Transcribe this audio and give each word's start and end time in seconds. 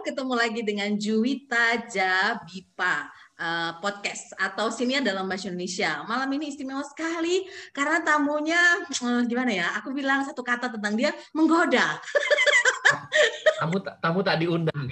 ketemu 0.00 0.32
lagi 0.32 0.60
dengan 0.64 0.96
Juwita 0.96 1.84
Jabipa 1.84 3.12
uh, 3.36 3.76
podcast 3.84 4.32
atau 4.40 4.72
sini 4.72 4.96
dalam 5.04 5.28
bahasa 5.28 5.52
Indonesia. 5.52 6.00
Malam 6.08 6.32
ini 6.40 6.48
istimewa 6.48 6.80
sekali 6.88 7.44
karena 7.76 8.00
tamunya 8.00 8.80
uh, 8.88 9.22
gimana 9.28 9.52
ya? 9.52 9.68
Aku 9.76 9.92
bilang 9.92 10.24
satu 10.24 10.40
kata 10.40 10.72
tentang 10.72 10.96
dia 10.96 11.12
menggoda. 11.36 12.00
Tamu 13.60 13.76
tamu 14.00 14.24
tak 14.24 14.40
diundang. 14.40 14.88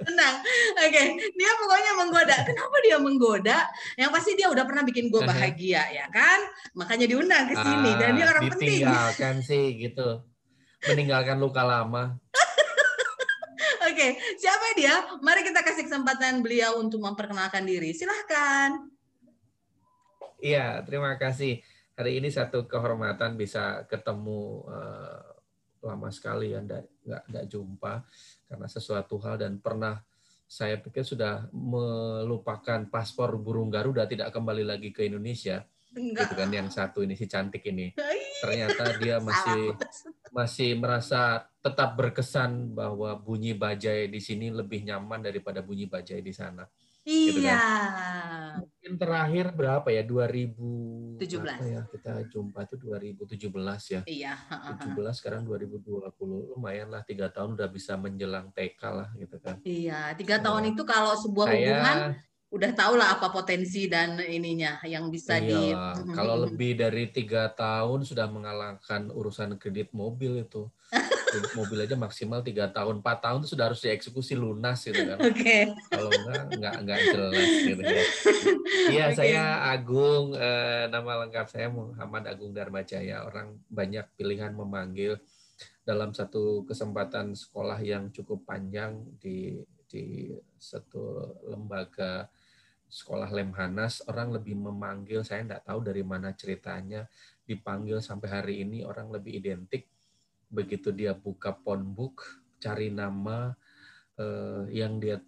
Tenang. 0.00 0.36
Oke, 0.80 0.88
okay. 0.88 1.06
dia 1.36 1.50
pokoknya 1.60 1.92
menggoda. 2.00 2.36
Kenapa 2.40 2.76
dia 2.80 2.96
menggoda? 2.96 3.58
Yang 4.00 4.10
pasti 4.16 4.30
dia 4.32 4.48
udah 4.48 4.64
pernah 4.64 4.80
bikin 4.80 5.12
gue 5.12 5.20
bahagia 5.20 5.84
ya 5.92 6.08
kan? 6.08 6.40
Makanya 6.72 7.04
diundang 7.04 7.52
ke 7.52 7.54
sini 7.60 7.90
ah, 7.92 7.96
dan 8.00 8.10
dia 8.16 8.26
orang 8.32 8.48
penting. 8.48 8.80
Ditinggalkan 8.80 9.34
sih 9.44 9.76
gitu. 9.76 10.24
Meninggalkan 10.88 11.36
luka 11.36 11.60
lama. 11.68 12.16
Oke, 13.94 14.18
siapa 14.42 14.74
dia? 14.74 15.06
Mari 15.22 15.46
kita 15.46 15.62
kasih 15.62 15.86
kesempatan 15.86 16.42
beliau 16.42 16.82
untuk 16.82 16.98
memperkenalkan 16.98 17.62
diri. 17.62 17.94
Silahkan. 17.94 18.90
Iya, 20.42 20.82
terima 20.82 21.14
kasih. 21.14 21.62
Hari 21.94 22.18
ini 22.18 22.26
satu 22.26 22.66
kehormatan 22.66 23.38
bisa 23.38 23.86
ketemu 23.86 24.66
uh, 24.66 25.22
lama 25.78 26.10
sekali 26.10 26.50
ya, 26.50 26.58
nggak 26.58 26.82
nggak 27.06 27.46
jumpa 27.46 28.02
karena 28.50 28.66
sesuatu 28.66 29.14
hal 29.22 29.38
dan 29.38 29.62
pernah 29.62 30.02
saya 30.42 30.74
pikir 30.82 31.06
sudah 31.06 31.46
melupakan 31.54 32.90
paspor 32.90 33.38
burung 33.38 33.70
Garuda 33.70 34.10
tidak 34.10 34.34
kembali 34.34 34.66
lagi 34.66 34.90
ke 34.90 35.06
Indonesia. 35.06 35.62
Enggak. 35.94 36.26
Gitu 36.26 36.34
kan 36.34 36.50
yang 36.50 36.66
satu 36.66 37.06
ini 37.06 37.14
si 37.14 37.30
cantik 37.30 37.62
ini. 37.70 37.94
Ternyata 38.42 38.98
dia 38.98 39.22
masih 39.30 39.78
masih 40.34 40.74
merasa 40.82 41.46
tetap 41.64 41.96
berkesan 41.96 42.76
bahwa 42.76 43.16
bunyi 43.16 43.56
bajai 43.56 44.12
di 44.12 44.20
sini 44.20 44.52
lebih 44.52 44.84
nyaman 44.84 45.24
daripada 45.24 45.64
bunyi 45.64 45.88
bajai 45.88 46.20
di 46.20 46.28
sana. 46.28 46.68
Iya. 47.08 47.24
Gitu 47.32 47.40
kan? 47.40 47.60
Mungkin 48.60 48.92
terakhir 49.00 49.46
berapa 49.56 49.88
ya? 49.88 50.04
2017. 50.04 51.56
ya? 51.64 51.82
Kita 51.88 52.12
jumpa 52.28 52.68
itu 52.68 52.76
2017 52.76 53.96
ya. 53.96 54.00
Iya. 54.04 54.34
17 54.76 55.16
sekarang 55.16 55.48
2020. 55.48 56.04
Lumayan 56.52 56.92
lah 56.92 57.00
tiga 57.00 57.32
tahun 57.32 57.56
udah 57.56 57.68
bisa 57.72 57.96
menjelang 57.96 58.52
TK 58.52 58.80
lah 58.92 59.08
gitu 59.16 59.36
kan. 59.40 59.56
Iya, 59.64 60.12
tiga 60.20 60.44
tahun 60.44 60.76
itu 60.76 60.84
kalau 60.84 61.16
sebuah 61.16 61.48
saya, 61.48 61.56
hubungan 61.56 61.98
udah 62.54 62.70
tahu 62.70 62.94
lah 62.94 63.18
apa 63.18 63.34
potensi 63.34 63.90
dan 63.90 64.14
ininya 64.22 64.78
yang 64.86 65.10
bisa 65.10 65.42
iya, 65.42 65.90
di 65.98 66.14
kalau 66.14 66.46
lebih 66.46 66.78
dari 66.78 67.10
tiga 67.10 67.50
tahun 67.50 68.06
sudah 68.06 68.30
mengalahkan 68.30 69.10
urusan 69.10 69.58
kredit 69.58 69.90
mobil 69.90 70.46
itu 70.46 70.70
mobil 71.54 71.78
aja 71.84 71.96
maksimal 71.98 72.40
tiga 72.40 72.70
tahun 72.70 73.00
empat 73.02 73.18
tahun 73.24 73.38
itu 73.42 73.48
sudah 73.54 73.64
harus 73.72 73.80
dieksekusi 73.82 74.34
lunas 74.34 74.82
gitu 74.84 75.02
kan. 75.02 75.18
Okay. 75.20 75.70
kalau 75.90 76.10
enggak 76.10 76.42
enggak 76.52 76.74
enggak 76.82 77.00
jelas 77.10 77.50
gitu 77.64 77.82
ya. 77.82 78.04
Iya 78.84 79.04
okay. 79.10 79.16
saya 79.16 79.42
Agung 79.72 80.34
eh, 80.36 80.84
nama 80.90 81.26
lengkap 81.26 81.46
saya 81.48 81.66
Muhammad 81.70 82.24
Agung 82.28 82.52
Dharma 82.52 82.82
Jaya 82.82 83.24
orang 83.24 83.58
banyak 83.66 84.06
pilihan 84.18 84.52
memanggil 84.52 85.18
dalam 85.84 86.16
satu 86.16 86.64
kesempatan 86.64 87.36
sekolah 87.36 87.78
yang 87.84 88.08
cukup 88.10 88.42
panjang 88.48 89.04
di 89.20 89.60
di 89.84 90.32
satu 90.58 91.36
lembaga 91.46 92.26
sekolah 92.90 93.30
Lemhanas. 93.30 94.02
Orang 94.06 94.30
lebih 94.30 94.54
memanggil 94.54 95.26
saya 95.26 95.42
tidak 95.42 95.66
tahu 95.66 95.82
dari 95.82 96.02
mana 96.06 96.30
ceritanya 96.34 97.06
dipanggil 97.44 98.00
sampai 98.00 98.28
hari 98.30 98.54
ini 98.64 98.82
orang 98.86 99.12
lebih 99.12 99.36
identik 99.38 99.93
begitu 100.54 100.94
dia 100.94 101.12
buka 101.12 101.52
phonebook 101.66 102.22
cari 102.62 102.94
nama 102.94 103.52
eh, 104.16 104.70
yang 104.70 105.02
dia 105.02 105.18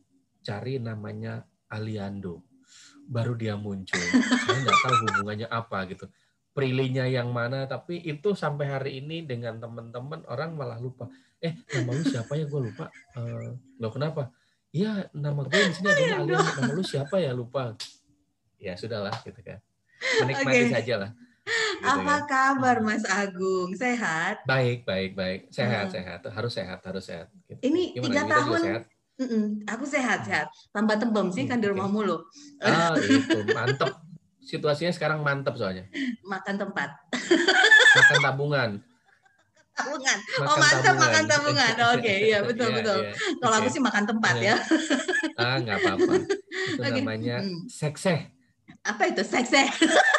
cari 0.46 0.78
namanya 0.78 1.42
Aliando 1.66 2.46
baru 3.10 3.34
dia 3.34 3.58
muncul 3.58 3.98
saya 4.46 4.58
nggak 4.62 4.78
tahu 4.86 4.94
hubungannya 5.10 5.48
apa 5.50 5.78
gitu 5.90 6.06
prilinya 6.54 7.04
yang 7.04 7.34
mana 7.34 7.66
tapi 7.66 8.00
itu 8.00 8.32
sampai 8.32 8.70
hari 8.70 8.92
ini 9.02 9.26
dengan 9.26 9.58
teman-teman 9.58 10.22
orang 10.30 10.54
malah 10.54 10.78
lupa 10.78 11.10
eh 11.42 11.52
nama 11.74 11.90
lu 11.92 12.02
siapa 12.06 12.32
ya 12.38 12.46
gue 12.46 12.60
lupa 12.70 12.86
eh, 13.18 13.50
lo 13.82 13.90
kenapa 13.90 14.30
Iya, 14.76 15.08
nama 15.16 15.40
gue 15.48 15.56
di 15.56 15.72
sini 15.72 15.88
adalah 15.88 16.16
Alian. 16.20 16.44
Nama 16.60 16.72
lu 16.76 16.84
siapa 16.84 17.16
ya? 17.16 17.32
Lupa. 17.32 17.72
Ya, 18.60 18.76
sudahlah 18.76 19.14
gitu 19.24 19.40
kan. 19.40 19.56
Menikmati 20.20 20.68
okay. 20.68 20.72
saja 20.72 20.94
lah. 21.00 21.10
Gitu 21.76 21.86
Apa 21.86 22.14
ya. 22.16 22.24
kabar 22.24 22.76
Mas 22.80 23.04
Agung? 23.04 23.70
Sehat? 23.76 24.42
Baik, 24.48 24.88
baik, 24.88 25.12
baik. 25.12 25.40
Sehat, 25.52 25.88
uh. 25.88 25.92
sehat. 25.92 26.20
Harus 26.32 26.52
sehat, 26.56 26.80
harus 26.80 27.04
sehat. 27.04 27.28
Gitu. 27.46 27.60
Ini 27.68 27.82
tiga 28.00 28.22
tahun. 28.24 28.60
Sehat? 28.64 28.82
Mm 29.16 29.26
-mm. 29.28 29.44
Aku 29.68 29.84
sehat, 29.88 30.28
sehat. 30.28 30.48
Tambah 30.72 30.96
tembem 31.00 31.32
sih 31.32 31.48
kan 31.48 31.60
di 31.60 31.68
rumah 31.68 31.88
okay. 31.88 31.96
mulu. 31.96 32.16
Ah, 32.60 32.92
itu 33.00 33.40
mantep. 33.52 33.92
Situasinya 34.44 34.92
sekarang 34.92 35.24
mantep 35.24 35.56
soalnya. 35.56 35.88
Makan 36.24 36.54
tempat. 36.60 36.90
Makan 37.96 38.18
tabungan 38.24 38.70
tabungan. 39.76 40.18
Makan 40.40 40.48
oh 40.48 40.56
mantap 40.56 40.82
tabungan. 40.82 41.04
makan 41.04 41.24
tabungan. 41.28 41.72
Oke, 41.76 42.00
okay, 42.00 42.16
iya 42.32 42.38
betul 42.40 42.68
yeah, 42.72 42.76
betul. 42.80 42.98
Yeah. 43.04 43.14
Kalau 43.36 43.54
okay. 43.54 43.62
aku 43.62 43.68
sih 43.68 43.82
makan 43.84 44.04
tempat 44.08 44.34
yeah. 44.40 44.58
ya. 45.36 45.44
ah 45.44 45.56
nggak 45.60 45.76
apa-apa. 45.84 46.14
Itu 46.16 46.80
okay. 46.80 46.92
namanya 46.96 47.36
hmm. 47.44 47.68
sekse. 47.68 48.16
Apa 48.82 49.02
itu 49.12 49.22
sekse? 49.22 49.62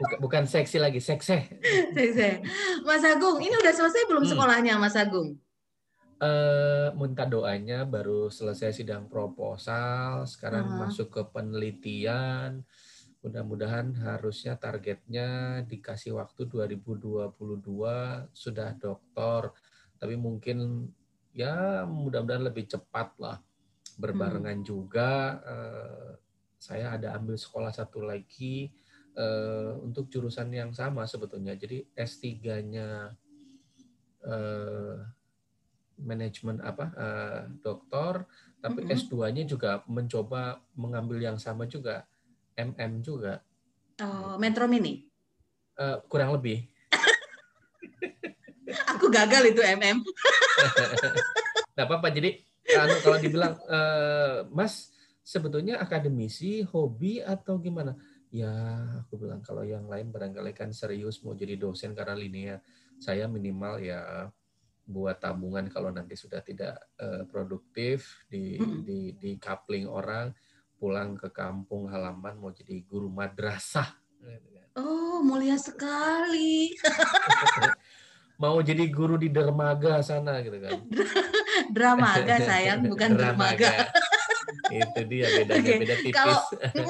bukan, 0.00 0.18
bukan 0.22 0.44
seksi 0.44 0.78
lagi, 0.80 1.00
sekse. 1.00 1.48
Sekse. 1.96 2.44
Mas 2.84 3.04
Agung, 3.04 3.40
ini 3.40 3.54
udah 3.56 3.72
selesai 3.72 4.08
belum 4.08 4.24
hmm. 4.24 4.32
sekolahnya 4.32 4.74
Mas 4.76 4.96
Agung? 4.96 5.40
Uh, 6.16 6.96
minta 6.96 7.28
doanya 7.28 7.84
baru 7.84 8.32
selesai 8.32 8.72
sidang 8.72 9.04
proposal, 9.04 10.24
sekarang 10.24 10.64
uh 10.64 10.72
-huh. 10.72 10.80
masuk 10.88 11.12
ke 11.12 11.22
penelitian 11.28 12.64
Mudah-mudahan 13.26 13.90
harusnya 14.06 14.54
targetnya 14.54 15.58
dikasih 15.66 16.14
waktu 16.14 16.46
2022 16.46 17.34
sudah 18.30 18.70
doktor, 18.78 19.50
tapi 19.98 20.14
mungkin 20.14 20.86
ya 21.34 21.82
mudah-mudahan 21.90 22.46
lebih 22.46 22.70
cepat 22.70 23.18
lah. 23.18 23.42
Berbarengan 23.98 24.62
hmm. 24.62 24.68
juga 24.70 25.42
eh, 25.42 26.10
saya 26.54 26.94
ada 26.94 27.18
ambil 27.18 27.34
sekolah 27.34 27.74
satu 27.74 28.06
lagi 28.06 28.70
eh, 29.16 29.72
untuk 29.80 30.12
jurusan 30.12 30.52
yang 30.52 30.70
sama 30.76 31.08
sebetulnya. 31.08 31.56
Jadi 31.56 31.80
S3-nya 31.96 33.16
eh, 34.22 34.96
manajemen 35.96 36.60
apa 36.60 36.84
eh, 36.92 37.42
doktor, 37.64 38.28
tapi 38.60 38.84
-hmm. 38.84 38.94
S2-nya 38.94 39.44
juga 39.48 39.80
mencoba 39.88 40.60
mengambil 40.76 41.18
yang 41.18 41.40
sama 41.40 41.64
juga 41.64 42.04
MM 42.56 43.04
juga. 43.04 43.40
Oh, 44.00 44.36
Metro 44.36 44.68
Mini? 44.68 45.04
Uh, 45.76 46.00
kurang 46.08 46.36
lebih. 46.36 46.68
Aku 48.96 49.12
gagal 49.12 49.52
itu 49.52 49.60
MM. 49.60 50.00
Nggak 51.76 51.86
apa-apa. 51.88 52.08
Jadi 52.12 52.40
anu, 52.76 52.94
kalau 53.04 53.18
dibilang, 53.20 53.54
uh, 53.68 54.48
Mas, 54.52 54.92
sebetulnya 55.20 55.80
akademisi, 55.80 56.64
hobi, 56.64 57.20
atau 57.20 57.60
gimana? 57.60 57.96
Ya, 58.36 58.52
aku 59.00 59.16
bilang 59.16 59.40
kalau 59.40 59.64
yang 59.64 59.88
lain 59.88 60.12
barangkali 60.12 60.52
kan 60.52 60.68
serius 60.68 61.24
mau 61.24 61.32
jadi 61.32 61.56
dosen 61.56 61.96
karena 61.96 62.12
linear. 62.12 62.60
Saya 63.00 63.24
minimal 63.24 63.80
ya 63.80 64.28
buat 64.84 65.16
tabungan 65.16 65.72
kalau 65.72 65.88
nanti 65.88 66.14
sudah 66.14 66.44
tidak 66.44 66.76
uh, 67.00 67.24
produktif 67.26 68.22
di, 68.28 68.60
di 68.84 69.16
di 69.16 69.34
coupling 69.40 69.88
orang 69.88 70.36
pulang 70.76 71.16
ke 71.16 71.32
kampung 71.32 71.88
halaman 71.88 72.36
mau 72.36 72.52
jadi 72.52 72.76
guru 72.84 73.08
madrasah. 73.08 73.88
Oh, 74.76 75.24
mulia 75.24 75.56
sekali. 75.56 76.76
mau 78.42 78.60
jadi 78.60 78.84
guru 78.92 79.16
di 79.16 79.32
dermaga 79.32 80.04
sana 80.04 80.44
gitu 80.44 80.60
kan. 80.60 80.84
Dramaga 81.74 82.36
sayang, 82.44 82.84
bukan 82.84 83.16
dermaga. 83.16 83.88
itu 84.72 85.00
dia 85.06 85.26
bedanya 85.30 85.62
okay. 85.62 85.78
beda 85.78 85.96
tipis. 86.02 86.14
Kalau 86.18 86.38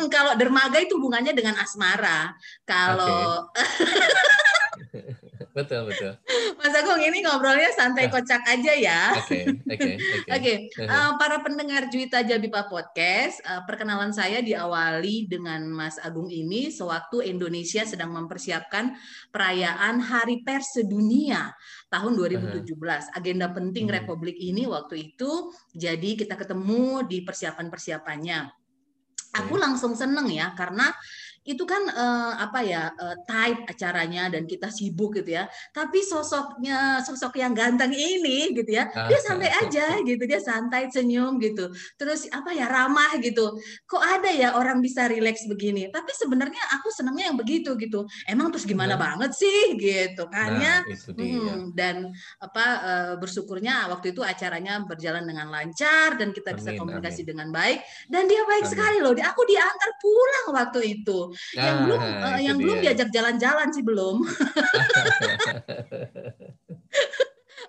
kalau 0.08 0.32
dermaga 0.38 0.78
itu 0.80 0.96
hubungannya 0.96 1.32
dengan 1.36 1.54
asmara. 1.60 2.32
Kalau 2.64 3.48
okay. 3.52 5.16
betul 5.56 5.88
betul. 5.88 6.12
Mas 6.60 6.74
Agung 6.76 7.00
ini 7.00 7.24
ngobrolnya 7.24 7.72
santai 7.72 8.12
kocak 8.12 8.44
aja 8.44 8.72
ya. 8.76 9.00
Oke 9.16 9.56
oke 9.64 9.92
oke. 10.28 10.54
Eh, 10.68 11.10
para 11.16 11.40
pendengar 11.40 11.88
Juwita 11.88 12.20
Jabipa 12.20 12.68
Podcast, 12.68 13.40
uh, 13.48 13.64
perkenalan 13.64 14.12
saya 14.12 14.44
diawali 14.44 15.24
dengan 15.24 15.64
Mas 15.72 15.96
Agung 15.96 16.28
ini 16.28 16.68
sewaktu 16.68 17.24
Indonesia 17.24 17.88
sedang 17.88 18.12
mempersiapkan 18.12 18.92
perayaan 19.32 20.04
Hari 20.04 20.44
Pers 20.44 20.76
Sedunia 20.76 21.56
tahun 21.88 22.12
2017. 22.20 23.16
Agenda 23.16 23.48
penting 23.56 23.88
hmm. 23.88 23.94
Republik 23.96 24.36
ini 24.36 24.68
waktu 24.68 25.14
itu 25.14 25.54
jadi 25.72 26.20
kita 26.20 26.36
ketemu 26.36 27.08
di 27.08 27.24
persiapan-persiapannya. 27.24 28.52
Aku 29.44 29.60
langsung 29.60 29.92
seneng 29.92 30.32
ya 30.32 30.56
karena 30.56 30.92
itu 31.46 31.62
kan 31.62 31.86
uh, 31.86 32.34
apa 32.42 32.60
ya 32.66 32.90
uh, 32.90 33.16
tight 33.22 33.62
acaranya 33.70 34.26
dan 34.26 34.50
kita 34.50 34.66
sibuk 34.66 35.14
gitu 35.22 35.38
ya. 35.38 35.46
Tapi 35.70 36.02
sosoknya 36.02 36.98
sosok 37.06 37.38
yang 37.38 37.54
ganteng 37.54 37.94
ini 37.94 38.50
gitu 38.50 38.66
ya 38.66 38.90
ah. 38.90 39.06
dia 39.06 39.22
santai 39.22 39.54
aja 39.54 40.02
gitu 40.02 40.26
dia 40.26 40.42
santai 40.42 40.90
senyum 40.90 41.38
gitu. 41.38 41.70
Terus 41.94 42.26
apa 42.34 42.50
ya 42.50 42.66
ramah 42.66 43.14
gitu. 43.22 43.54
Kok 43.86 44.02
ada 44.02 44.30
ya 44.34 44.58
orang 44.58 44.82
bisa 44.82 45.06
rileks 45.06 45.46
begini? 45.46 45.86
Tapi 45.94 46.10
sebenarnya 46.10 46.58
aku 46.74 46.90
senangnya 46.90 47.30
yang 47.30 47.38
begitu 47.38 47.78
gitu. 47.78 48.10
Emang 48.26 48.50
terus 48.50 48.66
gimana 48.66 48.98
nah. 48.98 49.14
banget 49.14 49.38
sih 49.38 49.78
gitu. 49.78 50.26
Kan 50.26 50.58
nah, 50.58 50.82
ya 50.82 51.14
hmm, 51.14 51.78
dan 51.78 52.10
apa 52.42 52.66
uh, 52.82 53.14
bersyukurnya 53.22 53.86
waktu 53.94 54.10
itu 54.10 54.26
acaranya 54.26 54.82
berjalan 54.82 55.22
dengan 55.22 55.46
lancar 55.46 56.18
dan 56.18 56.34
kita 56.34 56.52
amin, 56.52 56.58
bisa 56.58 56.70
komunikasi 56.74 57.22
amin. 57.22 57.30
dengan 57.30 57.48
baik. 57.54 57.78
Dan 58.10 58.26
dia 58.26 58.42
baik 58.42 58.66
amin. 58.66 58.72
sekali 58.74 58.98
loh. 58.98 59.14
Aku 59.14 59.42
diantar 59.46 59.90
pulang 60.02 60.46
waktu 60.58 60.80
itu 60.98 61.35
Nah, 61.56 61.62
yang 61.62 61.76
belum 61.84 62.00
uh, 62.00 62.38
yang 62.40 62.56
dia. 62.56 62.62
belum 62.64 62.76
diajak 62.82 63.08
jalan-jalan 63.12 63.68
sih 63.72 63.84
belum. 63.84 64.16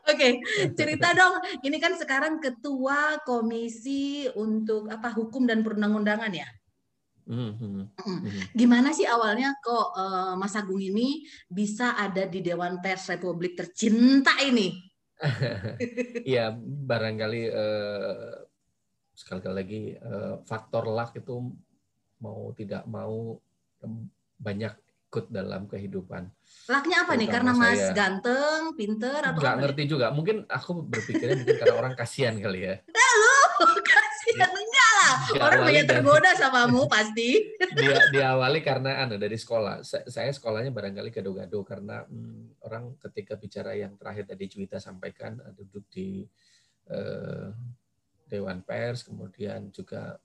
Oke, 0.07 0.39
okay, 0.39 0.71
cerita 0.71 1.11
dong. 1.11 1.43
Ini 1.67 1.77
kan 1.83 1.99
sekarang 1.99 2.39
ketua 2.39 3.19
komisi 3.27 4.23
untuk 4.39 4.87
apa 4.87 5.11
hukum 5.11 5.43
dan 5.43 5.67
perundang-undangan 5.67 6.31
ya. 6.31 6.47
Mm-hmm. 7.27 8.55
Gimana 8.55 8.95
sih 8.95 9.03
awalnya 9.03 9.51
kok 9.59 9.91
uh, 9.99 10.39
Mas 10.39 10.55
Agung 10.55 10.79
ini 10.79 11.27
bisa 11.51 11.99
ada 11.99 12.23
di 12.23 12.39
Dewan 12.39 12.79
Pers 12.79 13.11
Republik 13.11 13.59
tercinta 13.59 14.31
ini? 14.43 14.71
Iya, 16.29 16.53
barangkali 16.61 17.41
uh, 17.49 18.37
sekali 19.17 19.49
lagi 19.49 19.81
uh, 19.97 20.39
faktor 20.45 20.85
luck 20.85 21.17
itu 21.17 21.51
mau 22.21 22.53
tidak 22.53 22.85
mau 22.85 23.41
banyak 24.37 24.73
ikut 25.07 25.31
dalam 25.31 25.71
kehidupan. 25.71 26.27
Laknya 26.67 27.07
apa 27.07 27.15
nih? 27.15 27.27
Karena 27.31 27.55
Mas 27.55 27.79
saya, 27.79 27.95
ganteng, 27.95 28.75
pinter 28.75 29.23
atau 29.23 29.39
Gak 29.39 29.55
ngerti 29.63 29.81
nih? 29.87 29.89
juga. 29.89 30.07
Mungkin 30.11 30.43
aku 30.51 30.83
berpikirnya 30.83 31.35
mungkin 31.39 31.57
karena 31.63 31.75
orang 31.79 31.93
kasihan 31.95 32.35
kali 32.35 32.67
ya. 32.67 32.75
Nah, 32.91 33.11
lu 33.15 33.35
kasihan 33.87 34.51
enggak 34.51 34.91
lah. 34.99 35.15
Orang 35.47 35.61
banyak 35.63 35.85
tergoda 35.87 36.31
samamu 36.35 36.91
pasti. 36.91 37.39
Dia 37.79 38.03
diawali 38.11 38.59
karena 38.59 39.07
anu 39.07 39.15
dari 39.15 39.39
sekolah. 39.39 39.79
Saya 39.87 40.31
sekolahnya 40.35 40.75
barangkali 40.75 41.09
gado-gado 41.09 41.63
karena 41.63 42.03
hmm, 42.03 42.59
orang 42.67 42.99
ketika 43.07 43.39
bicara 43.39 43.79
yang 43.79 43.95
terakhir 43.95 44.27
tadi 44.27 44.43
Juwita 44.51 44.83
sampaikan 44.83 45.39
duduk 45.55 45.87
di 45.87 46.27
eh, 46.91 47.47
Dewan 48.27 48.59
Pers, 48.59 49.07
kemudian 49.07 49.71
juga 49.71 50.19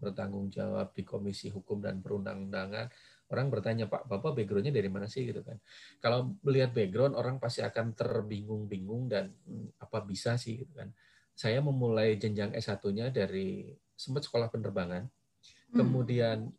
bertanggung 0.00 0.48
jawab 0.48 0.96
di 0.96 1.04
Komisi 1.04 1.52
Hukum 1.52 1.84
dan 1.84 2.00
Perundang-undangan, 2.00 2.88
orang 3.30 3.46
bertanya, 3.52 3.86
Pak, 3.86 4.08
Bapak 4.10 4.34
backgroundnya 4.34 4.74
dari 4.74 4.90
mana 4.90 5.06
sih? 5.06 5.28
gitu 5.28 5.44
kan. 5.46 5.60
Kalau 6.02 6.34
melihat 6.42 6.74
background, 6.74 7.14
orang 7.14 7.38
pasti 7.38 7.62
akan 7.62 7.94
terbingung-bingung 7.94 9.06
dan 9.06 9.30
hmm, 9.46 9.78
apa 9.78 10.02
bisa 10.02 10.34
sih? 10.40 10.64
gitu 10.64 10.72
kan. 10.74 10.90
Saya 11.36 11.62
memulai 11.62 12.18
jenjang 12.18 12.50
S1-nya 12.56 13.14
dari 13.14 13.70
sempat 13.94 14.26
sekolah 14.26 14.48
penerbangan, 14.48 15.06
hmm. 15.06 15.76
kemudian 15.76 16.50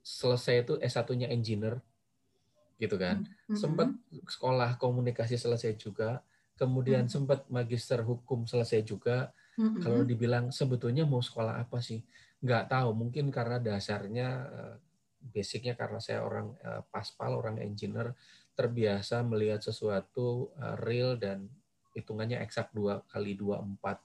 selesai 0.00 0.66
itu 0.66 0.74
S1-nya 0.80 1.30
engineer, 1.30 1.78
gitu 2.80 2.96
kan. 2.96 3.28
Hmm. 3.46 3.56
Sempat 3.56 3.88
sekolah 4.26 4.80
komunikasi 4.80 5.36
selesai 5.36 5.76
juga, 5.76 6.24
kemudian 6.56 7.06
sempat 7.06 7.46
magister 7.52 8.00
hukum 8.02 8.48
selesai 8.48 8.82
juga. 8.82 9.30
Kalau 9.60 10.08
dibilang 10.08 10.48
sebetulnya 10.48 11.04
mau 11.04 11.20
sekolah 11.20 11.60
apa 11.60 11.84
sih? 11.84 12.00
Nggak 12.40 12.72
tahu 12.72 12.90
mungkin 12.96 13.28
karena 13.28 13.60
dasarnya 13.60 14.28
eh, 14.48 14.76
basicnya 15.20 15.76
karena 15.76 16.00
saya 16.00 16.24
orang 16.24 16.56
eh, 16.64 16.82
paspal 16.88 17.36
orang 17.36 17.60
engineer 17.60 18.16
terbiasa 18.56 19.20
melihat 19.24 19.60
sesuatu 19.60 20.52
eh, 20.56 20.76
real 20.80 21.20
dan 21.20 21.48
hitungannya 21.92 22.40
eksak 22.40 22.72
dua 22.72 23.04
kali 23.10 23.36
dua 23.36 23.60
empat. 23.60 24.00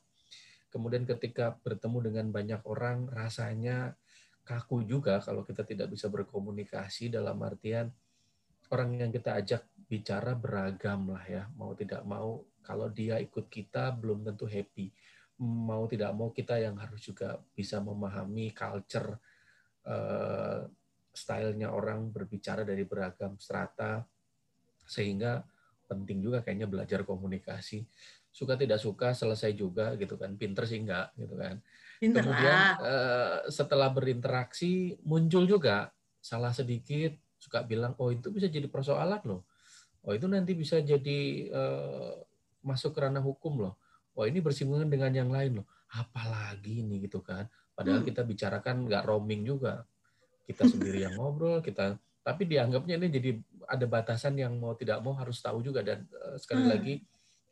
Kemudian 0.68 1.08
ketika 1.08 1.56
bertemu 1.64 2.12
dengan 2.12 2.26
banyak 2.36 2.62
orang 2.68 3.08
rasanya 3.08 3.96
kaku 4.44 4.84
juga 4.84 5.24
kalau 5.24 5.48
kita 5.48 5.64
tidak 5.64 5.88
bisa 5.96 6.12
berkomunikasi 6.12 7.08
dalam 7.08 7.40
artian 7.42 7.90
orang 8.70 9.00
yang 9.00 9.12
kita 9.14 9.40
ajak 9.40 9.64
bicara 9.86 10.36
beragam 10.36 11.08
lah 11.08 11.24
ya 11.24 11.48
mau 11.56 11.72
tidak 11.72 12.04
mau. 12.04 12.44
Kalau 12.66 12.90
dia 12.90 13.22
ikut 13.22 13.46
kita 13.48 13.94
belum 13.94 14.26
tentu 14.26 14.50
happy 14.50 14.90
mau 15.42 15.84
tidak 15.92 16.16
mau 16.16 16.32
kita 16.32 16.56
yang 16.56 16.80
harus 16.80 17.04
juga 17.04 17.36
bisa 17.52 17.84
memahami 17.84 18.56
culture 18.56 19.20
uh, 19.84 20.64
stylenya 21.12 21.72
orang 21.72 22.12
berbicara 22.12 22.64
dari 22.64 22.88
beragam 22.88 23.36
strata 23.36 24.04
sehingga 24.88 25.44
penting 25.88 26.24
juga 26.24 26.40
kayaknya 26.40 26.68
belajar 26.68 27.04
komunikasi. 27.04 27.84
Suka 28.36 28.60
tidak 28.60 28.84
suka 28.84 29.16
selesai 29.16 29.56
juga 29.56 29.96
gitu 29.96 30.20
kan. 30.20 30.36
Pinter 30.36 30.68
sih 30.68 30.84
enggak 30.84 31.16
gitu 31.16 31.36
kan. 31.40 31.60
Pinter 32.00 32.24
kemudian 32.24 32.60
uh, 32.84 33.38
setelah 33.48 33.88
berinteraksi 33.92 35.00
muncul 35.08 35.48
juga 35.48 35.92
salah 36.20 36.52
sedikit 36.52 37.16
suka 37.40 37.64
bilang 37.64 37.96
oh 38.00 38.12
itu 38.12 38.32
bisa 38.32 38.48
jadi 38.48 38.68
persoalan 38.68 39.24
loh. 39.24 39.48
Oh 40.04 40.12
itu 40.12 40.28
nanti 40.28 40.52
bisa 40.56 40.80
jadi 40.84 41.50
uh, 41.52 42.14
masuk 42.64 42.96
ke 42.96 43.00
ranah 43.04 43.24
hukum 43.24 43.68
loh 43.68 43.76
wah 44.16 44.26
ini 44.26 44.40
bersinggungan 44.40 44.88
dengan 44.88 45.12
yang 45.12 45.30
lain 45.30 45.62
loh. 45.62 45.68
Apalagi 45.92 46.82
ini 46.82 47.04
gitu 47.04 47.22
kan. 47.22 47.46
Padahal 47.76 48.02
hmm. 48.02 48.08
kita 48.08 48.22
bicarakan 48.24 48.88
nggak 48.88 49.04
roaming 49.04 49.44
juga. 49.44 49.84
Kita 50.48 50.66
sendiri 50.72 51.04
yang 51.04 51.20
ngobrol, 51.20 51.60
kita 51.60 52.00
tapi 52.26 52.50
dianggapnya 52.50 52.98
ini 52.98 53.08
jadi 53.14 53.30
ada 53.70 53.86
batasan 53.86 54.34
yang 54.42 54.58
mau 54.58 54.74
tidak 54.74 54.98
mau 55.06 55.14
harus 55.14 55.38
tahu 55.46 55.62
juga 55.62 55.86
dan 55.86 56.10
uh, 56.10 56.42
sekali 56.42 56.66
hmm. 56.66 56.72
lagi 56.74 56.94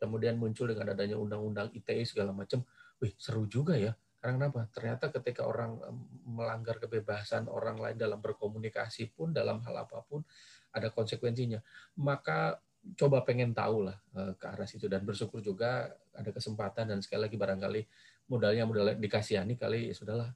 kemudian 0.01 0.35
muncul 0.35 0.65
dengan 0.65 0.97
adanya 0.97 1.15
undang-undang 1.15 1.69
ITE 1.71 2.03
segala 2.03 2.33
macam. 2.33 2.65
Wih, 2.99 3.13
seru 3.15 3.45
juga 3.45 3.77
ya. 3.77 3.93
Karena 4.23 4.47
kenapa? 4.47 4.67
Ternyata 4.71 5.11
ketika 5.11 5.43
orang 5.43 5.79
melanggar 6.23 6.79
kebebasan 6.79 7.51
orang 7.51 7.75
lain 7.79 7.99
dalam 7.99 8.23
berkomunikasi 8.23 9.11
pun 9.11 9.35
dalam 9.35 9.59
hal 9.63 9.83
apa 9.83 9.99
pun 10.03 10.23
ada 10.71 10.87
konsekuensinya. 10.91 11.59
Maka 11.99 12.59
coba 12.99 13.23
pengen 13.23 13.55
tahu 13.55 13.87
lah 13.87 13.95
uh, 14.15 14.35
ke 14.35 14.45
arah 14.47 14.67
situ 14.67 14.91
dan 14.91 15.07
bersyukur 15.07 15.39
juga 15.39 15.91
ada 16.13 16.29
kesempatan 16.29 16.85
dan 16.93 16.99
sekali 17.01 17.25
lagi 17.27 17.37
barangkali 17.37 17.81
modalnya 18.29 18.63
modal 18.63 18.95
dikasihani 18.95 19.57
kali 19.57 19.91
ya 19.91 19.95
sudahlah 19.97 20.29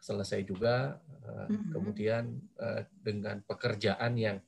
selesai 0.00 0.46
juga 0.46 0.96
uh, 1.26 1.50
mm-hmm. 1.50 1.72
kemudian 1.74 2.24
uh, 2.62 2.82
dengan 3.02 3.42
pekerjaan 3.42 4.12
yang 4.14 4.38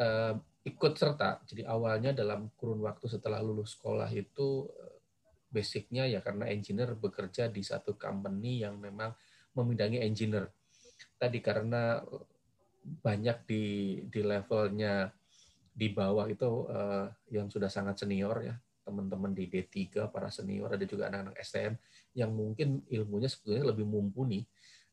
uh, 0.00 0.34
ikut 0.64 0.92
serta 0.96 1.44
jadi 1.44 1.68
awalnya 1.68 2.16
dalam 2.16 2.48
kurun 2.56 2.80
waktu 2.80 3.06
setelah 3.12 3.44
lulus 3.44 3.76
sekolah 3.76 4.08
itu 4.16 4.64
basicnya 5.52 6.08
ya 6.08 6.18
karena 6.24 6.50
engineer 6.50 6.96
bekerja 6.98 7.46
di 7.46 7.62
satu 7.62 7.94
company 7.94 8.64
yang 8.64 8.80
memang 8.80 9.14
memindangi 9.54 10.02
engineer 10.02 10.50
tadi 11.14 11.38
karena 11.38 12.02
banyak 12.84 13.38
di 13.46 13.64
di 14.10 14.20
levelnya 14.24 15.12
di 15.74 15.90
bawah 15.90 16.26
itu 16.26 16.68
uh, 16.70 17.06
yang 17.30 17.46
sudah 17.50 17.70
sangat 17.70 18.02
senior 18.02 18.36
ya 18.42 18.54
teman-teman 18.84 19.32
di 19.32 19.48
D3 19.48 20.12
para 20.12 20.28
senior 20.28 20.68
ada 20.76 20.84
juga 20.84 21.08
anak-anak 21.08 21.40
STM 21.40 21.74
yang 22.14 22.30
mungkin 22.30 22.84
ilmunya 22.92 23.26
sebetulnya 23.32 23.72
lebih 23.72 23.88
mumpuni 23.88 24.44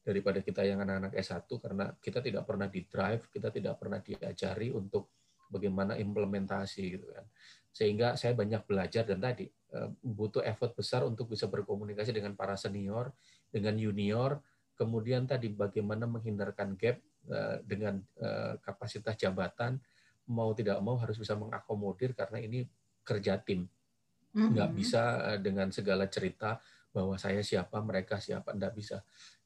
daripada 0.01 0.41
kita 0.41 0.65
yang 0.65 0.81
anak-anak 0.81 1.13
S1 1.13 1.45
karena 1.45 1.85
kita 2.01 2.19
tidak 2.25 2.43
pernah 2.49 2.65
di 2.65 2.81
drive, 2.89 3.29
kita 3.29 3.53
tidak 3.53 3.77
pernah 3.77 4.01
diajari 4.01 4.73
untuk 4.73 5.13
bagaimana 5.51 5.93
implementasi 5.99 6.83
gitu 6.97 7.05
kan. 7.13 7.25
Sehingga 7.69 8.17
saya 8.17 8.33
banyak 8.33 8.65
belajar 8.65 9.05
dan 9.05 9.21
tadi 9.21 9.45
eh, 9.47 9.89
butuh 10.01 10.41
effort 10.41 10.73
besar 10.73 11.05
untuk 11.05 11.29
bisa 11.29 11.45
berkomunikasi 11.45 12.09
dengan 12.15 12.33
para 12.33 12.57
senior, 12.57 13.13
dengan 13.53 13.77
junior, 13.77 14.41
kemudian 14.73 15.29
tadi 15.29 15.53
bagaimana 15.53 16.09
menghindarkan 16.09 16.73
gap 16.79 16.97
eh, 17.29 17.57
dengan 17.61 18.01
kapasitas 18.65 19.13
jabatan, 19.21 19.77
mau 20.25 20.55
tidak 20.57 20.81
mau 20.81 20.97
harus 20.97 21.19
bisa 21.19 21.37
mengakomodir 21.37 22.17
karena 22.17 22.41
ini 22.41 22.65
kerja 23.05 23.37
tim. 23.37 23.69
Nggak 24.31 24.69
mm-hmm. 24.71 24.79
bisa 24.79 25.01
eh, 25.35 25.39
dengan 25.43 25.67
segala 25.71 26.07
cerita 26.07 26.59
bahwa 26.91 27.15
saya 27.15 27.39
siapa, 27.39 27.79
mereka 27.79 28.19
siapa, 28.19 28.51
enggak 28.51 28.75
bisa. 28.75 28.97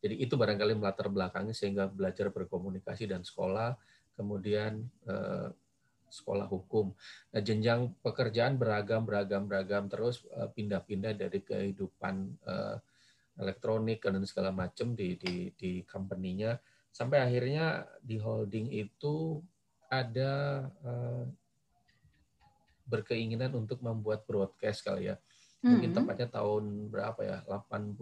Jadi 0.01 0.21
itu 0.21 0.33
barangkali 0.33 0.73
melatar 0.77 1.09
belakangnya 1.09 1.53
sehingga 1.53 1.85
belajar 1.89 2.33
berkomunikasi 2.33 3.05
dan 3.09 3.21
sekolah, 3.21 3.77
kemudian 4.17 4.85
eh, 5.05 5.49
sekolah 6.09 6.47
hukum. 6.47 6.93
Nah, 7.33 7.41
jenjang 7.41 7.93
pekerjaan 8.01 8.57
beragam, 8.57 9.05
beragam, 9.05 9.45
beragam 9.49 9.85
terus 9.89 10.25
eh, 10.33 10.49
pindah-pindah 10.49 11.13
dari 11.17 11.41
kehidupan 11.41 12.15
eh, 12.45 12.77
elektronik 13.35 13.99
dan 13.99 14.23
segala 14.23 14.55
macam 14.55 14.95
di 14.95 15.19
di 15.19 15.51
di 15.53 15.83
company-nya 15.83 16.55
sampai 16.95 17.19
akhirnya 17.19 17.83
di 17.99 18.15
holding 18.15 18.71
itu 18.71 19.43
ada 19.91 20.63
uh, 20.87 21.23
berkeinginan 22.85 23.51
untuk 23.57 23.81
membuat 23.81 24.23
broadcast 24.29 24.85
kali 24.85 25.09
ya. 25.13 25.17
Mungkin 25.65 25.91
mm 25.91 25.97
-hmm. 25.97 26.05
tepatnya 26.05 26.29
tahun 26.29 26.63
berapa 26.93 27.21
ya? 27.25 27.37
80 27.49 27.97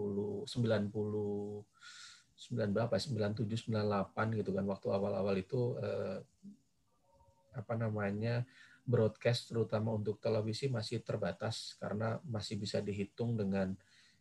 90 0.48 1.64
9 2.52 2.76
berapa 2.76 2.92
97 2.92 3.72
98 3.72 4.40
gitu 4.44 4.52
kan 4.52 4.66
waktu 4.68 4.88
awal-awal 4.92 5.36
itu 5.40 5.80
eh, 5.80 6.20
apa 7.56 7.74
namanya 7.78 8.44
broadcast 8.84 9.54
terutama 9.54 9.96
untuk 9.96 10.20
televisi 10.20 10.68
masih 10.68 11.00
terbatas 11.00 11.80
karena 11.80 12.20
masih 12.28 12.60
bisa 12.60 12.84
dihitung 12.84 13.40
dengan 13.40 13.72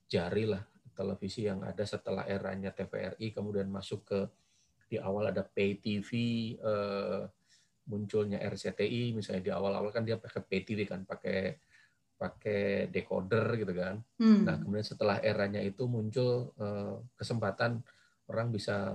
jari 0.07 0.47
lah 0.47 0.62
televisi 0.95 1.49
yang 1.49 1.66
ada 1.66 1.83
setelah 1.83 2.28
eranya 2.28 2.71
TVRI 2.71 3.35
kemudian 3.35 3.66
masuk 3.66 4.07
ke 4.07 4.21
di 4.87 5.00
awal 5.00 5.33
ada 5.33 5.42
pay 5.42 5.81
TV 5.81 6.11
eh, 6.61 7.23
munculnya 7.87 8.39
RCTI 8.39 9.15
misalnya 9.17 9.43
di 9.43 9.53
awal-awal 9.53 9.91
kan 9.91 10.07
dia 10.07 10.19
pakai 10.19 10.41
pay 10.47 10.62
TV 10.62 10.87
kan 10.87 11.03
pakai 11.03 11.59
pakai 12.15 12.87
decoder 12.87 13.59
gitu 13.59 13.75
kan. 13.75 13.99
Hmm. 14.23 14.47
Nah 14.47 14.55
kemudian 14.62 14.87
setelah 14.87 15.19
eranya 15.19 15.59
itu 15.59 15.91
muncul 15.91 16.55
eh, 16.55 16.95
kesempatan 17.19 17.83
orang 18.31 18.55
bisa 18.55 18.95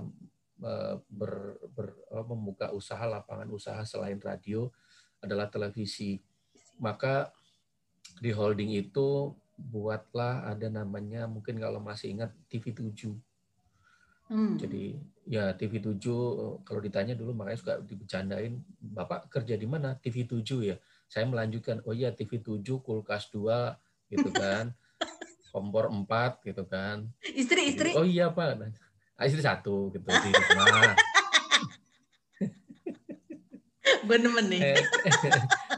eh, 0.64 0.96
ber, 0.96 1.60
ber, 1.68 1.88
membuka 2.24 2.72
usaha 2.72 3.04
lapangan 3.04 3.52
usaha 3.52 3.84
selain 3.84 4.16
radio 4.16 4.72
adalah 5.20 5.52
televisi. 5.52 6.16
Maka 6.80 7.28
di 8.16 8.32
holding 8.32 8.72
itu 8.72 9.36
buatlah 9.58 10.48
ada 10.48 10.70
namanya 10.70 11.26
mungkin 11.26 11.58
kalau 11.60 11.82
masih 11.82 12.16
ingat 12.16 12.30
TV 12.48 12.72
7. 12.72 13.12
Hmm. 14.28 14.60
Jadi 14.60 15.00
ya 15.28 15.56
TV 15.56 15.80
7 15.80 16.64
kalau 16.64 16.80
ditanya 16.84 17.16
dulu 17.16 17.32
makanya 17.32 17.58
suka 17.60 17.74
dibecandain, 17.84 18.60
Bapak 18.80 19.32
kerja 19.32 19.56
di 19.56 19.64
mana? 19.64 19.96
TV 19.96 20.28
7 20.28 20.44
ya. 20.64 20.76
Saya 21.08 21.24
melanjutkan, 21.24 21.80
oh 21.88 21.96
iya 21.96 22.12
TV 22.12 22.44
7, 22.44 22.60
kulkas 22.84 23.32
2 23.32 24.12
gitu 24.12 24.28
kan. 24.32 24.72
kompor 25.52 25.88
4 25.88 26.44
gitu 26.44 26.62
kan. 26.68 27.08
Istri 27.24 27.60
istri. 27.72 27.90
oh 27.96 28.04
iya 28.04 28.28
Pak. 28.28 28.60
Nah, 28.60 29.24
istri 29.24 29.40
satu 29.40 29.88
gitu 29.90 30.04
di 30.04 30.30
rumah. 30.30 30.94
bener 34.08 34.32
nih. 34.48 34.60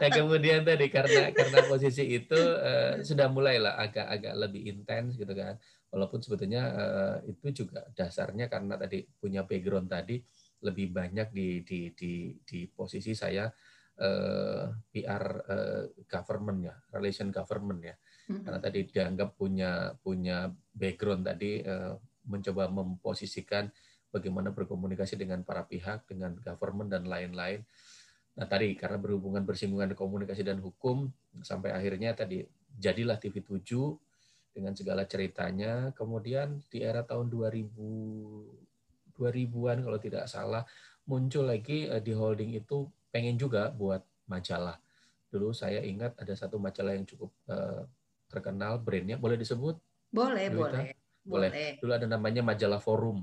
Nah 0.01 0.09
kemudian 0.11 0.63
tadi 0.63 0.87
karena 0.87 1.35
karena 1.35 1.61
posisi 1.67 2.07
itu 2.07 2.39
uh, 2.39 3.03
sudah 3.03 3.27
mulailah 3.27 3.75
agak-agak 3.79 4.35
lebih 4.39 4.71
intens 4.71 5.19
gitu 5.19 5.31
kan. 5.35 5.59
Walaupun 5.91 6.23
sebetulnya 6.23 6.63
uh, 6.71 7.17
itu 7.27 7.67
juga 7.67 7.83
dasarnya 7.95 8.47
karena 8.47 8.79
tadi 8.79 9.03
punya 9.19 9.43
background 9.43 9.91
tadi 9.91 10.23
lebih 10.63 10.95
banyak 10.95 11.35
di 11.35 11.67
di 11.67 11.91
di 11.91 12.13
di 12.47 12.59
posisi 12.71 13.11
saya 13.11 13.51
uh, 13.99 14.65
PR 14.95 15.25
uh, 15.51 15.85
government 16.07 16.59
ya, 16.63 16.75
relation 16.95 17.35
government 17.35 17.81
ya. 17.83 17.97
Karena 18.31 18.63
tadi 18.63 18.87
dianggap 18.87 19.35
punya 19.35 19.91
punya 19.99 20.47
background 20.71 21.27
tadi 21.27 21.67
mencoba 22.31 22.71
memposisikan 22.71 23.67
bagaimana 24.15 24.55
berkomunikasi 24.55 25.19
dengan 25.19 25.43
para 25.43 25.67
pihak, 25.67 26.07
dengan 26.07 26.39
government 26.39 26.95
dan 26.95 27.11
lain-lain. 27.11 27.67
Nah 28.39 28.47
tadi 28.47 28.79
karena 28.79 28.99
berhubungan 28.99 29.43
bersinggungan 29.43 29.95
komunikasi 29.99 30.47
dan 30.47 30.63
hukum 30.63 31.11
sampai 31.43 31.75
akhirnya 31.75 32.15
tadi 32.15 32.47
jadilah 32.79 33.19
TV 33.19 33.43
7 33.43 33.67
dengan 34.51 34.75
segala 34.75 35.07
ceritanya. 35.07 35.95
Kemudian 35.95 36.61
di 36.71 36.83
era 36.83 37.03
tahun 37.07 37.31
2000 37.31 38.71
2000-an 39.21 39.85
kalau 39.85 39.99
tidak 40.01 40.25
salah 40.33 40.65
muncul 41.05 41.45
lagi 41.45 41.85
eh, 41.93 42.01
di 42.01 42.17
holding 42.17 42.57
itu 42.57 42.89
pengen 43.13 43.37
juga 43.37 43.69
buat 43.69 44.01
majalah. 44.31 44.81
Dulu 45.29 45.53
saya 45.53 45.85
ingat 45.85 46.17
ada 46.17 46.33
satu 46.33 46.57
majalah 46.57 46.97
yang 46.97 47.07
cukup 47.07 47.31
uh, 47.47 47.87
terkenal 48.27 48.83
brandnya 48.83 49.15
boleh 49.15 49.39
disebut? 49.39 49.79
Boleh, 50.11 50.51
boleh. 50.51 50.95
Boleh. 51.23 51.51
Dulu 51.79 51.93
ada 51.95 52.07
namanya 52.09 52.43
majalah 52.43 52.83
Forum. 52.83 53.23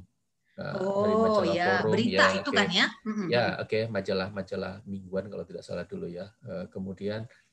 Nah, 0.58 0.74
oh 0.82 1.06
dari 1.06 1.14
majalah 1.14 1.54
ya, 1.54 1.70
forum, 1.86 1.94
berita 1.94 2.18
ya, 2.18 2.38
itu 2.42 2.50
okay. 2.50 2.58
kan 2.58 2.68
ya? 2.74 2.88
Ya, 3.30 3.46
oke, 3.62 3.70
okay. 3.70 3.84
majalah-majalah 3.94 4.74
mingguan 4.90 5.30
kalau 5.30 5.46
tidak 5.46 5.62
salah 5.62 5.86
dulu 5.86 6.10
ya. 6.10 6.34
Eh, 6.50 6.66
kemudian 6.74 7.30
eh, 7.30 7.47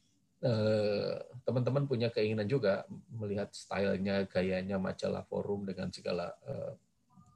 teman-teman 1.44 1.84
punya 1.88 2.08
keinginan 2.12 2.48
juga 2.48 2.84
melihat 3.12 3.48
stylenya, 3.54 4.28
gayanya 4.28 4.76
majalah 4.76 5.24
forum 5.24 5.64
dengan 5.64 5.88
segala 5.88 6.34
eh, 6.44 6.72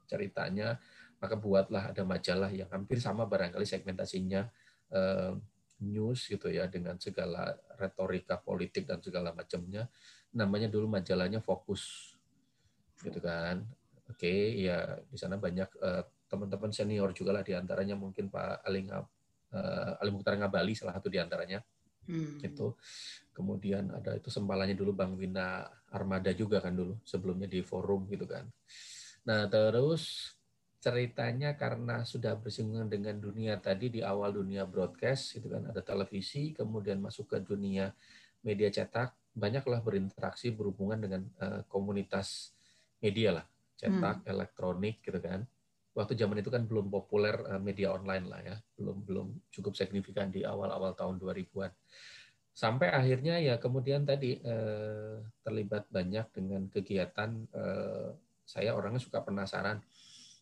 ceritanya, 0.09 0.77
maka 1.21 1.35
buatlah 1.37 1.93
ada 1.93 2.03
majalah 2.05 2.49
yang 2.49 2.69
hampir 2.69 2.97
sama 3.01 3.27
barangkali 3.27 3.65
segmentasinya 3.67 4.47
news 5.85 6.25
gitu 6.25 6.49
ya 6.49 6.65
dengan 6.65 6.97
segala 6.97 7.53
retorika 7.77 8.41
politik 8.41 8.89
dan 8.89 8.97
segala 9.05 9.35
macamnya. 9.37 9.85
Namanya 10.33 10.65
dulu 10.65 10.89
majalahnya 10.89 11.45
Fokus 11.45 12.15
gitu 12.99 13.21
kan 13.21 13.63
Oke, 14.09 14.25
okay, 14.25 14.65
ya 14.65 14.97
di 15.05 15.17
sana 15.21 15.37
banyak 15.37 15.69
teman-teman 16.25 16.73
senior 16.73 17.13
juga 17.13 17.29
lah 17.29 17.45
di 17.45 17.53
antaranya 17.53 17.93
mungkin 17.93 18.29
Pak 18.33 18.65
Ali, 18.65 18.89
uh, 18.89 20.09
Mukhtar 20.09 20.33
Ngabali 20.33 20.73
salah 20.73 20.97
satu 20.97 21.13
di 21.13 21.21
antaranya. 21.21 21.61
Hmm. 22.09 22.41
Itu 22.41 22.73
kemudian 23.31 23.93
ada 23.93 24.17
itu 24.17 24.33
sempalanya 24.33 24.73
dulu 24.73 24.97
Bang 24.97 25.13
Wina 25.13 25.69
Armada 25.93 26.33
juga 26.33 26.57
kan 26.59 26.73
dulu 26.73 26.97
sebelumnya 27.05 27.45
di 27.45 27.61
forum 27.61 28.09
gitu 28.09 28.25
kan. 28.25 28.49
Nah 29.29 29.45
terus 29.45 30.33
ceritanya 30.79 31.53
karena 31.59 32.07
sudah 32.07 32.39
bersinggungan 32.39 32.87
dengan 32.87 33.19
dunia 33.19 33.59
tadi 33.59 33.91
di 33.93 34.01
awal 34.01 34.31
dunia 34.31 34.63
broadcast 34.63 35.35
itu 35.35 35.51
kan 35.51 35.67
ada 35.67 35.83
televisi 35.83 36.55
kemudian 36.55 37.03
masuk 37.03 37.35
ke 37.35 37.37
dunia 37.43 37.91
media 38.39 38.71
cetak 38.71 39.11
banyaklah 39.35 39.83
berinteraksi 39.83 40.55
berhubungan 40.55 41.03
dengan 41.03 41.21
uh, 41.43 41.61
komunitas 41.67 42.55
media 43.03 43.43
lah 43.43 43.45
cetak, 43.79 44.27
hmm. 44.27 44.31
elektronik 44.35 44.99
gitu 44.99 45.19
kan. 45.23 45.47
Waktu 45.93 46.13
zaman 46.15 46.39
itu 46.39 46.49
kan 46.53 46.63
belum 46.69 46.87
populer 46.87 47.35
eh, 47.49 47.61
media 47.61 47.93
online 47.93 48.25
lah 48.29 48.41
ya, 48.45 48.55
belum 48.77 49.03
belum 49.03 49.27
cukup 49.49 49.73
signifikan 49.73 50.29
di 50.29 50.45
awal-awal 50.45 50.93
tahun 50.93 51.17
2000-an. 51.17 51.71
Sampai 52.53 52.91
akhirnya 52.91 53.39
ya 53.39 53.55
kemudian 53.55 54.03
tadi 54.03 54.37
eh, 54.39 55.17
terlibat 55.41 55.87
banyak 55.89 56.27
dengan 56.35 56.67
kegiatan 56.67 57.29
eh, 57.55 58.09
saya 58.43 58.73
orangnya 58.73 59.01
suka 59.01 59.21
penasaran 59.21 59.79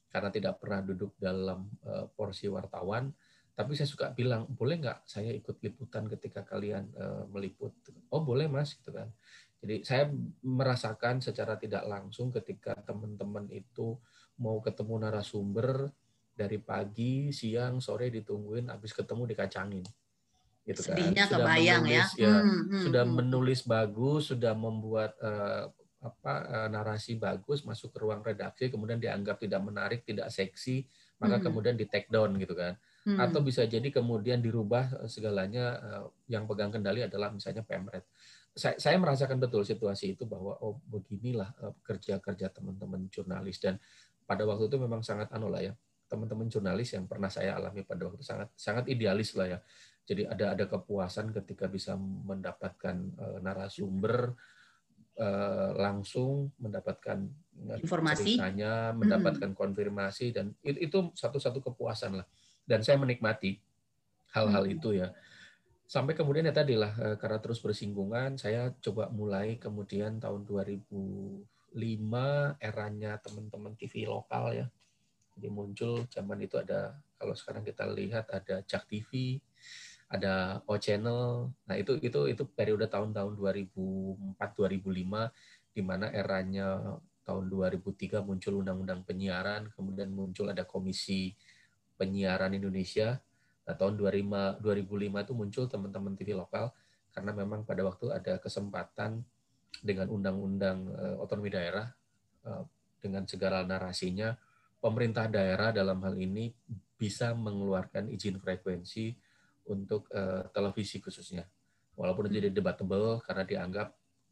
karena 0.08 0.30
tidak 0.32 0.58
pernah 0.64 0.80
duduk 0.80 1.14
dalam 1.20 1.68
eh, 1.84 2.08
porsi 2.16 2.48
wartawan, 2.48 3.12
tapi 3.58 3.74
saya 3.74 3.90
suka 3.90 4.14
bilang 4.14 4.46
boleh 4.48 4.78
nggak 4.78 5.10
saya 5.10 5.34
ikut 5.34 5.58
liputan 5.66 6.06
ketika 6.08 6.46
kalian 6.46 6.88
eh, 6.94 7.24
meliput? 7.34 7.74
Oh 8.14 8.24
boleh 8.24 8.46
mas, 8.46 8.78
gitu 8.78 8.94
kan. 8.94 9.10
Jadi 9.58 9.82
saya 9.82 10.06
merasakan 10.46 11.18
secara 11.18 11.58
tidak 11.58 11.82
langsung 11.90 12.30
ketika 12.30 12.78
teman-teman 12.86 13.50
itu 13.50 13.98
mau 14.38 14.62
ketemu 14.62 14.96
narasumber 15.02 15.90
dari 16.38 16.62
pagi, 16.62 17.34
siang, 17.34 17.82
sore 17.82 18.14
ditungguin, 18.14 18.70
habis 18.70 18.94
ketemu 18.94 19.26
dikacangin. 19.34 19.86
Gitu 20.62 20.82
kan. 20.86 20.94
Sedihnya 20.94 21.24
sudah 21.26 21.40
kebayang 21.42 21.84
ya. 21.90 22.06
menulis, 22.06 22.10
ya. 22.14 22.28
ya 22.28 22.34
hmm, 22.38 22.62
hmm, 22.70 22.82
sudah 22.86 23.04
hmm. 23.04 23.16
menulis 23.18 23.60
bagus, 23.66 24.22
sudah 24.30 24.54
membuat 24.54 25.12
uh, 25.18 25.74
apa 25.98 26.34
uh, 26.46 26.68
narasi 26.70 27.18
bagus 27.18 27.66
masuk 27.66 27.90
ke 27.90 27.98
ruang 28.06 28.22
redaksi, 28.22 28.70
kemudian 28.70 29.02
dianggap 29.02 29.42
tidak 29.42 29.62
menarik, 29.66 30.06
tidak 30.06 30.30
seksi, 30.30 30.86
maka 31.18 31.42
hmm. 31.42 31.46
kemudian 31.50 31.74
di 31.74 31.90
take 31.90 32.12
down 32.14 32.38
gitu 32.38 32.54
kan. 32.54 32.78
Hmm. 33.08 33.18
Atau 33.18 33.42
bisa 33.42 33.66
jadi 33.66 33.90
kemudian 33.90 34.44
dirubah 34.44 35.08
eh, 35.08 35.10
segalanya 35.10 35.66
uh, 35.82 36.06
yang 36.30 36.46
pegang 36.46 36.70
kendali 36.70 37.02
adalah 37.02 37.34
misalnya 37.34 37.66
pemret 37.66 38.06
saya, 38.58 38.76
saya 38.82 38.98
merasakan 38.98 39.38
betul 39.38 39.62
situasi 39.62 40.18
itu 40.18 40.26
bahwa 40.26 40.58
oh 40.66 40.82
beginilah 40.90 41.54
kerja-kerja 41.86 42.50
teman-teman 42.50 43.06
jurnalis 43.14 43.62
dan 43.62 43.78
pada 44.28 44.44
waktu 44.44 44.68
itu 44.68 44.78
memang 44.78 45.02
sangat 45.02 45.32
anu 45.32 45.48
lah 45.48 45.64
ya 45.64 45.74
teman-teman 46.08 46.48
jurnalis 46.48 46.96
yang 46.96 47.08
pernah 47.08 47.28
saya 47.28 47.56
alami 47.56 47.84
pada 47.84 48.08
waktu 48.08 48.20
itu 48.20 48.28
sangat 48.28 48.48
sangat 48.56 48.86
idealis 48.92 49.36
lah 49.36 49.48
ya 49.58 49.60
jadi 50.08 50.32
ada 50.32 50.56
ada 50.56 50.66
kepuasan 50.68 51.36
ketika 51.36 51.68
bisa 51.68 51.96
mendapatkan 52.00 52.96
uh, 53.20 53.40
narasumber 53.44 54.36
uh, 55.20 55.72
langsung 55.76 56.52
mendapatkan 56.60 57.28
informasi 57.84 58.40
ceritanya 58.40 58.96
mendapatkan 58.96 59.52
hmm. 59.52 59.60
konfirmasi 59.60 60.32
dan 60.32 60.56
itu, 60.64 60.80
itu 60.92 60.98
satu-satu 61.16 61.60
kepuasan 61.72 62.24
lah 62.24 62.28
dan 62.64 62.84
saya 62.84 63.00
menikmati 63.00 63.60
hal-hal 64.32 64.64
hmm. 64.64 64.76
itu 64.80 64.90
ya 64.96 65.12
sampai 65.88 66.16
kemudian 66.16 66.48
ya 66.48 66.56
tadi 66.56 66.76
lah 66.76 66.92
eh, 67.00 67.16
karena 67.16 67.40
terus 67.40 67.64
bersinggungan 67.64 68.36
saya 68.36 68.76
coba 68.84 69.08
mulai 69.08 69.56
kemudian 69.56 70.20
tahun 70.20 70.44
2005 70.44 71.57
eranya 72.58 73.22
teman-teman 73.22 73.78
TV 73.78 74.10
lokal 74.10 74.54
ya. 74.54 74.68
Jadi 75.38 75.48
muncul 75.54 76.10
zaman 76.10 76.42
itu 76.42 76.58
ada 76.58 76.98
kalau 77.18 77.38
sekarang 77.38 77.62
kita 77.62 77.86
lihat 77.94 78.26
ada 78.34 78.66
Jak 78.66 78.90
TV 78.90 79.38
ada 80.08 80.64
O 80.66 80.80
Channel. 80.80 81.52
Nah 81.68 81.76
itu 81.76 82.00
itu 82.00 82.32
itu 82.32 82.44
periode 82.48 82.88
tahun-tahun 82.90 83.38
2004 83.38 84.40
2005 84.40 85.76
di 85.76 85.82
mana 85.86 86.10
eranya 86.10 86.98
tahun 87.28 87.52
2003 87.52 88.24
muncul 88.24 88.64
undang-undang 88.64 89.04
penyiaran 89.04 89.68
kemudian 89.76 90.10
muncul 90.10 90.48
ada 90.48 90.64
komisi 90.64 91.36
penyiaran 92.00 92.56
Indonesia. 92.56 93.20
Nah, 93.68 93.76
tahun 93.76 94.00
2005, 94.00 94.64
2005 94.64 95.26
itu 95.28 95.34
muncul 95.36 95.64
teman-teman 95.68 96.16
TV 96.16 96.32
lokal 96.40 96.72
karena 97.12 97.36
memang 97.36 97.68
pada 97.68 97.84
waktu 97.84 98.16
ada 98.16 98.40
kesempatan 98.40 99.28
dengan 99.84 100.10
undang-undang 100.10 100.90
uh, 100.92 101.16
otonomi 101.24 101.54
daerah 101.54 101.88
uh, 102.46 102.64
dengan 102.98 103.24
segala 103.30 103.62
narasinya 103.64 104.34
pemerintah 104.78 105.26
daerah 105.30 105.74
dalam 105.74 106.02
hal 106.06 106.16
ini 106.18 106.54
bisa 106.98 107.34
mengeluarkan 107.38 108.10
izin 108.10 108.42
frekuensi 108.42 109.14
untuk 109.70 110.10
uh, 110.14 110.50
televisi 110.50 110.98
khususnya. 110.98 111.46
Walaupun 111.98 112.30
itu 112.30 112.42
jadi 112.42 112.50
debatable 112.54 113.22
karena 113.26 113.44
dianggap 113.46 113.88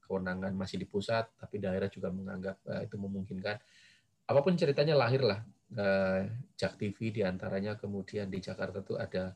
kewenangan 0.05 0.53
masih 0.53 0.77
di 0.81 0.85
pusat, 0.85 1.25
tapi 1.37 1.57
daerah 1.57 1.89
juga 1.89 2.13
menganggap 2.13 2.61
uh, 2.69 2.81
itu 2.85 2.95
memungkinkan. 2.97 3.57
Apa 4.25 4.39
pun 4.41 4.57
ceritanya 4.57 4.97
lahirlah 4.97 5.45
uh, 5.77 6.21
Jak 6.57 6.77
TV 6.77 7.13
di 7.13 7.21
antaranya 7.21 7.77
kemudian 7.77 8.29
di 8.29 8.41
Jakarta 8.41 8.81
itu 8.81 8.97
ada 8.97 9.33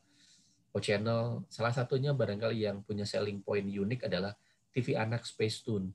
O 0.70 0.78
Channel. 0.78 1.46
Salah 1.50 1.74
satunya 1.74 2.14
barangkali 2.14 2.66
yang 2.66 2.82
punya 2.86 3.06
selling 3.06 3.42
point 3.42 3.66
unik 3.66 4.06
adalah 4.06 4.34
TV 4.70 4.94
anak 4.94 5.26
Space 5.26 5.62
Tune. 5.66 5.90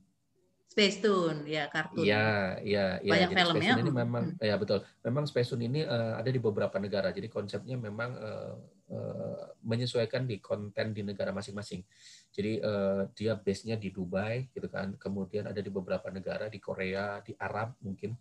Space 0.66 1.00
Tune, 1.00 1.48
ya 1.48 1.72
kartun. 1.72 2.04
Iya, 2.04 2.60
iya, 2.60 3.00
iya. 3.00 3.12
Banyak 3.16 3.30
Jadi 3.32 3.38
film 3.40 3.54
Space 3.56 3.64
ya. 3.64 3.72
Tune 3.72 3.84
ini 3.86 3.92
memang, 3.96 4.24
hmm. 4.36 4.44
ya 4.44 4.54
betul. 4.60 4.78
Memang 5.00 5.24
Space 5.24 5.48
Tune 5.48 5.64
ini 5.64 5.80
uh, 5.88 6.20
ada 6.20 6.28
di 6.28 6.36
beberapa 6.36 6.76
negara. 6.76 7.08
Jadi 7.16 7.32
konsepnya 7.32 7.80
memang 7.80 8.10
uh, 8.12 8.54
uh, 8.92 9.56
menyesuaikan 9.64 10.28
di 10.28 10.36
konten 10.36 10.92
di 10.92 11.00
negara 11.00 11.32
masing-masing. 11.32 11.80
Jadi 12.28 12.60
uh, 12.60 13.08
dia 13.16 13.38
base-nya 13.40 13.80
di 13.80 13.88
Dubai, 13.88 14.52
gitu 14.52 14.68
kan. 14.68 15.00
Kemudian 15.00 15.48
ada 15.48 15.56
di 15.64 15.70
beberapa 15.72 16.12
negara, 16.12 16.52
di 16.52 16.60
Korea, 16.60 17.24
di 17.24 17.32
Arab 17.40 17.78
mungkin. 17.80 18.12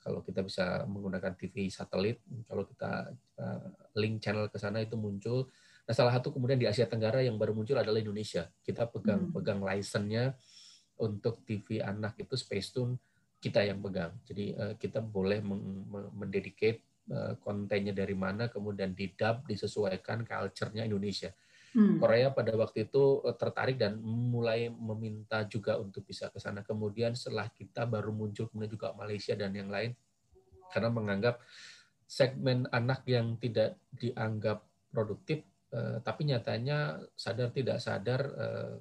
Kalau 0.00 0.24
kita 0.26 0.42
bisa 0.42 0.82
menggunakan 0.90 1.36
TV 1.38 1.70
satelit, 1.70 2.24
kalau 2.50 2.66
kita 2.66 3.12
uh, 3.38 3.70
link 3.94 4.18
channel 4.18 4.50
ke 4.50 4.58
sana 4.58 4.82
itu 4.82 4.98
muncul. 4.98 5.46
Nah, 5.86 5.94
salah 5.94 6.16
satu 6.16 6.34
kemudian 6.34 6.58
di 6.58 6.66
Asia 6.66 6.90
Tenggara 6.90 7.22
yang 7.22 7.38
baru 7.38 7.54
muncul 7.54 7.78
adalah 7.78 8.02
Indonesia. 8.02 8.50
Kita 8.66 8.90
pegang 8.90 9.30
hmm. 9.30 9.34
pegang 9.36 9.62
license-nya 9.62 10.34
untuk 11.00 11.42
TV 11.48 11.80
anak 11.80 12.20
itu 12.20 12.36
Space 12.36 12.70
Tune 12.76 12.96
kita 13.40 13.64
yang 13.64 13.80
pegang. 13.80 14.12
Jadi 14.28 14.52
uh, 14.52 14.74
kita 14.76 15.00
boleh 15.00 15.40
mendedicate 16.12 16.84
uh, 17.08 17.32
kontennya 17.40 17.96
dari 17.96 18.12
mana, 18.12 18.52
kemudian 18.52 18.92
didub, 18.92 19.48
disesuaikan 19.48 20.28
culture-nya 20.28 20.84
Indonesia. 20.84 21.32
Hmm. 21.70 22.02
Korea 22.02 22.34
pada 22.34 22.52
waktu 22.58 22.90
itu 22.90 23.24
uh, 23.24 23.32
tertarik 23.32 23.80
dan 23.80 23.96
mulai 24.04 24.68
meminta 24.68 25.46
juga 25.48 25.80
untuk 25.80 26.04
bisa 26.04 26.28
ke 26.28 26.36
sana. 26.36 26.60
Kemudian 26.60 27.16
setelah 27.16 27.48
kita 27.48 27.88
baru 27.88 28.12
muncul 28.12 28.50
kemudian 28.52 28.76
juga 28.76 28.92
Malaysia 28.92 29.32
dan 29.32 29.56
yang 29.56 29.72
lain 29.72 29.96
karena 30.70 30.90
menganggap 30.92 31.40
segmen 32.10 32.66
anak 32.74 33.06
yang 33.06 33.38
tidak 33.38 33.78
dianggap 33.94 34.66
produktif, 34.90 35.46
uh, 35.72 36.02
tapi 36.02 36.26
nyatanya 36.26 37.00
sadar 37.14 37.54
tidak 37.54 37.78
sadar 37.78 38.20
uh, 38.34 38.74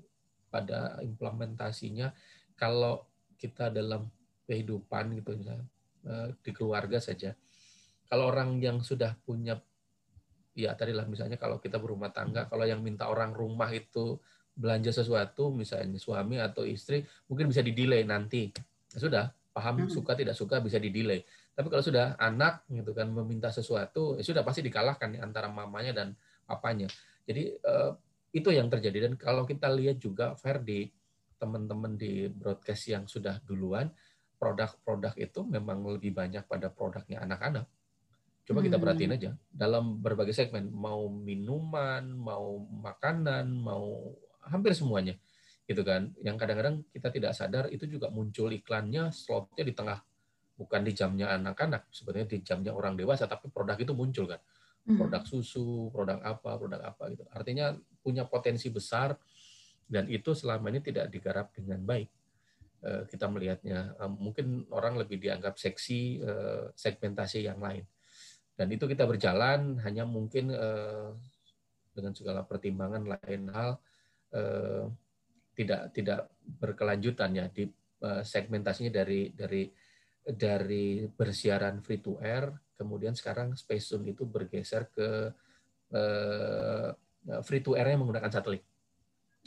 pada 0.50 0.98
implementasinya 1.06 2.12
kalau 2.58 3.06
kita 3.40 3.72
dalam 3.72 4.10
kehidupan 4.50 5.16
gitu 5.22 5.38
misalnya 5.38 5.66
eh, 6.10 6.28
di 6.42 6.52
keluarga 6.52 6.98
saja. 7.00 7.32
Kalau 8.10 8.34
orang 8.34 8.58
yang 8.58 8.82
sudah 8.82 9.14
punya 9.22 9.56
ya 10.58 10.74
tadi 10.74 10.92
lah 10.92 11.06
misalnya 11.06 11.38
kalau 11.38 11.62
kita 11.62 11.78
berumah 11.80 12.12
tangga 12.12 12.50
kalau 12.50 12.66
yang 12.66 12.82
minta 12.82 13.08
orang 13.08 13.32
rumah 13.32 13.70
itu 13.72 14.18
belanja 14.58 14.92
sesuatu 14.92 15.56
misalnya 15.56 15.96
suami 15.96 16.36
atau 16.42 16.68
istri 16.68 17.06
mungkin 17.30 17.48
bisa 17.48 17.62
didelay 17.64 18.04
nanti. 18.04 18.52
Ya 18.92 18.98
sudah 18.98 19.26
paham 19.54 19.86
hmm. 19.86 19.94
suka 19.94 20.18
tidak 20.18 20.36
suka 20.36 20.60
bisa 20.60 20.82
didelay. 20.82 21.24
Tapi 21.54 21.68
kalau 21.70 21.84
sudah 21.86 22.18
anak 22.20 22.66
gitu 22.68 22.92
kan 22.92 23.08
meminta 23.08 23.54
sesuatu 23.54 24.18
ya 24.18 24.24
sudah 24.26 24.42
pasti 24.44 24.66
dikalahkan 24.66 25.16
antara 25.22 25.48
mamanya 25.48 25.94
dan 25.94 26.18
papanya. 26.44 26.90
Jadi 27.24 27.56
eh, 27.56 27.92
itu 28.30 28.50
yang 28.54 28.70
terjadi 28.70 29.10
dan 29.10 29.14
kalau 29.18 29.44
kita 29.46 29.70
lihat 29.74 29.98
juga 29.98 30.38
Ferdi 30.38 30.90
teman-teman 31.40 31.96
di 31.96 32.28
broadcast 32.30 32.92
yang 32.92 33.08
sudah 33.08 33.42
duluan 33.48 33.90
produk-produk 34.40 35.14
itu 35.20 35.44
memang 35.44 35.84
lebih 35.84 36.16
banyak 36.16 36.48
pada 36.48 36.72
produknya 36.72 37.20
anak-anak. 37.24 37.68
Coba 38.48 38.66
kita 38.66 38.80
hmm. 38.80 38.84
perhatiin 38.88 39.14
aja 39.14 39.32
dalam 39.52 40.02
berbagai 40.02 40.34
segmen, 40.34 40.72
mau 40.74 41.06
minuman, 41.12 42.02
mau 42.10 42.58
makanan, 42.82 43.46
mau 43.52 44.16
hampir 44.48 44.74
semuanya, 44.74 45.14
gitu 45.70 45.86
kan. 45.86 46.10
Yang 46.24 46.36
kadang-kadang 46.42 46.76
kita 46.90 47.14
tidak 47.14 47.32
sadar 47.38 47.70
itu 47.70 47.86
juga 47.86 48.10
muncul 48.10 48.50
iklannya, 48.50 49.14
slotnya 49.14 49.62
di 49.62 49.74
tengah, 49.76 50.02
bukan 50.58 50.82
di 50.82 50.92
jamnya 50.98 51.30
anak-anak, 51.36 51.94
sebenarnya 51.94 52.28
di 52.32 52.40
jamnya 52.42 52.74
orang 52.74 52.98
dewasa, 52.98 53.30
tapi 53.30 53.54
produk 53.54 53.78
itu 53.78 53.94
muncul 53.94 54.26
kan. 54.26 54.42
Hmm. 54.90 54.98
Produk 54.98 55.22
susu, 55.22 55.94
produk 55.94 56.18
apa, 56.26 56.58
produk 56.58 56.82
apa 56.82 57.14
gitu. 57.14 57.22
Artinya 57.30 57.78
punya 58.02 58.26
potensi 58.26 58.74
besar 58.74 59.14
dan 59.86 60.10
itu 60.10 60.34
selama 60.34 60.74
ini 60.74 60.82
tidak 60.82 61.14
digarap 61.14 61.54
dengan 61.54 61.86
baik. 61.86 62.10
Eh, 62.80 63.04
kita 63.12 63.28
melihatnya 63.28 63.94
eh, 64.00 64.08
mungkin 64.10 64.66
orang 64.74 64.98
lebih 64.98 65.22
dianggap 65.22 65.62
seksi 65.62 66.26
eh, 66.26 66.66
segmentasi 66.74 67.46
yang 67.46 67.62
lain. 67.62 67.86
Dan 68.58 68.72
itu 68.72 68.90
kita 68.90 69.08
berjalan 69.08 69.80
hanya 69.88 70.04
mungkin 70.04 70.52
dengan 71.96 72.12
segala 72.12 72.44
pertimbangan 72.44 73.08
lain 73.08 73.48
hal 73.56 73.80
tidak 75.56 75.96
tidak 75.96 76.28
berkelanjutan 76.60 77.40
ya 77.40 77.48
di 77.48 77.72
segmentasinya 78.04 78.92
dari 78.92 79.32
dari 79.32 79.64
dari 80.28 81.08
bersiaran 81.08 81.80
free 81.80 82.04
to 82.04 82.20
air 82.20 82.52
kemudian 82.80 83.12
sekarang 83.12 83.60
Space 83.60 83.92
Zone 83.92 84.08
itu 84.16 84.24
bergeser 84.24 84.88
ke 84.88 85.36
Eh, 85.90 86.90
free 87.44 87.60
to 87.60 87.76
air-nya 87.76 88.00
menggunakan 88.00 88.32
satelit. 88.32 88.64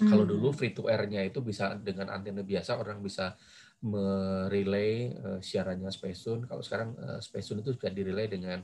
Hmm. 0.02 0.10
Kalau 0.12 0.24
dulu 0.28 0.52
free 0.52 0.74
to 0.76 0.90
air-nya 0.90 1.24
itu 1.24 1.40
bisa 1.40 1.78
dengan 1.78 2.12
antena 2.12 2.44
biasa 2.44 2.76
orang 2.76 3.00
bisa 3.00 3.36
merelay 3.82 5.10
uh, 5.10 5.42
siarannya 5.42 5.90
Space 5.90 6.22
Kalau 6.46 6.62
sekarang 6.62 6.94
uh, 6.94 7.18
Space 7.18 7.50
itu 7.50 7.74
juga 7.74 7.90
direlay 7.90 8.30
dengan 8.30 8.62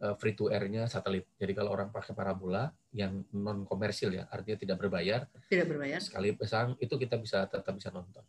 uh, 0.00 0.14
free 0.16 0.32
to 0.32 0.48
air-nya 0.48 0.88
satelit. 0.88 1.28
Jadi 1.36 1.52
kalau 1.52 1.74
orang 1.76 1.92
pakai 1.92 2.16
parabola 2.16 2.72
yang 2.96 3.26
non 3.36 3.68
komersil 3.68 4.14
ya, 4.16 4.24
artinya 4.32 4.56
tidak 4.56 4.76
berbayar. 4.80 5.28
Tidak 5.52 5.66
berbayar. 5.68 6.00
Sekali 6.00 6.32
pasang 6.32 6.78
itu 6.80 6.94
kita 6.96 7.20
bisa 7.20 7.44
tetap 7.44 7.74
bisa 7.76 7.92
nonton. 7.92 8.24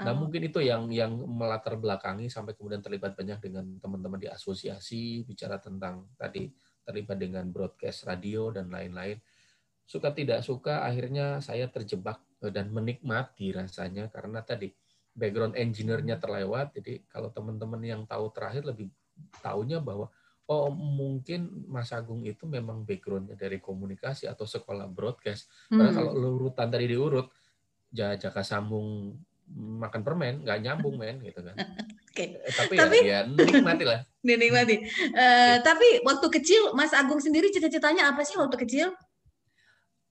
Nah, 0.00 0.16
oh. 0.16 0.24
mungkin 0.24 0.48
itu 0.48 0.64
yang 0.64 0.88
yang 0.88 1.12
melatar 1.12 1.76
belakangi 1.76 2.32
sampai 2.32 2.56
kemudian 2.56 2.80
terlibat 2.80 3.12
banyak 3.12 3.38
dengan 3.44 3.76
teman-teman 3.76 4.16
di 4.16 4.28
asosiasi 4.32 5.20
bicara 5.28 5.60
tentang 5.60 6.08
tadi 6.16 6.48
terlibat 6.82 7.20
dengan 7.20 7.44
broadcast 7.52 8.08
radio 8.08 8.48
dan 8.50 8.72
lain-lain 8.72 9.20
suka 9.86 10.14
tidak 10.14 10.40
suka 10.40 10.86
akhirnya 10.86 11.38
saya 11.44 11.68
terjebak 11.68 12.22
eh, 12.40 12.48
dan 12.48 12.72
menikmati 12.72 13.52
rasanya 13.52 14.08
karena 14.08 14.40
tadi 14.40 14.72
background 15.12 15.54
engineer-nya 15.60 16.16
terlewat 16.16 16.72
jadi 16.72 17.04
kalau 17.12 17.28
teman-teman 17.28 17.82
yang 17.84 18.02
tahu 18.08 18.32
terakhir 18.32 18.64
lebih 18.64 18.88
tahunya 19.44 19.84
bahwa 19.84 20.08
oh 20.48 20.72
mungkin 20.72 21.68
Mas 21.68 21.92
Agung 21.92 22.24
itu 22.24 22.48
memang 22.48 22.82
backgroundnya 22.88 23.36
dari 23.36 23.60
komunikasi 23.60 24.26
atau 24.26 24.48
sekolah 24.48 24.88
broadcast 24.88 25.52
karena 25.68 25.92
hmm. 25.92 25.98
kalau 26.00 26.10
urutan 26.40 26.68
tadi 26.72 26.88
diurut 26.88 27.28
Jaka 27.92 28.40
Sambung 28.40 29.12
makan 29.56 30.00
permen 30.00 30.42
nggak 30.44 30.60
nyambung 30.64 30.96
men 30.96 31.20
gitu 31.20 31.40
kan 31.44 31.56
okay. 32.12 32.40
Eh, 32.40 32.52
tapi, 32.52 32.74
tapi 32.76 32.96
ya, 33.04 33.24
ya 33.24 33.28
nikmati 33.28 33.84
lah 33.84 34.00
dinikmati 34.26 34.76
uh, 35.12 35.56
tapi 35.60 36.00
waktu 36.04 36.26
kecil 36.40 36.72
Mas 36.72 36.96
Agung 36.96 37.20
sendiri 37.20 37.52
cita-citanya 37.52 38.12
apa 38.12 38.24
sih 38.24 38.36
waktu 38.40 38.56
kecil 38.56 38.92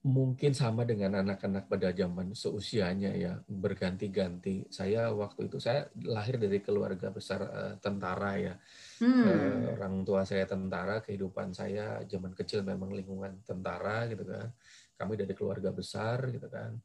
mungkin 0.02 0.50
sama 0.50 0.82
dengan 0.82 1.22
anak-anak 1.22 1.70
pada 1.70 1.94
zaman 1.94 2.34
seusianya 2.34 3.14
ya 3.14 3.38
berganti-ganti. 3.46 4.66
Saya 4.66 5.14
waktu 5.14 5.46
itu 5.46 5.62
saya 5.62 5.86
lahir 5.94 6.42
dari 6.42 6.58
keluarga 6.58 7.14
besar 7.14 7.46
uh, 7.46 7.74
tentara 7.78 8.34
ya. 8.34 8.54
Hmm. 8.98 9.22
Uh, 9.22 9.78
orang 9.78 10.02
tua 10.02 10.26
saya 10.26 10.42
tentara, 10.42 10.98
kehidupan 11.06 11.54
saya 11.54 12.02
zaman 12.10 12.34
kecil 12.34 12.66
memang 12.66 12.90
lingkungan 12.90 13.46
tentara 13.46 14.10
gitu 14.10 14.26
kan. 14.26 14.50
Kami 14.98 15.14
dari 15.14 15.34
keluarga 15.38 15.70
besar 15.70 16.34
gitu 16.34 16.50
kan. 16.50 16.82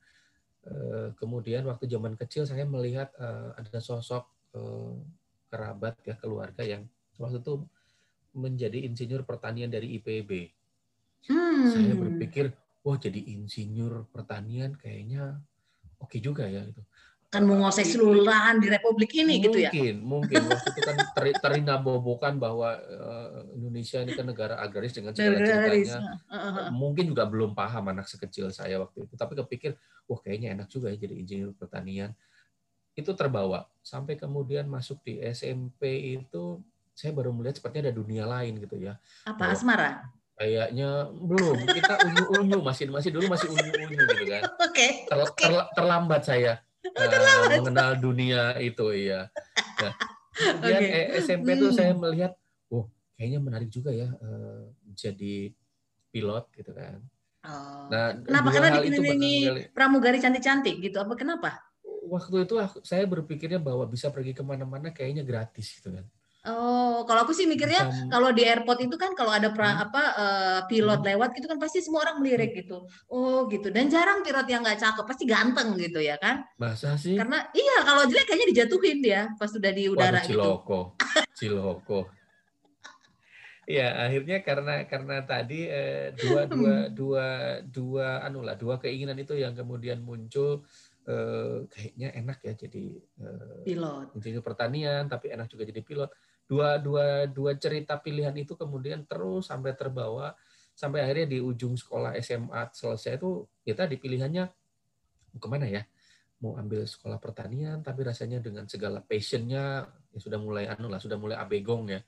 Uh, 0.67 1.15
kemudian 1.15 1.63
waktu 1.63 1.87
zaman 1.87 2.19
kecil 2.19 2.43
saya 2.43 2.67
melihat 2.67 3.07
uh, 3.15 3.55
ada 3.55 3.79
sosok 3.79 4.27
uh, 4.51 4.99
kerabat 5.47 5.95
ya 6.03 6.19
keluarga 6.19 6.59
yang 6.67 6.83
waktu 7.15 7.39
itu 7.39 7.63
menjadi 8.35 8.83
insinyur 8.83 9.23
pertanian 9.23 9.71
dari 9.71 9.95
IPB. 9.95 10.51
Hmm. 11.31 11.71
Saya 11.71 11.95
berpikir 11.95 12.51
wah 12.83 12.99
jadi 12.99 13.19
insinyur 13.19 14.11
pertanian 14.11 14.75
kayaknya 14.75 15.39
oke 15.99 16.13
okay 16.13 16.19
juga 16.23 16.47
ya 16.47 16.63
gitu 16.63 16.83
kan 17.27 17.43
menguasai 17.43 17.83
seluruh 17.83 18.23
lahan 18.23 18.63
di 18.63 18.71
republik 18.71 19.11
ini 19.19 19.35
mungkin, 19.35 19.45
gitu 19.51 19.57
ya 19.59 19.71
mungkin 19.75 19.95
mungkin 19.99 20.41
waktu 20.47 20.67
itu 20.71 20.81
kan 20.81 20.97
ter, 21.11 21.25
terinabobokan 21.43 22.39
bahwa 22.39 22.79
uh, 22.79 23.43
Indonesia 23.51 23.99
ini 23.99 24.15
kan 24.15 24.31
negara 24.31 24.55
agraris 24.63 24.95
dengan 24.95 25.11
segala 25.11 25.43
ceritanya 25.43 26.23
uh-huh. 26.31 26.71
mungkin 26.71 27.11
juga 27.11 27.27
belum 27.27 27.51
paham 27.51 27.91
anak 27.91 28.07
sekecil 28.07 28.47
saya 28.55 28.79
waktu 28.79 29.11
itu 29.11 29.13
tapi 29.19 29.35
kepikir 29.35 29.75
wah 30.07 30.19
kayaknya 30.23 30.55
enak 30.55 30.71
juga 30.71 30.87
ya 30.87 31.03
jadi 31.03 31.19
insinyur 31.19 31.51
pertanian 31.59 32.15
itu 32.95 33.11
terbawa 33.11 33.67
sampai 33.83 34.15
kemudian 34.15 34.63
masuk 34.71 35.03
di 35.03 35.19
SMP 35.19 36.15
itu 36.23 36.63
saya 36.95 37.11
baru 37.11 37.35
melihat 37.35 37.59
sepertinya 37.59 37.91
ada 37.91 37.95
dunia 37.99 38.23
lain 38.23 38.55
gitu 38.63 38.79
ya 38.79 38.95
apa 39.27 39.51
asmara 39.51 40.15
Kayaknya 40.37 41.09
belum. 41.17 41.65
Kita 41.65 41.97
unyu-unyu 41.97 42.61
masih 42.61 42.93
masih 42.93 43.09
dulu 43.09 43.25
masih 43.25 43.49
unyu-unyu 43.49 44.05
gitu 44.05 44.25
kan. 44.29 44.45
Oke. 44.69 44.69
Okay. 44.69 44.89
Ter, 45.09 45.17
ter, 45.33 45.51
terlambat 45.73 46.21
saya. 46.29 46.61
Uh, 46.95 47.59
mengenal 47.59 47.91
dunia 47.99 48.55
itu 48.61 48.85
iya. 48.93 49.27
Nah, 49.81 49.93
kemudian 50.37 50.81
okay. 50.81 51.03
SMP 51.19 51.57
hmm. 51.57 51.61
tuh 51.65 51.71
saya 51.73 51.91
melihat, 51.97 52.33
oh 52.71 52.87
kayaknya 53.17 53.39
menarik 53.41 53.69
juga 53.73 53.89
ya 53.89 54.13
uh, 54.21 54.69
jadi 54.93 55.51
pilot 56.13 56.45
gitu 56.55 56.71
kan. 56.71 57.01
Oh. 57.47 57.87
Nah, 57.87 58.17
kenapa 58.23 58.49
karena 58.51 58.69
dikelilingi 58.81 59.35
pramugari 59.71 60.19
cantik-cantik 60.19 60.83
gitu? 60.83 60.97
Apa 60.99 61.13
kenapa? 61.15 61.63
Waktu 62.07 62.47
itu 62.47 62.55
saya 62.83 63.03
berpikirnya 63.03 63.59
bahwa 63.59 63.83
bisa 63.87 64.07
pergi 64.11 64.31
ke 64.31 64.43
mana-mana 64.43 64.95
kayaknya 64.95 65.27
gratis 65.27 65.75
gitu 65.79 65.91
kan. 65.91 66.05
Oh, 66.47 67.03
kalau 67.03 67.27
aku 67.27 67.35
sih 67.35 67.43
mikirnya 67.43 67.83
Bukan. 67.83 68.07
kalau 68.07 68.29
di 68.31 68.47
airport 68.47 68.79
itu 68.79 68.95
kan 68.95 69.11
kalau 69.11 69.35
ada 69.35 69.51
pra, 69.51 69.67
hmm. 69.67 69.85
apa 69.91 70.03
uh, 70.15 70.59
pilot 70.71 71.03
hmm. 71.03 71.09
lewat 71.11 71.29
gitu 71.35 71.45
kan 71.51 71.59
pasti 71.59 71.83
semua 71.83 72.07
orang 72.07 72.23
melirik 72.23 72.55
hmm. 72.55 72.59
gitu. 72.63 72.77
Oh, 73.11 73.51
gitu. 73.51 73.67
Dan 73.67 73.91
jarang 73.91 74.23
pilot 74.23 74.47
yang 74.47 74.63
nggak 74.63 74.79
cakep, 74.79 75.03
pasti 75.03 75.27
ganteng 75.27 75.75
gitu 75.75 75.99
ya 75.99 76.15
kan? 76.15 76.47
Masa 76.55 76.95
sih? 76.95 77.19
Karena 77.19 77.43
iya 77.51 77.83
kalau 77.83 78.07
jelek 78.07 78.25
kayaknya 78.31 78.47
dijatuhin 78.55 78.99
dia 79.03 79.21
pas 79.35 79.51
sudah 79.51 79.71
di 79.75 79.91
udara 79.91 80.23
Waduh, 80.23 80.27
ciloko. 80.27 80.79
gitu. 80.95 81.19
Ciloko. 81.35 81.99
Ya, 83.67 83.99
akhirnya 83.99 84.39
karena 84.47 84.87
karena 84.87 85.27
tadi 85.27 85.67
eh, 85.67 86.15
dua 86.15 86.47
dua 86.47 86.87
dua 86.87 87.27
dua 87.67 88.23
anu 88.23 88.39
lah, 88.39 88.55
dua 88.55 88.79
keinginan 88.79 89.19
itu 89.19 89.35
yang 89.35 89.51
kemudian 89.59 89.99
muncul 90.07 90.63
eh, 91.03 91.67
kayaknya 91.67 92.15
enak 92.15 92.39
ya 92.47 92.53
jadi 92.55 92.95
eh, 92.95 93.59
pilot. 93.67 94.15
Insinyur 94.15 94.39
pertanian 94.39 95.11
tapi 95.11 95.35
enak 95.35 95.51
juga 95.51 95.67
jadi 95.67 95.83
pilot 95.83 96.07
dua 96.47 96.79
dua 96.79 97.27
dua 97.27 97.51
cerita 97.59 97.99
pilihan 97.99 98.33
itu 98.39 98.55
kemudian 98.55 99.03
terus 99.03 99.51
sampai 99.51 99.75
terbawa 99.75 100.31
sampai 100.71 101.03
akhirnya 101.03 101.27
di 101.35 101.39
ujung 101.43 101.75
sekolah 101.75 102.15
SMA 102.23 102.71
selesai 102.71 103.19
itu 103.19 103.43
kita 103.67 103.89
di 103.89 103.99
pilihannya 103.99 104.45
mau 105.35 105.39
ke 105.43 105.47
mana 105.51 105.67
ya? 105.67 105.83
Mau 106.37 106.53
ambil 106.55 106.85
sekolah 106.87 107.17
pertanian 107.19 107.83
tapi 107.83 108.05
rasanya 108.05 108.39
dengan 108.39 108.69
segala 108.69 109.03
passionnya 109.03 109.89
ya 110.13 110.19
sudah 110.21 110.39
mulai 110.39 110.69
anu 110.69 110.87
lah 110.87 111.01
sudah 111.01 111.19
mulai 111.19 111.35
abegong 111.35 111.91
ya. 111.91 112.01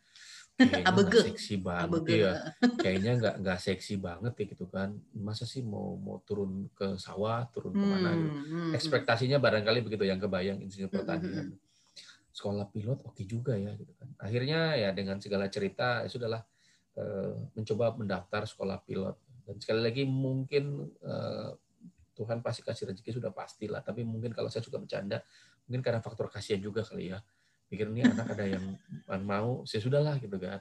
Kayaknya 0.60 1.24
seksi 1.32 1.56
banget 1.64 1.88
Abege. 1.88 2.18
ya 2.20 2.34
kayaknya 2.84 3.12
nggak 3.16 3.36
nggak 3.42 3.60
seksi 3.64 3.96
banget 3.96 4.34
ya 4.38 4.46
gitu 4.54 4.66
kan. 4.70 4.92
Masa 5.16 5.50
sih 5.50 5.66
mau 5.66 5.98
mau 5.98 6.22
turun 6.22 6.70
ke 6.78 7.00
sawah 7.00 7.48
turun 7.50 7.74
ke 7.74 7.82
mana 7.82 8.12
gitu. 8.12 8.28
Hmm, 8.30 8.44
hmm, 8.44 8.52
hmm. 8.70 8.72
ekspektasinya 8.78 9.38
barangkali 9.42 9.80
begitu 9.82 10.04
yang 10.06 10.20
kebayang 10.22 10.62
insinyur 10.62 10.92
pertanian 10.92 11.58
sekolah 12.30 12.70
pilot 12.70 13.00
oke 13.04 13.18
okay 13.18 13.26
juga 13.26 13.58
ya 13.58 13.74
gitu 13.76 13.92
kan. 13.98 14.10
Akhirnya 14.22 14.78
ya 14.78 14.90
dengan 14.94 15.18
segala 15.18 15.50
cerita 15.50 16.06
ya 16.06 16.10
sudahlah 16.10 16.42
eh, 16.98 17.34
mencoba 17.58 17.98
mendaftar 17.98 18.46
sekolah 18.46 18.78
pilot. 18.86 19.16
Dan 19.50 19.56
sekali 19.58 19.82
lagi 19.82 20.04
mungkin 20.06 20.94
eh, 21.02 21.52
Tuhan 22.14 22.44
pasti 22.44 22.62
kasih 22.62 22.92
rezeki 22.92 23.24
sudah 23.24 23.32
pastilah, 23.32 23.80
tapi 23.80 24.04
mungkin 24.04 24.36
kalau 24.36 24.52
saya 24.52 24.60
suka 24.60 24.76
bercanda, 24.76 25.24
mungkin 25.64 25.80
karena 25.80 26.04
faktor 26.04 26.28
kasihan 26.28 26.60
juga 26.60 26.84
kali 26.84 27.16
ya. 27.16 27.20
Pikir 27.72 27.88
ini 27.88 28.04
anak 28.04 28.36
ada 28.36 28.44
yang 28.44 28.76
mau, 29.24 29.64
saya 29.64 29.80
sudahlah 29.80 30.20
gitu 30.20 30.36
kan. 30.36 30.60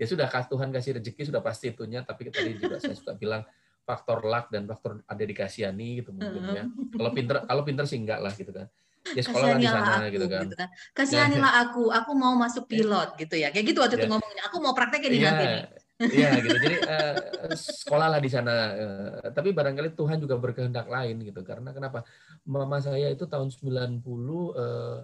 Ya 0.00 0.06
sudah 0.08 0.26
Tuhan 0.26 0.72
kasih 0.72 0.96
rezeki 0.98 1.28
sudah 1.28 1.44
pasti 1.44 1.76
itunya, 1.76 2.00
tapi 2.08 2.32
tadi 2.32 2.56
juga 2.56 2.80
saya 2.80 2.96
suka 2.96 3.12
bilang 3.20 3.44
faktor 3.84 4.24
luck 4.24 4.48
dan 4.48 4.64
faktor 4.64 5.04
dedikasi 5.12 5.68
nih 5.68 6.00
gitu 6.00 6.16
mungkin 6.16 6.42
ya. 6.56 6.64
Kalau 6.72 7.10
pinter 7.12 7.36
kalau 7.44 7.62
pinter 7.68 7.84
sih 7.84 8.00
enggak 8.00 8.24
lah 8.24 8.32
gitu 8.32 8.48
kan 8.48 8.66
ya 9.12 9.22
sekolah 9.22 9.46
lah 9.52 9.60
di 9.60 9.68
sana 9.68 9.92
aku, 10.00 10.14
gitu 10.16 10.26
kan. 10.32 10.42
Gitu 10.48 10.56
kan. 10.56 10.68
Kasihanilah 10.96 11.52
aku, 11.68 11.82
aku 11.92 12.10
mau 12.16 12.32
masuk 12.40 12.64
pilot 12.64 13.12
gitu 13.20 13.36
ya. 13.36 13.52
Kayak 13.52 13.66
gitu 13.68 13.78
waktu 13.84 14.00
itu 14.00 14.08
ngomongnya. 14.08 14.42
Aku 14.48 14.56
mau 14.64 14.72
prakteknya 14.72 15.10
di 15.12 15.18
nanti 15.20 15.44
nih. 15.44 15.64
Iya 15.94 16.30
gitu. 16.44 16.56
Jadi 16.58 16.76
uh, 16.82 17.14
sekolah 17.54 18.08
lah 18.16 18.20
di 18.20 18.30
sana. 18.32 18.54
Uh, 18.74 19.28
tapi 19.30 19.52
barangkali 19.52 19.94
Tuhan 19.94 20.18
juga 20.18 20.40
berkehendak 20.40 20.88
lain 20.88 21.20
gitu. 21.20 21.40
Karena 21.44 21.70
kenapa? 21.70 22.02
Mama 22.48 22.80
saya 22.80 23.12
itu 23.12 23.28
tahun 23.28 23.52
90 23.52 24.00
uh, 24.00 25.00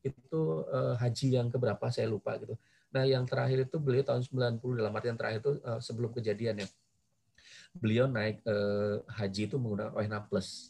itu 0.00 0.42
uh, 0.70 0.94
haji 0.96 1.26
yang 1.36 1.52
keberapa 1.52 1.90
saya 1.92 2.08
lupa 2.08 2.38
gitu. 2.40 2.56
Nah, 2.90 3.06
yang 3.06 3.22
terakhir 3.28 3.70
itu 3.70 3.76
beliau 3.78 4.02
tahun 4.02 4.22
90 4.26 4.80
dalam 4.80 4.92
artian 4.96 5.14
terakhir 5.14 5.44
itu 5.44 5.52
uh, 5.62 5.78
sebelum 5.78 6.10
kejadian 6.10 6.64
ya. 6.64 6.68
Beliau 7.70 8.10
naik 8.10 8.42
uh, 8.42 9.04
haji 9.06 9.46
itu 9.46 9.56
menggunakan 9.60 9.94
ONA 9.94 10.26
Plus. 10.26 10.69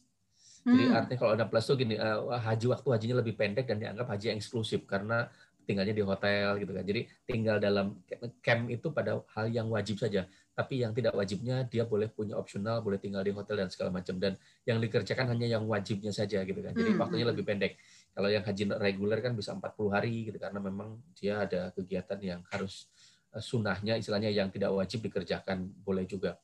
Jadi 0.60 0.84
hmm. 0.92 0.96
artinya 0.96 1.18
kalau 1.18 1.32
ada 1.32 1.46
plus 1.48 1.64
tuh 1.64 1.76
gini, 1.80 1.96
uh, 1.96 2.36
haji 2.36 2.66
waktu 2.68 2.88
hajinya 2.92 3.16
lebih 3.24 3.32
pendek 3.32 3.64
dan 3.64 3.80
dianggap 3.80 4.12
haji 4.12 4.36
yang 4.36 4.38
eksklusif 4.38 4.84
karena 4.84 5.32
tinggalnya 5.64 5.94
di 5.94 6.04
hotel 6.04 6.58
gitu 6.58 6.72
kan. 6.74 6.84
Jadi 6.84 7.00
tinggal 7.24 7.56
dalam 7.62 8.02
camp 8.42 8.66
itu 8.68 8.90
pada 8.90 9.22
hal 9.38 9.46
yang 9.48 9.70
wajib 9.70 10.02
saja. 10.02 10.26
Tapi 10.50 10.82
yang 10.82 10.92
tidak 10.92 11.14
wajibnya 11.14 11.64
dia 11.64 11.86
boleh 11.86 12.10
punya 12.10 12.34
opsional, 12.36 12.82
boleh 12.84 12.98
tinggal 12.98 13.22
di 13.22 13.32
hotel 13.32 13.64
dan 13.64 13.68
segala 13.70 13.94
macam. 13.94 14.18
Dan 14.18 14.34
yang 14.66 14.82
dikerjakan 14.82 15.32
hanya 15.32 15.46
yang 15.46 15.64
wajibnya 15.64 16.10
saja 16.10 16.42
gitu 16.42 16.60
kan. 16.60 16.74
Jadi 16.74 16.90
hmm. 16.92 17.00
waktunya 17.00 17.26
lebih 17.30 17.46
pendek. 17.46 17.78
Kalau 18.10 18.28
yang 18.28 18.42
haji 18.42 18.62
reguler 18.76 19.18
kan 19.22 19.32
bisa 19.38 19.54
40 19.54 19.94
hari 19.94 20.28
gitu 20.28 20.36
karena 20.42 20.58
memang 20.58 20.98
dia 21.14 21.46
ada 21.46 21.70
kegiatan 21.72 22.18
yang 22.18 22.40
harus 22.50 22.90
uh, 23.30 23.40
sunahnya 23.40 23.96
istilahnya 23.96 24.34
yang 24.34 24.50
tidak 24.50 24.74
wajib 24.74 25.06
dikerjakan 25.06 25.70
boleh 25.86 26.04
juga. 26.04 26.36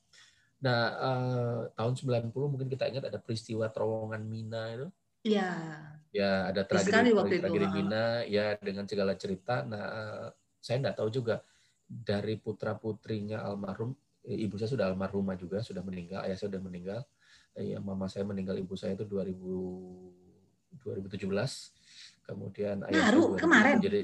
Nah, 0.57 0.81
uh, 0.97 1.61
tahun 1.77 1.93
90 1.93 2.33
mungkin 2.33 2.69
kita 2.69 2.89
ingat 2.89 3.13
ada 3.13 3.19
peristiwa 3.21 3.69
terowongan 3.69 4.21
Mina 4.25 4.63
itu. 4.73 4.87
Iya. 5.27 5.51
Ya, 6.15 6.49
ada 6.49 6.65
tragedi, 6.65 7.13
waktu 7.13 7.43
tragedi 7.43 7.67
Mina 7.69 8.25
ya 8.25 8.57
dengan 8.57 8.89
segala 8.89 9.13
cerita. 9.13 9.61
Nah, 9.61 9.83
uh, 9.85 10.27
saya 10.57 10.81
enggak 10.81 10.97
tahu 10.97 11.09
juga 11.13 11.45
dari 11.85 12.35
putra-putrinya 12.41 13.45
almarhum, 13.45 13.93
eh, 14.25 14.43
ibu 14.43 14.57
saya 14.59 14.67
sudah 14.73 14.85
almarhumah 14.91 15.37
juga, 15.39 15.61
sudah 15.63 15.85
meninggal, 15.85 16.25
ayah 16.25 16.35
saya 16.35 16.49
sudah 16.51 16.63
meninggal. 16.63 16.99
Ya, 17.57 17.81
mama 17.81 18.05
saya 18.05 18.21
meninggal 18.21 18.53
ibu 18.61 18.77
saya 18.77 18.93
itu 18.93 19.05
2000 19.05 20.27
2017. 20.83 21.73
Kemudian 22.27 22.83
ayah 22.91 23.09
Baru, 23.09 23.33
saya 23.33 23.41
kemarin. 23.41 23.75
Jadi 23.81 24.01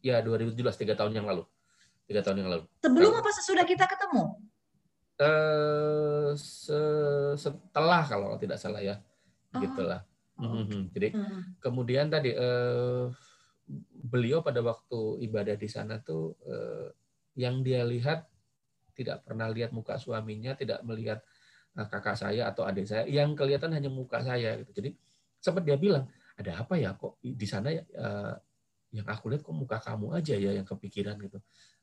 ya 0.00 0.22
2017, 0.24 0.80
tiga 0.80 0.94
tahun 0.96 1.12
yang 1.12 1.26
lalu. 1.28 1.44
Tiga 2.06 2.20
tahun 2.24 2.42
yang 2.42 2.50
lalu. 2.50 2.64
Sebelum 2.80 3.12
apa 3.14 3.30
sesudah 3.34 3.64
kita 3.66 3.84
ketemu? 3.86 4.38
Eh, 5.20 6.30
setelah 7.36 8.02
kalau 8.08 8.40
tidak 8.40 8.56
salah 8.56 8.80
ya, 8.80 8.96
oh. 9.54 9.60
gitulah. 9.60 10.00
Oh, 10.40 10.64
okay. 10.64 10.88
Jadi 10.96 11.08
hmm. 11.12 11.60
kemudian 11.60 12.08
tadi 12.08 12.32
eh, 12.32 13.04
beliau 14.00 14.40
pada 14.40 14.64
waktu 14.64 15.20
ibadah 15.28 15.54
di 15.54 15.68
sana 15.68 16.00
tuh 16.00 16.34
eh, 16.48 16.88
yang 17.36 17.60
dia 17.60 17.84
lihat 17.84 18.24
tidak 18.96 19.24
pernah 19.24 19.48
lihat 19.52 19.70
muka 19.70 20.00
suaminya, 20.00 20.56
tidak 20.56 20.80
melihat 20.82 21.20
eh, 21.76 21.86
kakak 21.86 22.16
saya 22.16 22.48
atau 22.48 22.64
adik 22.64 22.88
saya, 22.88 23.04
yang 23.04 23.36
kelihatan 23.36 23.76
hanya 23.76 23.92
muka 23.92 24.24
saya 24.24 24.56
gitu. 24.64 24.72
Jadi 24.72 24.90
sempat 25.40 25.64
dia 25.64 25.76
bilang, 25.76 26.08
ada 26.40 26.64
apa 26.64 26.80
ya 26.80 26.96
kok 26.96 27.20
di 27.20 27.46
sana 27.46 27.68
eh, 27.76 28.34
yang 28.90 29.06
aku 29.06 29.30
lihat 29.30 29.42
kok 29.44 29.54
muka 29.54 29.78
kamu 29.78 30.18
aja 30.18 30.34
ya 30.34 30.50
yang 30.56 30.66
kepikiran 30.66 31.14
gitu 31.22 31.38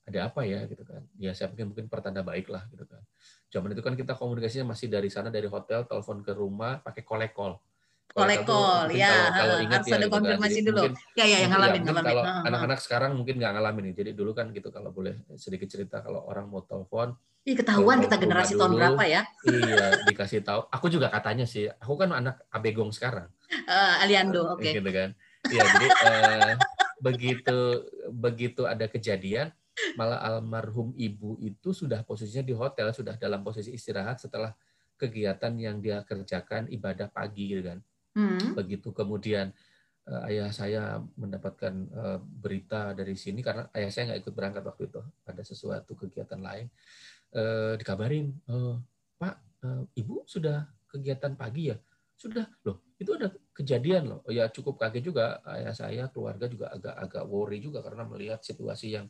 ada 0.07 0.31
apa 0.31 0.47
ya 0.47 0.63
gitu 0.63 0.87
kan 0.87 1.03
ya 1.19 1.35
saya 1.35 1.51
pikir 1.51 1.67
mungkin 1.67 1.91
pertanda 1.91 2.23
baik 2.23 2.47
lah 2.47 2.63
gitu 2.71 2.87
kan 2.87 3.03
zaman 3.51 3.75
itu 3.75 3.83
kan 3.83 3.93
kita 3.99 4.15
komunikasinya 4.15 4.71
masih 4.71 4.87
dari 4.87 5.11
sana 5.11 5.27
dari 5.27 5.51
hotel 5.51 5.83
telepon 5.83 6.23
ke 6.23 6.31
rumah 6.31 6.79
pakai 6.79 7.03
kolekol 7.03 7.59
kolekol 8.07 8.87
ya 8.95 9.11
kalau, 9.11 9.35
kalau 9.35 9.55
ingat 9.67 9.81
harus 9.83 9.91
ya, 9.91 9.95
ada 9.99 9.99
gitu 9.99 10.07
kan. 10.07 10.15
konfirmasi 10.15 10.59
kan. 10.59 10.67
dulu 10.71 10.79
mungkin, 10.79 10.93
ya 11.19 11.25
ya 11.27 11.37
yang 11.43 11.51
ngalamin, 11.51 11.81
ya, 11.83 11.93
kalau 11.99 12.23
anak-anak 12.23 12.79
sekarang 12.79 13.11
mungkin 13.19 13.35
nggak 13.35 13.51
ngalamin 13.59 13.83
nih 13.91 13.95
jadi 13.99 14.11
dulu 14.15 14.31
kan 14.31 14.47
gitu 14.55 14.71
kalau 14.71 14.89
boleh 14.95 15.27
sedikit 15.35 15.67
cerita 15.67 15.99
kalau 15.99 16.23
orang 16.23 16.47
mau 16.47 16.63
telepon 16.63 17.13
Ih, 17.47 17.55
ketahuan 17.55 18.03
kita 18.03 18.19
generasi 18.19 18.59
tahun 18.59 18.75
berapa 18.75 19.07
ya? 19.07 19.23
Iya, 19.47 20.03
dikasih 20.03 20.43
tahu. 20.43 20.67
Aku 20.67 20.91
juga 20.91 21.07
katanya 21.07 21.47
sih, 21.47 21.71
aku 21.79 21.95
kan 21.95 22.11
anak 22.11 22.43
abegong 22.51 22.91
sekarang. 22.91 23.31
Uh, 23.63 24.03
Aliando, 24.03 24.51
oke. 24.51 24.59
Okay. 24.59 24.75
Gitu 24.75 24.91
kan. 24.91 25.15
Iya, 25.47 25.63
jadi 25.63 25.87
uh, 25.87 26.53
begitu 26.99 27.87
begitu 28.11 28.67
ada 28.67 28.91
kejadian, 28.91 29.55
malah 29.95 30.19
almarhum 30.21 30.93
ibu 30.97 31.37
itu 31.41 31.73
sudah 31.73 32.01
posisinya 32.01 32.45
di 32.45 32.55
hotel, 32.55 32.89
sudah 32.93 33.15
dalam 33.15 33.45
posisi 33.45 33.73
istirahat 33.73 34.21
setelah 34.21 34.53
kegiatan 34.97 35.53
yang 35.57 35.77
dia 35.77 36.01
kerjakan 36.01 36.69
ibadah 36.73 37.09
pagi 37.13 37.53
gitu 37.53 37.63
kan. 37.65 37.79
Hmm. 38.17 38.57
Begitu 38.57 38.89
kemudian 38.93 39.53
uh, 40.09 40.21
ayah 40.29 40.49
saya 40.49 40.97
mendapatkan 41.15 41.73
uh, 41.93 42.19
berita 42.21 42.97
dari 42.97 43.13
sini 43.13 43.45
karena 43.45 43.69
ayah 43.77 43.89
saya 43.93 44.13
nggak 44.13 44.19
ikut 44.25 44.33
berangkat 44.33 44.63
waktu 44.65 44.83
itu, 44.89 45.01
ada 45.29 45.41
sesuatu 45.45 45.93
kegiatan 45.93 46.41
lain. 46.41 46.67
Uh, 47.29 47.77
dikabarin, 47.77 48.33
uh, 48.49 48.79
Pak, 49.19 49.35
uh, 49.61 49.83
Ibu 49.93 50.25
sudah 50.25 50.65
kegiatan 50.89 51.37
pagi 51.37 51.69
ya? 51.69 51.77
Sudah, 52.17 52.49
loh 52.65 52.87
itu 52.97 53.13
ada 53.13 53.29
kejadian 53.53 54.09
loh. 54.09 54.21
Ya 54.29 54.49
cukup 54.49 54.81
kaget 54.81 55.05
juga 55.05 55.37
ayah 55.53 55.73
saya, 55.73 56.03
keluarga 56.09 56.49
juga 56.49 56.73
agak-agak 56.73 57.23
worry 57.29 57.61
juga 57.61 57.85
karena 57.85 58.03
melihat 58.09 58.41
situasi 58.41 58.97
yang 58.97 59.05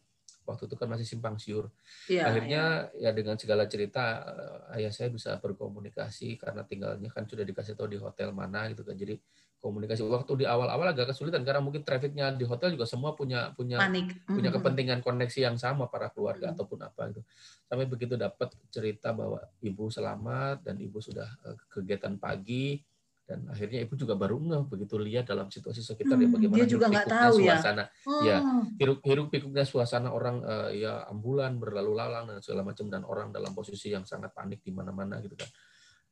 waktu 0.48 0.72
itu 0.72 0.76
kan 0.80 0.88
masih 0.88 1.04
simpang 1.04 1.36
siur. 1.36 1.68
Ya, 2.08 2.32
Akhirnya 2.32 2.88
ya. 2.96 3.12
ya 3.12 3.16
dengan 3.16 3.36
segala 3.36 3.68
cerita 3.68 4.24
eh, 4.24 4.80
ayah 4.80 4.94
saya 4.96 5.12
bisa 5.12 5.36
berkomunikasi 5.44 6.40
karena 6.40 6.64
tinggalnya 6.64 7.12
kan 7.12 7.28
sudah 7.28 7.44
dikasih 7.44 7.76
tahu 7.76 7.92
di 7.92 8.00
hotel 8.00 8.32
mana 8.32 8.72
gitu 8.72 8.88
kan. 8.88 8.96
Jadi 8.96 9.20
komunikasi 9.58 10.06
waktu 10.06 10.32
di 10.42 10.46
awal-awal 10.46 10.94
agak 10.94 11.12
kesulitan 11.12 11.42
karena 11.42 11.60
mungkin 11.60 11.82
trafficnya 11.82 12.30
di 12.30 12.46
hotel 12.46 12.78
juga 12.78 12.86
semua 12.86 13.18
punya 13.18 13.52
punya 13.58 13.82
Panik. 13.82 14.14
punya 14.24 14.48
mm-hmm. 14.48 14.56
kepentingan 14.62 15.00
koneksi 15.02 15.40
yang 15.50 15.58
sama 15.58 15.90
para 15.90 16.14
keluarga 16.14 16.50
hmm. 16.50 16.56
ataupun 16.56 16.80
apa 16.86 17.02
gitu. 17.10 17.22
Sampai 17.66 17.90
begitu 17.90 18.14
dapat 18.16 18.54
cerita 18.70 19.12
bahwa 19.18 19.42
ibu 19.60 19.90
selamat 19.90 20.62
dan 20.62 20.78
ibu 20.78 21.02
sudah 21.02 21.28
eh, 21.50 21.58
kegiatan 21.74 22.16
pagi 22.22 22.80
dan 23.28 23.44
akhirnya 23.52 23.84
ibu 23.84 24.00
juga 24.00 24.16
baru 24.16 24.40
ngeh 24.40 24.64
begitu 24.72 24.96
lihat 24.96 25.28
dalam 25.28 25.52
situasi 25.52 25.84
sekitar 25.84 26.16
ya 26.16 26.26
Hmm, 26.26 26.34
bagaimana 26.40 26.58
dia 26.58 26.66
juga 26.66 26.86
nggak 26.88 27.08
tahu 27.12 27.36
ya. 27.44 27.60
suasana 27.60 27.84
ya 28.24 28.38
Oh. 28.40 28.64
hiruk 28.80 29.00
hiruk 29.04 29.28
pikuknya 29.28 29.68
suasana 29.68 30.16
orang 30.16 30.40
eh, 30.48 30.88
ya 30.88 31.04
ambulan 31.12 31.60
berlalu 31.60 31.92
lalang 31.92 32.32
dan 32.32 32.40
segala 32.40 32.64
macam 32.64 32.88
dan 32.88 33.04
orang 33.04 33.36
dalam 33.36 33.52
posisi 33.52 33.92
yang 33.92 34.08
sangat 34.08 34.32
panik 34.32 34.64
di 34.64 34.72
mana-mana 34.72 35.20
gitu 35.20 35.36
kan 35.36 35.52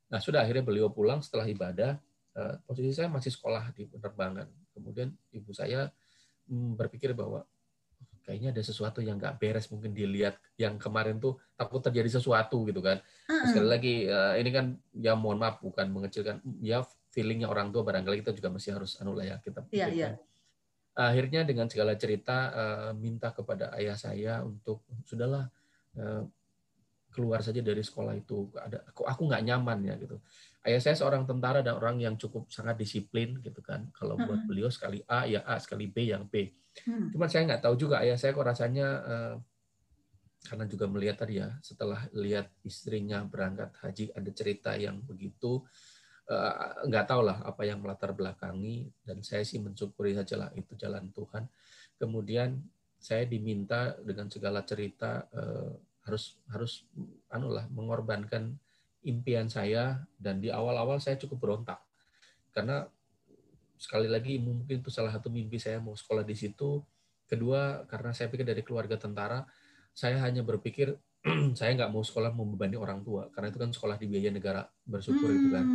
nah 0.06 0.20
sudah 0.20 0.44
akhirnya 0.44 0.60
beliau 0.62 0.92
pulang 0.92 1.24
setelah 1.24 1.48
ibadah 1.48 1.96
eh, 2.36 2.54
posisi 2.68 2.92
saya 2.92 3.08
masih 3.08 3.32
sekolah 3.32 3.72
di 3.72 3.88
penerbangan 3.88 4.46
kemudian 4.76 5.08
ibu 5.32 5.56
saya 5.56 5.88
hmm, 6.46 6.76
berpikir 6.76 7.16
bahwa 7.16 7.48
kayaknya 8.22 8.50
ada 8.50 8.60
sesuatu 8.60 8.98
yang 9.00 9.16
nggak 9.16 9.38
beres 9.38 9.70
mungkin 9.70 9.94
dilihat 9.94 10.36
yang 10.58 10.76
kemarin 10.76 11.16
tuh 11.16 11.38
takut 11.54 11.78
terjadi 11.80 12.18
sesuatu 12.20 12.66
gitu 12.66 12.82
kan 12.82 12.98
Heeh. 13.24 13.46
sekali 13.48 13.68
lagi 13.70 13.94
eh, 14.04 14.34
ini 14.42 14.50
kan 14.52 14.66
ya 14.92 15.16
mohon 15.16 15.40
maaf 15.40 15.64
bukan 15.64 15.88
mengecilkan 15.88 16.42
ya 16.60 16.84
feelingnya 17.16 17.48
orang 17.48 17.72
tua 17.72 17.80
barangkali 17.80 18.20
kita 18.20 18.36
juga 18.36 18.52
masih 18.52 18.76
harus 18.76 19.00
anu 19.00 19.16
lah 19.16 19.24
ya 19.24 19.36
kita 19.40 19.64
Iya, 19.72 19.88
pikirkan. 19.88 19.96
iya. 19.96 20.10
akhirnya 20.96 21.40
dengan 21.48 21.66
segala 21.72 21.96
cerita 21.96 22.36
eh, 22.52 22.90
minta 22.92 23.32
kepada 23.32 23.72
ayah 23.80 23.96
saya 23.96 24.44
untuk 24.44 24.84
sudahlah 25.08 25.48
eh, 25.96 26.22
keluar 27.08 27.40
saja 27.40 27.64
dari 27.64 27.80
sekolah 27.80 28.12
itu 28.12 28.52
ada 28.60 28.84
kok 28.92 29.08
aku 29.08 29.24
nggak 29.24 29.40
nyaman 29.48 29.88
ya 29.88 29.96
gitu 29.96 30.20
ayah 30.68 30.80
saya 30.84 30.92
seorang 31.00 31.24
tentara 31.24 31.64
dan 31.64 31.80
orang 31.80 31.96
yang 31.96 32.20
cukup 32.20 32.52
sangat 32.52 32.76
disiplin 32.76 33.40
gitu 33.40 33.64
kan 33.64 33.88
kalau 33.96 34.20
buat 34.20 34.44
beliau 34.44 34.68
sekali 34.68 35.00
A 35.08 35.24
ya 35.24 35.40
A 35.48 35.56
sekali 35.56 35.88
B 35.88 36.12
yang 36.12 36.28
B 36.28 36.52
Hmm. 36.84 37.08
Cuman 37.08 37.24
saya 37.24 37.48
nggak 37.48 37.64
tahu 37.64 37.72
juga 37.80 38.04
ayah 38.04 38.20
saya 38.20 38.36
kok 38.36 38.44
rasanya 38.44 38.86
eh, 39.08 39.34
karena 40.44 40.68
juga 40.68 40.84
melihat 40.86 41.24
tadi 41.24 41.40
ya 41.40 41.56
setelah 41.64 42.04
lihat 42.12 42.52
istrinya 42.62 43.24
berangkat 43.24 43.72
haji 43.80 44.12
ada 44.12 44.30
cerita 44.36 44.76
yang 44.76 45.00
begitu 45.00 45.64
nggak 46.90 47.06
tahu 47.06 47.22
lah 47.22 47.38
apa 47.46 47.62
yang 47.62 47.78
melatar 47.78 48.10
belakangi 48.10 48.90
dan 49.06 49.22
saya 49.22 49.46
sih 49.46 49.62
mensyukuri 49.62 50.10
saja 50.14 50.34
lah 50.46 50.50
itu 50.58 50.74
jalan 50.74 51.10
Tuhan. 51.14 51.46
Kemudian 51.96 52.58
saya 52.98 53.24
diminta 53.30 53.94
dengan 54.02 54.26
segala 54.26 54.66
cerita 54.66 55.30
eh, 55.30 55.70
harus 56.06 56.38
harus 56.50 56.86
anu 57.30 57.50
lah 57.50 57.66
mengorbankan 57.70 58.58
impian 59.06 59.46
saya 59.46 60.02
dan 60.18 60.42
di 60.42 60.50
awal-awal 60.50 60.98
saya 60.98 61.14
cukup 61.18 61.38
berontak 61.38 61.78
karena 62.50 62.88
sekali 63.76 64.08
lagi 64.08 64.40
mungkin 64.40 64.80
itu 64.80 64.88
salah 64.88 65.12
satu 65.12 65.28
mimpi 65.28 65.60
saya 65.60 65.76
mau 65.76 65.92
sekolah 65.92 66.24
di 66.24 66.32
situ. 66.32 66.80
Kedua, 67.26 67.84
karena 67.90 68.14
saya 68.14 68.30
pikir 68.30 68.46
dari 68.46 68.62
keluarga 68.62 68.96
tentara, 68.96 69.44
saya 69.92 70.22
hanya 70.24 70.40
berpikir 70.46 70.96
saya 71.58 71.74
nggak 71.76 71.90
mau 71.92 72.00
sekolah 72.00 72.30
membebani 72.32 72.78
orang 72.78 73.02
tua 73.02 73.28
karena 73.34 73.50
itu 73.50 73.58
kan 73.58 73.70
sekolah 73.74 73.96
di 73.98 74.06
biaya 74.08 74.30
negara 74.32 74.62
bersyukur 74.86 75.28
gitu 75.28 75.48
kan. 75.52 75.66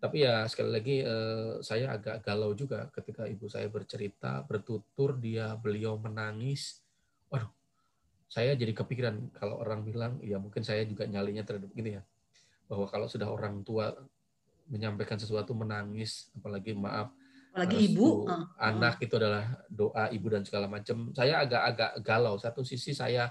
Tapi 0.00 0.24
ya 0.24 0.48
sekali 0.48 0.70
lagi 0.72 0.96
eh, 1.04 1.60
saya 1.60 1.92
agak 1.92 2.24
galau 2.24 2.56
juga 2.56 2.88
ketika 2.88 3.28
ibu 3.28 3.46
saya 3.52 3.68
bercerita, 3.68 4.40
bertutur 4.48 5.20
dia 5.20 5.52
beliau 5.60 6.00
menangis. 6.00 6.80
Waduh, 7.28 7.52
saya 8.24 8.56
jadi 8.56 8.72
kepikiran 8.72 9.36
kalau 9.36 9.60
orang 9.60 9.84
bilang 9.84 10.16
ya 10.24 10.40
mungkin 10.40 10.64
saya 10.64 10.88
juga 10.88 11.04
nyalinya 11.04 11.44
terhadap 11.44 11.68
gini 11.76 12.00
ya. 12.00 12.02
Bahwa 12.64 12.88
kalau 12.88 13.12
sudah 13.12 13.28
orang 13.28 13.60
tua 13.60 13.92
menyampaikan 14.72 15.20
sesuatu 15.20 15.52
menangis, 15.52 16.32
apalagi 16.32 16.72
maaf 16.72 17.12
Apalagi 17.50 17.76
ibu. 17.90 18.30
ah. 18.30 18.46
anak 18.62 19.02
itu 19.02 19.18
adalah 19.18 19.42
doa 19.66 20.06
ibu 20.14 20.30
dan 20.30 20.46
segala 20.46 20.70
macam. 20.70 21.10
Saya 21.10 21.42
agak-agak 21.42 21.98
galau. 22.06 22.38
Satu 22.38 22.62
sisi 22.62 22.94
saya 22.94 23.26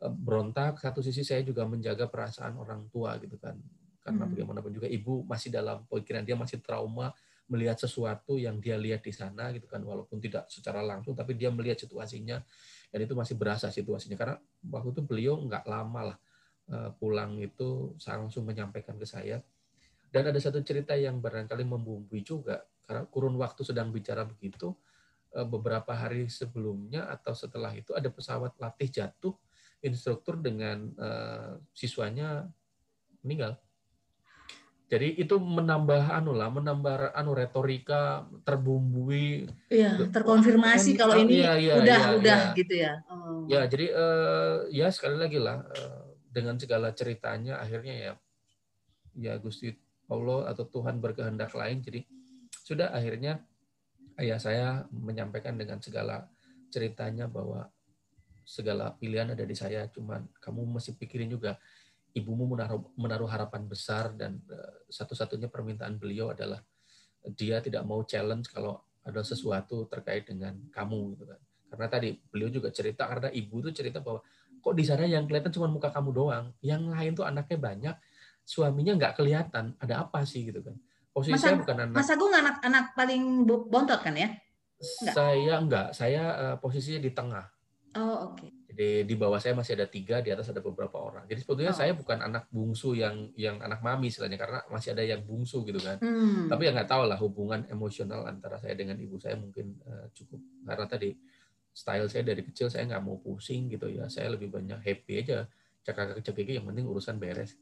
eh, 0.00 0.08
berontak, 0.08 0.80
satu 0.80 1.04
sisi 1.04 1.20
saya 1.20 1.44
juga 1.44 1.68
menjaga 1.68 2.08
perasaan 2.08 2.56
orang 2.56 2.88
tua 2.88 3.20
gitu 3.20 3.36
kan. 3.36 3.60
Karena 4.00 4.24
Hmm. 4.24 4.32
bagaimanapun 4.32 4.72
juga 4.72 4.88
ibu 4.88 5.22
masih 5.28 5.52
dalam 5.52 5.84
pikiran 5.84 6.24
dia 6.24 6.36
masih 6.36 6.58
trauma 6.64 7.12
melihat 7.50 7.82
sesuatu 7.82 8.38
yang 8.38 8.62
dia 8.62 8.78
lihat 8.78 9.04
di 9.04 9.12
sana 9.12 9.50
gitu 9.52 9.66
kan. 9.66 9.82
Walaupun 9.82 10.22
tidak 10.22 10.48
secara 10.48 10.80
langsung 10.80 11.12
tapi 11.12 11.36
dia 11.36 11.52
melihat 11.52 11.76
situasinya. 11.82 12.40
Dan 12.90 12.98
itu 13.04 13.14
masih 13.14 13.34
berasa 13.36 13.68
situasinya. 13.68 14.16
Karena 14.16 14.36
waktu 14.70 14.94
itu 14.96 15.02
beliau 15.04 15.34
nggak 15.44 15.64
lama 15.68 16.14
lah 16.14 16.18
eh, 16.70 16.90
pulang 16.96 17.36
itu 17.42 17.94
langsung 18.06 18.46
menyampaikan 18.46 18.96
ke 18.96 19.04
saya. 19.04 19.42
Dan 20.10 20.26
ada 20.26 20.38
satu 20.42 20.62
cerita 20.62 20.96
yang 20.98 21.18
barangkali 21.18 21.62
membumbui 21.66 22.22
juga. 22.22 22.66
Karena 22.86 23.06
kurun 23.06 23.38
waktu 23.38 23.62
sedang 23.62 23.90
bicara 23.90 24.24
begitu 24.24 24.72
eh, 25.34 25.44
beberapa 25.44 25.92
hari 25.92 26.30
sebelumnya 26.30 27.10
atau 27.10 27.36
setelah 27.36 27.74
itu 27.76 27.92
ada 27.92 28.08
pesawat 28.08 28.56
latih 28.56 28.88
jatuh. 28.88 29.34
Instruktur 29.82 30.38
dengan 30.38 30.86
eh, 30.96 31.52
siswanya 31.74 32.46
meninggal 33.26 33.58
jadi 34.90 35.06
itu 35.22 35.38
menambah 35.38 36.10
anu 36.10 36.34
lah 36.34 36.50
menambah 36.50 37.14
anu 37.14 37.30
retorika 37.30 38.26
terbumbui 38.42 39.46
Iya, 39.70 40.10
terkonfirmasi 40.10 40.98
kalau 40.98 41.14
ini 41.14 41.46
iya, 41.46 41.54
iya, 41.54 41.74
udah 41.78 42.00
iya, 42.02 42.16
udah 42.18 42.40
iya. 42.50 42.58
gitu 42.58 42.74
ya. 42.74 42.92
Oh. 43.06 43.46
Ya, 43.46 43.62
jadi 43.70 43.86
eh, 43.94 44.56
ya 44.74 44.90
sekali 44.90 45.14
lagi 45.14 45.38
lah 45.38 45.62
eh, 45.62 46.02
dengan 46.26 46.58
segala 46.58 46.90
ceritanya 46.90 47.62
akhirnya 47.62 47.94
ya 47.94 48.12
ya 49.14 49.38
Gusti 49.38 49.70
Allah 50.10 50.50
atau 50.50 50.66
Tuhan 50.66 50.98
berkehendak 50.98 51.54
lain. 51.54 51.86
Jadi 51.86 52.02
sudah 52.50 52.90
akhirnya 52.90 53.46
ayah 54.18 54.42
saya 54.42 54.90
menyampaikan 54.90 55.54
dengan 55.54 55.78
segala 55.78 56.26
ceritanya 56.74 57.30
bahwa 57.30 57.70
segala 58.42 58.90
pilihan 58.98 59.38
ada 59.38 59.46
di 59.46 59.54
saya. 59.54 59.86
Cuman 59.86 60.26
kamu 60.42 60.66
mesti 60.66 60.98
pikirin 60.98 61.30
juga 61.30 61.62
ibumu 62.14 62.46
menaruh 62.50 62.82
menaruh 62.98 63.28
harapan 63.30 63.66
besar 63.66 64.14
dan 64.14 64.40
eh, 64.50 64.74
satu-satunya 64.90 65.46
permintaan 65.46 65.96
beliau 65.96 66.34
adalah 66.34 66.60
dia 67.36 67.60
tidak 67.60 67.84
mau 67.84 68.02
challenge 68.02 68.48
kalau 68.50 68.80
ada 69.04 69.20
sesuatu 69.24 69.88
terkait 69.88 70.28
dengan 70.28 70.56
kamu 70.72 71.16
gitu 71.16 71.24
kan 71.28 71.40
karena 71.70 71.86
tadi 71.86 72.08
beliau 72.32 72.50
juga 72.50 72.68
cerita 72.74 73.06
karena 73.06 73.30
ibu 73.30 73.62
tuh 73.62 73.72
cerita 73.72 74.02
bahwa 74.02 74.20
kok 74.60 74.74
di 74.76 74.84
sana 74.84 75.06
yang 75.06 75.24
kelihatan 75.24 75.52
cuma 75.54 75.70
muka 75.70 75.88
kamu 75.88 76.10
doang 76.12 76.46
yang 76.60 76.84
lain 76.90 77.14
tuh 77.14 77.24
anaknya 77.24 77.58
banyak 77.58 77.96
suaminya 78.44 78.98
nggak 78.98 79.14
kelihatan 79.16 79.78
ada 79.78 80.04
apa 80.04 80.26
sih 80.26 80.50
gitu 80.50 80.60
kan 80.60 80.76
posisi 81.14 81.38
Mas 81.38 81.44
saya 81.46 81.56
bukan 81.56 81.76
anak 81.78 81.94
Mas 81.96 82.10
Agung 82.10 82.32
anak-anak 82.34 82.84
paling 82.98 83.22
bo- 83.46 83.66
bontot 83.70 84.00
kan 84.02 84.14
ya? 84.18 84.34
enggak? 84.80 85.14
saya 85.14 85.54
enggak 85.60 85.88
saya 85.94 86.22
eh, 86.34 86.56
posisinya 86.58 87.00
di 87.00 87.12
tengah 87.14 87.46
Oh, 87.98 88.30
oke. 88.30 88.46
Jadi 88.70 89.02
di 89.02 89.14
bawah 89.18 89.42
saya 89.42 89.58
masih 89.58 89.74
ada 89.74 89.90
tiga 89.90 90.22
di 90.22 90.30
atas 90.30 90.46
ada 90.54 90.62
beberapa 90.62 90.94
orang. 90.94 91.26
Jadi 91.26 91.42
sebetulnya 91.42 91.74
Oh. 91.74 91.78
saya 91.82 91.90
bukan 91.90 92.22
anak 92.22 92.46
bungsu 92.54 92.94
yang 92.94 93.34
yang 93.34 93.58
anak 93.58 93.82
mami 93.82 94.14
istilahnya 94.14 94.38
karena 94.38 94.62
masih 94.70 94.94
ada 94.94 95.02
yang 95.02 95.26
bungsu 95.26 95.66
gitu 95.66 95.82
kan. 95.82 95.98
Hmm. 95.98 96.46
tapi 96.46 96.70
ya 96.70 96.70
nggak 96.70 96.86
tahu 96.86 97.02
lah 97.10 97.18
hubungan 97.18 97.66
emosional 97.66 98.30
antara 98.30 98.62
saya 98.62 98.78
dengan 98.78 98.94
ibu 99.02 99.18
saya 99.18 99.34
mungkin 99.34 99.74
eh, 99.82 100.06
cukup. 100.14 100.38
Karena 100.62 100.86
tadi 100.86 101.10
style 101.74 102.06
saya 102.06 102.22
dari 102.22 102.46
kecil 102.46 102.70
saya 102.70 102.86
nggak 102.86 103.02
mau 103.02 103.18
pusing 103.18 103.66
gitu 103.74 103.90
ya. 103.90 104.06
Saya 104.06 104.30
lebih 104.38 104.54
banyak 104.54 104.78
happy 104.78 105.12
aja. 105.18 105.50
Cekak 105.82 106.22
cekik 106.22 106.54
yang 106.54 106.66
penting 106.70 106.86
urusan 106.86 107.18
beres. 107.18 107.58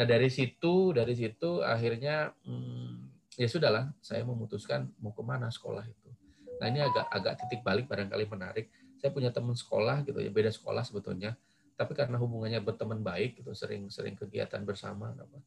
Nah 0.00 0.08
dari 0.08 0.32
situ 0.32 0.96
dari 0.96 1.12
situ 1.12 1.60
akhirnya 1.60 2.32
hmm, 2.48 3.36
ya 3.36 3.48
sudahlah 3.52 3.92
saya 4.00 4.24
memutuskan 4.24 4.88
mau 5.04 5.12
ke 5.12 5.20
mana 5.20 5.52
sekolah 5.52 5.84
itu. 5.84 6.08
Nah 6.56 6.66
ini 6.72 6.80
agak 6.80 7.04
agak 7.12 7.34
titik 7.44 7.60
balik 7.60 7.84
barangkali 7.84 8.24
menarik 8.32 8.72
saya 8.98 9.10
punya 9.10 9.30
teman 9.30 9.54
sekolah 9.54 10.02
gitu 10.02 10.18
ya 10.18 10.28
beda 10.28 10.50
sekolah 10.50 10.82
sebetulnya 10.82 11.34
tapi 11.78 11.94
karena 11.94 12.18
hubungannya 12.18 12.58
berteman 12.58 13.00
baik 13.00 13.38
gitu 13.38 13.54
sering-sering 13.54 14.14
kegiatan 14.14 14.62
bersama 14.62 15.14
apa 15.14 15.38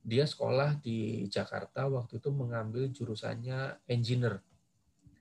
dia 0.00 0.24
sekolah 0.24 0.80
di 0.80 1.24
Jakarta 1.26 1.84
waktu 1.84 2.20
itu 2.20 2.28
mengambil 2.30 2.88
jurusannya 2.88 3.80
engineer 3.86 4.40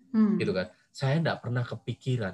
Hmm. 0.10 0.42
gitu 0.42 0.50
kan 0.50 0.66
saya 0.90 1.22
enggak 1.22 1.38
pernah 1.38 1.62
kepikiran 1.62 2.34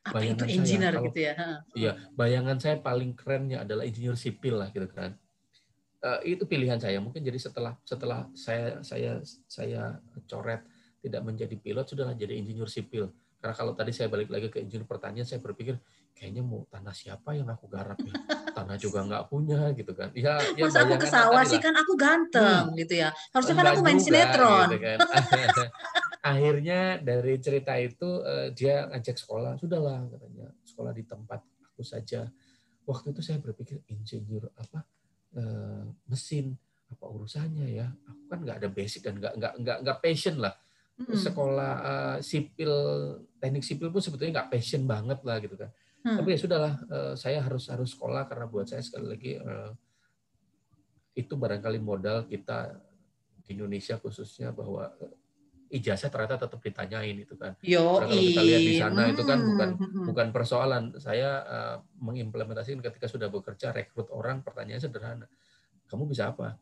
Apa 0.00 0.16
bayangan 0.16 0.32
itu 0.32 0.44
saya 0.48 0.56
engineer 0.56 0.94
kalau- 0.96 1.06
gitu 1.12 1.20
ya? 1.20 1.34
Iya, 1.76 1.92
bayangan 2.16 2.56
saya 2.56 2.76
paling 2.80 3.12
kerennya 3.12 3.60
adalah 3.60 3.84
insinyur 3.84 4.16
sipil 4.16 4.56
lah 4.56 4.72
gitu 4.72 4.88
kan. 4.88 5.12
Eh, 6.00 6.32
itu 6.32 6.48
pilihan 6.48 6.80
saya. 6.80 6.96
Mungkin 7.04 7.20
jadi 7.20 7.36
setelah 7.36 7.76
setelah 7.84 8.24
saya 8.32 8.80
saya 8.80 9.20
saya 9.44 10.00
coret 10.24 10.64
tidak 11.04 11.20
menjadi 11.20 11.52
pilot 11.52 11.84
sudahlah 11.84 12.16
jadi 12.16 12.40
insinyur 12.40 12.72
sipil. 12.72 13.12
Karena 13.40 13.56
kalau 13.56 13.72
tadi 13.72 13.96
saya 13.96 14.12
balik 14.12 14.28
lagi 14.28 14.52
ke 14.52 14.60
insinyur 14.60 14.84
pertanian, 14.84 15.24
saya 15.24 15.40
berpikir 15.40 15.80
kayaknya 16.12 16.44
mau 16.44 16.68
tanah 16.68 16.92
siapa 16.92 17.32
yang 17.32 17.48
aku 17.48 17.72
garap 17.72 17.96
ya? 18.04 18.12
Tanah 18.52 18.76
juga 18.76 19.00
nggak 19.00 19.32
punya 19.32 19.72
gitu 19.72 19.96
kan. 19.96 20.12
Ya, 20.12 20.36
ya 20.60 20.68
Masa 20.68 20.84
aku 20.84 21.00
ke 21.00 21.08
sawah 21.08 21.42
sih 21.48 21.56
kan 21.56 21.72
aku 21.72 21.96
ganteng 21.96 22.76
gitu 22.76 23.00
ya. 23.00 23.08
Harusnya 23.32 23.56
kan 23.56 23.66
aku 23.72 23.80
main 23.80 23.96
juga, 23.96 24.04
sinetron. 24.04 24.68
gitu 24.68 24.78
kan. 24.84 24.98
Akhirnya 26.36 26.80
dari 27.00 27.34
cerita 27.40 27.72
itu 27.80 28.08
eh, 28.28 28.52
dia 28.52 28.84
ngajak 28.92 29.16
sekolah, 29.16 29.56
sudahlah 29.56 30.04
katanya 30.12 30.52
sekolah 30.68 30.92
di 30.92 31.08
tempat 31.08 31.40
aku 31.64 31.80
saja. 31.80 32.28
Waktu 32.84 33.16
itu 33.16 33.24
saya 33.24 33.40
berpikir 33.40 33.80
insinyur 33.88 34.52
apa 34.52 34.84
eh, 35.40 35.88
mesin 36.12 36.52
apa 36.92 37.08
urusannya 37.08 37.72
ya? 37.72 37.88
Aku 38.04 38.28
kan 38.28 38.44
nggak 38.44 38.60
ada 38.60 38.68
basic 38.68 39.00
dan 39.08 39.16
nggak 39.16 39.32
nggak 39.40 39.52
nggak 39.64 39.78
nggak 39.80 39.98
passion 40.04 40.36
lah. 40.36 40.52
Hmm. 41.00 41.16
Sekolah 41.16 41.72
eh, 41.80 42.18
sipil 42.20 42.72
teknik 43.40 43.64
sipil 43.64 43.88
pun 43.88 44.04
sebetulnya 44.04 44.44
nggak 44.44 44.50
passion 44.52 44.84
banget 44.84 45.18
lah 45.24 45.36
gitu 45.40 45.56
kan. 45.56 45.72
Hmm. 46.04 46.16
Tapi 46.20 46.28
ya 46.36 46.38
sudahlah, 46.38 46.74
eh, 46.76 47.14
saya 47.16 47.40
harus 47.40 47.72
harus 47.72 47.96
sekolah 47.96 48.28
karena 48.28 48.44
buat 48.44 48.68
saya 48.68 48.84
sekali 48.84 49.06
lagi 49.08 49.32
eh, 49.40 49.70
itu 51.16 51.34
barangkali 51.34 51.80
modal 51.80 52.28
kita 52.28 52.76
Indonesia 53.50 53.98
khususnya 53.98 54.54
bahwa 54.54 54.94
ijazah 55.70 56.10
ternyata 56.10 56.46
tetap 56.46 56.60
ditanyain 56.60 57.14
itu 57.14 57.34
kan. 57.38 57.54
Yo, 57.62 58.02
kalau 58.02 58.10
kita 58.10 58.42
lihat 58.42 58.62
di 58.62 58.74
sana 58.78 59.02
hmm. 59.06 59.12
itu 59.14 59.22
kan 59.22 59.38
bukan 59.38 59.70
bukan 60.10 60.28
persoalan. 60.34 60.82
Saya 60.98 61.30
uh, 61.46 61.76
mengimplementasikan 62.02 62.82
ketika 62.82 63.06
sudah 63.06 63.30
bekerja 63.30 63.70
rekrut 63.70 64.10
orang 64.10 64.42
pertanyaannya 64.42 64.82
sederhana. 64.82 65.26
Kamu 65.86 66.10
bisa 66.10 66.34
apa? 66.34 66.58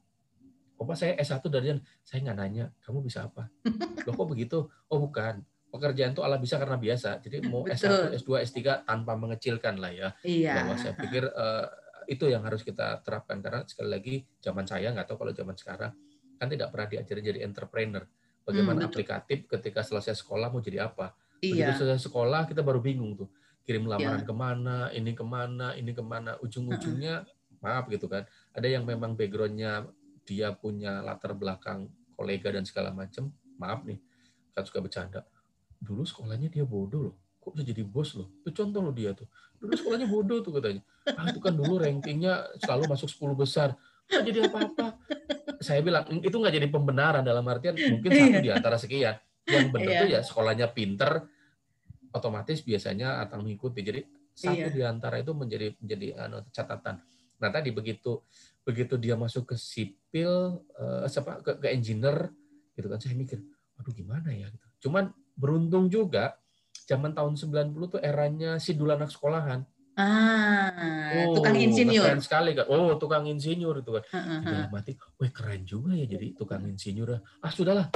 Pak 0.87 0.97
saya 0.99 1.13
S1 1.19 1.43
dari 1.51 1.75
saya 2.07 2.19
nggak 2.23 2.39
nanya, 2.39 2.65
kamu 2.87 3.03
bisa 3.03 3.27
apa? 3.27 3.51
Loh 4.07 4.15
kok 4.15 4.29
begitu? 4.31 4.59
Oh 4.91 4.99
bukan. 5.03 5.43
Pekerjaan 5.69 6.17
itu 6.17 6.23
Allah 6.25 6.41
bisa 6.41 6.57
karena 6.57 6.79
biasa. 6.79 7.19
Jadi 7.19 7.43
mau 7.51 7.67
Betul. 7.67 8.15
S1, 8.15 8.23
S2, 8.23 8.31
S3 8.47 8.59
tanpa 8.87 9.19
mengecilkan 9.19 9.81
lah 9.83 9.91
ya. 9.91 10.09
Iya. 10.23 10.63
Bahwa 10.63 10.75
saya 10.79 10.95
pikir 10.95 11.27
uh, 11.29 11.67
itu 12.09 12.25
yang 12.31 12.41
harus 12.47 12.65
kita 12.65 13.05
terapkan 13.05 13.43
karena 13.45 13.67
sekali 13.69 13.89
lagi 13.93 14.15
zaman 14.41 14.65
saya 14.65 14.97
nggak 14.97 15.13
tahu 15.13 15.29
kalau 15.29 15.33
zaman 15.37 15.53
sekarang 15.53 15.93
kan 16.41 16.47
tidak 16.49 16.73
pernah 16.73 16.89
diajari 16.89 17.21
jadi 17.21 17.41
entrepreneur 17.45 18.01
bagaimana 18.49 18.87
hmm, 18.87 18.89
aplikatif 18.89 19.45
ketika 19.45 19.85
selesai 19.85 20.17
sekolah 20.17 20.49
mau 20.49 20.65
jadi 20.65 20.89
apa. 20.89 21.13
Begitu 21.39 21.69
iya. 21.69 21.77
selesai 21.77 22.09
sekolah 22.09 22.49
kita 22.49 22.65
baru 22.65 22.81
bingung 22.81 23.13
tuh 23.13 23.29
kirim 23.69 23.85
lamaran 23.85 24.25
iya. 24.25 24.27
ke 24.27 24.33
mana, 24.35 24.79
ini 24.97 25.13
ke 25.13 25.21
mana, 25.21 25.77
ini 25.77 25.93
ke 25.93 26.01
mana, 26.01 26.41
ujung-ujungnya 26.41 27.29
maaf 27.63 27.93
gitu 27.93 28.09
kan. 28.09 28.25
Ada 28.57 28.81
yang 28.81 28.89
memang 28.89 29.13
backgroundnya 29.13 29.85
dia 30.29 30.53
punya 30.53 31.01
latar 31.01 31.33
belakang 31.33 31.89
kolega 32.13 32.53
dan 32.53 32.69
segala 32.69 32.93
macam, 32.93 33.33
maaf 33.57 33.89
nih, 33.89 33.97
kan 34.53 34.63
suka 34.69 34.85
bercanda. 34.85 35.25
Dulu 35.81 36.05
sekolahnya 36.05 36.53
dia 36.53 36.69
bodoh 36.69 37.09
loh, 37.09 37.15
kok 37.41 37.57
bisa 37.57 37.65
jadi 37.65 37.81
bos 37.81 38.13
loh. 38.13 38.29
Itu 38.45 38.53
contoh 38.53 38.85
loh 38.85 38.93
dia 38.93 39.17
tuh. 39.17 39.25
Dulu 39.57 39.73
sekolahnya 39.73 40.09
bodoh 40.11 40.45
tuh 40.45 40.53
katanya. 40.61 40.85
Ah 41.17 41.33
itu 41.33 41.41
kan 41.41 41.57
dulu 41.57 41.81
rankingnya 41.81 42.53
selalu 42.61 42.93
masuk 42.93 43.09
10 43.09 43.33
besar. 43.33 43.73
Nggak 44.09 44.25
jadi 44.29 44.41
apa-apa 44.49 44.87
saya 45.59 45.83
bilang 45.83 46.07
itu 46.23 46.33
nggak 46.33 46.55
jadi 46.55 46.69
pembenaran 46.71 47.23
dalam 47.27 47.43
artian 47.51 47.75
mungkin 47.75 48.11
satu 48.15 48.39
di 48.39 48.51
antara 48.51 48.77
sekian. 48.79 49.19
Yang 49.49 49.67
benar 49.75 49.91
iya. 49.91 50.01
tuh 50.01 50.09
ya 50.13 50.21
sekolahnya 50.23 50.67
pinter, 50.71 51.25
otomatis 52.15 52.63
biasanya 52.63 53.25
akan 53.27 53.43
mengikuti. 53.43 53.83
Jadi 53.83 54.01
satu 54.33 54.71
iya. 54.71 54.71
di 54.71 54.83
antara 54.87 55.19
itu 55.19 55.35
menjadi 55.35 55.75
menjadi 55.83 56.07
anu, 56.21 56.47
catatan. 56.55 57.03
Nah 57.43 57.51
tadi 57.51 57.75
begitu 57.75 58.23
begitu 58.63 58.95
dia 59.01 59.19
masuk 59.19 59.55
ke 59.55 59.57
sipil, 60.09 60.65
uh, 60.81 61.05
ke, 61.45 61.53
ke 61.61 61.69
engineer, 61.69 62.33
gitu 62.73 62.89
kan 62.89 62.97
saya 62.97 63.13
mikir, 63.13 63.45
aduh 63.77 63.93
gimana 63.93 64.33
ya 64.33 64.49
gitu. 64.49 64.89
Cuman 64.89 65.13
beruntung 65.37 65.93
juga 65.93 66.41
zaman 66.89 67.13
tahun 67.13 67.37
90 67.37 67.93
tuh 67.93 68.01
eranya 68.01 68.57
si 68.57 68.73
dulu 68.73 68.97
anak 68.97 69.13
sekolahan 69.13 69.69
Ah, 69.99 71.27
oh, 71.27 71.35
tukang 71.35 71.59
insinyur. 71.59 72.07
Keren 72.07 72.23
sekali 72.23 72.55
kan. 72.55 72.71
Oh, 72.71 72.95
tukang 72.95 73.27
insinyur 73.27 73.83
itu 73.83 73.91
kan. 73.99 74.03
Uh, 74.15 74.47
uh, 74.47 74.65
mati, 74.71 74.95
wah 74.95 75.27
keren 75.35 75.67
juga 75.67 75.91
ya 75.91 76.07
jadi 76.07 76.39
tukang 76.39 76.63
insinyur. 76.71 77.19
Ah, 77.43 77.51
sudahlah. 77.51 77.91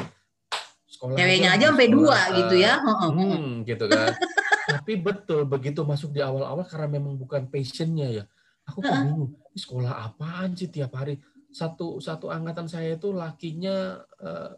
Sekolah 0.91 1.15
Ceweknya 1.15 1.55
aja 1.55 1.71
sampai 1.71 1.89
dua 1.95 2.19
gitu 2.35 2.59
ya. 2.59 2.83
Hmm, 2.83 3.63
gitu 3.63 3.87
kan. 3.87 4.19
Tapi 4.75 4.99
betul 4.99 5.47
begitu 5.47 5.87
masuk 5.87 6.11
di 6.11 6.19
awal-awal 6.19 6.67
karena 6.67 6.91
memang 6.91 7.15
bukan 7.15 7.47
passionnya 7.47 8.11
ya. 8.11 8.25
Aku 8.67 8.83
kok 8.83 8.91
bingung. 8.91 9.39
Sekolah 9.55 10.03
apaan 10.11 10.59
sih 10.59 10.67
tiap 10.75 10.99
hari? 10.99 11.23
Satu 11.53 12.01
satu 12.01 12.33
angkatan 12.33 12.67
saya 12.67 12.97
itu 12.97 13.13
lakinya 13.13 14.01
uh, 14.25 14.57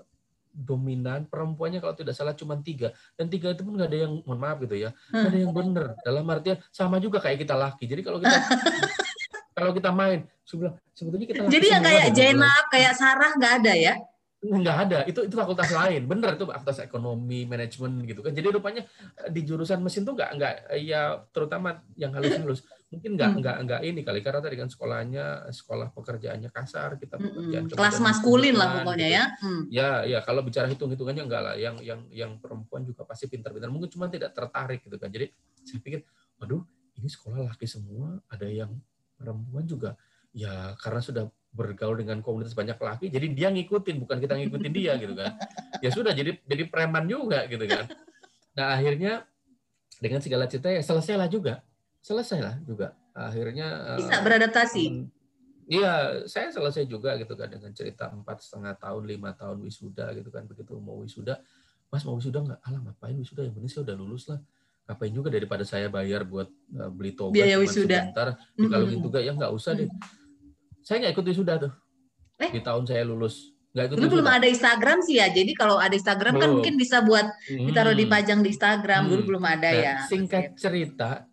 dominan 0.55 1.27
perempuannya 1.27 1.83
kalau 1.83 1.99
tidak 1.99 2.15
salah 2.15 2.39
cuma 2.39 2.55
tiga. 2.63 2.95
Dan 3.19 3.27
tiga 3.27 3.51
itu 3.51 3.67
pun 3.67 3.75
nggak 3.75 3.91
ada 3.91 3.99
yang 4.07 4.23
mohon 4.23 4.39
maaf 4.39 4.63
gitu 4.63 4.79
ya 4.79 4.95
nggak 5.11 5.31
ada 5.35 5.41
yang 5.43 5.53
benar 5.53 5.87
dalam 6.07 6.25
artian 6.31 6.57
sama 6.71 7.03
juga 7.03 7.19
kayak 7.19 7.43
kita 7.43 7.59
laki. 7.59 7.85
Jadi 7.91 8.03
kalau 8.07 8.23
kita 8.23 8.39
kalau 9.59 9.71
kita 9.71 9.91
main 9.95 10.27
sebetulnya 10.43 11.27
kita 11.27 11.47
jadi 11.47 11.67
yang 11.79 11.83
kayak 11.87 12.07
Jenab 12.11 12.65
kayak 12.69 12.93
Sarah 12.99 13.33
nggak 13.39 13.53
ada 13.63 13.73
ya 13.73 13.95
nggak 14.45 14.77
ada. 14.89 14.99
Itu 15.09 15.25
itu 15.25 15.33
fakultas 15.33 15.73
lain. 15.73 16.05
Bener 16.05 16.37
itu 16.37 16.45
fakultas 16.45 16.79
ekonomi 16.85 17.49
manajemen 17.49 18.05
gitu 18.05 18.21
kan. 18.21 18.37
Jadi 18.37 18.47
rupanya 18.53 18.83
eh, 19.25 19.31
di 19.33 19.41
jurusan 19.41 19.81
mesin 19.81 20.05
tuh 20.05 20.13
nggak 20.13 20.31
nggak 20.37 20.55
ya 20.85 21.25
terutama 21.33 21.81
yang 21.97 22.13
halus-halus 22.13 22.61
mungkin 22.93 23.19
nggak 23.19 23.31
hmm. 23.33 23.41
nggak 23.41 23.57
nggak 23.65 23.81
ini 23.89 24.01
kali. 24.05 24.21
Karena 24.21 24.41
tadi 24.45 24.57
kan 24.61 24.69
sekolahnya 24.69 25.49
sekolah 25.49 25.89
pekerjaannya 25.97 26.51
kasar 26.53 27.01
kita 27.01 27.17
hmm, 27.17 27.25
pekerjaan 27.25 27.65
hmm. 27.65 27.77
kelas 27.79 27.99
maskulin 28.05 28.55
lah 28.55 28.69
pokoknya 28.81 29.09
gitu. 29.09 29.17
ya. 29.17 29.25
Hmm. 29.41 29.63
ya 29.73 29.91
ya 30.05 30.19
kalau 30.21 30.45
bicara 30.45 30.67
hitung 30.69 30.93
hitungannya 30.93 31.25
enggak 31.25 31.43
lah. 31.43 31.55
Yang 31.57 31.77
yang 31.81 32.01
yang 32.13 32.33
perempuan 32.37 32.85
juga 32.85 33.09
pasti 33.09 33.33
pintar-pintar. 33.33 33.73
Mungkin 33.73 33.89
cuma 33.89 34.13
tidak 34.13 34.37
tertarik 34.37 34.85
gitu 34.85 35.01
kan. 35.01 35.09
Jadi 35.09 35.33
saya 35.65 35.81
pikir 35.81 36.05
waduh 36.37 36.61
ini 37.01 37.09
sekolah 37.09 37.49
laki 37.49 37.65
semua. 37.65 38.21
Ada 38.29 38.45
yang 38.45 38.77
perempuan 39.17 39.65
juga. 39.65 39.97
Ya 40.35 40.77
karena 40.83 41.01
sudah 41.01 41.25
bergaul 41.55 41.95
dengan 41.95 42.19
komunitas 42.21 42.53
banyak 42.53 42.77
laki 42.77 43.07
jadi 43.09 43.27
dia 43.31 43.49
ngikutin 43.55 44.03
bukan 44.03 44.19
kita 44.19 44.35
ngikutin 44.35 44.73
dia 44.75 44.93
gitu 44.99 45.15
kan 45.15 45.39
ya 45.85 45.91
sudah 45.95 46.11
jadi 46.11 46.35
jadi 46.43 46.67
preman 46.67 47.07
juga 47.07 47.47
gitu 47.47 47.65
kan 47.65 47.87
nah 48.59 48.75
akhirnya 48.75 49.25
dengan 50.03 50.19
segala 50.19 50.51
cerita 50.51 50.69
ya 50.69 50.83
selesailah 50.83 51.31
juga 51.31 51.63
selesailah 52.03 52.61
juga 52.67 52.99
akhirnya 53.15 53.97
bisa 53.97 54.19
beradaptasi 54.21 55.07
Iya, 55.65 56.25
saya 56.29 56.53
selesai 56.53 56.85
juga 56.85 57.17
gitu 57.17 57.33
kan 57.41 57.49
dengan 57.49 57.73
cerita 57.73 58.13
empat 58.13 58.45
setengah 58.45 58.77
tahun, 58.77 59.09
lima 59.09 59.33
tahun 59.33 59.65
wisuda 59.65 60.13
gitu 60.13 60.29
kan. 60.29 60.45
Begitu 60.45 60.77
mau 60.77 61.01
wisuda, 61.01 61.41
Mas 61.89 62.05
mau 62.05 62.21
wisuda 62.21 62.45
nggak? 62.45 62.61
Alah 62.69 62.81
ngapain 62.85 63.17
wisuda? 63.17 63.49
Yang 63.49 63.55
penting 63.57 63.73
saya 63.73 63.83
udah 63.89 63.97
lulus 63.97 64.25
lah. 64.29 64.41
Ngapain 64.85 65.13
juga 65.17 65.29
daripada 65.33 65.65
saya 65.65 65.89
bayar 65.89 66.29
buat 66.29 66.53
uh, 66.77 66.91
beli 66.93 67.17
toga 67.17 67.33
biaya 67.33 67.57
wisuda. 67.57 68.13
sebentar. 68.13 68.29
Kalau 68.61 68.85
gitu 68.93 69.09
juga 69.09 69.19
ya 69.25 69.33
nggak 69.33 69.53
usah 69.57 69.73
deh. 69.73 69.89
Saya 70.85 71.01
nggak 71.01 71.13
ikut 71.17 71.27
wisuda 71.33 71.55
tuh. 71.57 71.73
Eh? 72.39 72.51
Di 72.53 72.61
tahun 72.61 72.85
saya 72.85 73.03
lulus. 73.09 73.57
Nggak 73.73 73.85
ikut 73.91 73.97
Dulu 73.99 74.09
belum 74.21 74.29
ada 74.29 74.47
Instagram 74.47 74.99
sih 75.03 75.17
ya. 75.19 75.33
Jadi 75.33 75.57
kalau 75.57 75.81
ada 75.81 75.97
Instagram 75.97 76.37
kan 76.37 76.39
belum. 76.39 76.45
kan 76.45 76.57
mungkin 76.61 76.75
bisa 76.77 77.03
buat 77.03 77.27
ditaruh 77.49 77.97
dipajang 77.97 78.45
di 78.45 78.53
Instagram. 78.53 79.09
Dulu 79.09 79.23
hmm. 79.25 79.31
belum 79.33 79.45
ada 79.49 79.69
nah, 79.73 79.81
ya. 79.81 79.95
Singkat 80.07 80.61
cerita, 80.61 81.25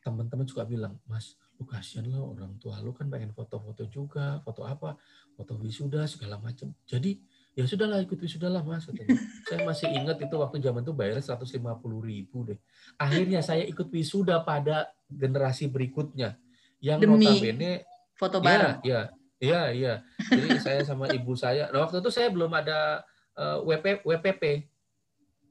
teman-teman 0.00 0.48
suka 0.48 0.64
bilang, 0.64 0.96
Mas, 1.04 1.36
lu 1.58 1.66
kasihan 1.66 2.06
lah 2.06 2.22
orang 2.22 2.54
tua 2.62 2.78
lu 2.78 2.94
kan 2.94 3.10
pengen 3.10 3.34
foto-foto 3.34 3.82
juga, 3.90 4.38
foto 4.46 4.62
apa, 4.62 4.94
foto 5.34 5.58
wisuda 5.58 6.06
segala 6.06 6.38
macam. 6.38 6.70
Jadi 6.86 7.18
ya 7.58 7.66
sudahlah 7.66 7.98
ikut 8.06 8.14
wisuda 8.14 8.46
lah 8.46 8.62
mas. 8.62 8.86
saya 9.50 9.66
masih 9.66 9.90
ingat 9.90 10.22
itu 10.22 10.34
waktu 10.38 10.62
zaman 10.62 10.86
itu 10.86 10.94
bayarnya 10.94 11.34
150 11.34 11.58
ribu 11.98 12.46
deh. 12.46 12.58
Akhirnya 12.94 13.42
saya 13.42 13.66
ikut 13.66 13.90
wisuda 13.90 14.46
pada 14.46 14.94
generasi 15.10 15.66
berikutnya 15.66 16.38
yang 16.78 17.02
Demi 17.02 17.26
notabene 17.26 17.82
foto 18.18 18.42
bareng. 18.42 18.82
Ya, 18.82 19.08
ya, 19.38 19.70
iya, 19.70 19.94
Jadi 20.26 20.58
saya 20.58 20.82
sama 20.82 21.06
ibu 21.16 21.38
saya. 21.38 21.70
Nah 21.70 21.86
waktu 21.86 22.02
itu 22.02 22.10
saya 22.10 22.28
belum 22.34 22.50
ada 22.50 23.06
uh, 23.38 23.62
eh, 23.62 23.78
WP, 23.78 23.86
WPP, 24.02 24.42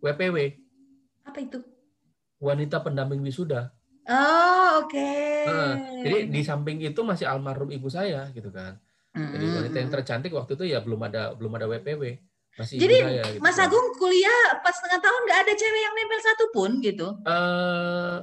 WPW. 0.03 0.37
Apa 1.23 1.39
itu? 1.39 1.59
Wanita 2.37 2.83
pendamping 2.83 3.23
wisuda. 3.23 3.71
Oh, 4.07 4.83
oke. 4.83 4.93
Okay. 4.93 5.43
Nah, 5.47 5.75
jadi 5.99 6.17
di 6.31 6.41
samping 6.43 6.79
itu 6.79 7.01
masih 7.03 7.27
almarhum 7.27 7.67
ibu 7.71 7.91
saya 7.91 8.31
gitu 8.31 8.51
kan. 8.51 8.79
Mm-hmm. 9.11 9.31
Jadi 9.33 9.45
wanita 9.49 9.77
yang 9.81 9.91
tercantik 9.91 10.31
waktu 10.31 10.53
itu 10.55 10.65
ya 10.69 10.79
belum 10.79 11.01
ada 11.07 11.33
belum 11.35 11.51
ada 11.59 11.65
WPW. 11.67 12.15
Masih 12.57 12.81
Jadi 12.81 12.97
saya, 13.03 13.21
gitu 13.21 13.43
Mas 13.43 13.57
kan. 13.59 13.69
Agung 13.69 13.87
kuliah 13.99 14.57
pas 14.65 14.73
setengah 14.73 15.01
tahun 15.03 15.21
nggak 15.27 15.39
ada 15.45 15.53
cewek 15.53 15.81
yang 15.81 15.93
nempel 15.93 16.19
satu 16.23 16.45
pun 16.49 16.71
gitu? 16.81 17.07
Uh, 17.27 18.17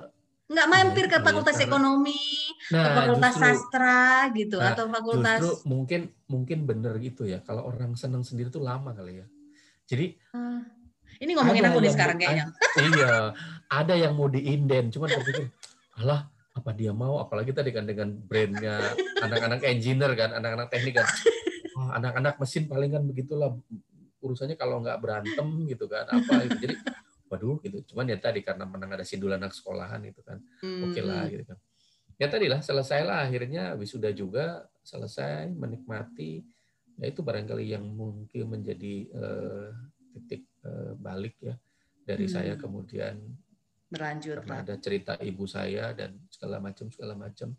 nggak 0.44 0.66
mampir 0.68 1.07
ke 1.09 1.18
fakultas 1.24 1.57
karena, 1.57 1.68
ekonomi, 1.72 2.24
nah, 2.68 2.85
ke 2.85 2.90
fakultas 3.00 3.33
justru, 3.33 3.44
sastra 3.48 4.04
gitu 4.37 4.57
nah, 4.61 4.76
atau 4.76 4.85
fakultas 4.92 5.40
justru 5.40 5.54
mungkin 5.64 6.00
mungkin 6.28 6.59
bener 6.68 6.94
gitu 7.00 7.24
ya. 7.24 7.40
Kalau 7.40 7.64
orang 7.64 7.96
senang 7.96 8.20
sendiri 8.20 8.52
tuh 8.52 8.61
lama 8.61 8.92
kali 8.92 9.24
ya. 9.24 9.26
Jadi 9.88 10.12
uh, 10.37 10.61
ini 11.24 11.33
ngomongin 11.33 11.64
aku 11.64 11.80
nih 11.80 11.92
sekarang 11.96 12.16
kayaknya. 12.20 12.44
Iya, 12.74 13.33
ada 13.72 13.94
yang 13.96 14.12
mau 14.18 14.28
diinden, 14.28 14.92
cuman 14.92 15.09
berpikir 15.16 15.48
alah 15.96 16.28
apa 16.54 16.70
dia 16.70 16.94
mau 16.94 17.18
apalagi 17.18 17.50
tadi 17.50 17.74
kan 17.74 17.83
dengan 17.83 18.14
brandnya 18.14 18.78
anak-anak 19.26 19.66
engineer 19.66 20.14
kan 20.14 20.38
anak-anak 20.38 20.70
teknik 20.70 21.02
kan 21.02 21.07
oh, 21.74 21.90
anak-anak 21.90 22.38
mesin 22.38 22.70
paling 22.70 22.94
kan 22.94 23.02
begitulah 23.02 23.59
urusannya 24.22 24.54
kalau 24.54 24.78
nggak 24.78 25.02
berantem 25.02 25.48
gitu 25.66 25.90
kan 25.90 26.07
apa 26.07 26.46
gitu 26.46 26.59
jadi 26.62 26.74
waduh 27.34 27.58
gitu. 27.66 27.82
Cuman 27.90 28.06
ya 28.06 28.16
tadi 28.22 28.46
karena 28.46 28.62
menang 28.62 28.94
ada 28.94 29.02
sidul 29.02 29.35
anak 29.35 29.50
sekolahan 29.50 29.98
itu 30.06 30.22
kan. 30.22 30.38
Oke 30.62 30.94
okay 30.94 31.02
lah 31.02 31.26
hmm. 31.26 31.32
gitu 31.35 31.44
kan. 31.50 31.58
Ya 32.14 32.26
tadi 32.30 32.46
lah 32.46 32.62
selesailah 32.62 33.26
akhirnya 33.26 33.74
wisuda 33.74 34.14
juga 34.14 34.70
selesai 34.87 35.50
menikmati. 35.50 36.46
Ya 37.02 37.10
itu 37.10 37.26
barangkali 37.26 37.74
yang 37.74 37.82
mungkin 37.90 38.54
menjadi 38.54 39.10
uh, 39.10 39.68
titik 40.14 40.46
uh, 40.62 40.94
balik 40.94 41.35
ya 41.42 41.58
dari 42.06 42.30
hmm. 42.30 42.32
saya 42.32 42.54
kemudian 42.54 43.18
berlanjut 43.90 44.42
karena 44.42 44.62
ada 44.62 44.74
cerita 44.78 45.12
ibu 45.18 45.44
saya 45.50 45.90
dan 45.90 46.14
segala 46.30 46.62
macam 46.62 46.87
segala 46.94 47.18
macam. 47.18 47.50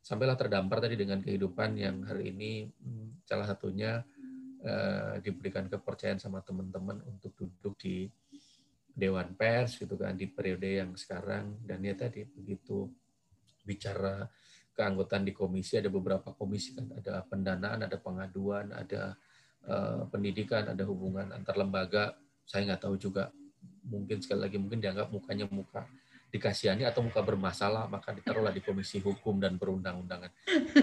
Sampailah 0.00 0.40
terdampar 0.40 0.80
tadi 0.80 0.96
dengan 0.96 1.20
kehidupan 1.20 1.76
yang 1.76 2.00
hari 2.08 2.32
ini 2.32 2.64
hmm, 2.64 3.28
salah 3.28 3.44
satunya 3.44 4.00
uh, 4.64 5.20
diberikan 5.20 5.68
kepercayaan 5.68 6.16
sama 6.16 6.40
teman-teman 6.40 7.04
untuk 7.04 7.36
duduk 7.36 7.76
di 7.76 8.08
dewan 8.98 9.38
pers 9.38 9.78
gitu 9.78 9.94
kan 9.94 10.18
di 10.18 10.26
periode 10.26 10.66
yang 10.66 10.90
sekarang 10.98 11.62
dan 11.62 11.78
ya 11.86 11.94
tadi 11.94 12.26
begitu 12.26 12.90
bicara 13.62 14.26
keanggotaan 14.74 15.22
di 15.22 15.30
komisi 15.30 15.78
ada 15.78 15.86
beberapa 15.86 16.34
komisi 16.34 16.74
kan 16.74 16.90
ada 16.98 17.22
pendanaan 17.22 17.86
ada 17.86 17.96
pengaduan 18.02 18.74
ada 18.74 19.14
uh, 19.66 20.06
pendidikan, 20.08 20.64
ada 20.68 20.84
hubungan 20.86 21.28
antar 21.34 21.56
lembaga. 21.58 22.14
Saya 22.48 22.64
nggak 22.68 22.82
tahu 22.88 22.94
juga. 22.96 23.28
Mungkin 23.88 24.20
sekali 24.20 24.40
lagi 24.44 24.56
mungkin 24.60 24.78
dianggap 24.84 25.08
mukanya 25.08 25.48
muka 25.48 25.88
dikasihani 26.28 26.84
atau 26.84 27.00
muka 27.00 27.24
bermasalah 27.24 27.88
maka 27.88 28.12
ditaruhlah 28.12 28.52
di 28.52 28.60
komisi 28.60 29.00
hukum 29.00 29.40
dan 29.40 29.56
perundang-undangan 29.56 30.28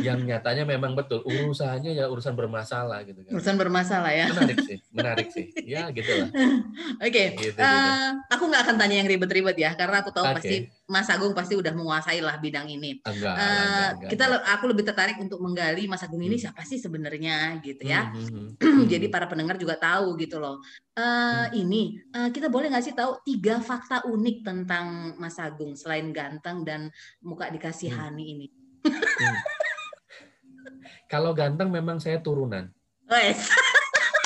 yang 0.01 0.17
nyatanya 0.25 0.65
memang 0.65 0.97
betul 0.97 1.21
urusannya 1.21 1.93
ya 1.93 2.09
urusan 2.09 2.33
bermasalah 2.33 3.05
gitu 3.05 3.21
kan 3.21 3.37
urusan 3.37 3.55
bermasalah 3.55 4.09
ya 4.09 4.25
menarik 4.33 4.57
sih 4.65 4.77
menarik 4.89 5.27
sih 5.29 5.45
ya 5.61 5.93
gitulah 5.93 6.33
oke 7.05 7.09
okay. 7.13 7.37
gitu, 7.37 7.61
uh, 7.61 7.67
gitu. 7.69 7.89
Eh, 7.93 8.09
aku 8.33 8.43
nggak 8.49 8.61
akan 8.65 8.75
tanya 8.81 8.95
yang 9.05 9.09
ribet-ribet 9.09 9.57
ya 9.61 9.71
karena 9.77 10.01
aku 10.01 10.09
tahu 10.09 10.25
okay. 10.25 10.35
pasti 10.41 10.57
Mas 10.85 11.09
Agung 11.09 11.33
pasti 11.33 11.57
udah 11.57 11.73
menguasai 11.73 12.21
lah 12.21 12.37
bidang 12.37 12.69
ini. 12.69 13.01
Enggak, 13.01 13.33
uh, 13.33 13.41
enggak, 13.41 13.89
enggak, 13.97 14.09
kita 14.13 14.23
aku 14.53 14.65
lebih 14.69 14.83
tertarik 14.85 15.17
untuk 15.17 15.41
menggali 15.41 15.89
Mas 15.89 16.05
Agung 16.05 16.21
ini 16.21 16.37
hmm. 16.37 16.43
siapa 16.45 16.61
sih 16.61 16.77
sebenarnya 16.77 17.57
gitu 17.65 17.89
ya. 17.89 18.13
Hmm, 18.13 18.53
hmm, 18.53 18.61
hmm. 18.61 18.85
Jadi 18.93 19.05
para 19.09 19.25
pendengar 19.25 19.57
juga 19.57 19.81
tahu 19.81 20.13
gitu 20.21 20.37
loh. 20.37 20.61
Uh, 20.93 21.49
hmm. 21.49 21.61
Ini 21.65 21.81
uh, 22.13 22.29
kita 22.29 22.53
boleh 22.53 22.69
nggak 22.69 22.85
sih 22.85 22.93
tahu 22.93 23.17
tiga 23.25 23.57
fakta 23.57 24.05
unik 24.05 24.37
tentang 24.45 25.17
Mas 25.17 25.41
Agung 25.41 25.73
selain 25.73 26.13
ganteng 26.13 26.61
dan 26.61 26.93
muka 27.25 27.49
dikasihani 27.49 28.21
hmm. 28.21 28.33
ini. 28.37 28.47
Hmm. 28.85 29.39
Kalau 31.11 31.33
ganteng 31.33 31.73
memang 31.73 31.97
saya 31.97 32.21
turunan. 32.21 32.69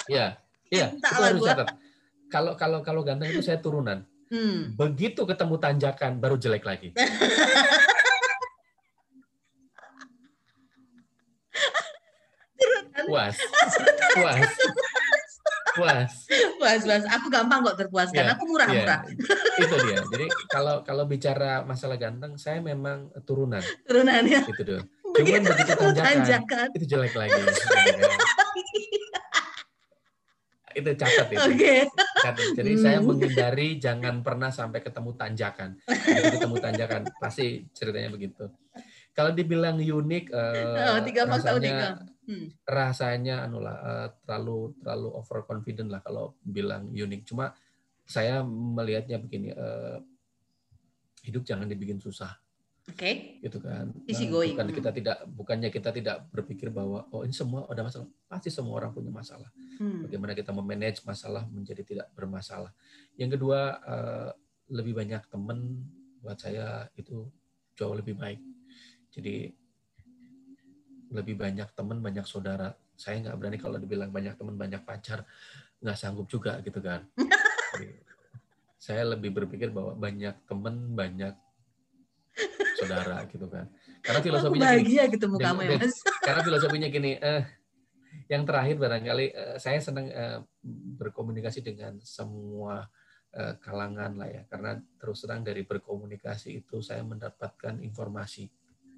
Iya, 0.08 0.40
iya. 0.72 0.88
Itu 0.96 1.24
harus 1.24 1.44
catat. 1.44 1.68
Kalau 2.30 2.54
kalau 2.54 2.86
kalau 2.86 3.02
ganteng 3.02 3.34
itu 3.34 3.42
saya 3.42 3.58
turunan. 3.58 4.06
Hmm. 4.30 4.78
Begitu 4.78 5.26
ketemu 5.26 5.56
tanjakan 5.58 6.22
baru 6.22 6.38
jelek 6.38 6.62
lagi. 6.62 6.94
puas, 13.10 13.36
puas, 14.14 14.50
puas, 15.74 16.12
puas, 16.62 16.82
puas. 16.86 17.04
Aku 17.10 17.26
gampang 17.34 17.66
kok 17.66 17.78
terpuaskan. 17.82 18.22
Ya, 18.22 18.38
aku 18.38 18.46
murah-murah. 18.46 19.02
Ya. 19.02 19.66
Itu 19.66 19.76
dia. 19.82 19.98
Jadi 20.14 20.28
kalau 20.46 20.86
kalau 20.86 21.10
bicara 21.10 21.66
masalah 21.66 21.98
ganteng, 21.98 22.38
saya 22.38 22.62
memang 22.62 23.10
turunan. 23.26 23.66
Turunan 23.90 24.22
ya. 24.30 24.46
Itu 24.46 24.62
dong. 24.62 24.86
Cuman 25.10 25.42
begitu 25.42 25.74
tanjakan, 25.74 26.06
tanjakan, 26.06 26.68
itu 26.78 26.86
jelek 26.86 27.18
lagi. 27.18 27.42
Itu 30.80 30.92
catat 30.96 31.28
itu. 31.30 31.50
Okay. 31.56 31.80
Catat. 32.24 32.48
Jadi 32.56 32.72
hmm. 32.76 32.82
saya 32.82 33.00
menghindari 33.04 33.68
jangan 33.78 34.24
pernah 34.24 34.50
sampai 34.50 34.80
ketemu 34.80 35.12
tanjakan. 35.20 35.70
Jadi 35.88 36.28
ketemu 36.40 36.56
tanjakan 36.60 37.02
pasti 37.20 37.68
ceritanya 37.76 38.10
begitu. 38.12 38.48
Kalau 39.14 39.36
dibilang 39.36 39.76
unik, 39.76 40.26
uh, 40.32 40.96
oh, 40.96 41.00
tiga 41.04 41.28
rasanya, 41.28 42.00
hmm. 42.24 42.48
rasanya 42.64 43.36
anulah 43.44 43.76
uh, 43.84 44.08
terlalu 44.24 44.72
terlalu 44.80 45.10
overconfident 45.20 45.90
lah 45.92 46.00
kalau 46.00 46.40
bilang 46.40 46.88
unik. 46.88 47.28
Cuma 47.28 47.52
saya 48.08 48.42
melihatnya 48.48 49.20
begini, 49.20 49.52
uh, 49.52 50.00
hidup 51.28 51.44
jangan 51.44 51.68
dibikin 51.68 52.00
susah. 52.00 52.32
Oke. 52.90 52.98
Okay. 52.98 53.14
Gitu 53.46 53.58
kan. 53.62 53.94
Easy 54.10 54.26
nah, 54.26 54.32
going. 54.34 54.54
Bukan 54.58 54.70
kita 54.74 54.90
tidak 54.92 55.18
bukannya 55.30 55.70
kita 55.70 55.90
tidak 55.94 56.26
berpikir 56.34 56.74
bahwa 56.74 57.06
oh 57.14 57.22
ini 57.22 57.34
semua 57.34 57.70
ada 57.70 57.86
masalah. 57.86 58.10
Pasti 58.26 58.50
semua 58.50 58.82
orang 58.82 58.92
punya 58.92 59.14
masalah. 59.14 59.50
Hmm. 59.78 60.10
Bagaimana 60.10 60.34
kita 60.34 60.52
memanage 60.52 61.06
masalah 61.06 61.46
menjadi 61.54 61.86
tidak 61.86 62.08
bermasalah. 62.18 62.74
Yang 63.16 63.38
kedua 63.38 63.60
uh, 63.86 64.30
lebih 64.74 64.98
banyak 64.98 65.22
teman 65.30 65.86
buat 66.20 66.36
saya 66.42 66.90
itu 66.98 67.30
jauh 67.78 67.96
lebih 67.96 68.18
baik. 68.18 68.42
Jadi 69.14 69.54
lebih 71.10 71.36
banyak 71.38 71.70
teman, 71.74 71.98
banyak 72.02 72.26
saudara. 72.26 72.74
Saya 72.94 73.22
nggak 73.24 73.38
berani 73.40 73.58
kalau 73.58 73.78
dibilang 73.82 74.12
banyak 74.14 74.36
teman, 74.38 74.60
banyak 74.60 74.82
pacar, 74.86 75.26
nggak 75.82 75.98
sanggup 75.98 76.28
juga 76.30 76.62
gitu 76.62 76.84
kan. 76.84 77.08
Jadi, 77.74 77.90
saya 78.80 79.04
lebih 79.08 79.34
berpikir 79.34 79.74
bahwa 79.74 79.96
banyak 79.98 80.36
teman, 80.46 80.94
banyak 80.94 81.34
saudara 82.80 83.18
gitu 83.28 83.46
kan. 83.52 83.66
Karena 84.00 84.20
filosofinya 84.24 84.68
Aku 84.72 84.76
bahagia 84.80 85.04
gini, 85.06 85.14
ketemu 85.14 85.36
kamu 85.38 85.60
ya 85.62 85.70
Mas. 85.78 85.96
Karena 86.24 86.42
filosofinya 86.42 86.88
gini, 86.88 87.12
eh, 87.20 87.44
yang 88.32 88.44
terakhir 88.48 88.76
barangkali 88.80 89.26
eh, 89.36 89.56
saya 89.60 89.80
senang 89.84 90.08
eh, 90.08 90.40
berkomunikasi 90.98 91.60
dengan 91.60 92.00
semua 92.02 92.88
eh, 93.36 93.54
kalangan 93.60 94.16
lah 94.16 94.30
ya. 94.32 94.42
Karena 94.48 94.80
terus 95.02 95.26
terang 95.26 95.44
dari 95.44 95.68
berkomunikasi 95.68 96.64
itu 96.64 96.80
saya 96.80 97.04
mendapatkan 97.04 97.82
informasi. 97.84 98.48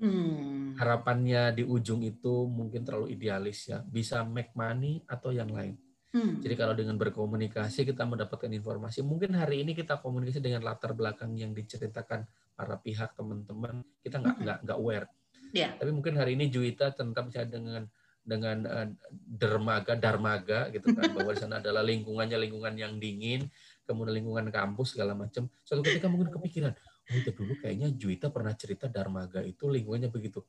Hmm. 0.01 0.73
Harapannya 0.82 1.61
di 1.61 1.63
ujung 1.65 2.01
itu 2.01 2.49
mungkin 2.49 2.82
terlalu 2.82 3.13
idealis 3.13 3.69
ya, 3.69 3.86
bisa 3.86 4.25
make 4.25 4.49
money 4.57 5.05
atau 5.05 5.29
yang 5.29 5.53
lain. 5.53 5.77
Hmm. 6.11 6.43
Jadi 6.43 6.55
kalau 6.59 6.75
dengan 6.75 6.99
berkomunikasi 6.99 7.88
kita 7.88 8.03
mendapatkan 8.03 8.51
informasi, 8.51 8.99
mungkin 8.99 9.32
hari 9.38 9.63
ini 9.63 9.71
kita 9.71 10.01
komunikasi 10.03 10.43
dengan 10.43 10.67
latar 10.67 10.91
belakang 10.91 11.38
yang 11.39 11.55
diceritakan 11.55 12.27
para 12.62 12.78
pihak 12.78 13.18
teman-teman 13.18 13.82
kita 14.05 14.22
nggak 14.22 14.38
nggak 14.38 14.57
nggak 14.70 14.78
aware. 14.78 15.09
Yeah. 15.49 15.74
Tapi 15.82 15.89
mungkin 15.89 16.14
hari 16.22 16.38
ini 16.38 16.53
Juwita 16.53 16.93
tentang 16.93 17.34
misalnya 17.34 17.57
dengan 17.57 17.84
dengan 18.22 18.57
uh, 18.70 18.88
dermaga 19.09 19.97
darmaga 19.97 20.70
gitu 20.70 20.93
kan 20.93 21.09
bahwa 21.09 21.34
di 21.34 21.41
sana 21.41 21.57
adalah 21.57 21.82
lingkungannya 21.82 22.38
lingkungan 22.38 22.78
yang 22.78 23.01
dingin 23.01 23.49
kemudian 23.82 24.22
lingkungan 24.22 24.53
kampus 24.53 24.93
segala 24.93 25.18
macam. 25.18 25.49
Suatu 25.66 25.82
ketika 25.82 26.05
mungkin 26.05 26.30
kepikiran 26.30 26.78
oh 26.78 27.16
itu 27.18 27.34
dulu 27.34 27.57
kayaknya 27.57 27.89
Juwita 27.97 28.30
pernah 28.30 28.53
cerita 28.53 28.86
darmaga 28.86 29.41
itu 29.41 29.66
lingkungannya 29.66 30.14
begitu. 30.14 30.45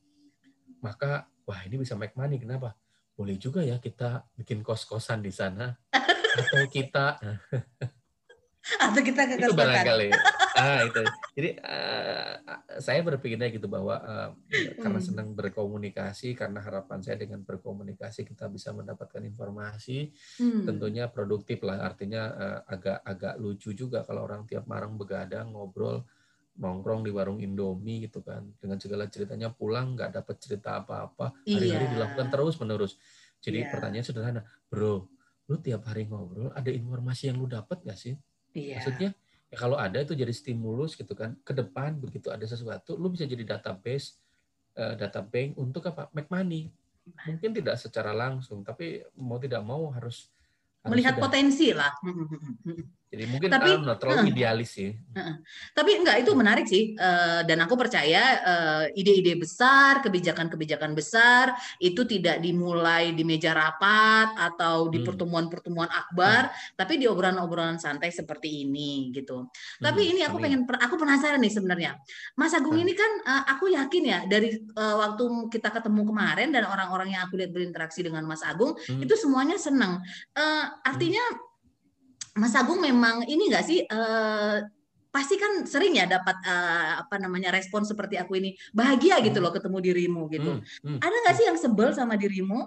Maka 0.84 1.24
wah 1.48 1.60
ini 1.64 1.80
bisa 1.80 1.96
make 1.96 2.12
money 2.12 2.36
kenapa? 2.36 2.76
Boleh 3.16 3.40
juga 3.40 3.64
ya 3.64 3.80
kita 3.80 4.28
bikin 4.36 4.60
kos-kosan 4.60 5.24
di 5.24 5.32
sana. 5.32 5.72
Atau 6.38 6.68
kita 6.68 7.16
atau 8.62 9.00
kita 9.02 9.26
ke 9.26 9.34
itu 9.42 9.54
barangkali 9.54 10.08
ah 10.54 10.80
itu 10.86 11.02
jadi 11.34 11.50
uh, 11.64 12.32
saya 12.78 13.00
berpikirnya 13.02 13.50
gitu 13.50 13.66
bahwa 13.66 13.98
uh, 13.98 14.30
karena 14.78 15.00
hmm. 15.00 15.08
senang 15.10 15.28
berkomunikasi 15.34 16.38
karena 16.38 16.62
harapan 16.62 17.02
saya 17.02 17.18
dengan 17.18 17.42
berkomunikasi 17.42 18.22
kita 18.22 18.46
bisa 18.46 18.70
mendapatkan 18.70 19.18
informasi 19.24 20.14
hmm. 20.38 20.62
tentunya 20.68 21.10
produktif 21.10 21.64
lah 21.66 21.82
artinya 21.82 22.22
uh, 22.30 22.60
agak 22.70 23.02
agak 23.02 23.34
lucu 23.42 23.74
juga 23.74 24.06
kalau 24.06 24.22
orang 24.28 24.46
tiap 24.46 24.68
marang 24.70 24.94
begadang 24.94 25.50
ngobrol 25.50 26.06
nongkrong 26.52 27.02
di 27.02 27.10
warung 27.10 27.40
Indomie 27.40 28.04
gitu 28.06 28.20
kan 28.20 28.44
dengan 28.60 28.76
segala 28.76 29.08
ceritanya 29.08 29.48
pulang 29.50 29.96
nggak 29.96 30.20
dapat 30.20 30.36
cerita 30.36 30.84
apa-apa 30.84 31.32
hari-hari 31.48 31.88
iya. 31.88 31.92
dilakukan 31.96 32.28
terus 32.28 32.54
menerus 32.60 33.00
jadi 33.40 33.64
iya. 33.64 33.70
pertanyaan 33.72 34.04
sederhana 34.04 34.42
bro 34.68 35.08
lu 35.48 35.56
tiap 35.58 35.88
hari 35.88 36.06
ngobrol 36.06 36.52
ada 36.52 36.68
informasi 36.68 37.32
yang 37.32 37.40
lu 37.40 37.48
dapat 37.48 37.80
nggak 37.82 37.98
sih 37.98 38.14
Iya. 38.52 38.80
Maksudnya 38.80 39.10
ya 39.52 39.56
kalau 39.56 39.76
ada 39.76 39.98
itu 40.00 40.16
jadi 40.16 40.32
stimulus 40.32 40.96
gitu 40.96 41.12
kan. 41.12 41.36
Ke 41.44 41.52
depan 41.52 41.98
begitu 42.00 42.28
ada 42.32 42.44
sesuatu, 42.44 42.96
lu 42.96 43.12
bisa 43.12 43.24
jadi 43.28 43.44
database, 43.56 44.20
uh, 44.76 44.94
data 44.96 45.20
bank 45.24 45.56
untuk 45.56 45.88
apa? 45.88 46.08
Make 46.12 46.28
money. 46.28 46.72
Mungkin 47.26 47.50
tidak 47.50 47.82
secara 47.82 48.14
langsung, 48.14 48.62
tapi 48.62 49.02
mau 49.18 49.36
tidak 49.42 49.66
mau 49.66 49.90
harus 49.90 50.30
melihat 50.86 51.18
sudah. 51.18 51.22
potensi 51.26 51.68
lah. 51.74 51.92
Jadi 53.12 53.28
mungkin 53.28 53.52
tapi, 53.52 53.76
uh, 53.76 53.92
terlalu 54.00 54.24
uh, 54.24 54.30
idealis 54.32 54.72
sih. 54.72 54.88
Uh, 55.12 55.36
tapi 55.76 56.00
enggak 56.00 56.24
itu 56.24 56.32
menarik 56.32 56.64
sih 56.64 56.96
uh, 56.96 57.44
dan 57.44 57.60
aku 57.60 57.76
percaya 57.76 58.40
ide-ide 58.96 59.36
uh, 59.36 59.40
besar, 59.44 60.00
kebijakan-kebijakan 60.00 60.96
besar 60.96 61.52
itu 61.76 62.08
tidak 62.08 62.40
dimulai 62.40 63.12
di 63.12 63.20
meja 63.20 63.52
rapat 63.52 64.32
atau 64.32 64.88
di 64.88 65.04
hmm. 65.04 65.06
pertemuan-pertemuan 65.12 65.92
akbar, 65.92 66.48
hmm. 66.48 66.80
tapi 66.80 66.96
di 66.96 67.04
obrolan-obrolan 67.04 67.76
santai 67.76 68.08
seperti 68.08 68.64
ini 68.64 69.12
gitu. 69.12 69.44
Hmm. 69.44 69.84
Tapi 69.84 70.16
ini 70.16 70.24
aku 70.24 70.40
pengen 70.40 70.64
aku 70.64 70.96
penasaran 70.96 71.36
nih 71.44 71.52
sebenarnya. 71.52 72.00
Mas 72.40 72.56
Agung 72.56 72.80
hmm. 72.80 72.84
ini 72.88 72.96
kan 72.96 73.12
uh, 73.28 73.44
aku 73.52 73.76
yakin 73.76 74.02
ya 74.08 74.18
dari 74.24 74.56
uh, 74.56 74.96
waktu 75.04 75.52
kita 75.52 75.68
ketemu 75.68 76.08
kemarin 76.08 76.48
dan 76.48 76.64
orang-orang 76.64 77.12
yang 77.12 77.28
aku 77.28 77.36
lihat 77.36 77.52
berinteraksi 77.52 78.00
dengan 78.00 78.24
Mas 78.24 78.40
Agung 78.40 78.72
hmm. 78.72 79.04
itu 79.04 79.12
semuanya 79.20 79.60
senang. 79.60 80.00
Uh, 80.32 80.64
artinya 80.80 81.20
hmm 81.20 81.51
Mas 82.32 82.56
Agung 82.56 82.80
memang 82.80 83.28
ini 83.28 83.52
enggak 83.52 83.64
sih 83.68 83.84
uh, 83.84 84.64
pasti 85.12 85.36
kan 85.36 85.68
sering 85.68 86.00
ya 86.00 86.08
dapat 86.08 86.40
uh, 86.48 87.04
apa 87.04 87.20
namanya 87.20 87.52
respon 87.52 87.84
seperti 87.84 88.16
aku 88.16 88.40
ini 88.40 88.56
bahagia 88.72 89.20
gitu 89.20 89.38
hmm. 89.38 89.44
loh 89.44 89.52
ketemu 89.52 89.78
dirimu 89.84 90.22
gitu. 90.32 90.50
Hmm. 90.56 90.96
Hmm. 90.96 90.98
Ada 91.04 91.16
nggak 91.20 91.34
sih 91.36 91.46
yang 91.52 91.58
sebel 91.60 91.92
sama 91.92 92.16
dirimu? 92.16 92.64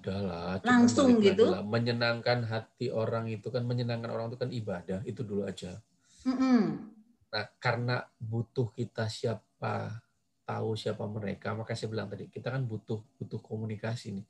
Ada 0.00 0.16
lah. 0.24 0.52
Langsung 0.64 1.20
gitu. 1.20 1.52
Lah. 1.52 1.60
Menyenangkan 1.60 2.48
hati 2.48 2.88
orang 2.88 3.28
itu 3.28 3.52
kan 3.52 3.68
menyenangkan 3.68 4.08
orang 4.08 4.32
itu 4.32 4.38
kan 4.40 4.48
ibadah 4.48 5.00
itu 5.04 5.20
dulu 5.20 5.44
aja. 5.44 5.76
Hmm. 6.24 6.96
Nah 7.28 7.44
karena 7.60 8.08
butuh 8.16 8.72
kita 8.72 9.12
siapa 9.12 10.00
tahu 10.48 10.72
siapa 10.80 11.04
mereka, 11.04 11.52
maka 11.52 11.76
saya 11.76 11.92
bilang 11.92 12.08
tadi 12.08 12.32
kita 12.32 12.48
kan 12.48 12.64
butuh 12.64 13.04
butuh 13.20 13.36
komunikasi 13.44 14.16
nih. 14.16 14.26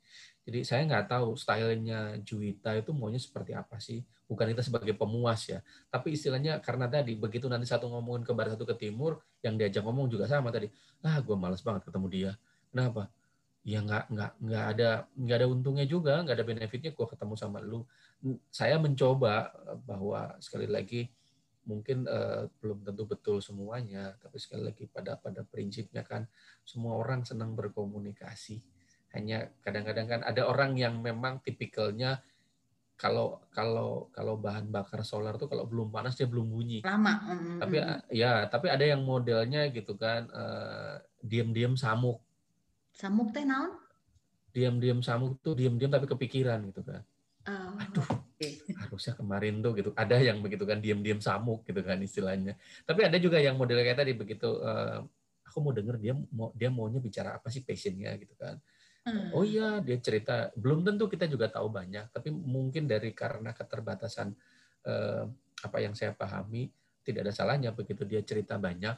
Jadi 0.49 0.65
saya 0.65 0.81
nggak 0.89 1.05
tahu 1.13 1.37
stylenya 1.37 2.17
Juwita 2.25 2.73
itu 2.73 2.89
maunya 2.89 3.21
seperti 3.21 3.53
apa 3.53 3.77
sih. 3.77 4.01
Bukan 4.25 4.49
kita 4.49 4.65
sebagai 4.65 4.93
pemuas 4.97 5.45
ya, 5.49 5.61
tapi 5.89 6.13
istilahnya 6.13 6.61
karena 6.61 6.85
tadi 6.85 7.17
begitu 7.17 7.49
nanti 7.49 7.65
satu 7.65 7.89
ngomongin 7.89 8.21
ke 8.25 8.33
barat 8.33 8.53
satu 8.53 8.65
ke 8.65 8.77
timur, 8.77 9.21
yang 9.41 9.57
diajak 9.57 9.81
ngomong 9.81 10.05
juga 10.09 10.29
sama 10.29 10.53
tadi. 10.53 10.69
Ah, 11.01 11.17
gue 11.17 11.33
males 11.33 11.61
banget 11.65 11.85
ketemu 11.89 12.07
dia. 12.09 12.31
Kenapa? 12.69 13.09
ya 13.69 13.83
nggak 13.83 14.05
nggak 14.09 14.31
nggak 14.39 14.65
ada 14.75 14.89
nggak 15.19 15.37
ada 15.37 15.47
untungnya 15.51 15.85
juga 15.85 16.23
nggak 16.23 16.35
ada 16.41 16.47
benefitnya 16.47 16.91
gue 16.95 17.07
ketemu 17.11 17.33
sama 17.35 17.59
lu 17.59 17.83
saya 18.47 18.79
mencoba 18.79 19.51
eh, 19.51 19.77
bahwa 19.83 20.39
sekali 20.39 20.65
lagi 20.65 21.11
mungkin 21.69 22.09
uh, 22.09 22.49
belum 22.57 22.81
tentu 22.81 23.05
betul 23.05 23.37
semuanya 23.45 24.17
tapi 24.17 24.41
sekali 24.41 24.65
lagi 24.65 24.89
pada 24.89 25.21
pada 25.21 25.45
prinsipnya 25.45 26.01
kan 26.01 26.25
semua 26.65 26.97
orang 26.97 27.21
senang 27.21 27.53
berkomunikasi 27.53 28.57
hanya 29.17 29.49
kadang-kadang 29.65 30.07
kan 30.07 30.21
ada 30.21 30.45
orang 30.45 30.77
yang 30.77 31.01
memang 31.01 31.41
tipikalnya 31.41 32.21
kalau 32.99 33.41
kalau 33.55 34.11
kalau 34.11 34.35
bahan 34.35 34.69
bakar 34.69 35.01
solar 35.07 35.39
tuh 35.39 35.47
kalau 35.47 35.65
belum 35.65 35.89
panas 35.89 36.19
dia 36.19 36.27
belum 36.27 36.45
bunyi 36.51 36.83
lama 36.83 37.15
tapi 37.63 37.79
ya 38.11 38.45
tapi 38.51 38.67
ada 38.67 38.83
yang 38.83 39.01
modelnya 39.07 39.71
gitu 39.71 39.95
kan 39.95 40.27
uh, 40.29 40.99
diam-diam 41.23 41.79
samuk 41.79 42.19
Samuk 42.99 43.31
teh 43.31 43.47
naon? 43.47 43.79
Diam-diam 44.51 44.99
samuk 44.99 45.39
tuh 45.39 45.55
diam-diam 45.55 45.87
tapi 45.87 46.03
kepikiran 46.03 46.59
gitu 46.67 46.83
kan. 46.83 46.99
Oh, 47.47 47.79
Aduh, 47.79 48.03
okay. 48.35 48.59
harusnya 48.75 49.15
kemarin 49.15 49.63
tuh 49.63 49.71
gitu. 49.79 49.89
Ada 49.95 50.19
yang 50.19 50.43
begitu 50.43 50.67
kan 50.67 50.83
diam-diam 50.83 51.23
samuk 51.23 51.63
gitu 51.63 51.79
kan 51.79 51.95
istilahnya. 52.03 52.59
Tapi 52.83 53.07
ada 53.07 53.15
juga 53.15 53.39
yang 53.39 53.55
model 53.55 53.79
kayak 53.79 54.03
tadi 54.03 54.11
begitu. 54.19 54.59
Uh, 54.59 55.07
aku 55.47 55.63
mau 55.63 55.71
denger 55.71 55.95
dia 55.95 56.13
mau 56.29 56.51
dia 56.53 56.67
maunya 56.67 56.99
bicara 56.99 57.39
apa 57.39 57.47
sih 57.47 57.63
passionnya 57.63 58.19
gitu 58.19 58.35
kan. 58.35 58.59
Hmm. 59.09 59.33
Oh 59.33 59.41
iya 59.41 59.81
dia 59.81 59.97
cerita. 59.97 60.53
Belum 60.53 60.85
tentu 60.85 61.09
kita 61.09 61.25
juga 61.25 61.49
tahu 61.49 61.73
banyak. 61.73 62.13
Tapi 62.13 62.29
mungkin 62.29 62.85
dari 62.85 63.11
karena 63.17 63.51
keterbatasan 63.57 64.31
uh, 64.85 65.25
apa 65.65 65.77
yang 65.81 65.97
saya 65.97 66.13
pahami 66.13 66.69
tidak 67.01 67.25
ada 67.27 67.33
salahnya 67.33 67.73
begitu 67.73 68.05
dia 68.05 68.21
cerita 68.21 68.55
banyak 68.61 68.95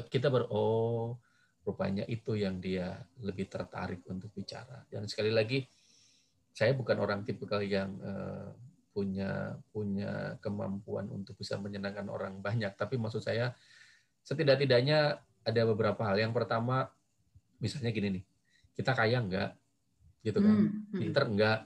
kita 0.00 0.32
ber 0.32 0.48
oh 0.48 1.20
rupanya 1.62 2.02
itu 2.08 2.34
yang 2.34 2.58
dia 2.58 2.96
lebih 3.20 3.46
tertarik 3.46 4.02
untuk 4.08 4.32
bicara. 4.32 4.82
Dan 4.88 5.06
sekali 5.06 5.30
lagi, 5.30 5.62
saya 6.50 6.72
bukan 6.72 6.96
orang 6.98 7.22
tipikal 7.22 7.60
yang 7.62 7.92
uh, 8.02 8.50
punya 8.90 9.56
punya 9.70 10.36
kemampuan 10.42 11.06
untuk 11.12 11.38
bisa 11.38 11.60
menyenangkan 11.60 12.08
orang 12.10 12.40
banyak, 12.40 12.72
tapi 12.74 12.98
maksud 12.98 13.22
saya 13.22 13.54
setidak-tidaknya 14.26 15.22
ada 15.46 15.62
beberapa 15.68 16.02
hal. 16.02 16.18
Yang 16.18 16.34
pertama, 16.34 16.90
misalnya 17.62 17.94
gini 17.94 18.08
nih, 18.20 18.24
kita 18.72 18.92
kaya 18.96 19.20
enggak, 19.20 19.50
gitu 20.24 20.38
kan, 20.38 20.56
hmm, 20.56 20.68
hmm. 20.92 21.00
pinter 21.00 21.24
enggak, 21.28 21.58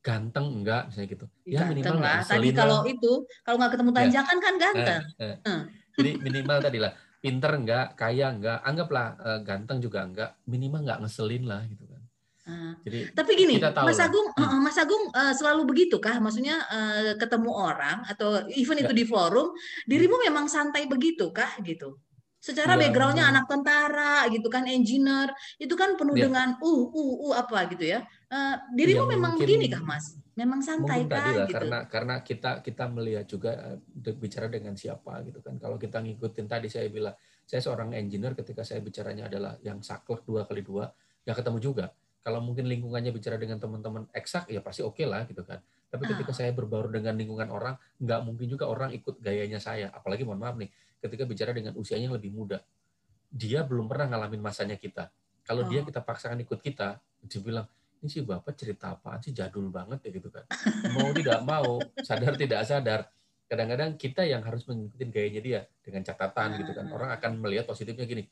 ganteng 0.00 0.46
enggak, 0.60 0.82
misalnya 0.88 1.08
gitu. 1.12 1.26
Ya 1.44 1.68
minimal 1.68 1.96
lah. 2.00 2.20
Tadi 2.24 2.48
kalau 2.56 2.80
itu, 2.88 3.12
kalau 3.44 3.56
nggak 3.60 3.72
ketemu 3.76 3.90
ya. 3.90 3.96
tanjakan 4.00 4.36
ya. 4.36 4.42
kan 4.42 4.54
ganteng. 4.56 5.02
Eh, 5.18 5.24
eh. 5.24 5.36
Hmm. 5.44 5.62
Jadi 6.00 6.10
minimal 6.22 6.58
tadi 6.64 6.78
lah 6.80 6.92
pinter 7.20 7.52
enggak, 7.52 7.86
kaya 8.00 8.32
enggak, 8.32 8.58
anggaplah 8.64 9.06
uh, 9.20 9.40
ganteng 9.44 9.78
juga 9.78 10.08
enggak, 10.08 10.30
minimal 10.48 10.80
enggak 10.88 11.00
ngeselin 11.04 11.44
lah 11.44 11.62
gitu 11.68 11.84
kan. 11.84 12.02
Uh, 12.48 12.72
Jadi 12.88 13.12
tapi 13.12 13.32
gini, 13.36 13.60
Mas 13.60 14.00
Agung, 14.00 14.26
hmm. 14.32 14.60
Mas 14.64 14.78
Agung 14.80 15.04
uh, 15.12 15.34
selalu 15.36 15.68
begitu 15.68 16.00
kah? 16.00 16.16
Maksudnya 16.16 16.56
uh, 16.64 17.12
ketemu 17.20 17.52
orang 17.52 18.00
atau 18.08 18.48
even 18.56 18.80
itu 18.80 18.96
di 18.96 19.04
forum, 19.04 19.52
dirimu 19.84 20.16
memang 20.24 20.48
santai 20.48 20.88
begitu 20.88 21.28
kah 21.30 21.60
gitu? 21.60 22.00
Secara 22.40 22.72
ya, 22.74 22.88
backgroundnya 22.88 23.28
anak 23.28 23.44
tentara 23.46 24.24
gitu 24.32 24.48
kan, 24.48 24.64
engineer, 24.64 25.28
itu 25.60 25.76
kan 25.76 25.94
penuh 26.00 26.16
ya. 26.16 26.26
dengan 26.26 26.56
uh 26.56 26.82
uh 26.88 27.12
uh 27.28 27.32
apa 27.36 27.68
gitu 27.76 27.84
ya. 27.84 28.00
Uh, 28.32 28.56
dirimu 28.72 29.04
ya, 29.04 29.12
memang 29.12 29.32
begini 29.36 29.68
kah, 29.68 29.84
Mas? 29.84 30.16
memang 30.40 30.60
santai 30.64 31.04
Mungkin 31.04 31.12
tadi 31.12 31.30
lah, 31.36 31.44
gitu. 31.44 31.54
karena 31.60 31.78
karena 31.84 32.14
kita 32.24 32.50
kita 32.64 32.84
melihat 32.88 33.24
juga 33.28 33.76
uh, 33.76 34.16
bicara 34.16 34.48
dengan 34.48 34.72
siapa 34.72 35.20
gitu 35.28 35.44
kan 35.44 35.60
kalau 35.60 35.76
kita 35.76 36.00
ngikutin 36.00 36.46
tadi 36.48 36.72
saya 36.72 36.88
bilang 36.88 37.12
saya 37.44 37.60
seorang 37.60 37.92
engineer 37.92 38.32
ketika 38.32 38.64
saya 38.64 38.80
bicaranya 38.80 39.28
adalah 39.28 39.60
yang 39.60 39.84
saklek 39.84 40.24
dua 40.24 40.48
kali 40.48 40.64
dua 40.64 40.88
ya 41.28 41.36
ketemu 41.36 41.58
juga 41.60 41.92
kalau 42.24 42.40
mungkin 42.40 42.68
lingkungannya 42.68 43.12
bicara 43.12 43.36
dengan 43.36 43.60
teman-teman 43.60 44.08
eksak 44.16 44.48
ya 44.48 44.64
pasti 44.64 44.80
oke 44.80 44.96
okay 44.96 45.04
lah 45.04 45.28
gitu 45.28 45.44
kan 45.44 45.60
tapi 45.90 46.06
ketika 46.08 46.32
ah. 46.32 46.36
saya 46.40 46.50
berbaur 46.56 46.88
dengan 46.88 47.18
lingkungan 47.18 47.50
orang 47.52 47.76
nggak 48.00 48.20
mungkin 48.24 48.46
juga 48.48 48.70
orang 48.70 48.94
ikut 48.96 49.20
gayanya 49.20 49.60
saya 49.60 49.92
apalagi 49.92 50.24
mohon 50.24 50.40
maaf 50.40 50.56
nih 50.56 50.70
ketika 51.00 51.24
bicara 51.24 51.50
dengan 51.56 51.72
usianya 51.74 52.12
yang 52.12 52.16
lebih 52.16 52.30
muda. 52.30 52.60
Dia 53.30 53.64
belum 53.64 53.88
pernah 53.88 54.12
ngalamin 54.16 54.42
masanya 54.42 54.76
kita. 54.76 55.08
Kalau 55.42 55.64
oh. 55.64 55.68
dia 55.68 55.80
kita 55.82 56.04
paksakan 56.04 56.38
ikut 56.44 56.60
kita 56.60 57.00
dia 57.00 57.40
bilang 57.42 57.66
ini 58.00 58.08
sih 58.08 58.24
bapak 58.24 58.56
cerita 58.56 58.96
apaan 58.96 59.20
sih? 59.20 59.32
Jadul 59.32 59.68
banget 59.68 60.00
ya 60.08 60.10
gitu 60.12 60.28
kan. 60.32 60.44
Mau 60.96 61.12
tidak 61.12 61.44
mau 61.44 61.80
sadar 62.00 62.32
tidak 62.36 62.60
sadar. 62.64 63.00
Kadang-kadang 63.50 63.98
kita 63.98 64.22
yang 64.22 64.46
harus 64.46 64.62
mengikuti 64.70 65.10
gayanya 65.10 65.42
dia 65.42 65.60
dengan 65.82 66.06
catatan 66.06 66.54
gitu 66.62 66.70
kan. 66.70 66.86
Orang 66.94 67.10
akan 67.10 67.42
melihat 67.42 67.66
positifnya 67.66 68.06
gini 68.06 68.24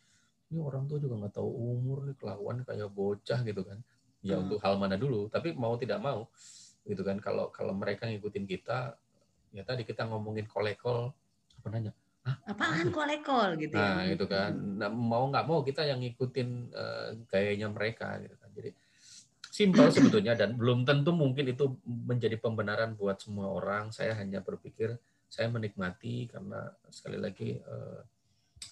ini 0.49 0.65
orang 0.65 0.89
tuh 0.89 0.97
juga 0.97 1.21
nggak 1.21 1.35
tahu 1.37 1.49
umur 1.49 2.09
nih 2.09 2.17
kelakuan 2.17 2.65
kayak 2.65 2.89
bocah 2.89 3.41
gitu 3.45 3.63
kan. 3.65 3.79
Ya 4.25 4.35
hmm. 4.35 4.45
untuk 4.49 4.59
hal 4.65 4.75
mana 4.81 4.97
dulu 4.97 5.29
tapi 5.29 5.53
mau 5.53 5.77
tidak 5.77 6.01
mau 6.01 6.27
gitu 6.89 7.05
kan. 7.05 7.21
Kalau 7.21 7.53
kalau 7.53 7.77
mereka 7.77 8.09
ngikutin 8.09 8.49
kita 8.49 8.97
ya 9.53 9.63
tadi 9.65 9.85
kita 9.85 10.09
ngomongin 10.09 10.49
kolekol 10.49 11.13
apa 11.61 11.67
nanya 11.69 11.93
apaan 12.49 12.89
kolekol 12.93 13.57
gitu 13.57 13.77
ya? 13.77 14.01
Nah, 14.01 14.03
itu 14.09 14.25
kan. 14.29 14.53
Nah, 14.55 14.91
mau 14.91 15.25
nggak 15.29 15.47
mau 15.47 15.61
kita 15.65 15.87
yang 15.87 16.03
ngikutin 16.03 16.49
uh, 16.73 17.09
gayanya 17.29 17.69
mereka 17.73 18.21
gitu 18.21 18.37
kan. 18.37 18.51
Jadi 18.53 18.71
simpel 19.59 19.91
sebetulnya 19.91 20.39
dan 20.39 20.55
belum 20.55 20.87
tentu 20.87 21.11
mungkin 21.11 21.51
itu 21.51 21.75
menjadi 21.83 22.39
pembenaran 22.39 22.95
buat 22.95 23.19
semua 23.19 23.51
orang. 23.51 23.91
Saya 23.91 24.15
hanya 24.15 24.39
berpikir 24.39 24.95
saya 25.29 25.51
menikmati 25.53 26.31
karena 26.31 26.73
sekali 26.89 27.19
lagi 27.21 27.59
eh, 27.59 28.01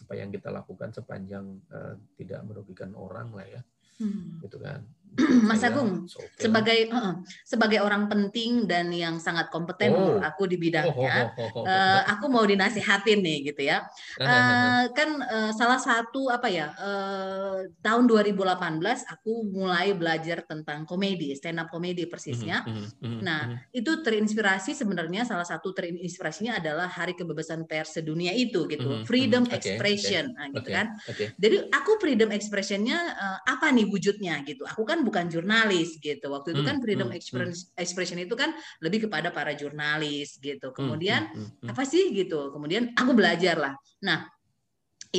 apa 0.07 0.13
yang 0.15 0.31
kita 0.31 0.49
lakukan 0.55 0.95
sepanjang 0.95 1.59
eh, 1.69 1.95
tidak 2.17 2.41
merugikan 2.49 2.95
orang 2.97 3.35
lah 3.35 3.47
ya, 3.51 3.63
hmm. 4.01 4.41
gitu 4.47 4.63
kan. 4.63 4.87
Mas 5.49 5.65
Agung 5.65 6.05
okay. 6.05 6.29
sebagai 6.45 6.79
uh, 6.93 7.25
sebagai 7.41 7.81
orang 7.81 8.09
penting 8.13 8.69
dan 8.69 8.93
yang 8.93 9.17
sangat 9.17 9.49
kompeten 9.49 9.97
oh. 9.97 10.21
aku 10.21 10.45
di 10.45 10.61
bidangnya, 10.61 11.33
oh, 11.33 11.41
oh, 11.41 11.51
oh, 11.57 11.63
oh, 11.63 11.65
uh, 11.65 12.01
aku 12.05 12.29
mau 12.29 12.45
dinasihatin 12.45 13.25
nih 13.25 13.39
gitu 13.53 13.65
ya. 13.65 13.89
Uh, 14.21 14.93
kan 14.93 15.09
uh, 15.25 15.53
salah 15.57 15.81
satu 15.81 16.29
apa 16.29 16.53
ya 16.53 16.77
uh, 16.77 17.65
tahun 17.81 18.05
2018 18.05 18.45
aku 19.09 19.33
mulai 19.49 19.97
belajar 19.97 20.45
tentang 20.45 20.85
komedi, 20.85 21.33
stand 21.33 21.65
up 21.65 21.73
komedi 21.73 22.05
persisnya. 22.05 22.67
Mm 22.67 22.77
-hmm, 22.77 23.19
nah 23.25 23.41
mm 23.49 23.53
-hmm. 23.57 23.79
itu 23.81 23.93
terinspirasi 24.05 24.77
sebenarnya 24.77 25.25
salah 25.25 25.49
satu 25.49 25.73
terinspirasinya 25.73 26.61
adalah 26.61 26.93
Hari 26.93 27.17
Kebebasan 27.17 27.65
Pers 27.65 27.97
Sedunia 27.97 28.37
itu 28.37 28.69
gitu, 28.69 28.85
mm 28.85 28.97
-hmm, 29.01 29.07
freedom 29.09 29.49
okay, 29.49 29.57
expression, 29.57 30.29
okay, 30.29 30.37
nah, 30.37 30.47
gitu 30.53 30.69
okay, 30.69 30.77
kan. 30.77 30.87
Okay. 31.09 31.27
Jadi 31.41 31.57
aku 31.73 31.91
freedom 31.97 32.31
expressionnya 32.37 32.99
uh, 33.17 33.39
apa 33.49 33.73
nih 33.73 33.89
wujudnya 33.89 34.45
gitu. 34.45 34.69
Aku 34.69 34.85
kan 34.85 35.06
bukan 35.07 35.31
jurnalis 35.31 36.03
gitu. 36.03 36.27
Waktu 36.29 36.59
itu 36.59 36.63
hmm, 36.67 36.69
kan 36.69 36.77
freedom 36.83 37.09
hmm, 37.09 37.23
hmm. 37.23 37.79
expression 37.79 38.19
itu 38.19 38.35
kan 38.35 38.53
lebih 38.83 39.07
kepada 39.07 39.31
para 39.31 39.55
jurnalis 39.55 40.37
gitu. 40.43 40.75
Kemudian 40.75 41.31
apa 41.65 41.83
sih 41.87 42.11
gitu. 42.11 42.51
Kemudian 42.51 42.91
aku 42.99 43.15
belajar 43.15 43.57
lah. 43.57 43.75
Nah, 44.03 44.27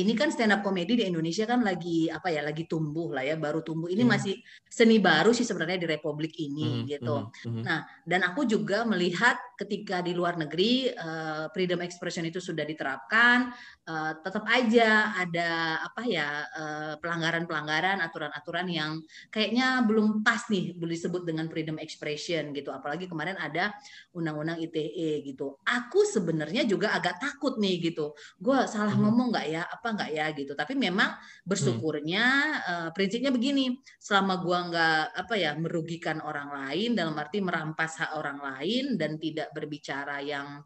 ini 0.04 0.12
kan 0.18 0.28
stand 0.28 0.52
up 0.52 0.60
comedy 0.60 1.00
di 1.00 1.04
Indonesia 1.08 1.48
kan 1.48 1.64
lagi 1.64 2.10
apa 2.12 2.28
ya 2.28 2.44
lagi 2.44 2.68
tumbuh 2.68 3.14
lah 3.14 3.24
ya 3.24 3.40
baru 3.40 3.64
tumbuh 3.64 3.88
ini 3.88 4.04
hmm. 4.04 4.10
masih 4.10 4.34
seni 4.68 5.00
baru 5.00 5.32
sih 5.32 5.46
sebenarnya 5.46 5.80
di 5.80 5.88
Republik 5.88 6.36
ini 6.36 6.82
hmm. 6.82 6.86
gitu. 6.90 7.16
Hmm. 7.46 7.62
Nah 7.64 7.88
dan 8.04 8.20
aku 8.28 8.44
juga 8.44 8.84
melihat 8.84 9.38
ketika 9.56 10.04
di 10.04 10.12
luar 10.12 10.36
negeri 10.36 10.92
uh, 10.92 11.48
freedom 11.50 11.80
expression 11.82 12.26
itu 12.26 12.38
sudah 12.38 12.62
diterapkan 12.62 13.50
uh, 13.88 14.12
tetap 14.20 14.44
aja 14.50 15.16
ada 15.16 15.80
apa 15.82 16.02
ya 16.04 16.28
uh, 16.44 16.94
pelanggaran-pelanggaran 17.00 18.04
aturan-aturan 18.04 18.66
yang 18.68 18.92
kayaknya 19.32 19.82
belum 19.86 20.20
pas 20.20 20.46
nih 20.52 20.76
boleh 20.76 20.94
disebut 20.98 21.22
dengan 21.22 21.46
freedom 21.46 21.78
expression 21.78 22.50
gitu. 22.50 22.74
Apalagi 22.74 23.06
kemarin 23.06 23.38
ada 23.38 23.72
undang-undang 24.10 24.58
ITE 24.58 25.22
gitu. 25.22 25.56
Aku 25.62 26.02
sebenarnya 26.02 26.66
juga 26.66 26.92
agak 26.92 27.22
takut 27.22 27.56
nih 27.62 27.94
gitu. 27.94 28.12
Gue 28.36 28.66
salah 28.66 28.92
hmm. 28.92 29.02
ngomong 29.06 29.28
nggak 29.30 29.46
ya? 29.48 29.62
apa 29.68 29.87
nggak 29.94 30.10
ya 30.12 30.26
gitu 30.32 30.52
tapi 30.56 30.74
memang 30.74 31.14
bersyukurnya 31.44 32.24
hmm. 32.24 32.68
uh, 32.68 32.88
prinsipnya 32.92 33.32
begini 33.32 33.78
selama 34.00 34.40
gua 34.40 34.58
nggak 34.68 35.04
apa 35.14 35.34
ya 35.36 35.52
merugikan 35.54 36.18
orang 36.24 36.50
lain 36.50 36.96
dalam 36.96 37.16
arti 37.16 37.38
merampas 37.40 38.00
hak 38.00 38.12
orang 38.16 38.38
lain 38.40 38.98
dan 39.00 39.16
tidak 39.16 39.52
berbicara 39.52 40.20
yang 40.24 40.64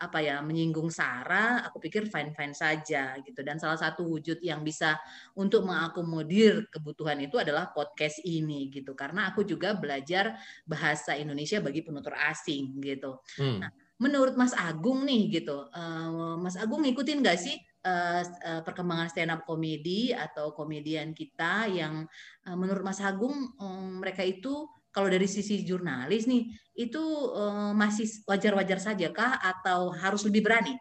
apa 0.00 0.24
ya 0.24 0.40
menyinggung 0.40 0.88
sara 0.88 1.60
aku 1.60 1.76
pikir 1.76 2.08
fine 2.08 2.32
fine 2.32 2.56
saja 2.56 3.20
gitu 3.20 3.44
dan 3.44 3.60
salah 3.60 3.76
satu 3.76 4.08
wujud 4.08 4.40
yang 4.40 4.64
bisa 4.64 4.96
untuk 5.36 5.68
mengakomodir 5.68 6.72
kebutuhan 6.72 7.20
itu 7.20 7.36
adalah 7.36 7.68
podcast 7.68 8.24
ini 8.24 8.72
gitu 8.72 8.96
karena 8.96 9.28
aku 9.28 9.44
juga 9.44 9.76
belajar 9.76 10.40
bahasa 10.64 11.12
Indonesia 11.20 11.60
bagi 11.60 11.84
penutur 11.84 12.16
asing 12.16 12.80
gitu 12.80 13.20
hmm. 13.36 13.58
nah, 13.60 13.70
menurut 14.00 14.40
Mas 14.40 14.56
Agung 14.56 15.04
nih 15.04 15.28
gitu 15.44 15.68
uh, 15.68 16.40
Mas 16.40 16.56
Agung 16.56 16.80
ngikutin 16.80 17.20
nggak 17.20 17.36
sih 17.36 17.60
uh, 17.84 18.60
perkembangan 18.64 19.08
stand 19.08 19.32
up 19.32 19.42
komedi 19.48 20.12
atau 20.12 20.52
komedian 20.52 21.16
kita 21.16 21.68
yang 21.70 22.04
uh, 22.46 22.56
menurut 22.56 22.84
Mas 22.84 23.00
Agung 23.00 23.54
um, 23.56 24.02
mereka 24.02 24.24
itu 24.24 24.68
kalau 24.90 25.06
dari 25.06 25.30
sisi 25.30 25.62
jurnalis 25.62 26.26
nih 26.26 26.50
itu 26.74 27.02
uh, 27.32 27.70
masih 27.72 28.10
wajar-wajar 28.26 28.82
saja 28.82 29.08
kah 29.14 29.38
atau 29.38 29.94
harus 29.94 30.26
lebih 30.26 30.44
berani? 30.44 30.74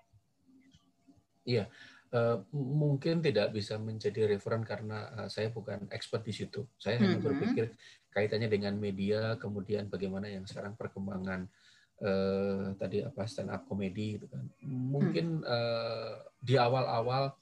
Iya, 1.46 1.70
Uh, 2.10 2.42
mungkin 2.58 3.22
tidak 3.22 3.54
bisa 3.54 3.78
menjadi 3.78 4.26
referen 4.26 4.66
karena 4.66 5.14
uh, 5.14 5.30
saya 5.30 5.54
bukan 5.54 5.86
expert 5.94 6.26
di 6.26 6.34
situ. 6.34 6.66
Saya 6.82 6.98
mm 6.98 7.02
-hmm. 7.06 7.06
hanya 7.06 7.20
berpikir 7.22 7.66
kaitannya 8.10 8.50
dengan 8.50 8.74
media, 8.82 9.38
kemudian 9.38 9.94
bagaimana 9.94 10.26
yang 10.26 10.42
sekarang 10.50 10.74
perkembangan 10.74 11.46
uh, 12.04 12.76
tadi 12.80 13.04
apa 13.04 13.28
stand 13.28 13.52
up 13.52 13.68
comedy 13.68 14.20
gitu 14.20 14.28
kan. 14.32 14.44
Mungkin 14.66 15.44
uh, 15.44 16.24
di 16.40 16.56
awal-awal 16.56 17.36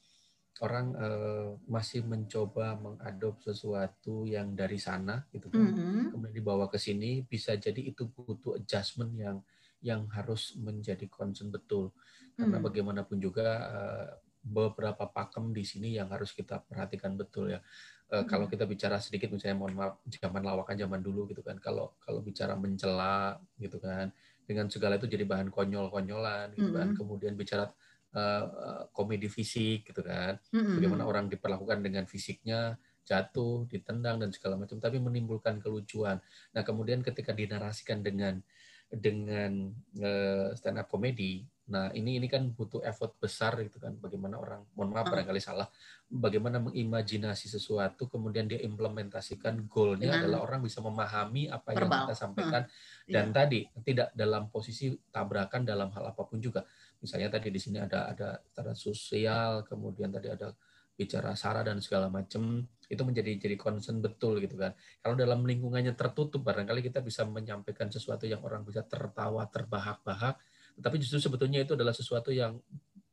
orang 0.65 0.87
uh, 0.97 1.49
masih 1.69 2.01
mencoba 2.01 2.73
mengadop 2.81 3.37
sesuatu 3.45 4.25
yang 4.25 4.57
dari 4.57 4.81
sana 4.81 5.21
gitu 5.29 5.53
kan. 5.53 5.69
Mm 5.69 5.73
-hmm. 5.77 6.03
Kemudian 6.13 6.33
dibawa 6.33 6.65
ke 6.65 6.81
sini 6.81 7.21
bisa 7.21 7.53
jadi 7.53 7.77
itu 7.77 8.09
butuh 8.09 8.57
adjustment 8.57 9.13
yang 9.13 9.37
yang 9.85 10.09
harus 10.09 10.57
menjadi 10.57 11.05
concern 11.05 11.53
betul. 11.53 11.93
Karena 12.33 12.57
mm. 12.57 12.65
bagaimanapun 12.65 13.17
juga 13.21 13.47
uh, 13.69 14.09
beberapa 14.47 15.05
pakem 15.11 15.51
di 15.51 15.61
sini 15.67 15.99
yang 15.99 16.09
harus 16.09 16.31
kita 16.33 16.63
perhatikan 16.63 17.13
betul 17.19 17.51
ya. 17.51 17.59
Uh, 18.07 18.23
hmm. 18.23 18.27
Kalau 18.31 18.45
kita 18.47 18.63
bicara 18.63 19.03
sedikit 19.03 19.27
misalnya 19.35 19.59
mohon 19.59 19.75
maaf 19.75 19.99
zaman 20.07 20.39
lawakan 20.39 20.79
zaman 20.79 21.03
dulu 21.03 21.27
gitu 21.27 21.43
kan. 21.43 21.59
Kalau 21.59 21.99
kalau 21.99 22.23
bicara 22.23 22.55
mencela 22.55 23.35
gitu 23.59 23.77
kan 23.83 24.09
dengan 24.47 24.71
segala 24.71 24.95
itu 24.95 25.11
jadi 25.11 25.27
bahan 25.27 25.51
konyol-konyolan 25.51 26.55
gitu 26.55 26.71
kan. 26.71 26.95
Hmm. 26.95 26.97
Kemudian 26.97 27.35
bicara 27.35 27.67
uh, 28.15 28.87
komedi 28.95 29.27
fisik 29.27 29.91
gitu 29.91 30.01
kan. 30.01 30.39
Hmm. 30.55 30.79
Bagaimana 30.79 31.03
orang 31.03 31.27
diperlakukan 31.27 31.83
dengan 31.83 32.07
fisiknya 32.07 32.79
jatuh, 33.07 33.67
ditendang 33.67 34.19
dan 34.19 34.31
segala 34.31 34.59
macam 34.59 34.79
tapi 34.79 34.99
menimbulkan 34.99 35.59
kelucuan. 35.59 36.19
Nah, 36.55 36.63
kemudian 36.63 37.03
ketika 37.03 37.31
dinarasikan 37.31 38.03
dengan 38.03 38.39
dengan 38.87 39.67
uh, 39.99 40.55
stand 40.55 40.79
up 40.79 40.87
comedy 40.87 41.43
Nah, 41.67 41.91
ini 41.91 42.15
ini 42.15 42.31
kan 42.31 42.47
butuh 42.55 42.79
effort 42.87 43.19
besar 43.19 43.59
gitu 43.59 43.77
kan. 43.83 43.99
Bagaimana 43.99 44.39
orang, 44.39 44.63
mohon 44.71 44.95
maaf 44.95 45.11
barangkali 45.11 45.41
salah, 45.43 45.67
bagaimana 46.07 46.63
mengimajinasi 46.63 47.51
sesuatu, 47.51 48.07
kemudian 48.07 48.47
dia 48.47 48.63
implementasikan 48.63 49.67
goalnya 49.67 50.15
Dengan 50.15 50.19
adalah 50.23 50.39
orang 50.47 50.63
bisa 50.63 50.79
memahami 50.79 51.51
apa 51.51 51.75
verbal. 51.75 51.83
yang 51.83 51.91
kita 52.07 52.15
sampaikan. 52.15 52.63
Hmm. 52.63 53.11
Dan 53.11 53.25
yeah. 53.27 53.35
tadi 53.35 53.59
tidak 53.83 54.07
dalam 54.15 54.47
posisi 54.47 54.95
tabrakan 55.11 55.67
dalam 55.67 55.91
hal 55.91 56.15
apa 56.15 56.23
pun 56.23 56.39
juga. 56.39 56.63
Misalnya 57.03 57.35
tadi 57.35 57.51
di 57.51 57.59
sini 57.59 57.83
ada 57.83 58.15
ada 58.15 58.39
secara 58.47 58.71
sosial, 58.71 59.67
kemudian 59.67 60.07
tadi 60.07 60.31
ada 60.31 60.55
bicara 60.97 61.37
sara 61.37 61.61
dan 61.61 61.77
segala 61.77 62.09
macam 62.09 62.65
itu 62.89 63.03
menjadi 63.03 63.37
jadi 63.37 63.55
concern 63.59 63.99
betul 63.99 64.39
gitu 64.39 64.55
kan. 64.55 64.71
Kalau 65.03 65.13
dalam 65.13 65.43
lingkungannya 65.43 65.93
tertutup 65.93 66.41
barangkali 66.41 66.79
kita 66.79 67.03
bisa 67.03 67.27
menyampaikan 67.27 67.91
sesuatu 67.91 68.23
yang 68.23 68.41
orang 68.41 68.63
bisa 68.63 68.81
tertawa, 68.87 69.45
terbahak-bahak 69.45 70.39
tapi 70.77 71.01
justru 71.01 71.17
sebetulnya 71.17 71.65
itu 71.65 71.73
adalah 71.73 71.93
sesuatu 71.93 72.29
yang 72.29 72.57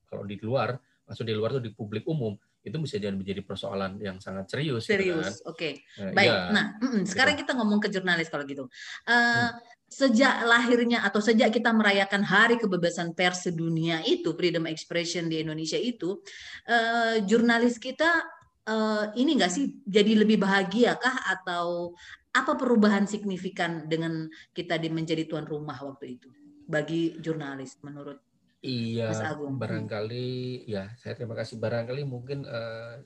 kalau 0.04 0.24
di 0.28 0.36
luar, 0.38 0.76
masuk 1.08 1.24
di 1.26 1.34
luar 1.34 1.56
itu 1.56 1.62
di 1.64 1.72
publik 1.72 2.04
umum, 2.06 2.36
itu 2.64 2.76
bisa 2.80 2.96
jadi 2.96 3.12
menjadi 3.12 3.44
persoalan 3.44 4.00
yang 4.00 4.16
sangat 4.24 4.48
serius. 4.48 4.88
Gitu 4.88 4.96
serius, 4.96 5.44
kan. 5.44 5.52
oke. 5.52 5.58
Okay. 5.58 5.72
Nah, 6.00 6.12
Baik. 6.16 6.30
Ya, 6.32 6.38
nah, 6.48 6.66
mm, 6.80 7.02
sekarang 7.04 7.34
kita 7.36 7.52
ngomong 7.52 7.80
ke 7.82 7.88
jurnalis 7.92 8.32
kalau 8.32 8.48
gitu. 8.48 8.64
Uh, 9.04 9.12
hmm. 9.12 9.50
Sejak 9.84 10.42
lahirnya 10.48 11.06
atau 11.06 11.22
sejak 11.22 11.54
kita 11.54 11.70
merayakan 11.70 12.24
Hari 12.24 12.56
Kebebasan 12.58 13.12
Pers 13.14 13.46
sedunia 13.46 14.00
itu, 14.02 14.32
Freedom 14.34 14.64
Expression 14.66 15.28
di 15.28 15.44
Indonesia 15.44 15.76
itu, 15.78 16.18
uh, 16.66 17.20
jurnalis 17.22 17.76
kita 17.78 18.24
uh, 18.66 19.12
ini 19.14 19.38
enggak 19.38 19.52
sih 19.52 19.70
jadi 19.84 20.24
lebih 20.24 20.40
bahagia 20.40 20.96
kah 20.96 21.14
atau 21.30 21.92
apa 22.34 22.58
perubahan 22.58 23.06
signifikan 23.06 23.86
dengan 23.86 24.26
kita 24.50 24.74
di 24.80 24.90
menjadi 24.90 25.30
tuan 25.30 25.46
rumah 25.46 25.78
waktu 25.78 26.18
itu? 26.18 26.26
Bagi 26.64 27.16
jurnalis 27.20 27.78
menurut 27.84 28.18
Iya, 28.64 29.12
Mas 29.12 29.20
Agung. 29.20 29.60
barangkali 29.60 30.64
ya 30.64 30.88
saya 30.96 31.12
terima 31.12 31.36
kasih. 31.36 31.60
Barangkali 31.60 32.00
mungkin 32.08 32.48
uh, 32.48 32.96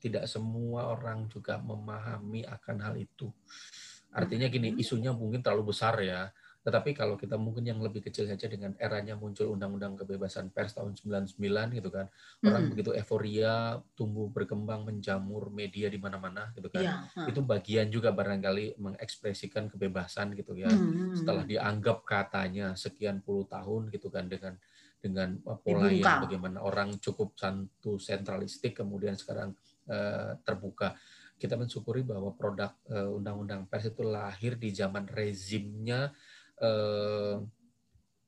tidak 0.00 0.24
semua 0.24 0.96
orang 0.96 1.28
juga 1.28 1.60
memahami 1.60 2.48
akan 2.48 2.76
hal 2.80 2.96
itu. 2.96 3.28
Artinya 4.16 4.48
gini, 4.48 4.72
hmm. 4.72 4.80
isunya 4.80 5.12
mungkin 5.12 5.44
terlalu 5.44 5.76
besar 5.76 6.00
ya. 6.00 6.32
Tetapi 6.64 6.96
kalau 6.96 7.20
kita 7.20 7.36
mungkin 7.36 7.68
yang 7.68 7.76
lebih 7.84 8.00
kecil 8.00 8.24
saja 8.24 8.48
dengan 8.48 8.72
eranya 8.80 9.20
muncul 9.20 9.52
Undang-Undang 9.52 10.00
Kebebasan 10.00 10.48
Pers 10.48 10.72
tahun 10.72 10.96
99 10.96 11.36
gitu 11.76 11.92
kan. 11.92 12.08
Orang 12.40 12.62
hmm. 12.64 12.70
begitu 12.72 12.90
euforia, 12.96 13.76
tumbuh 13.92 14.32
berkembang, 14.32 14.88
menjamur 14.88 15.52
media 15.52 15.92
di 15.92 16.00
mana-mana 16.00 16.48
gitu 16.56 16.72
kan. 16.72 16.80
Ya, 16.80 16.94
Itu 17.28 17.44
bagian 17.44 17.92
juga 17.92 18.16
barangkali 18.16 18.80
mengekspresikan 18.80 19.68
kebebasan 19.68 20.32
gitu 20.32 20.56
ya. 20.56 20.72
Hmm. 20.72 21.12
Setelah 21.12 21.44
dianggap 21.44 22.00
katanya 22.08 22.72
sekian 22.72 23.20
puluh 23.20 23.44
tahun 23.44 23.92
gitu 23.92 24.08
kan 24.08 24.24
dengan 24.24 24.56
dengan 25.04 25.36
pola 25.60 25.92
Dibuka. 25.92 26.00
yang 26.00 26.24
bagaimana 26.24 26.58
orang 26.64 26.96
cukup 26.96 27.36
santu 27.36 28.00
sentralistik 28.00 28.72
kemudian 28.80 29.12
sekarang 29.20 29.52
uh, 29.92 30.32
terbuka 30.40 30.96
kita 31.36 31.60
mensyukuri 31.60 32.06
bahwa 32.08 32.32
produk 32.32 32.72
uh, 32.88 33.12
undang-undang 33.12 33.68
pers 33.68 33.92
itu 33.92 34.00
lahir 34.00 34.56
di 34.56 34.72
zaman 34.72 35.04
rezimnya 35.04 36.08
eh, 36.60 37.36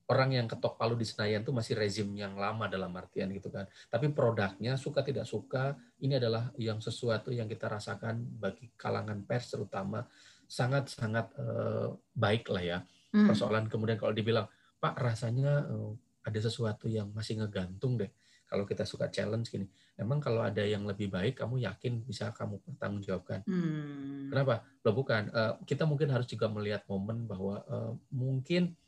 orang 0.06 0.30
yang 0.30 0.46
ketok 0.46 0.78
palu 0.78 0.94
di 0.94 1.02
Senayan 1.02 1.42
itu 1.42 1.50
masih 1.50 1.74
rezim 1.74 2.06
yang 2.14 2.38
lama 2.38 2.70
dalam 2.70 2.94
artian 2.94 3.26
gitu 3.34 3.50
kan. 3.50 3.66
Tapi 3.90 4.14
produknya 4.14 4.78
suka 4.78 5.02
tidak 5.02 5.26
suka 5.26 5.74
ini 5.98 6.18
adalah 6.18 6.54
yang 6.58 6.78
sesuatu 6.78 7.34
yang 7.34 7.50
kita 7.50 7.66
rasakan 7.66 8.22
bagi 8.38 8.70
kalangan 8.78 9.26
pers 9.26 9.50
terutama 9.50 10.06
sangat-sangat 10.46 11.26
eh, 11.38 11.88
baik 12.14 12.46
lah 12.54 12.62
ya. 12.62 12.78
Hmm. 13.10 13.26
Persoalan 13.26 13.66
kemudian 13.66 13.98
kalau 13.98 14.14
dibilang 14.14 14.46
Pak 14.78 14.94
rasanya 14.94 15.66
eh, 15.66 15.92
ada 16.26 16.38
sesuatu 16.38 16.86
yang 16.86 17.10
masih 17.10 17.42
ngegantung 17.42 17.98
deh. 17.98 18.10
Kalau 18.46 18.62
kita 18.62 18.86
suka 18.86 19.10
challenge 19.10 19.50
gini, 19.50 19.66
emang 19.98 20.22
kalau 20.22 20.40
ada 20.40 20.62
yang 20.62 20.86
lebih 20.86 21.10
baik, 21.10 21.42
kamu 21.42 21.66
yakin 21.66 22.06
bisa 22.06 22.30
kamu 22.30 22.62
pertanggungjawabkan? 22.62 23.42
Hmm. 23.42 24.30
Kenapa? 24.30 24.62
Loh 24.86 24.94
bukan. 24.94 25.22
Uh, 25.34 25.52
kita 25.66 25.82
mungkin 25.82 26.14
harus 26.14 26.30
juga 26.30 26.46
melihat 26.46 26.86
momen 26.86 27.26
bahwa 27.26 27.66
uh, 27.66 27.92
mungkin 28.14 28.78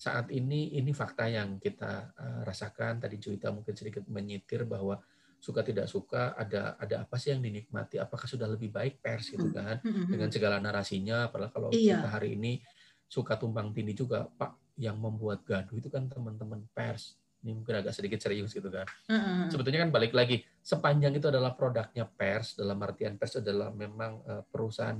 saat 0.00 0.32
ini 0.34 0.74
ini 0.74 0.90
fakta 0.96 1.28
yang 1.28 1.60
kita 1.60 2.16
uh, 2.16 2.40
rasakan. 2.42 3.04
Tadi 3.04 3.20
Juwita 3.20 3.52
mungkin 3.52 3.76
sedikit 3.76 4.02
menyitir 4.08 4.64
bahwa 4.64 4.96
suka 5.42 5.60
tidak 5.60 5.90
suka 5.90 6.32
ada 6.38 6.80
ada 6.80 7.04
apa 7.04 7.20
sih 7.20 7.36
yang 7.36 7.44
dinikmati? 7.44 8.00
Apakah 8.00 8.24
sudah 8.24 8.48
lebih 8.48 8.72
baik 8.72 9.04
pers 9.04 9.28
gitu 9.28 9.52
hmm. 9.52 9.56
kan 9.56 9.76
hmm. 9.84 10.08
dengan 10.08 10.28
segala 10.32 10.56
narasinya? 10.56 11.28
Padahal 11.28 11.52
kalau 11.52 11.68
iya. 11.70 12.00
kita 12.00 12.08
hari 12.08 12.34
ini 12.34 12.64
suka 13.12 13.36
tumpang 13.36 13.76
tindih 13.76 13.92
juga, 13.92 14.24
Pak 14.24 14.62
yang 14.80 14.96
membuat 14.96 15.44
gaduh 15.44 15.76
itu 15.76 15.92
kan 15.92 16.08
teman-teman 16.08 16.64
pers 16.72 17.20
ini 17.42 17.58
mungkin 17.58 17.74
agak 17.82 17.90
sedikit 17.94 18.22
serius 18.22 18.54
gitu 18.54 18.70
kan. 18.70 18.86
Mm-hmm. 19.10 19.50
Sebetulnya 19.50 19.80
kan 19.82 19.90
balik 19.90 20.14
lagi, 20.14 20.46
sepanjang 20.62 21.18
itu 21.18 21.26
adalah 21.26 21.52
produknya 21.58 22.06
pers, 22.06 22.54
dalam 22.54 22.78
artian 22.78 23.18
pers 23.18 23.42
adalah 23.42 23.74
memang 23.74 24.22
uh, 24.22 24.42
perusahaan 24.46 24.98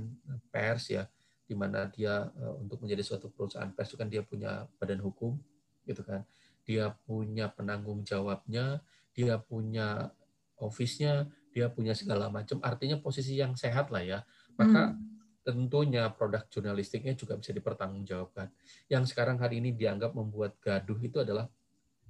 pers 0.51 0.91
ya, 0.91 1.03
di 1.47 1.55
mana 1.55 1.87
dia 1.87 2.27
uh, 2.27 2.59
untuk 2.59 2.83
menjadi 2.83 3.03
suatu 3.03 3.31
perusahaan 3.31 3.71
pers 3.71 3.95
itu 3.95 3.97
kan 3.97 4.11
dia 4.11 4.21
punya 4.27 4.67
badan 4.75 4.99
hukum, 4.99 5.39
gitu 5.87 6.03
kan. 6.03 6.27
Dia 6.67 6.91
punya 7.07 7.47
penanggung 7.47 8.03
jawabnya, 8.03 8.83
dia 9.15 9.39
punya 9.39 10.11
office-nya, 10.59 11.27
dia 11.51 11.71
punya 11.71 11.95
segala 11.95 12.27
macam. 12.27 12.59
Artinya 12.59 12.99
posisi 12.99 13.39
yang 13.39 13.55
sehat 13.55 13.87
lah 13.91 14.03
ya. 14.03 14.19
Maka 14.59 14.93
mm 14.93 15.13
tentunya 15.43 16.07
produk 16.07 16.47
jurnalistiknya 16.47 17.19
juga 17.19 17.35
bisa 17.35 17.51
dipertanggungjawabkan. 17.51 18.47
Yang 18.87 19.11
sekarang 19.11 19.35
hari 19.43 19.59
ini 19.59 19.75
dianggap 19.75 20.15
membuat 20.15 20.55
gaduh 20.63 20.95
itu 21.03 21.19
adalah 21.19 21.51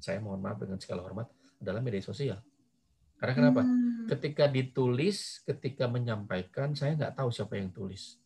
saya 0.03 0.19
mohon 0.19 0.43
maaf 0.43 0.59
dengan 0.59 0.75
segala 0.83 1.07
hormat 1.07 1.31
adalah 1.63 1.79
media 1.79 2.03
sosial. 2.03 2.43
Karena 3.15 3.39
kenapa? 3.39 3.63
Hmm. 3.63 4.03
Ketika 4.11 4.51
ditulis, 4.51 5.39
ketika 5.47 5.87
menyampaikan, 5.87 6.75
saya 6.75 6.99
nggak 6.99 7.15
tahu 7.15 7.31
siapa 7.31 7.55
yang 7.55 7.71
tulis. 7.71 8.19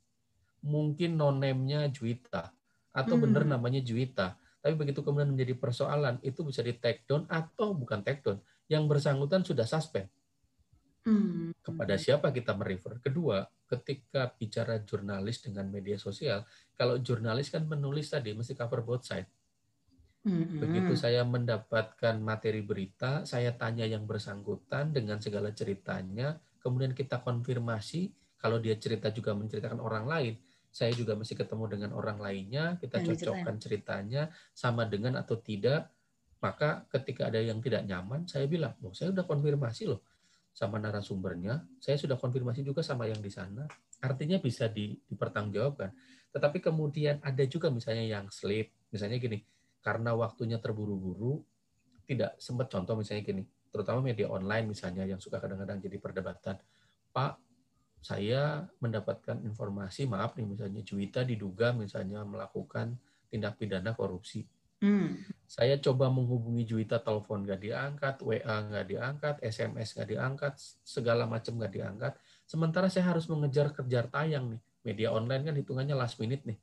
Mungkin 0.65 1.13
noname-nya 1.13 1.86
Juwita 1.93 2.49
atau 2.89 3.13
hmm. 3.13 3.23
benar 3.30 3.43
namanya 3.45 3.78
Juwita. 3.86 4.41
Tapi 4.57 4.73
begitu 4.73 5.05
kemudian 5.05 5.30
menjadi 5.30 5.53
persoalan, 5.53 6.17
itu 6.25 6.41
bisa 6.41 6.65
di 6.65 6.73
take 6.73 7.05
down 7.05 7.30
atau 7.30 7.78
bukan 7.78 8.01
take 8.01 8.25
down. 8.25 8.41
Yang 8.65 8.84
bersangkutan 8.89 9.45
sudah 9.45 9.69
suspend. 9.69 10.09
Hmm. 11.05 11.53
Kepada 11.61 11.93
siapa 12.01 12.34
kita 12.34 12.57
merefer? 12.57 12.97
Kedua, 12.97 13.45
ketika 13.69 14.34
bicara 14.34 14.82
jurnalis 14.82 15.45
dengan 15.45 15.69
media 15.69 16.01
sosial, 16.01 16.41
kalau 16.73 16.97
jurnalis 16.97 17.53
kan 17.53 17.69
menulis 17.69 18.09
tadi 18.09 18.34
mesti 18.34 18.57
cover 18.57 18.82
both 18.82 19.05
side. 19.05 19.30
Mm-hmm. 20.26 20.59
Begitu 20.59 20.93
saya 20.97 21.22
mendapatkan 21.24 22.15
materi 22.20 22.65
berita, 22.65 23.24
saya 23.24 23.53
tanya 23.53 23.86
yang 23.86 24.03
bersangkutan 24.09 24.91
dengan 24.91 25.22
segala 25.22 25.53
ceritanya, 25.53 26.41
kemudian 26.59 26.91
kita 26.97 27.22
konfirmasi 27.22 28.11
kalau 28.38 28.61
dia 28.61 28.78
cerita 28.78 29.09
juga 29.09 29.34
menceritakan 29.34 29.82
orang 29.82 30.05
lain, 30.05 30.34
saya 30.70 30.93
juga 30.93 31.18
masih 31.18 31.34
ketemu 31.34 31.65
dengan 31.74 31.91
orang 31.97 32.22
lainnya, 32.22 32.78
kita 32.78 33.01
yang 33.01 33.18
cocokkan 33.18 33.55
ceritanya 33.57 34.24
sama 34.53 34.86
dengan 34.86 35.18
atau 35.18 35.41
tidak, 35.41 35.89
maka 36.38 36.86
ketika 36.93 37.34
ada 37.34 37.41
yang 37.41 37.57
tidak 37.65 37.82
nyaman, 37.89 38.30
saya 38.30 38.45
bilang, 38.45 38.78
"Oh, 38.86 38.93
saya 38.93 39.09
sudah 39.09 39.26
konfirmasi 39.26 39.89
loh 39.89 40.05
sama 40.53 40.78
narasumbernya, 40.78 41.65
saya 41.82 41.97
sudah 41.97 42.13
konfirmasi 42.22 42.61
juga 42.61 42.86
sama 42.86 43.09
yang 43.09 43.18
di 43.18 43.34
sana." 43.34 43.65
Artinya 44.05 44.38
bisa 44.38 44.70
di, 44.70 44.93
dipertanggungjawabkan. 45.09 45.89
Tetapi 46.30 46.61
kemudian 46.61 47.18
ada 47.26 47.41
juga 47.49 47.74
misalnya 47.74 48.05
yang 48.05 48.30
slip, 48.30 48.70
misalnya 48.93 49.18
gini, 49.18 49.41
karena 49.82 50.13
waktunya 50.17 50.57
terburu-buru 50.59 51.41
tidak 52.07 52.39
sempat 52.39 52.71
contoh 52.71 52.95
misalnya 52.95 53.23
gini 53.23 53.43
terutama 53.71 53.99
media 53.99 54.32
online 54.32 54.71
misalnya 54.71 55.03
yang 55.03 55.19
suka 55.19 55.38
kadang-kadang 55.38 55.78
jadi 55.84 55.97
perdebatan. 55.99 56.55
Pak, 57.11 57.34
saya 57.99 58.65
mendapatkan 58.80 59.43
informasi, 59.43 60.07
maaf 60.07 60.34
nih 60.39 60.47
misalnya 60.47 60.82
Juwita 60.82 61.21
diduga 61.28 61.75
misalnya 61.75 62.23
melakukan 62.23 62.95
tindak 63.28 63.59
pidana 63.59 63.91
korupsi. 63.93 64.47
Hmm. 64.78 65.17
Saya 65.49 65.82
coba 65.82 66.07
menghubungi 66.13 66.63
Juwita, 66.63 67.01
telepon 67.01 67.43
nggak 67.43 67.61
diangkat, 67.61 68.15
WA 68.21 68.55
nggak 68.65 68.86
diangkat, 68.88 69.36
SMS 69.41 69.97
nggak 69.97 70.09
diangkat, 70.09 70.53
segala 70.86 71.25
macam 71.25 71.57
nggak 71.57 71.73
diangkat. 71.73 72.13
Sementara 72.45 72.88
saya 72.88 73.09
harus 73.09 73.25
mengejar 73.28 73.73
kejar 73.73 74.07
tayang 74.07 74.57
nih. 74.57 74.61
Media 74.86 75.09
online 75.11 75.43
kan 75.43 75.55
hitungannya 75.57 75.97
last 75.97 76.15
minute 76.21 76.47
nih 76.47 76.55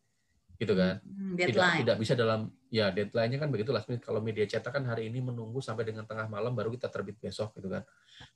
gitu 0.58 0.74
kan? 0.74 1.02
Hmm, 1.02 1.34
tidak 1.34 1.82
tidak 1.82 1.96
bisa 1.98 2.12
dalam 2.14 2.50
ya 2.70 2.90
deadline-nya 2.94 3.38
kan 3.42 3.50
begitu 3.50 3.70
last 3.74 3.90
minute. 3.90 4.04
Kalau 4.06 4.20
media 4.22 4.46
cetak 4.46 4.70
kan 4.70 4.84
hari 4.86 5.10
ini 5.10 5.22
menunggu 5.22 5.58
sampai 5.58 5.86
dengan 5.86 6.06
tengah 6.06 6.30
malam 6.30 6.54
baru 6.54 6.70
kita 6.74 6.90
terbit 6.90 7.18
besok 7.18 7.54
gitu 7.58 7.70
kan. 7.70 7.82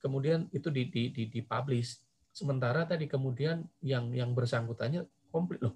Kemudian 0.03 0.51
itu 0.51 0.69
di 0.71 0.91
di 0.91 1.11
di, 1.15 1.23
di 1.31 1.41
publish. 1.43 2.03
Sementara 2.35 2.87
tadi 2.87 3.11
kemudian 3.11 3.67
yang 3.83 4.11
yang 4.15 4.35
bersangkutannya 4.35 5.07
komplit 5.31 5.63
loh. 5.63 5.75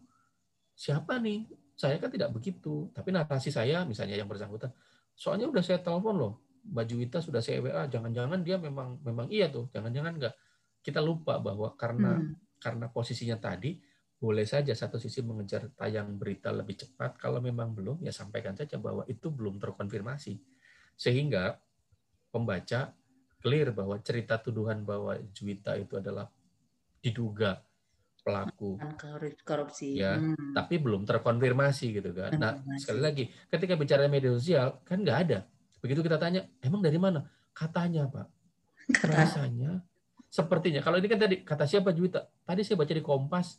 Siapa 0.74 1.18
nih? 1.18 1.47
Saya 1.74 1.99
kan 1.99 2.11
tidak 2.12 2.30
begitu. 2.30 2.90
Tapi 2.95 3.11
narasi 3.11 3.51
saya 3.51 3.82
misalnya 3.82 4.18
yang 4.18 4.30
bersangkutan 4.30 4.70
soalnya 5.16 5.49
udah 5.49 5.62
saya 5.62 5.80
telepon 5.80 6.16
loh. 6.16 6.34
Mbak 6.62 6.84
Juwita 6.86 7.18
sudah 7.18 7.43
saya 7.43 7.59
WA 7.59 7.90
jangan-jangan 7.90 8.38
dia 8.47 8.55
memang 8.59 9.03
memang 9.03 9.26
iya 9.30 9.51
tuh. 9.51 9.66
Jangan-jangan 9.74 10.12
enggak 10.14 10.34
kita 10.82 11.03
lupa 11.03 11.38
bahwa 11.38 11.74
karena 11.74 12.18
hmm. 12.18 12.59
karena 12.59 12.86
posisinya 12.90 13.38
tadi 13.38 13.78
boleh 14.22 14.46
saja 14.46 14.70
satu 14.70 15.02
sisi 15.02 15.18
mengejar 15.26 15.66
tayang 15.74 16.14
berita 16.14 16.54
lebih 16.54 16.78
cepat. 16.78 17.18
Kalau 17.18 17.42
memang 17.42 17.74
belum, 17.74 18.06
ya 18.06 18.14
sampaikan 18.14 18.54
saja 18.54 18.78
bahwa 18.78 19.02
itu 19.10 19.26
belum 19.34 19.58
terkonfirmasi. 19.58 20.38
Sehingga 20.94 21.58
pembaca 22.30 22.94
clear 23.42 23.74
bahwa 23.74 23.98
cerita 23.98 24.38
tuduhan 24.38 24.86
bahwa 24.86 25.18
Juwita 25.34 25.74
itu 25.74 25.98
adalah 25.98 26.30
diduga 27.02 27.58
pelaku 28.22 28.78
korupsi 29.42 29.98
ya 29.98 30.14
hmm. 30.14 30.54
tapi 30.54 30.78
belum 30.78 31.02
terkonfirmasi 31.02 31.98
gitu 31.98 32.14
kan 32.14 32.30
nah 32.38 32.54
sekali 32.78 33.02
lagi 33.02 33.24
ketika 33.50 33.74
bicara 33.74 34.06
media 34.06 34.30
sosial 34.30 34.78
kan 34.86 35.02
nggak 35.02 35.18
ada 35.26 35.38
begitu 35.82 36.06
kita 36.06 36.22
tanya 36.22 36.46
emang 36.62 36.78
dari 36.78 37.02
mana 37.02 37.26
katanya 37.50 38.06
pak 38.06 38.30
Kata. 38.94 39.10
rasanya 39.10 39.82
sepertinya 40.30 40.78
kalau 40.86 41.02
ini 41.02 41.10
kan 41.10 41.18
tadi 41.18 41.42
kata 41.42 41.66
siapa 41.66 41.90
Juwita 41.90 42.22
tadi 42.46 42.62
saya 42.62 42.78
baca 42.78 42.94
di 42.94 43.02
Kompas 43.02 43.58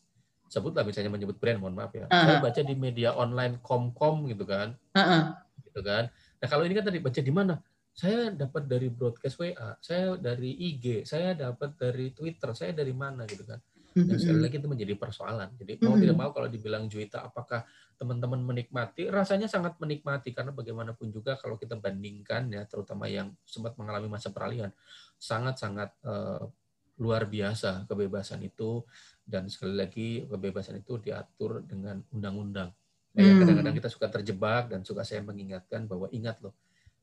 sebutlah 0.53 0.85
misalnya 0.85 1.09
menyebut 1.09 1.41
brand 1.41 1.57
mohon 1.57 1.73
maaf 1.73 1.89
ya. 1.97 2.05
Uh 2.05 2.13
-huh. 2.13 2.25
saya 2.29 2.37
baca 2.45 2.61
di 2.61 2.75
media 2.77 3.09
online 3.17 3.57
komkom 3.65 4.29
gitu 4.29 4.45
kan. 4.45 4.77
Uh 4.93 5.01
-huh. 5.01 5.23
gitu 5.65 5.81
kan. 5.81 6.13
Nah 6.13 6.47
kalau 6.47 6.63
ini 6.69 6.77
kan 6.77 6.85
tadi 6.85 7.01
baca 7.01 7.17
di 7.17 7.33
mana? 7.33 7.57
Saya 7.93 8.33
dapat 8.33 8.65
dari 8.69 8.89
broadcast 8.89 9.37
WA 9.37 9.77
saya 9.77 10.17
dari 10.17 10.53
IG 10.53 11.05
saya 11.05 11.33
dapat 11.33 11.77
dari 11.77 12.13
Twitter 12.13 12.53
saya 12.53 12.73
dari 12.73 12.93
mana 12.93 13.25
gitu 13.25 13.45
kan. 13.45 13.57
Dan 13.93 14.17
sekali 14.17 14.41
lagi 14.41 14.57
itu 14.57 14.65
menjadi 14.65 14.97
persoalan. 14.97 15.53
Jadi 15.53 15.77
mau 15.85 15.93
tidak 15.93 16.17
mau 16.17 16.29
kalau 16.33 16.49
dibilang 16.49 16.89
Juwita 16.89 17.29
apakah 17.29 17.61
teman-teman 18.01 18.41
menikmati? 18.41 19.05
Rasanya 19.05 19.45
sangat 19.45 19.77
menikmati 19.77 20.33
karena 20.33 20.49
bagaimanapun 20.49 21.13
juga 21.13 21.37
kalau 21.37 21.61
kita 21.61 21.77
bandingkan 21.77 22.49
ya 22.49 22.65
terutama 22.65 23.05
yang 23.05 23.29
sempat 23.45 23.77
mengalami 23.77 24.09
masa 24.09 24.33
peralihan 24.33 24.73
sangat-sangat 25.21 25.93
uh, 26.09 26.49
luar 26.97 27.25
biasa 27.25 27.89
kebebasan 27.89 28.41
itu 28.45 28.81
dan 29.23 29.47
sekali 29.47 29.75
lagi 29.79 30.07
kebebasan 30.27 30.83
itu 30.83 30.99
diatur 30.99 31.63
dengan 31.63 32.03
undang-undang. 32.11 32.69
Nah, 33.13 33.21
hmm. 33.21 33.39
kadang-kadang 33.45 33.75
kita 33.77 33.89
suka 33.89 34.07
terjebak 34.09 34.73
dan 34.73 34.81
suka 34.83 35.05
saya 35.05 35.21
mengingatkan 35.23 35.85
bahwa 35.85 36.09
ingat 36.11 36.41
loh 36.41 36.57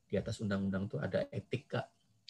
di 0.05 0.19
atas 0.19 0.43
undang-undang 0.43 0.91
itu 0.91 0.99
ada 0.99 1.25
etika. 1.31 1.87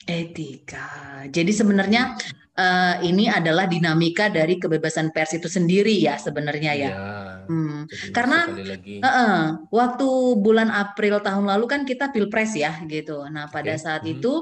Etika. 0.10 1.22
Jadi 1.30 1.52
sebenarnya 1.54 2.18
uh, 2.58 2.96
ini 3.06 3.30
adalah 3.30 3.70
dinamika 3.70 4.28
dari 4.28 4.58
kebebasan 4.58 5.14
pers 5.14 5.38
itu 5.38 5.48
sendiri 5.48 5.94
ya 5.94 6.18
sebenarnya 6.18 6.72
ya. 6.74 6.90
ya 6.90 6.94
hmm. 7.48 7.80
Karena 8.12 8.50
lagi. 8.50 8.98
Uh 9.02 9.08
-uh, 9.08 9.42
waktu 9.70 10.08
bulan 10.42 10.70
April 10.74 11.22
tahun 11.22 11.46
lalu 11.48 11.66
kan 11.70 11.82
kita 11.86 12.10
pilpres 12.10 12.58
ya 12.58 12.82
gitu. 12.90 13.24
Nah 13.30 13.48
pada 13.50 13.78
okay. 13.78 13.82
saat 13.82 14.04
hmm. 14.04 14.14
itu 14.18 14.34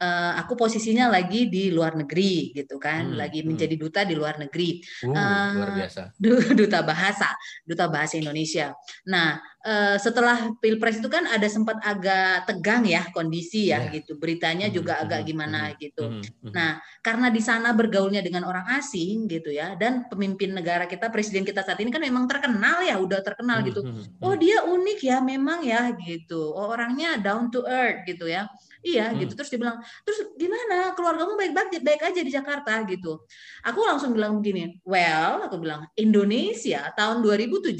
uh, 0.00 0.32
aku 0.40 0.56
posisinya 0.56 1.12
lagi 1.12 1.48
di 1.52 1.68
luar 1.68 1.94
negeri 1.96 2.56
gitu 2.56 2.80
kan, 2.80 3.12
hmm. 3.12 3.18
lagi 3.18 3.40
hmm. 3.44 3.48
menjadi 3.52 3.74
duta 3.76 4.00
di 4.08 4.14
luar 4.16 4.40
negeri. 4.40 4.80
Uh, 5.04 5.12
uh, 5.12 5.48
luar 5.56 5.72
biasa. 5.76 6.02
Duta 6.62 6.80
bahasa, 6.86 7.28
duta 7.66 7.86
bahasa 7.90 8.16
Indonesia. 8.16 8.72
Nah 9.08 9.51
uh, 9.66 9.96
setelah 9.98 10.52
pilpres 10.58 10.98
itu 10.98 11.08
kan 11.08 11.26
ada 11.26 11.46
sempat 11.46 11.78
agak 11.82 12.46
tegang 12.46 12.86
ya 12.86 13.06
kondisi 13.10 13.70
ya 13.70 13.86
yeah. 13.88 13.94
gitu. 13.94 14.18
Beritanya 14.18 14.68
hmm. 14.68 14.74
juga 14.74 15.02
agak 15.02 15.26
gimana 15.26 15.72
gitu. 15.78 16.22
Nah 16.50 16.82
karena 17.02 17.28
di 17.30 17.42
sana 17.42 17.74
bergaulnya 17.74 18.22
dengan 18.22 18.46
orang 18.46 18.66
asing 18.78 19.26
gitu 19.26 19.50
ya 19.50 19.74
dan 19.74 20.06
pemimpin 20.06 20.54
negara 20.54 20.86
kita 20.86 21.10
presiden 21.10 21.42
kita 21.42 21.66
saat 21.66 21.78
ini 21.82 21.90
kan 21.90 22.02
memang 22.02 22.30
terkenal 22.30 22.82
ya 22.86 22.98
udah 22.98 23.20
terkenal 23.22 23.62
gitu 23.66 23.82
oh 24.22 24.34
dia 24.38 24.62
unik 24.62 25.00
ya 25.02 25.18
memang 25.18 25.66
ya 25.66 25.90
gitu 25.98 26.54
oh 26.54 26.70
orangnya 26.70 27.18
down 27.18 27.50
to 27.50 27.66
earth 27.66 28.06
gitu 28.06 28.30
ya 28.30 28.46
iya 28.82 29.10
hmm. 29.10 29.18
gitu 29.24 29.32
terus 29.38 29.50
dia 29.50 29.60
bilang 29.62 29.78
terus 30.02 30.18
gimana 30.34 30.92
keluargamu 30.92 31.38
baik-baik 31.38 31.80
baik 31.80 32.02
aja 32.02 32.20
di 32.20 32.30
Jakarta 32.30 32.82
gitu 32.84 33.24
aku 33.62 33.80
langsung 33.86 34.10
bilang 34.12 34.42
begini 34.42 34.82
well 34.82 35.46
aku 35.46 35.62
bilang 35.62 35.86
Indonesia 35.94 36.90
tahun 36.98 37.22
2017 37.22 37.78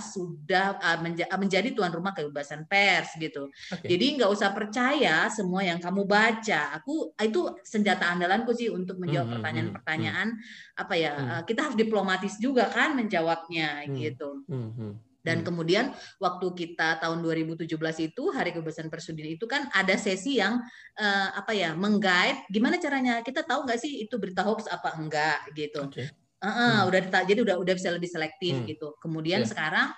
sudah 0.00 0.78
uh, 0.78 0.98
menja 1.02 1.26
menjadi 1.34 1.74
tuan 1.74 1.90
rumah 1.90 2.14
kebebasan 2.14 2.64
pers 2.70 3.14
gitu 3.18 3.50
okay. 3.74 3.90
jadi 3.90 4.22
nggak 4.22 4.30
usah 4.30 4.54
percaya 4.54 5.26
semua 5.28 5.66
yang 5.66 5.82
kamu 5.82 6.06
baca 6.06 6.78
aku 6.78 7.12
itu 7.18 7.50
senjata 7.66 8.14
andalanku 8.14 8.54
sih 8.54 8.70
untuk 8.70 8.96
menjawab 9.02 9.26
hmm, 9.26 9.28
hmm, 9.28 9.34
pertanyaan-pertanyaan 9.42 10.28
hmm, 10.32 10.80
apa 10.80 10.94
ya 10.94 11.12
hmm. 11.12 11.42
kita 11.44 11.60
harus 11.66 11.76
diplomatis 11.76 12.34
juga 12.38 12.70
kan 12.70 12.94
menjawabnya 12.94 13.84
hmm. 13.84 13.94
gitu. 13.96 14.30
Hmm. 14.46 14.96
Hmm. 15.26 15.42
Dan 15.42 15.42
kemudian 15.42 15.84
waktu 16.22 16.46
kita 16.54 17.02
tahun 17.02 17.18
2017 17.18 17.66
itu 18.06 18.22
Hari 18.30 18.54
Kebebasan 18.54 18.86
Persudin 18.86 19.34
itu 19.34 19.50
kan 19.50 19.66
ada 19.74 19.98
sesi 19.98 20.38
yang 20.38 20.62
uh, 20.94 21.28
apa 21.34 21.50
ya 21.50 21.74
menggait 21.74 22.46
gimana 22.46 22.78
caranya 22.78 23.26
kita 23.26 23.42
tahu 23.42 23.66
nggak 23.66 23.82
sih 23.82 24.06
itu 24.06 24.14
berita 24.22 24.46
hoax 24.46 24.70
apa 24.70 24.94
enggak 24.94 25.42
gitu. 25.58 25.82
Okay. 25.90 26.06
Uh 26.38 26.46
-uh, 26.46 26.54
hmm. 26.54 26.88
udah 26.94 27.00
jadi 27.26 27.40
udah 27.42 27.56
udah 27.58 27.74
bisa 27.74 27.90
lebih 27.90 28.06
selektif 28.06 28.54
hmm. 28.54 28.70
gitu. 28.70 28.94
Kemudian 29.02 29.42
yeah. 29.42 29.50
sekarang 29.50 29.88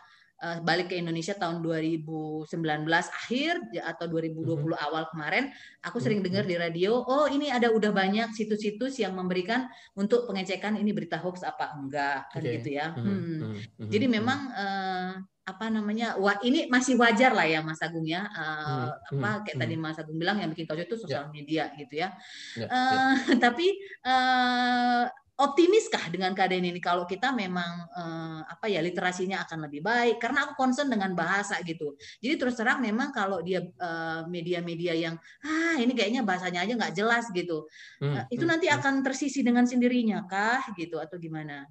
uh, 0.43 0.59
balik 0.63 0.91
ke 0.91 0.97
Indonesia 0.99 1.35
tahun 1.35 1.63
2019 1.63 2.49
akhir 2.89 3.55
atau 3.83 4.05
2020 4.07 4.45
mm-hmm. 4.45 4.87
awal 4.87 5.05
kemarin, 5.11 5.51
aku 5.83 5.99
sering 5.99 6.23
dengar 6.23 6.47
mm-hmm. 6.47 6.59
di 6.59 6.65
radio, 6.65 6.93
oh 7.03 7.27
ini 7.27 7.51
ada 7.51 7.71
udah 7.71 7.91
banyak 7.91 8.31
situs-situs 8.35 9.03
yang 9.03 9.15
memberikan 9.19 9.67
untuk 9.99 10.27
pengecekan 10.31 10.79
ini 10.79 10.95
berita 10.95 11.19
hoax 11.19 11.43
apa 11.43 11.75
enggak 11.75 12.31
kan 12.31 12.41
okay. 12.43 12.55
gitu 12.61 12.71
ya. 12.79 12.95
Mm-hmm. 12.95 13.19
Hmm. 13.19 13.55
Mm-hmm. 13.55 13.89
Jadi 13.91 14.07
memang 14.07 14.41
uh, 14.55 15.13
apa 15.49 15.73
namanya 15.73 16.21
wah 16.21 16.37
ini 16.45 16.69
masih 16.69 17.01
wajar 17.01 17.33
lah 17.33 17.49
ya 17.49 17.65
Mas 17.65 17.81
Agung 17.81 18.05
ya 18.05 18.29
uh, 18.29 18.93
hmm, 18.93 19.17
apa 19.17 19.49
kayak 19.49 19.57
hmm. 19.57 19.63
tadi 19.65 19.75
Mas 19.81 19.97
Agung 19.97 20.21
bilang 20.21 20.37
yang 20.37 20.53
bikin 20.53 20.69
kau 20.69 20.77
itu 20.77 21.01
sosial 21.01 21.25
yeah. 21.25 21.33
media 21.33 21.65
gitu 21.73 21.95
ya, 22.05 22.13
yeah, 22.61 22.69
uh, 22.69 23.17
yeah. 23.17 23.39
tapi 23.49 23.73
uh, 24.05 25.09
optimiskah 25.39 26.11
dengan 26.11 26.35
keadaan 26.35 26.67
ini 26.67 26.83
kalau 26.83 27.07
kita 27.07 27.31
memang 27.31 27.87
eh, 27.95 28.41
apa 28.43 28.67
ya 28.67 28.83
literasinya 28.83 29.47
akan 29.47 29.71
lebih 29.71 29.87
baik? 29.87 30.19
Karena 30.19 30.51
aku 30.51 30.59
concern 30.59 30.91
dengan 30.91 31.15
bahasa 31.15 31.63
gitu. 31.63 31.95
Jadi 32.19 32.35
terus 32.35 32.59
terang 32.59 32.83
memang 32.83 33.15
kalau 33.15 33.39
dia 33.41 33.63
eh, 33.63 34.21
media-media 34.27 34.99
yang 34.99 35.15
ah 35.47 35.79
ini 35.79 35.95
kayaknya 35.95 36.27
bahasanya 36.27 36.67
aja 36.67 36.73
nggak 36.75 36.95
jelas 36.99 37.31
gitu. 37.31 37.71
Hmm, 38.03 38.19
eh, 38.19 38.25
itu 38.35 38.43
hmm, 38.43 38.51
nanti 38.51 38.67
hmm. 38.67 38.77
akan 38.83 38.95
tersisi 39.07 39.47
dengan 39.47 39.63
sendirinya 39.65 40.27
kah 40.27 40.75
gitu 40.75 40.99
atau 40.99 41.15
gimana? 41.23 41.71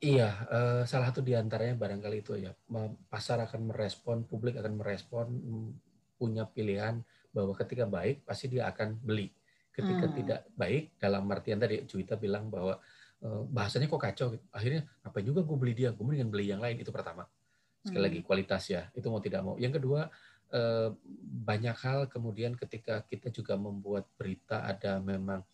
Iya, 0.00 0.28
eh, 0.48 0.82
salah 0.88 1.08
satu 1.12 1.20
di 1.24 1.32
antaranya 1.32 1.76
barangkali 1.76 2.16
itu 2.20 2.36
ya, 2.36 2.52
pasar 3.08 3.48
akan 3.48 3.72
merespon, 3.72 4.28
publik 4.28 4.60
akan 4.60 4.76
merespon, 4.76 5.26
mm, 5.32 5.68
punya 6.20 6.44
pilihan 6.44 7.00
bahwa 7.32 7.52
ketika 7.56 7.84
baik 7.84 8.24
pasti 8.24 8.48
dia 8.48 8.68
akan 8.68 8.96
beli 9.00 9.32
ketika 9.76 10.08
hmm. 10.08 10.14
tidak 10.16 10.40
baik 10.56 10.96
dalam 10.96 11.28
artian 11.28 11.60
tadi 11.60 11.84
Juwita 11.84 12.16
bilang 12.16 12.48
bahwa 12.48 12.80
uh, 13.20 13.42
bahasanya 13.44 13.92
kok 13.92 14.00
kacau 14.00 14.32
gitu. 14.32 14.44
akhirnya 14.48 14.88
apa 15.04 15.20
juga 15.20 15.44
gue 15.44 15.56
beli 15.60 15.76
dia 15.76 15.92
gue 15.92 16.00
mendingan 16.00 16.32
beli 16.32 16.48
yang 16.48 16.64
lain 16.64 16.80
itu 16.80 16.88
pertama 16.88 17.28
sekali 17.84 18.00
hmm. 18.00 18.08
lagi 18.08 18.20
kualitas 18.24 18.62
ya 18.72 18.88
itu 18.96 19.06
mau 19.12 19.20
tidak 19.20 19.44
mau 19.44 19.54
yang 19.60 19.70
kedua 19.70 20.08
uh, 20.56 20.88
banyak 21.44 21.76
hal 21.76 22.08
kemudian 22.08 22.56
ketika 22.56 23.04
kita 23.04 23.28
juga 23.28 23.60
membuat 23.60 24.08
berita 24.16 24.64
ada 24.64 24.96
memang 24.96 25.44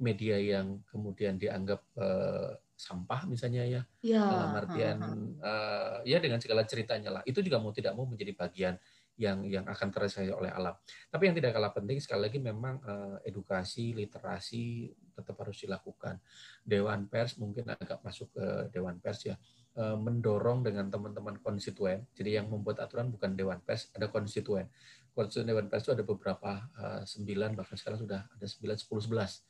media 0.00 0.40
yang 0.40 0.80
kemudian 0.90 1.36
dianggap 1.36 1.84
uh, 2.00 2.56
sampah 2.72 3.28
misalnya 3.28 3.68
ya, 3.68 3.82
ya 4.00 4.24
dalam 4.24 4.52
artian 4.56 4.98
uh, 5.44 6.00
ya 6.08 6.16
dengan 6.16 6.40
segala 6.40 6.64
ceritanya 6.64 7.20
lah 7.20 7.22
itu 7.28 7.44
juga 7.44 7.60
mau 7.60 7.70
tidak 7.76 7.92
mau 7.92 8.08
menjadi 8.08 8.32
bagian 8.32 8.74
yang 9.20 9.44
yang 9.44 9.68
akan 9.68 9.92
terrealisasi 9.92 10.32
oleh 10.32 10.48
alam. 10.48 10.72
Tapi 11.12 11.28
yang 11.28 11.36
tidak 11.36 11.52
kalah 11.52 11.76
penting 11.76 12.00
sekali 12.00 12.32
lagi 12.32 12.40
memang 12.40 12.80
uh, 12.80 13.16
edukasi, 13.20 13.92
literasi 13.92 14.88
tetap 15.12 15.36
harus 15.44 15.60
dilakukan. 15.60 16.16
Dewan 16.64 17.04
pers 17.12 17.36
mungkin 17.36 17.68
agak 17.68 18.00
masuk 18.00 18.32
ke 18.32 18.72
dewan 18.72 18.96
pers 18.96 19.28
ya 19.28 19.36
uh, 19.76 20.00
mendorong 20.00 20.64
dengan 20.64 20.88
teman-teman 20.88 21.36
konstituen. 21.44 22.08
Jadi 22.16 22.40
yang 22.40 22.48
membuat 22.48 22.80
aturan 22.80 23.12
bukan 23.12 23.36
dewan 23.36 23.60
pers, 23.60 23.92
ada 23.92 24.08
konstituen. 24.08 24.72
konstituen 25.10 25.52
Dewan 25.52 25.66
Pers 25.66 25.84
itu 25.84 25.92
ada 25.92 26.06
beberapa 26.06 26.70
uh, 26.78 27.02
sembilan 27.02 27.58
bahkan 27.58 27.74
sekarang 27.74 27.98
sudah 27.98 28.30
ada 28.30 28.46
sembilan 28.46 28.76
sepuluh 28.78 29.02
sebelas 29.02 29.42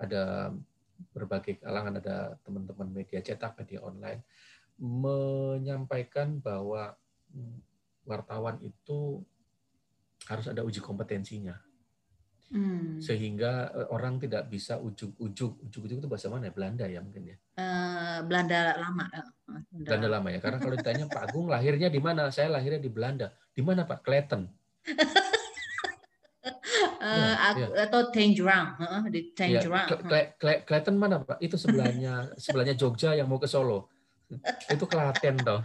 ada 0.00 0.50
berbagai 1.12 1.60
kalangan 1.60 2.00
ada 2.00 2.32
teman-teman 2.40 2.88
media 2.90 3.20
cetak 3.20 3.60
media 3.60 3.84
online 3.84 4.24
menyampaikan 4.80 6.40
bahwa 6.40 6.96
mm, 7.30 7.71
wartawan 8.04 8.58
itu 8.62 9.22
harus 10.26 10.46
ada 10.46 10.62
uji 10.62 10.78
kompetensinya 10.78 11.58
Hmm. 12.52 13.00
Sehingga 13.00 13.72
eh, 13.72 13.88
orang 13.88 14.20
tidak 14.20 14.52
bisa 14.52 14.76
ujuk-ujuk, 14.76 15.64
ujuk-ujuk 15.68 16.04
itu 16.04 16.08
bahasa 16.08 16.28
mana 16.28 16.52
ya? 16.52 16.52
Belanda 16.52 16.84
ya 16.84 17.00
mungkin 17.00 17.32
ya? 17.32 17.36
Uh, 17.56 18.20
Belanda 18.28 18.76
lama. 18.76 19.08
Belanda. 19.48 19.88
Belanda 19.88 20.08
lama 20.12 20.28
ya. 20.28 20.38
Karena 20.44 20.58
kalau 20.60 20.74
ditanya 20.76 21.04
Pak 21.08 21.22
Agung 21.32 21.48
lahirnya 21.48 21.88
di 21.88 22.00
mana? 22.00 22.28
Saya 22.28 22.52
lahirnya 22.52 22.84
di 22.84 22.92
Belanda. 22.92 23.32
Di 23.56 23.64
mana 23.64 23.88
Pak? 23.88 24.04
Kleten. 24.04 24.52
uh, 27.00 27.34
ya, 27.56 27.56
ya. 27.56 27.88
atau 27.88 28.12
Tangerang, 28.12 28.76
uh, 28.84 29.04
di 29.08 29.32
Tangerang. 29.32 29.88
Ya, 29.88 30.60
Klaten 30.60 30.96
mana 31.00 31.24
Pak? 31.24 31.40
Itu 31.40 31.56
sebelahnya 31.56 32.36
sebelahnya 32.36 32.76
Jogja 32.76 33.16
yang 33.16 33.32
mau 33.32 33.40
ke 33.40 33.48
Solo. 33.48 33.88
Itu 34.68 34.84
Klaten 34.84 35.40
toh. 35.40 35.64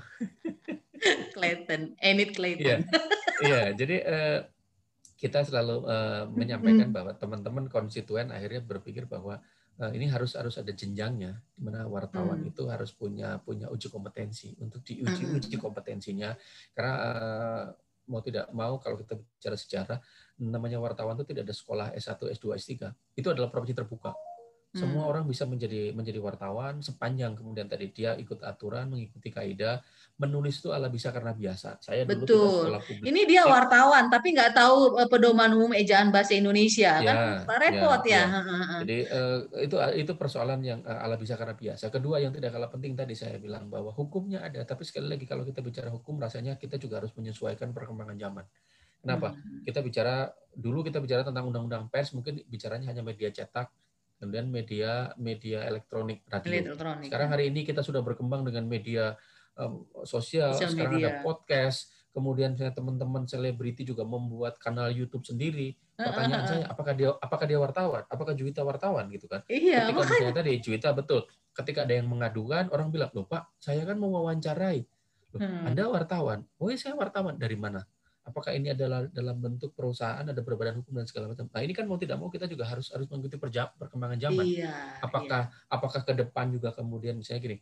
Klaten, 1.36 1.96
Enid 2.00 2.36
Klaten. 2.36 2.64
Iya, 2.64 2.78
ya, 3.42 3.62
jadi 3.74 3.96
uh, 4.04 4.40
kita 5.18 5.46
selalu 5.46 5.86
uh, 5.86 6.24
menyampaikan 6.30 6.94
bahwa 6.94 7.12
teman-teman 7.18 7.66
konstituen 7.70 8.30
akhirnya 8.30 8.62
berpikir 8.62 9.10
bahwa 9.10 9.42
uh, 9.82 9.92
ini 9.94 10.06
harus 10.10 10.38
harus 10.38 10.58
ada 10.62 10.70
jenjangnya 10.70 11.42
di 11.58 11.62
mana 11.66 11.90
wartawan 11.90 12.46
hmm. 12.46 12.52
itu 12.54 12.64
harus 12.70 12.94
punya 12.94 13.42
punya 13.42 13.70
uji 13.74 13.90
kompetensi. 13.90 14.54
Untuk 14.62 14.86
diuji 14.86 15.26
uji 15.38 15.56
kompetensinya 15.58 16.38
karena 16.78 16.94
uh, 16.94 17.66
mau 18.08 18.24
tidak 18.24 18.48
mau 18.56 18.80
kalau 18.80 18.96
kita 18.98 19.20
bicara 19.20 19.58
sejarah 19.60 20.00
namanya 20.40 20.80
wartawan 20.80 21.18
itu 21.20 21.28
tidak 21.28 21.52
ada 21.52 21.56
sekolah 21.56 21.88
S1, 21.98 22.20
S2, 22.40 22.46
S3 22.56 22.72
itu 23.20 23.28
adalah 23.28 23.52
profesi 23.52 23.76
terbuka 23.76 24.16
semua 24.78 25.04
hmm. 25.04 25.12
orang 25.12 25.24
bisa 25.26 25.44
menjadi 25.50 25.92
menjadi 25.92 26.22
wartawan 26.22 26.80
sepanjang 26.86 27.34
kemudian 27.34 27.66
tadi 27.66 27.90
dia 27.90 28.14
ikut 28.14 28.46
aturan, 28.46 28.94
mengikuti 28.94 29.34
kaidah, 29.34 29.82
menulis 30.18 30.62
itu 30.62 30.70
ala 30.74 30.90
bisa 30.90 31.10
karena 31.10 31.34
biasa. 31.34 31.82
Saya 31.82 32.06
dulu 32.06 32.26
Betul. 32.26 32.50
sekolah 32.70 32.82
publik. 32.86 33.06
Ini 33.10 33.22
dia 33.26 33.44
wartawan 33.46 34.10
tapi 34.10 34.34
nggak 34.34 34.54
tahu 34.54 35.02
eh, 35.02 35.10
pedoman 35.10 35.52
umum 35.54 35.74
ejaan 35.78 36.10
bahasa 36.10 36.38
Indonesia 36.38 37.02
ya, 37.02 37.14
kan 37.46 37.60
repot 37.62 38.02
ya. 38.06 38.14
ya. 38.14 38.22
ya. 38.26 38.78
Jadi 38.86 38.98
uh, 39.10 39.40
itu 39.62 39.76
itu 40.06 40.12
persoalan 40.18 40.60
yang 40.62 40.80
uh, 40.86 41.06
ala 41.06 41.18
bisa 41.18 41.34
karena 41.34 41.58
biasa. 41.58 41.90
Kedua 41.90 42.18
yang 42.18 42.34
tidak 42.34 42.54
kalah 42.54 42.70
penting 42.70 42.94
tadi 42.98 43.18
saya 43.18 43.38
bilang 43.42 43.70
bahwa 43.70 43.90
hukumnya 43.94 44.46
ada, 44.46 44.62
tapi 44.66 44.86
sekali 44.86 45.10
lagi 45.10 45.26
kalau 45.26 45.46
kita 45.46 45.66
bicara 45.66 45.90
hukum 45.90 46.18
rasanya 46.22 46.58
kita 46.58 46.78
juga 46.78 47.02
harus 47.02 47.14
menyesuaikan 47.18 47.74
perkembangan 47.74 48.18
zaman. 48.18 48.46
Kenapa? 49.02 49.38
Hmm. 49.38 49.62
Kita 49.62 49.80
bicara 49.86 50.34
dulu 50.58 50.82
kita 50.82 50.98
bicara 50.98 51.22
tentang 51.22 51.46
undang-undang 51.46 51.86
pers 51.94 52.10
mungkin 52.18 52.42
bicaranya 52.50 52.90
hanya 52.90 53.06
media 53.06 53.30
cetak 53.30 53.70
kemudian 54.18 54.50
media 54.50 55.14
media 55.18 55.66
elektronik 55.66 56.26
radio. 56.30 56.74
Elektronik. 56.74 57.08
Sekarang 57.10 57.30
hari 57.30 57.54
ini 57.54 57.62
kita 57.64 57.86
sudah 57.86 58.02
berkembang 58.02 58.42
dengan 58.46 58.66
media 58.66 59.14
um, 59.58 59.86
sosial, 60.06 60.54
Social 60.58 60.74
sekarang 60.74 60.94
media. 60.98 61.08
ada 61.08 61.26
podcast, 61.26 61.94
kemudian 62.14 62.58
saya 62.58 62.74
teman-teman 62.74 63.30
selebriti 63.30 63.86
juga 63.86 64.02
membuat 64.02 64.58
kanal 64.58 64.90
YouTube 64.90 65.26
sendiri. 65.26 65.78
Pertanyaan 65.98 66.42
uh, 66.42 66.46
uh, 66.46 66.46
uh. 66.46 66.50
saya, 66.50 66.66
apakah 66.70 66.94
dia 66.98 67.10
apakah 67.14 67.46
dia 67.46 67.60
wartawan? 67.62 68.04
Apakah 68.10 68.34
Juwita 68.34 68.62
wartawan 68.66 69.06
gitu 69.14 69.30
kan? 69.30 69.46
Iya, 69.50 69.90
ketika 69.90 70.02
misalnya 70.02 70.34
tadi 70.34 70.52
Juwita 70.62 70.90
betul. 70.94 71.22
Ketika 71.54 71.90
ada 71.90 71.94
yang 71.98 72.06
mengadukan, 72.06 72.70
orang 72.70 72.94
bilang, 72.94 73.10
"Loh, 73.18 73.26
Pak, 73.26 73.58
saya 73.58 73.82
kan 73.82 73.98
mau 73.98 74.14
wawancarai." 74.14 74.86
Loh, 75.34 75.40
hmm. 75.42 75.74
Anda 75.74 75.90
wartawan? 75.90 76.46
Oh, 76.62 76.70
iya, 76.70 76.78
saya 76.78 76.94
wartawan. 76.94 77.36
Dari 77.42 77.58
mana? 77.58 77.82
Apakah 78.28 78.52
ini 78.52 78.76
adalah 78.76 79.08
dalam 79.08 79.40
bentuk 79.40 79.72
perusahaan 79.72 80.28
ada 80.28 80.44
berbadan 80.44 80.84
hukum 80.84 81.00
dan 81.00 81.08
segala 81.08 81.32
macam. 81.32 81.48
Nah 81.48 81.62
ini 81.64 81.72
kan 81.72 81.88
mau 81.88 81.96
tidak 81.96 82.20
mau 82.20 82.28
kita 82.28 82.44
juga 82.44 82.68
harus 82.68 82.92
harus 82.92 83.08
mengikuti 83.08 83.40
perkembangan 83.40 84.20
zaman. 84.20 84.44
Iya, 84.44 85.00
apakah 85.00 85.42
iya. 85.48 85.72
apakah 85.72 86.02
ke 86.04 86.14
depan 86.14 86.52
juga 86.52 86.76
kemudian 86.76 87.16
misalnya 87.16 87.42
gini, 87.48 87.58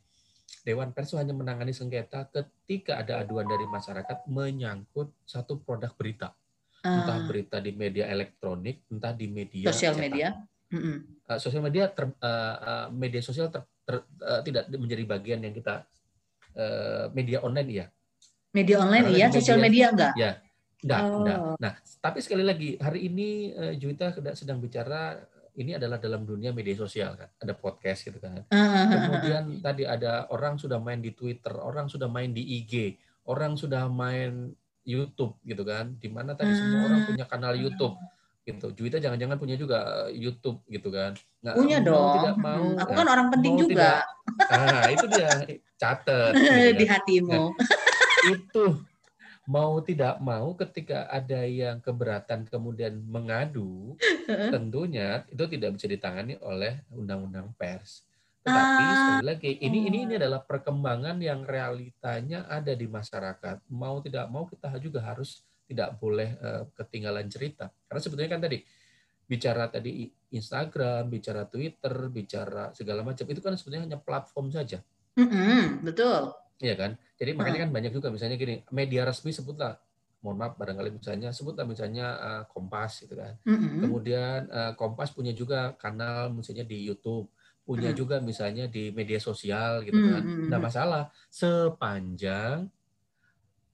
Dewan 0.65 0.89
Pers 0.97 1.13
hanya 1.13 1.37
menangani 1.37 1.71
sengketa 1.71 2.25
ketika 2.33 2.97
ada 2.97 3.21
aduan 3.21 3.45
dari 3.45 3.69
masyarakat 3.69 4.25
menyangkut 4.25 5.13
satu 5.29 5.61
produk 5.61 5.93
berita, 5.93 6.33
entah 6.81 7.21
berita 7.29 7.61
di 7.61 7.71
media 7.77 8.09
elektronik, 8.09 8.81
entah 8.89 9.13
di 9.13 9.29
media 9.29 9.69
sosial 9.69 9.93
media. 10.01 10.33
Uh, 10.75 11.39
sosial 11.39 11.63
media 11.63 11.87
ter, 11.87 12.09
uh, 12.09 12.55
uh, 12.59 12.87
media 12.91 13.23
sosial 13.23 13.47
ter, 13.47 13.63
ter, 13.87 14.03
uh, 14.21 14.41
tidak 14.43 14.67
menjadi 14.75 15.07
bagian 15.07 15.39
yang 15.39 15.55
kita 15.55 15.87
uh, 16.57 17.07
media 17.15 17.39
online 17.45 17.69
ya. 17.71 17.85
Media 18.51 18.83
online 18.83 19.07
iya, 19.15 19.27
sosial 19.31 19.59
media 19.59 19.91
enggak? 19.91 20.13
Ya, 20.19 20.39
Enggak, 20.83 21.01
oh. 21.05 21.19
enggak. 21.23 21.39
Nah, 21.61 21.73
tapi 22.03 22.19
sekali 22.19 22.43
lagi 22.43 22.75
hari 22.81 23.07
ini 23.07 23.53
uh, 23.55 23.73
Juwita 23.77 24.11
sedang 24.35 24.59
bicara 24.59 25.19
ini 25.55 25.71
adalah 25.79 25.95
dalam 25.95 26.27
dunia 26.27 26.51
media 26.51 26.75
sosial 26.75 27.15
kan, 27.15 27.31
ada 27.39 27.55
podcast 27.55 28.03
gitu 28.03 28.19
kan. 28.19 28.43
Uh, 28.51 28.91
Kemudian 28.91 29.43
tadi 29.63 29.87
ada 29.87 30.27
orang 30.27 30.59
sudah 30.59 30.77
main 30.83 30.99
di 30.99 31.15
Twitter, 31.15 31.55
orang 31.55 31.87
sudah 31.87 32.11
main 32.11 32.35
di 32.35 32.43
IG, 32.43 32.99
orang 33.27 33.55
sudah 33.55 33.87
main 33.87 34.51
YouTube 34.83 35.39
gitu 35.47 35.63
kan. 35.63 35.95
Di 35.95 36.11
mana 36.11 36.35
tadi 36.35 36.51
semua 36.51 36.91
orang 36.91 37.01
punya 37.07 37.25
kanal 37.25 37.55
YouTube 37.55 37.95
gitu. 38.45 38.67
Juwita 38.77 39.01
jangan-jangan 39.01 39.37
punya 39.41 39.55
juga 39.57 40.05
eh, 40.05 40.19
YouTube 40.19 40.61
gitu 40.69 40.93
kan. 40.93 41.17
Nggak, 41.41 41.55
punya 41.57 41.77
mau, 41.81 41.87
dong. 41.89 42.13
Tidak 42.13 42.37
mau. 42.37 42.65
Aku 42.85 42.91
kan 42.93 43.07
orang 43.09 43.27
penting 43.33 43.53
juga. 43.57 43.73
Tidak, 43.73 43.99
nah, 44.53 44.85
itu 44.93 45.05
dia 45.09 45.29
catat 45.81 46.31
gitu 46.37 46.51
kan. 46.51 46.75
di 46.77 46.85
hatimu. 46.85 47.43
Nah, 47.55 48.31
itu 48.31 48.63
mau 49.45 49.77
tidak 49.81 50.17
mau 50.21 50.57
ketika 50.57 51.05
ada 51.09 51.45
yang 51.45 51.77
keberatan 51.77 52.49
kemudian 52.49 52.97
mengadu, 53.05 53.93
tentunya 54.53 55.21
itu 55.29 55.45
tidak 55.45 55.77
bisa 55.77 55.85
ditangani 55.85 56.35
oleh 56.41 56.81
undang-undang 56.89 57.53
pers. 57.53 58.01
Tetapi 58.45 58.83
ah. 58.85 58.93
sekali 58.93 59.25
lagi 59.25 59.51
ini 59.57 59.89
ini 59.89 59.97
ini 60.05 60.13
adalah 60.21 60.41
perkembangan 60.45 61.17
yang 61.17 61.45
realitanya 61.45 62.45
ada 62.45 62.73
di 62.73 62.85
masyarakat. 62.85 63.65
Mau 63.73 64.01
tidak 64.05 64.25
mau 64.29 64.45
kita 64.45 64.69
juga 64.77 65.01
harus 65.01 65.41
tidak 65.65 65.97
boleh 65.97 66.37
uh, 66.41 66.69
ketinggalan 66.77 67.25
cerita. 67.25 67.73
Karena 67.89 68.01
sebetulnya 68.01 68.31
kan 68.37 68.41
tadi 68.45 68.61
bicara 69.25 69.65
tadi 69.65 70.05
Instagram, 70.29 71.09
bicara 71.09 71.49
Twitter, 71.49 71.93
bicara 72.13 72.69
segala 72.77 73.01
macam 73.01 73.25
itu 73.25 73.41
kan 73.41 73.57
sebetulnya 73.57 73.89
hanya 73.89 73.99
platform 74.01 74.53
saja. 74.53 74.77
Mm 75.17 75.25
-hmm, 75.25 75.61
betul. 75.81 76.44
Iya 76.59 76.75
kan? 76.79 76.91
Jadi 77.19 77.31
makanya 77.35 77.67
kan 77.67 77.71
banyak 77.71 77.91
juga 77.91 78.07
misalnya 78.11 78.39
gini, 78.39 78.63
media 78.71 79.03
resmi 79.03 79.35
sebutlah 79.35 79.75
mohon 80.25 80.41
maaf 80.41 80.57
barangkali 80.57 80.97
misalnya 80.97 81.29
sebutlah 81.29 81.69
misalnya 81.69 82.07
uh, 82.17 82.43
Kompas 82.49 83.05
gitu 83.05 83.13
kan. 83.13 83.37
Mm-hmm. 83.45 83.77
Kemudian 83.85 84.39
uh, 84.49 84.73
Kompas 84.73 85.13
punya 85.13 85.29
juga 85.37 85.77
kanal 85.77 86.33
misalnya 86.33 86.65
di 86.65 86.81
YouTube, 86.81 87.29
punya 87.61 87.93
mm-hmm. 87.93 87.99
juga 88.01 88.17
misalnya 88.17 88.65
di 88.65 88.89
media 88.89 89.21
sosial 89.21 89.85
gitu 89.85 90.01
kan. 90.01 90.25
Mm-hmm. 90.25 90.49
Nah, 90.49 90.57
masalah 90.57 91.03
sepanjang 91.29 92.65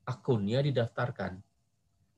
akunnya 0.04 0.60
didaftarkan. 0.60 1.40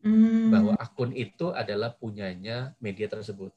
Mm. 0.03 0.51
Bahwa 0.51 0.73
akun 0.81 1.15
itu 1.15 1.53
adalah 1.53 1.93
punyanya 1.93 2.73
media 2.81 3.05
tersebut. 3.07 3.53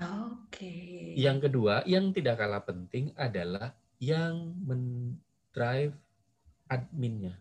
Oke. 0.00 0.56
Okay. 0.56 1.18
Yang 1.18 1.50
kedua, 1.50 1.82
yang 1.84 2.14
tidak 2.14 2.40
kalah 2.40 2.64
penting 2.64 3.12
adalah 3.12 3.76
yang 4.00 4.56
mendrive 4.64 5.92
adminnya. 6.72 7.36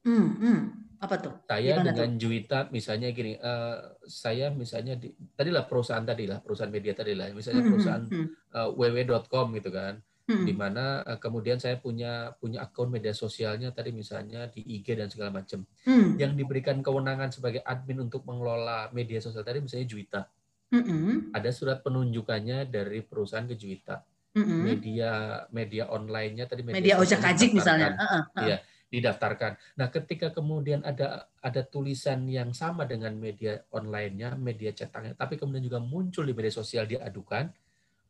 Hmm, 0.00 0.28
hmm. 0.40 0.60
Apa 1.00 1.16
tuh? 1.16 1.32
Saya 1.48 1.80
Gimana 1.80 1.92
dengan 1.92 2.10
tuh? 2.12 2.18
Juwita 2.24 2.58
misalnya 2.72 3.08
gini, 3.12 3.36
uh, 3.40 3.96
saya 4.04 4.52
misalnya 4.52 5.00
di, 5.00 5.12
tadilah 5.32 5.64
perusahaan 5.64 6.04
tadi 6.04 6.28
lah, 6.28 6.44
perusahaan 6.44 6.72
media 6.72 6.92
tadi 6.92 7.16
lah, 7.16 7.32
misalnya 7.32 7.64
hmm, 7.64 7.68
hmm 7.68 7.72
perusahaan 7.72 8.04
hmm. 8.04 8.26
uh, 8.52 8.68
www.com 8.76 9.46
gitu 9.56 9.70
kan, 9.72 9.94
hmm. 10.28 10.44
di 10.44 10.52
mana 10.52 11.00
uh, 11.04 11.16
kemudian 11.16 11.56
saya 11.56 11.80
punya 11.80 12.36
punya 12.36 12.68
akun 12.68 12.92
media 12.92 13.16
sosialnya 13.16 13.72
tadi 13.72 13.96
misalnya 13.96 14.52
di 14.52 14.60
IG 14.60 14.92
dan 14.92 15.08
segala 15.08 15.40
macam, 15.40 15.64
hmm. 15.88 16.20
yang 16.20 16.36
diberikan 16.36 16.84
kewenangan 16.84 17.32
sebagai 17.32 17.64
admin 17.64 18.04
untuk 18.04 18.28
mengelola 18.28 18.92
media 18.92 19.24
sosial 19.24 19.40
tadi 19.40 19.64
misalnya 19.64 19.88
Juwita, 19.88 20.22
hmm. 20.68 21.32
ada 21.32 21.48
surat 21.48 21.80
penunjukannya 21.80 22.68
dari 22.68 23.00
perusahaan 23.00 23.48
ke 23.48 23.56
Juwita 23.56 24.04
mm-hmm. 24.36 24.60
media 24.62 25.10
media 25.50 25.84
online-nya 25.90 26.44
tadi 26.46 26.62
media, 26.62 26.76
media 26.78 26.94
ojek 26.98 27.18
kajik 27.18 27.50
misalnya. 27.54 27.96
Uh. 27.98 28.24
Iya, 28.46 28.56
didaftarkan. 28.90 29.58
Nah, 29.78 29.88
ketika 29.90 30.30
kemudian 30.34 30.82
ada 30.86 31.30
ada 31.42 31.62
tulisan 31.66 32.26
yang 32.26 32.54
sama 32.54 32.86
dengan 32.86 33.14
media 33.14 33.62
online-nya, 33.74 34.34
media 34.38 34.70
cetaknya, 34.74 35.14
tapi 35.18 35.38
kemudian 35.38 35.64
juga 35.66 35.78
muncul 35.82 36.26
di 36.26 36.34
media 36.34 36.54
sosial 36.54 36.86
diadukan, 36.86 37.50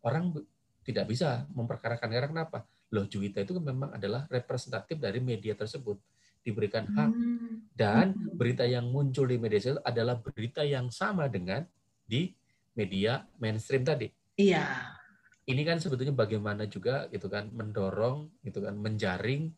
orang 0.05 0.33
tidak 0.85 1.05
bisa 1.09 1.45
memperkarakan 1.53 2.09
karena 2.09 2.29
kenapa? 2.29 2.59
Loh, 2.91 3.07
Juwita 3.07 3.45
itu 3.45 3.55
memang 3.61 3.95
adalah 3.95 4.27
representatif 4.27 4.99
dari 4.99 5.23
media 5.23 5.55
tersebut 5.55 6.01
diberikan 6.41 6.89
hak 6.89 7.11
hmm. 7.13 7.77
dan 7.77 8.17
hmm. 8.17 8.33
berita 8.33 8.65
yang 8.65 8.89
muncul 8.89 9.29
di 9.29 9.37
media 9.37 9.61
sosial 9.61 9.85
adalah 9.85 10.17
berita 10.17 10.65
yang 10.65 10.89
sama 10.89 11.29
dengan 11.29 11.69
di 12.09 12.33
media 12.73 13.29
mainstream 13.37 13.85
tadi. 13.85 14.09
Iya 14.41 14.97
ini 15.51 15.67
kan 15.67 15.83
sebetulnya 15.83 16.15
bagaimana 16.15 16.71
juga 16.71 17.11
gitu 17.11 17.27
kan 17.27 17.51
mendorong 17.51 18.31
gitu 18.47 18.63
kan 18.63 18.79
menjaring 18.79 19.51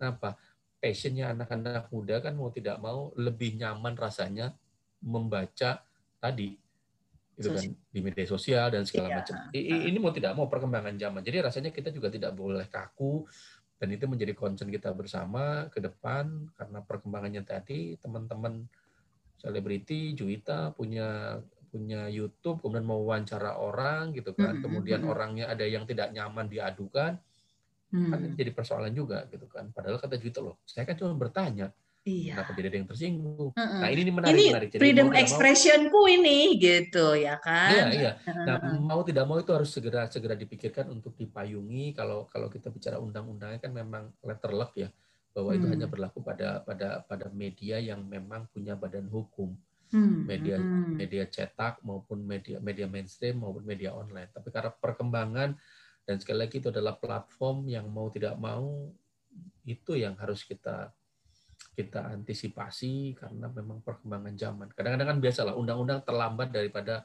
apa 0.00 0.38
passionnya 0.80 1.34
anak-anak 1.36 1.92
muda 1.92 2.22
kan 2.24 2.38
mau 2.38 2.48
tidak 2.54 2.80
mau 2.80 3.12
lebih 3.18 3.60
nyaman 3.60 3.98
rasanya 3.98 4.56
membaca 5.04 5.84
tadi 6.22 6.56
itu 7.40 7.48
kan 7.56 7.64
di 7.72 8.00
media 8.04 8.28
sosial 8.28 8.68
dan 8.68 8.84
segala 8.84 9.08
iya. 9.08 9.16
macam. 9.24 9.34
Ini 9.56 9.96
mau 9.96 10.12
tidak 10.12 10.36
mau 10.36 10.44
perkembangan 10.44 10.92
zaman. 11.00 11.24
Jadi 11.24 11.40
rasanya 11.40 11.70
kita 11.72 11.88
juga 11.88 12.12
tidak 12.12 12.36
boleh 12.36 12.68
kaku 12.68 13.24
dan 13.80 13.88
itu 13.96 14.04
menjadi 14.04 14.36
concern 14.36 14.68
kita 14.68 14.92
bersama 14.92 15.72
ke 15.72 15.80
depan 15.80 16.52
karena 16.52 16.84
perkembangannya 16.84 17.40
tadi 17.48 17.96
teman-teman 17.96 18.68
selebriti 19.40 20.12
Juwita 20.12 20.76
punya 20.76 21.40
punya 21.70 22.10
YouTube 22.10 22.58
kemudian 22.60 22.84
mau 22.84 23.00
wawancara 23.06 23.62
orang 23.62 24.10
gitu 24.12 24.34
kan. 24.34 24.58
Kemudian 24.58 25.06
orangnya 25.06 25.46
ada 25.48 25.62
yang 25.62 25.86
tidak 25.86 26.10
nyaman 26.10 26.50
diadukan. 26.50 27.14
Kan 27.90 28.20
jadi 28.34 28.50
persoalan 28.50 28.90
juga 28.90 29.26
gitu 29.30 29.46
kan. 29.46 29.70
Padahal 29.70 30.02
kata 30.02 30.18
Juwita 30.18 30.42
loh, 30.42 30.58
saya 30.66 30.82
kan 30.86 30.98
cuma 30.98 31.14
bertanya 31.14 31.70
Iya. 32.00 32.32
Kenapa 32.32 32.56
jadi 32.56 32.66
ada 32.72 32.78
yang 32.80 32.88
tersinggung? 32.88 33.52
Uh 33.52 33.60
-uh. 33.60 33.80
Nah 33.84 33.88
ini, 33.92 34.00
ini 34.08 34.12
menarik. 34.12 34.32
Ini 34.32 34.48
menarik. 34.48 34.68
Jadi 34.72 34.80
freedom 34.80 35.08
expressionku 35.12 36.00
ini 36.08 36.56
gitu 36.56 37.12
ya 37.12 37.36
kan? 37.36 37.70
Iya 37.76 37.84
iya. 37.92 38.12
Nah 38.24 38.56
mau 38.80 39.04
tidak 39.04 39.28
mau 39.28 39.36
itu 39.36 39.52
harus 39.52 39.68
segera 39.68 40.08
segera 40.08 40.32
dipikirkan 40.32 40.88
untuk 40.88 41.12
dipayungi. 41.20 41.92
Kalau 41.92 42.24
kalau 42.32 42.48
kita 42.48 42.72
bicara 42.72 42.96
undang-undangnya 42.96 43.60
kan 43.60 43.72
memang 43.76 44.16
letter 44.24 44.52
luck 44.56 44.72
ya 44.80 44.88
bahwa 45.36 45.52
hmm. 45.52 45.58
itu 45.60 45.66
hanya 45.76 45.86
berlaku 45.92 46.24
pada 46.24 46.64
pada 46.64 47.04
pada 47.04 47.28
media 47.36 47.76
yang 47.76 48.00
memang 48.08 48.48
punya 48.48 48.72
badan 48.80 49.04
hukum. 49.12 49.52
Hmm. 49.90 50.22
Media 50.22 50.56
hmm. 50.56 51.02
media 51.02 51.24
cetak 51.26 51.82
maupun 51.82 52.22
media 52.22 52.62
media 52.62 52.86
mainstream 52.86 53.42
maupun 53.42 53.66
media 53.66 53.90
online. 53.90 54.30
Tapi 54.30 54.48
karena 54.54 54.70
perkembangan 54.70 55.58
dan 56.06 56.16
sekali 56.18 56.46
lagi 56.46 56.62
itu 56.62 56.70
adalah 56.70 56.94
platform 56.94 57.66
yang 57.66 57.90
mau 57.90 58.06
tidak 58.10 58.38
mau 58.38 58.90
itu 59.66 59.98
yang 59.98 60.14
harus 60.18 60.46
kita 60.46 60.94
kita 61.74 62.12
antisipasi 62.12 63.14
karena 63.14 63.46
memang 63.50 63.82
perkembangan 63.82 64.34
zaman. 64.34 64.68
Kadang-kadang 64.74 65.16
kan 65.16 65.18
biasalah 65.22 65.54
undang-undang 65.54 66.02
terlambat 66.02 66.50
daripada 66.50 67.04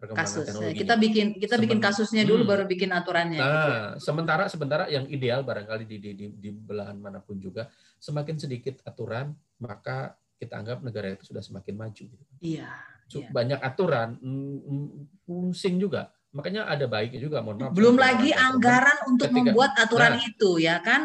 perkembangan 0.00 0.28
Kasus. 0.32 0.46
teknologi. 0.48 0.80
Kita 0.80 0.94
bikin 0.96 1.26
kita 1.36 1.56
bikin 1.60 1.80
kasusnya 1.80 2.24
dulu 2.24 2.42
hmm. 2.44 2.50
baru 2.50 2.64
bikin 2.64 2.90
aturannya. 2.90 3.40
Nah, 3.40 3.52
gitu 3.52 3.72
sementara 4.08 4.44
sementara 4.48 4.84
yang 4.88 5.04
ideal 5.12 5.44
barangkali 5.44 5.84
di, 5.84 5.96
di, 6.00 6.10
di, 6.16 6.26
di 6.32 6.50
belahan 6.52 6.96
mana 6.96 7.20
pun 7.20 7.36
juga 7.36 7.68
semakin 8.00 8.40
sedikit 8.40 8.80
aturan 8.88 9.36
maka 9.60 10.16
kita 10.40 10.56
anggap 10.56 10.80
negara 10.80 11.12
itu 11.12 11.28
sudah 11.28 11.44
semakin 11.44 11.76
maju. 11.76 12.04
Iya. 12.40 12.72
iya. 13.12 13.28
Banyak 13.28 13.60
aturan, 13.60 14.16
pusing 15.28 15.76
juga. 15.76 16.08
Makanya 16.30 16.70
ada 16.70 16.86
baiknya 16.86 17.20
juga 17.20 17.42
mohon 17.42 17.58
maaf. 17.58 17.74
Belum 17.74 17.98
lagi 17.98 18.30
anggaran 18.30 19.10
untuk 19.10 19.28
ketika, 19.28 19.50
membuat 19.50 19.72
aturan 19.76 20.14
nah, 20.14 20.22
itu 20.22 20.50
ya 20.62 20.78
kan? 20.78 21.02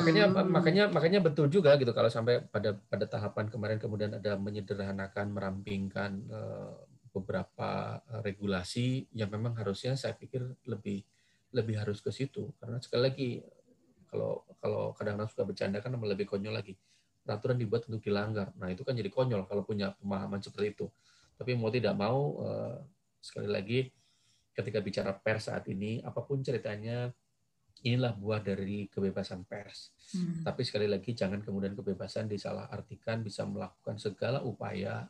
Makanya 0.00 0.24
makanya 0.46 0.84
makanya 0.88 1.20
betul 1.20 1.50
juga 1.50 1.74
gitu. 1.76 1.90
Kalau 1.90 2.08
sampai 2.08 2.46
pada 2.46 2.78
pada 2.86 3.04
tahapan 3.04 3.50
kemarin 3.50 3.82
kemudian 3.82 4.14
ada 4.16 4.38
menyederhanakan 4.38 5.34
merampingkan 5.34 6.22
uh, 6.30 6.78
beberapa 7.10 7.98
eh, 8.06 8.20
regulasi 8.22 9.10
yang 9.10 9.34
memang 9.34 9.58
harusnya 9.58 9.98
saya 9.98 10.14
pikir 10.14 10.46
lebih 10.70 11.02
lebih 11.50 11.74
harus 11.82 11.98
ke 11.98 12.14
situ. 12.14 12.54
Karena 12.62 12.78
sekali 12.78 13.02
lagi 13.02 13.30
kalau 14.06 14.46
kalau 14.62 14.94
kadang-kadang 14.94 15.26
suka 15.26 15.42
bercanda 15.42 15.82
kan 15.82 15.90
lebih 15.90 16.24
konyol 16.30 16.54
lagi 16.54 16.78
peraturan 17.28 17.60
dibuat 17.60 17.84
untuk 17.92 18.00
dilanggar 18.00 18.56
nah 18.56 18.72
itu 18.72 18.80
kan 18.80 18.96
jadi 18.96 19.12
konyol 19.12 19.44
kalau 19.44 19.68
punya 19.68 19.92
pemahaman 20.00 20.40
seperti 20.40 20.72
itu 20.72 20.86
tapi 21.36 21.52
mau 21.52 21.68
tidak 21.68 21.92
mau 21.92 22.40
uh, 22.40 22.80
sekali 23.20 23.52
lagi 23.52 23.92
ketika 24.58 24.82
bicara 24.82 25.14
pers 25.14 25.46
saat 25.46 25.70
ini, 25.70 26.02
apa 26.02 26.18
pun 26.26 26.42
ceritanya, 26.42 27.14
inilah 27.86 28.10
buah 28.18 28.42
dari 28.42 28.90
kebebasan 28.90 29.46
pers. 29.46 29.94
Hmm. 30.10 30.42
Tapi 30.42 30.66
sekali 30.66 30.90
lagi 30.90 31.14
jangan 31.14 31.38
kemudian 31.46 31.78
kebebasan 31.78 32.26
disalahartikan 32.26 33.22
bisa 33.22 33.46
melakukan 33.46 34.02
segala 34.02 34.42
upaya 34.42 35.06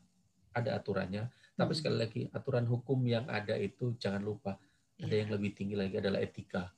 ada 0.52 0.70
aturannya. 0.76 1.32
Tapi 1.56 1.72
hmm. 1.72 1.78
sekali 1.80 1.96
lagi 1.96 2.22
aturan 2.28 2.68
hukum 2.68 3.00
yang 3.08 3.24
ada 3.24 3.56
itu 3.56 3.96
jangan 3.96 4.20
lupa 4.20 4.60
ada 5.00 5.08
yeah. 5.08 5.24
yang 5.24 5.30
lebih 5.32 5.56
tinggi 5.56 5.80
lagi 5.80 5.96
adalah 5.96 6.20
etika. 6.20 6.68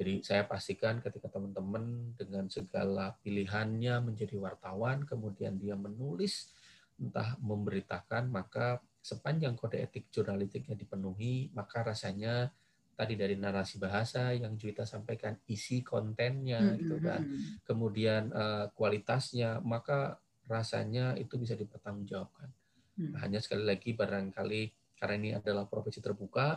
Jadi 0.00 0.24
saya 0.24 0.48
pastikan 0.48 1.04
ketika 1.04 1.28
teman-teman 1.28 2.16
dengan 2.16 2.48
segala 2.48 3.20
pilihannya 3.20 4.00
menjadi 4.00 4.40
wartawan, 4.40 5.04
kemudian 5.04 5.60
dia 5.60 5.76
menulis 5.76 6.56
entah 6.96 7.36
memberitakan, 7.36 8.32
maka 8.32 8.80
sepanjang 9.04 9.60
kode 9.60 9.76
etik 9.76 10.08
jurnalistiknya 10.08 10.72
dipenuhi, 10.72 11.52
maka 11.52 11.84
rasanya 11.84 12.48
tadi 12.96 13.12
dari 13.12 13.36
narasi 13.36 13.76
bahasa 13.76 14.32
yang 14.32 14.56
Juwita 14.56 14.88
sampaikan, 14.88 15.36
isi 15.44 15.84
kontennya, 15.84 16.64
mm-hmm. 16.64 16.80
gitu 16.80 16.96
kan, 17.04 17.20
kemudian 17.68 18.32
uh, 18.32 18.72
kualitasnya, 18.72 19.60
maka 19.60 20.16
rasanya 20.48 21.12
itu 21.20 21.36
bisa 21.36 21.52
dipertanggungjawabkan. 21.60 22.48
Mm. 22.96 23.08
Nah, 23.12 23.20
hanya 23.20 23.40
sekali 23.44 23.68
lagi 23.68 23.92
barangkali 23.92 24.96
karena 24.96 25.14
ini 25.20 25.30
adalah 25.36 25.68
profesi 25.68 26.00
terbuka, 26.00 26.56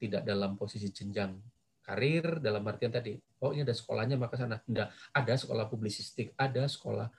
tidak 0.00 0.24
dalam 0.24 0.56
posisi 0.56 0.88
jenjang 0.88 1.36
karir 1.82 2.38
dalam 2.38 2.62
artian 2.64 2.94
tadi, 2.94 3.18
oh 3.42 3.50
ini 3.50 3.66
ada 3.66 3.74
sekolahnya 3.74 4.16
maka 4.16 4.38
sana. 4.38 4.62
Tidak, 4.62 4.88
ada 5.12 5.34
sekolah 5.34 5.66
publisistik, 5.66 6.32
ada 6.38 6.64
sekolah 6.66 7.10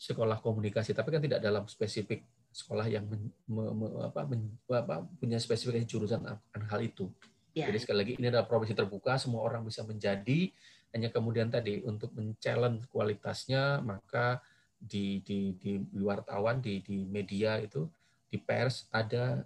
sekolah 0.00 0.40
komunikasi, 0.40 0.96
tapi 0.96 1.12
kan 1.12 1.20
tidak 1.20 1.44
dalam 1.44 1.68
spesifik 1.68 2.24
sekolah 2.50 2.88
yang 2.88 3.04
men, 3.04 3.28
me, 3.44 3.68
me, 3.68 3.86
apa, 4.00 4.24
men, 4.24 4.48
apa, 4.72 5.04
punya 5.20 5.36
spesifikasi 5.36 5.84
jurusan 5.84 6.24
akan 6.24 6.62
hal 6.72 6.80
itu. 6.80 7.12
Ya. 7.52 7.68
Jadi 7.68 7.78
sekali 7.84 7.98
lagi 8.00 8.12
ini 8.16 8.32
adalah 8.32 8.48
profesi 8.48 8.72
terbuka, 8.72 9.20
semua 9.20 9.44
orang 9.44 9.66
bisa 9.66 9.84
menjadi. 9.84 10.48
Hanya 10.90 11.12
kemudian 11.12 11.52
tadi 11.52 11.84
untuk 11.86 12.10
men-challenge 12.16 12.88
kualitasnya, 12.90 13.78
maka 13.84 14.42
di, 14.80 15.20
di, 15.20 15.54
di, 15.60 15.78
di 15.78 16.00
wartawan, 16.00 16.58
di, 16.58 16.80
di 16.80 17.04
media 17.06 17.60
itu, 17.60 17.86
di 18.26 18.40
pers 18.40 18.88
ada 18.90 19.44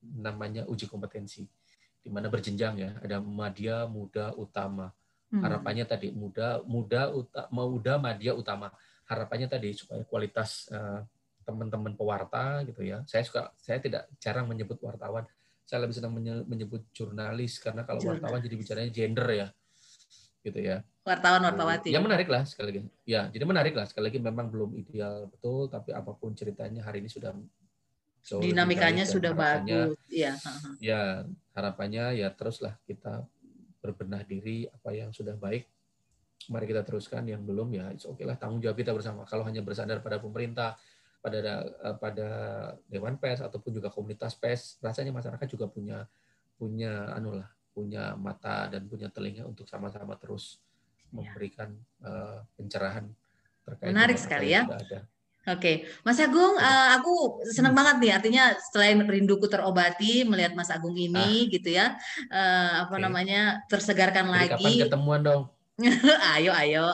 namanya 0.00 0.64
uji 0.64 0.88
kompetensi, 0.88 1.44
di 2.00 2.08
mana 2.08 2.32
berjenjang 2.32 2.74
ya, 2.80 2.90
ada 3.00 3.20
media, 3.20 3.84
muda, 3.84 4.32
utama. 4.34 4.90
Hmm. 5.30 5.46
Harapannya 5.46 5.86
tadi 5.86 6.10
muda, 6.10 6.64
muda, 6.66 7.12
uta, 7.14 7.46
muda, 7.52 8.00
media, 8.02 8.34
utama. 8.34 8.72
Harapannya 9.06 9.46
tadi 9.46 9.74
supaya 9.76 10.02
kualitas 10.06 10.66
uh, 10.74 11.06
teman-teman 11.46 11.94
pewarta 11.94 12.62
gitu 12.66 12.82
ya. 12.82 13.02
Saya 13.06 13.22
suka 13.26 13.50
saya 13.58 13.78
tidak 13.82 14.06
jarang 14.22 14.46
menyebut 14.46 14.78
wartawan. 14.82 15.26
Saya 15.66 15.86
lebih 15.86 16.02
senang 16.02 16.14
menyebut 16.50 16.82
jurnalis 16.90 17.62
karena 17.62 17.86
kalau 17.86 18.02
Jurnal. 18.02 18.18
wartawan 18.18 18.42
jadi 18.42 18.56
bicaranya 18.58 18.90
gender 18.90 19.26
ya. 19.30 19.46
Gitu 20.42 20.58
ya. 20.58 20.82
Wartawan 21.06 21.42
wartawati. 21.46 21.94
Ya 21.94 22.02
menarik 22.02 22.26
lah 22.26 22.42
sekali 22.42 22.74
lagi. 22.74 22.80
Ya, 23.06 23.30
jadi 23.30 23.44
menarik 23.46 23.74
lah 23.78 23.86
sekali 23.86 24.10
lagi 24.10 24.18
memang 24.18 24.50
belum 24.50 24.74
ideal 24.74 25.30
betul 25.30 25.70
tapi 25.70 25.94
apa 25.94 26.10
pun 26.14 26.34
ceritanya 26.34 26.82
hari 26.82 27.02
ini 27.02 27.10
sudah 27.10 27.34
so 28.20 28.42
dinamikanya 28.42 29.06
sudah 29.06 29.30
bagus. 29.30 29.94
Ya. 30.10 30.34
Ya, 30.82 31.02
harapannya 31.60 32.16
ya 32.16 32.32
teruslah 32.32 32.74
kita 32.88 33.22
berbenah 33.84 34.24
diri 34.24 34.64
apa 34.66 34.96
yang 34.96 35.12
sudah 35.12 35.36
baik. 35.36 35.68
Mari 36.48 36.64
kita 36.64 36.82
teruskan 36.82 37.28
yang 37.28 37.44
belum 37.44 37.68
ya 37.76 37.92
oke 37.92 38.16
okay 38.16 38.24
lah 38.24 38.40
tanggung 38.40 38.64
jawab 38.64 38.80
kita 38.80 38.96
bersama. 38.96 39.28
Kalau 39.28 39.44
hanya 39.44 39.60
bersandar 39.60 40.00
pada 40.00 40.16
pemerintah 40.16 40.80
pada 41.20 41.38
eh, 41.68 41.96
pada 42.00 42.28
dewan 42.88 43.20
pers 43.20 43.44
ataupun 43.44 43.76
juga 43.76 43.92
komunitas 43.92 44.32
pers 44.40 44.80
rasanya 44.80 45.12
masyarakat 45.12 45.46
juga 45.52 45.68
punya 45.68 46.08
punya 46.56 47.12
anu 47.12 47.36
lah 47.36 47.48
punya 47.70 48.16
mata 48.16 48.66
dan 48.72 48.88
punya 48.88 49.12
telinga 49.12 49.46
untuk 49.46 49.68
sama-sama 49.68 50.16
terus 50.18 50.58
iya. 50.58 51.12
memberikan 51.14 51.70
uh, 52.02 52.42
pencerahan 52.58 53.06
terkait 53.62 53.94
menarik 53.94 54.18
sekali 54.18 54.52
ya 54.52 54.66
Oke, 55.50 55.88
Mas 56.06 56.20
Agung, 56.22 56.54
uh, 56.56 56.88
aku 56.94 57.42
senang 57.50 57.74
banget 57.74 57.96
nih. 57.98 58.12
Artinya 58.14 58.44
selain 58.70 59.02
rinduku 59.02 59.50
terobati 59.50 60.22
melihat 60.22 60.54
Mas 60.54 60.70
Agung 60.70 60.94
ini, 60.94 61.46
ah. 61.46 61.50
gitu 61.50 61.68
ya, 61.74 61.98
uh, 62.30 62.86
apa 62.86 62.94
okay. 62.94 63.02
namanya 63.02 63.40
tersegarkan 63.66 64.30
Jadi 64.30 64.34
lagi. 64.36 64.64
Kapan 64.64 64.84
ketemuan 64.86 65.20
dong? 65.26 65.42
ayo, 66.36 66.52
ayo. 66.54 66.86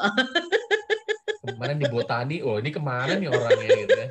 kemarin 1.46 1.78
di 1.78 1.86
botani 1.86 2.36
oh 2.42 2.58
ini 2.58 2.70
ke 2.74 2.82
mana 2.82 3.14
nih 3.14 3.30
orangnya 3.30 3.70
gitu 3.86 3.94
ya 3.94 4.08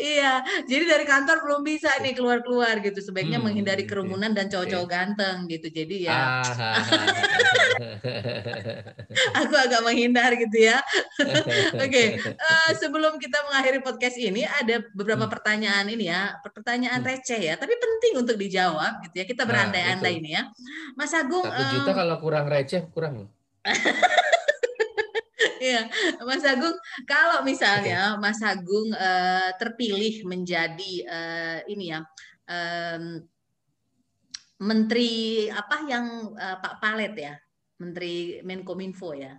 iya 0.00 0.40
jadi 0.64 0.84
dari 0.88 1.04
kantor 1.04 1.44
belum 1.44 1.60
bisa 1.66 1.92
nih 2.00 2.16
keluar 2.16 2.40
keluar 2.40 2.80
gitu. 2.80 3.04
Sebaiknya 3.04 3.36
hmm, 3.36 3.46
menghindari 3.50 3.84
kerumunan 3.84 4.32
dan 4.32 4.48
cowok-cowok 4.48 4.88
okay. 4.88 4.94
ganteng 4.96 5.36
gitu. 5.50 5.68
Jadi 5.68 5.96
ya. 6.08 6.40
Ah, 6.40 6.80
aku 9.44 9.54
agak 9.58 9.80
menghindar 9.84 10.32
gitu 10.40 10.56
ya. 10.56 10.80
Oke 11.84 11.84
okay. 11.84 12.06
uh, 12.16 12.32
eh, 12.32 12.70
sebelum 12.80 13.20
kita 13.20 13.44
mengakhiri 13.50 13.84
podcast 13.84 14.16
ini 14.16 14.48
ada 14.48 14.80
beberapa 14.96 15.28
hmm. 15.28 15.32
pertanyaan 15.36 15.86
ini 15.92 16.08
ya. 16.08 16.38
Pertanyaan 16.40 17.04
hmm. 17.04 17.08
receh 17.12 17.40
ya 17.42 17.54
tapi 17.60 17.76
penting 17.76 18.24
untuk 18.24 18.40
dijawab 18.40 19.04
gitu 19.04 19.20
ya. 19.20 19.24
Kita 19.28 19.44
nah, 19.44 19.48
berandai-andai 19.52 20.14
nah, 20.16 20.20
ini 20.22 20.30
ya. 20.32 20.42
Mas 20.96 21.12
Agung 21.12 21.48
satu 21.58 21.74
juta 21.74 21.90
um, 21.90 21.96
kalau 21.98 22.16
kurang 22.22 22.46
receh 22.46 22.82
kurang 22.94 23.26
loh 23.26 23.28
Iya, 25.56 25.88
Mas 26.22 26.44
Agung, 26.44 26.76
kalau 27.08 27.42
misalnya 27.42 28.14
okay. 28.14 28.20
Mas 28.20 28.40
Agung 28.44 28.88
uh, 28.92 29.50
terpilih 29.56 30.22
menjadi 30.28 30.92
uh, 31.08 31.58
ini 31.66 31.96
ya 31.96 32.00
um, 32.48 33.24
menteri 34.58 35.46
apa 35.48 35.76
yang 35.86 36.34
uh, 36.34 36.56
Pak 36.58 36.82
Palet 36.82 37.14
ya, 37.14 37.34
Menteri 37.78 38.42
Menkominfo 38.42 39.14
ya. 39.14 39.34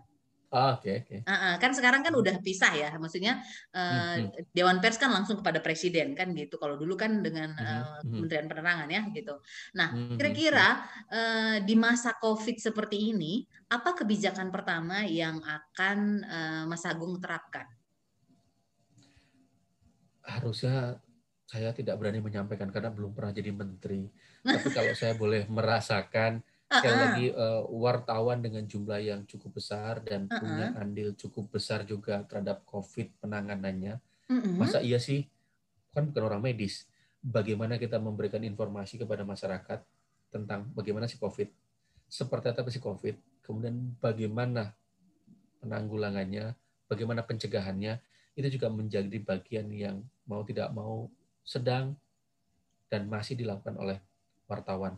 Oh, 0.50 0.74
oke, 0.74 0.82
okay. 0.82 1.06
Okay. 1.06 1.20
Uh, 1.30 1.62
kan 1.62 1.78
sekarang 1.78 2.02
kan 2.02 2.10
udah 2.10 2.42
pisah 2.42 2.74
ya, 2.74 2.90
maksudnya 2.98 3.38
uh, 3.70 4.18
hmm. 4.18 4.50
Dewan 4.50 4.82
Pers 4.82 4.98
kan 4.98 5.14
langsung 5.14 5.38
kepada 5.38 5.62
presiden 5.62 6.18
kan 6.18 6.34
gitu. 6.34 6.58
Kalau 6.58 6.74
dulu 6.74 6.98
kan 6.98 7.22
dengan 7.22 7.54
uh, 7.54 8.02
Kementerian 8.02 8.50
Penerangan 8.50 8.90
ya 8.90 9.06
gitu. 9.14 9.38
Nah, 9.78 9.94
kira-kira 10.18 10.90
uh, 11.06 11.62
di 11.62 11.78
masa 11.78 12.18
COVID 12.18 12.58
seperti 12.58 13.14
ini, 13.14 13.46
apa 13.70 13.94
kebijakan 13.94 14.50
pertama 14.50 15.06
yang 15.06 15.38
akan 15.38 16.26
uh, 16.26 16.64
Mas 16.66 16.82
Agung 16.82 17.22
terapkan? 17.22 17.70
Harusnya 20.26 20.98
saya 21.46 21.78
tidak 21.78 22.02
berani 22.02 22.26
menyampaikan 22.26 22.74
karena 22.74 22.90
belum 22.90 23.14
pernah 23.14 23.38
jadi 23.38 23.54
menteri. 23.54 24.10
Tapi 24.50 24.70
kalau 24.74 24.94
saya 24.98 25.14
boleh 25.14 25.46
merasakan 25.46 26.42
sekali 26.70 26.98
lagi 27.02 27.26
uh, 27.34 27.66
wartawan 27.66 28.46
dengan 28.46 28.62
jumlah 28.62 29.02
yang 29.02 29.26
cukup 29.26 29.58
besar 29.58 30.06
dan 30.06 30.30
uh-uh. 30.30 30.38
punya 30.38 30.68
andil 30.78 31.18
cukup 31.18 31.50
besar 31.50 31.82
juga 31.82 32.22
terhadap 32.30 32.62
COVID 32.70 33.26
penanganannya. 33.26 33.98
Uh-uh. 34.30 34.54
Masa 34.54 34.78
iya 34.86 35.02
sih, 35.02 35.26
kan 35.90 36.06
bukan 36.06 36.30
orang 36.30 36.46
medis. 36.46 36.86
Bagaimana 37.20 37.82
kita 37.82 37.98
memberikan 37.98 38.40
informasi 38.46 39.02
kepada 39.02 39.26
masyarakat 39.26 39.82
tentang 40.30 40.70
bagaimana 40.78 41.10
si 41.10 41.18
COVID, 41.18 41.50
seperti 42.06 42.54
apa 42.54 42.70
si 42.70 42.80
COVID, 42.80 43.44
kemudian 43.44 43.98
bagaimana 43.98 44.72
penanggulangannya, 45.60 46.54
bagaimana 46.86 47.26
pencegahannya, 47.26 47.98
itu 48.38 48.48
juga 48.56 48.70
menjadi 48.70 49.18
bagian 49.20 49.68
yang 49.74 50.06
mau 50.30 50.46
tidak 50.46 50.70
mau 50.72 51.10
sedang 51.42 51.98
dan 52.88 53.10
masih 53.10 53.36
dilakukan 53.36 53.74
oleh 53.76 53.98
wartawan 54.46 54.96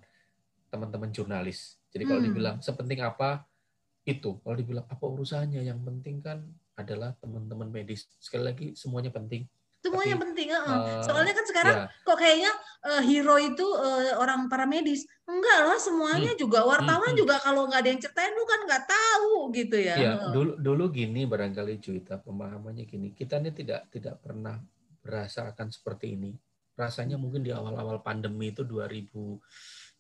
teman-teman 0.72 1.12
jurnalis. 1.12 1.78
Jadi 1.92 2.08
kalau 2.08 2.24
hmm. 2.24 2.28
dibilang 2.32 2.56
sepenting 2.64 3.04
apa 3.04 3.44
itu, 4.08 4.40
kalau 4.42 4.56
dibilang 4.56 4.88
apa 4.88 5.04
urusannya, 5.04 5.62
yang 5.62 5.84
penting 5.84 6.24
kan 6.24 6.42
adalah 6.80 7.14
teman-teman 7.20 7.70
medis. 7.70 8.08
Sekali 8.18 8.44
lagi 8.48 8.68
semuanya 8.74 9.12
penting. 9.12 9.46
Semuanya 9.82 10.14
Tapi, 10.14 10.24
penting, 10.30 10.48
uh, 10.54 11.02
soalnya 11.02 11.34
kan 11.34 11.46
sekarang 11.50 11.78
ya. 11.82 12.06
kok 12.06 12.18
kayaknya 12.22 12.54
uh, 12.86 13.02
hero 13.02 13.34
itu 13.42 13.66
uh, 13.66 14.14
orang 14.22 14.46
para 14.46 14.70
medis. 14.70 15.10
Enggak 15.26 15.60
lah, 15.66 15.80
semuanya 15.82 16.38
hmm. 16.38 16.40
juga 16.40 16.62
wartawan 16.62 17.18
hmm. 17.18 17.20
juga 17.20 17.42
kalau 17.42 17.66
nggak 17.66 17.82
ada 17.82 17.90
yang 17.90 18.02
ceritain 18.02 18.30
lu 18.38 18.46
kan 18.46 18.62
nggak 18.70 18.86
tahu 18.86 19.34
gitu 19.58 19.78
ya. 19.82 19.96
Ya, 19.98 20.14
dulu 20.30 20.62
dulu 20.62 20.94
gini 20.94 21.26
barangkali 21.26 21.82
cuita 21.82 22.22
pemahamannya 22.22 22.86
gini. 22.86 23.10
Kita 23.18 23.42
ini 23.42 23.50
tidak 23.58 23.90
tidak 23.90 24.22
pernah 24.22 24.62
berasa 25.02 25.50
akan 25.50 25.74
seperti 25.74 26.14
ini. 26.14 26.38
Rasanya 26.78 27.18
mungkin 27.18 27.42
di 27.42 27.50
awal-awal 27.50 28.06
pandemi 28.06 28.54
itu 28.54 28.62
2000 28.62 29.18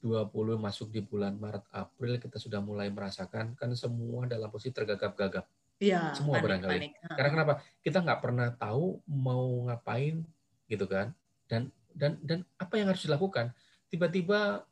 20 0.01 0.57
masuk 0.57 0.89
di 0.89 1.05
bulan 1.05 1.37
Maret 1.37 1.69
April 1.69 2.17
kita 2.17 2.41
sudah 2.41 2.57
mulai 2.57 2.89
merasakan 2.89 3.53
kan 3.53 3.69
semua 3.77 4.25
dalam 4.25 4.49
posisi 4.49 4.73
tergagap-gagap. 4.73 5.45
Iya. 5.77 6.13
Semua 6.17 6.37
panik, 6.37 6.45
barangkali. 6.45 6.73
Panik. 6.73 6.91
Karena 7.13 7.29
kenapa? 7.29 7.53
Kita 7.81 7.97
nggak 8.01 8.21
pernah 8.21 8.47
tahu 8.53 9.01
mau 9.05 9.45
ngapain 9.69 10.25
gitu 10.65 10.85
kan. 10.89 11.13
Dan 11.45 11.69
dan 11.93 12.17
dan 12.25 12.39
apa 12.57 12.81
yang 12.81 12.89
harus 12.89 13.05
dilakukan? 13.05 13.53
Tiba-tiba 13.93 14.65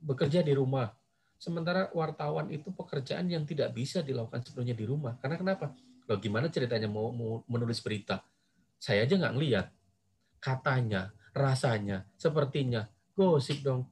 bekerja 0.00 0.40
di 0.40 0.56
rumah. 0.56 0.96
Sementara 1.38 1.92
wartawan 1.94 2.50
itu 2.50 2.72
pekerjaan 2.74 3.30
yang 3.30 3.46
tidak 3.46 3.70
bisa 3.76 4.02
dilakukan 4.02 4.42
sebelumnya 4.42 4.74
di 4.74 4.84
rumah. 4.88 5.14
Karena 5.20 5.38
kenapa? 5.38 5.70
Loh, 6.08 6.18
gimana 6.18 6.50
ceritanya 6.50 6.90
mau, 6.90 7.14
mau 7.14 7.44
menulis 7.46 7.78
berita? 7.78 8.24
Saya 8.80 9.06
aja 9.06 9.14
nggak 9.14 9.34
ngeliat. 9.38 9.66
Katanya, 10.42 11.14
rasanya, 11.30 12.10
sepertinya, 12.18 12.90
gosip 13.14 13.62
dong 13.62 13.86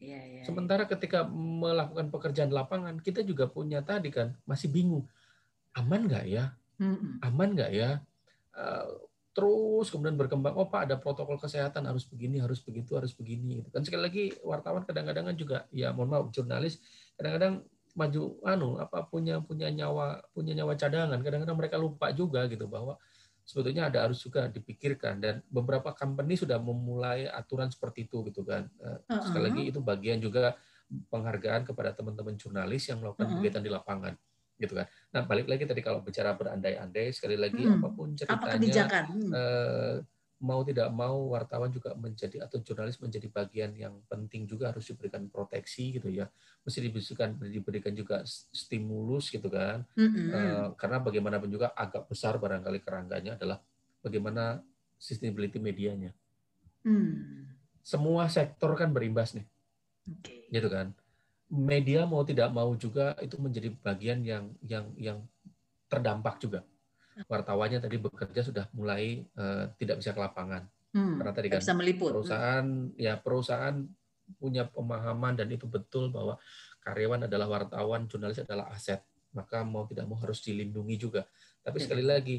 Ya, 0.00 0.18
ya, 0.20 0.42
Sementara 0.42 0.84
ketika 0.90 1.24
melakukan 1.30 2.10
pekerjaan 2.10 2.50
lapangan, 2.50 2.98
kita 2.98 3.22
juga 3.22 3.46
punya 3.46 3.80
tadi 3.80 4.10
kan 4.10 4.34
masih 4.44 4.68
bingung, 4.68 5.06
aman 5.72 6.10
nggak 6.10 6.26
ya, 6.28 6.50
aman 7.22 7.48
nggak 7.54 7.70
ya, 7.72 8.02
uh, 8.58 8.88
terus 9.34 9.90
kemudian 9.94 10.18
berkembang, 10.18 10.54
oh 10.58 10.66
pak 10.66 10.90
ada 10.90 10.96
protokol 10.98 11.38
kesehatan 11.38 11.86
harus 11.86 12.04
begini, 12.04 12.42
harus 12.42 12.58
begitu, 12.58 12.98
harus 12.98 13.14
begini. 13.14 13.62
Gitu. 13.62 13.68
Kan 13.70 13.82
sekali 13.86 14.02
lagi 14.02 14.24
wartawan 14.42 14.82
kadang-kadang 14.82 15.30
juga, 15.38 15.70
ya 15.70 15.94
mohon 15.94 16.10
maaf 16.10 16.28
jurnalis 16.34 16.82
kadang-kadang 17.14 17.62
maju 17.94 18.22
anu 18.42 18.68
apa 18.82 19.06
punya 19.06 19.38
punya 19.38 19.70
nyawa 19.70 20.18
punya 20.34 20.50
nyawa 20.50 20.74
cadangan 20.74 21.22
kadang-kadang 21.22 21.54
mereka 21.54 21.78
lupa 21.78 22.10
juga 22.10 22.42
gitu 22.50 22.66
bahwa 22.66 22.98
sebetulnya 23.44 23.92
ada 23.92 24.08
harus 24.08 24.24
juga 24.24 24.48
dipikirkan 24.48 25.20
dan 25.20 25.44
beberapa 25.52 25.92
company 25.92 26.34
sudah 26.34 26.56
memulai 26.56 27.28
aturan 27.28 27.68
seperti 27.68 28.08
itu 28.08 28.24
gitu 28.32 28.42
kan. 28.42 28.66
Uh-huh. 28.80 29.20
Sekali 29.20 29.44
lagi 29.52 29.62
itu 29.68 29.78
bagian 29.84 30.18
juga 30.18 30.56
penghargaan 31.12 31.68
kepada 31.68 31.92
teman-teman 31.92 32.34
jurnalis 32.40 32.88
yang 32.88 33.04
melakukan 33.04 33.28
uh-huh. 33.28 33.36
kegiatan 33.40 33.62
di 33.62 33.70
lapangan 33.70 34.14
gitu 34.56 34.74
kan. 34.78 34.86
Nah 35.12 35.22
balik 35.26 35.46
lagi 35.50 35.68
tadi 35.68 35.82
kalau 35.84 36.00
bicara 36.00 36.32
berandai-andai 36.32 37.10
sekali 37.10 37.34
lagi 37.34 37.66
hmm. 37.66 37.82
apa 37.82 37.88
pun 37.90 38.08
ceritanya 38.14 38.84
Apa 38.86 39.00
hmm. 39.10 39.30
uh, 39.34 39.94
mau 40.44 40.60
tidak 40.60 40.92
mau 40.92 41.32
wartawan 41.32 41.72
juga 41.72 41.96
menjadi 41.96 42.44
atau 42.44 42.60
jurnalis 42.60 43.00
menjadi 43.00 43.32
bagian 43.32 43.72
yang 43.72 43.96
penting 44.12 44.44
juga 44.44 44.68
harus 44.68 44.84
diberikan 44.84 45.24
proteksi 45.32 45.96
gitu 45.96 46.12
ya 46.12 46.28
mesti 46.60 46.84
diberikan 46.84 47.32
diberikan 47.40 47.92
juga 47.96 48.20
stimulus 48.52 49.32
gitu 49.32 49.48
kan 49.48 49.88
mm-hmm. 49.96 50.28
uh, 50.36 50.68
karena 50.76 51.00
bagaimanapun 51.00 51.48
juga 51.48 51.72
agak 51.72 52.04
besar 52.12 52.36
barangkali 52.36 52.84
kerangganya 52.84 53.40
adalah 53.40 53.64
bagaimana 54.04 54.60
sustainability 55.00 55.56
medianya 55.56 56.12
mm. 56.84 57.48
semua 57.80 58.28
sektor 58.28 58.76
kan 58.76 58.92
berimbas 58.92 59.32
nih 59.32 59.48
okay. 60.04 60.52
gitu 60.52 60.68
kan 60.68 60.92
media 61.48 62.04
mau 62.04 62.20
tidak 62.20 62.52
mau 62.52 62.68
juga 62.76 63.16
itu 63.24 63.40
menjadi 63.40 63.72
bagian 63.80 64.20
yang 64.20 64.52
yang 64.60 64.92
yang 65.00 65.18
terdampak 65.88 66.36
juga 66.36 66.60
wartawannya 67.30 67.78
tadi 67.78 67.96
bekerja 68.02 68.42
sudah 68.42 68.64
mulai 68.74 69.22
uh, 69.38 69.70
tidak 69.78 70.02
bisa 70.02 70.10
ke 70.10 70.20
lapangan 70.20 70.66
hmm, 70.94 71.22
karena 71.22 71.32
tadi 71.32 71.48
kan 71.50 71.60
bisa 71.62 71.74
meliput. 71.76 72.10
perusahaan 72.10 72.66
ya 72.98 73.14
perusahaan 73.18 73.76
punya 74.40 74.66
pemahaman 74.66 75.36
dan 75.36 75.52
itu 75.52 75.68
betul 75.68 76.10
bahwa 76.10 76.40
karyawan 76.82 77.28
adalah 77.28 77.46
wartawan 77.46 78.08
jurnalis 78.10 78.42
adalah 78.42 78.72
aset 78.72 79.04
maka 79.34 79.62
mau 79.62 79.86
tidak 79.86 80.06
mau 80.10 80.18
harus 80.18 80.42
dilindungi 80.42 80.96
juga 80.98 81.22
tapi 81.62 81.78
hmm. 81.78 81.84
sekali 81.86 82.04
lagi 82.04 82.36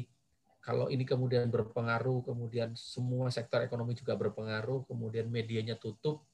kalau 0.66 0.90
ini 0.90 1.06
kemudian 1.06 1.46
berpengaruh 1.46 2.26
kemudian 2.26 2.74
semua 2.74 3.30
sektor 3.30 3.62
ekonomi 3.62 3.94
juga 3.94 4.18
berpengaruh 4.18 4.84
kemudian 4.90 5.30
medianya 5.30 5.78
tutup 5.78 6.26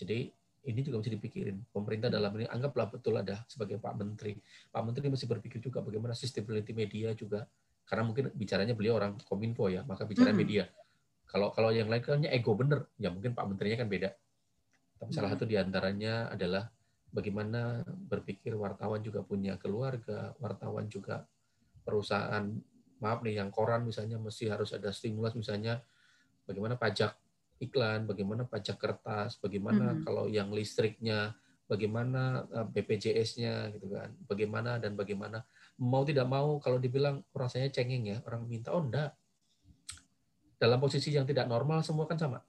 jadi 0.00 0.32
ini 0.68 0.80
juga 0.84 1.00
mesti 1.00 1.12
dipikirin. 1.16 1.56
Pemerintah 1.72 2.12
dalam 2.12 2.30
ini 2.36 2.44
anggaplah 2.44 2.92
betul 2.92 3.16
ada 3.16 3.40
sebagai 3.48 3.80
Pak 3.80 3.94
Menteri. 3.96 4.36
Pak 4.68 4.82
Menteri 4.84 5.08
mesti 5.08 5.24
berpikir 5.24 5.58
juga 5.62 5.80
bagaimana 5.80 6.12
sustainability 6.12 6.76
media 6.76 7.16
juga. 7.16 7.48
Karena 7.88 8.06
mungkin 8.06 8.30
bicaranya 8.36 8.76
beliau 8.76 9.00
orang 9.00 9.18
kominfo 9.26 9.66
ya, 9.66 9.82
maka 9.82 10.06
bicara 10.06 10.30
hmm. 10.30 10.38
media. 10.38 10.64
Kalau 11.26 11.50
kalau 11.50 11.70
yang 11.74 11.90
lain 11.90 12.02
kan 12.02 12.22
ego 12.26 12.52
bener, 12.54 12.86
ya 13.00 13.08
mungkin 13.10 13.32
Pak 13.32 13.44
Menterinya 13.48 13.82
kan 13.82 13.88
beda. 13.88 14.10
Tapi 15.00 15.10
salah 15.16 15.30
satu 15.32 15.48
di 15.48 15.56
antaranya 15.56 16.28
adalah 16.28 16.68
bagaimana 17.10 17.82
berpikir 17.86 18.54
wartawan 18.54 19.02
juga 19.02 19.24
punya 19.24 19.58
keluarga, 19.58 20.36
wartawan 20.38 20.86
juga 20.86 21.26
perusahaan, 21.82 22.46
maaf 23.00 23.24
nih 23.24 23.40
yang 23.40 23.50
koran 23.50 23.88
misalnya 23.88 24.20
mesti 24.20 24.46
harus 24.52 24.76
ada 24.76 24.92
stimulus 24.92 25.32
misalnya 25.32 25.80
bagaimana 26.44 26.76
pajak 26.76 27.16
iklan, 27.60 28.08
bagaimana 28.08 28.48
pajak 28.48 28.80
kertas, 28.80 29.36
bagaimana 29.36 29.94
hmm. 29.94 30.02
kalau 30.08 30.24
yang 30.26 30.48
listriknya, 30.48 31.36
bagaimana 31.68 32.48
eh, 32.48 32.66
BPJS-nya 32.72 33.70
gitu 33.76 33.92
kan, 33.92 34.10
bagaimana 34.24 34.80
dan 34.80 34.96
bagaimana. 34.96 35.44
Mau 35.80 36.02
tidak 36.02 36.26
mau 36.26 36.56
kalau 36.58 36.80
dibilang 36.80 37.20
rasanya 37.36 37.68
cengeng 37.68 38.04
ya 38.08 38.18
orang 38.24 38.48
minta 38.48 38.72
oh 38.72 38.84
enggak 38.84 39.16
dalam 40.60 40.76
posisi 40.76 41.12
yang 41.12 41.24
tidak 41.24 41.48
normal 41.48 41.84
semua 41.84 42.08
kan 42.08 42.18
sama. 42.18 42.40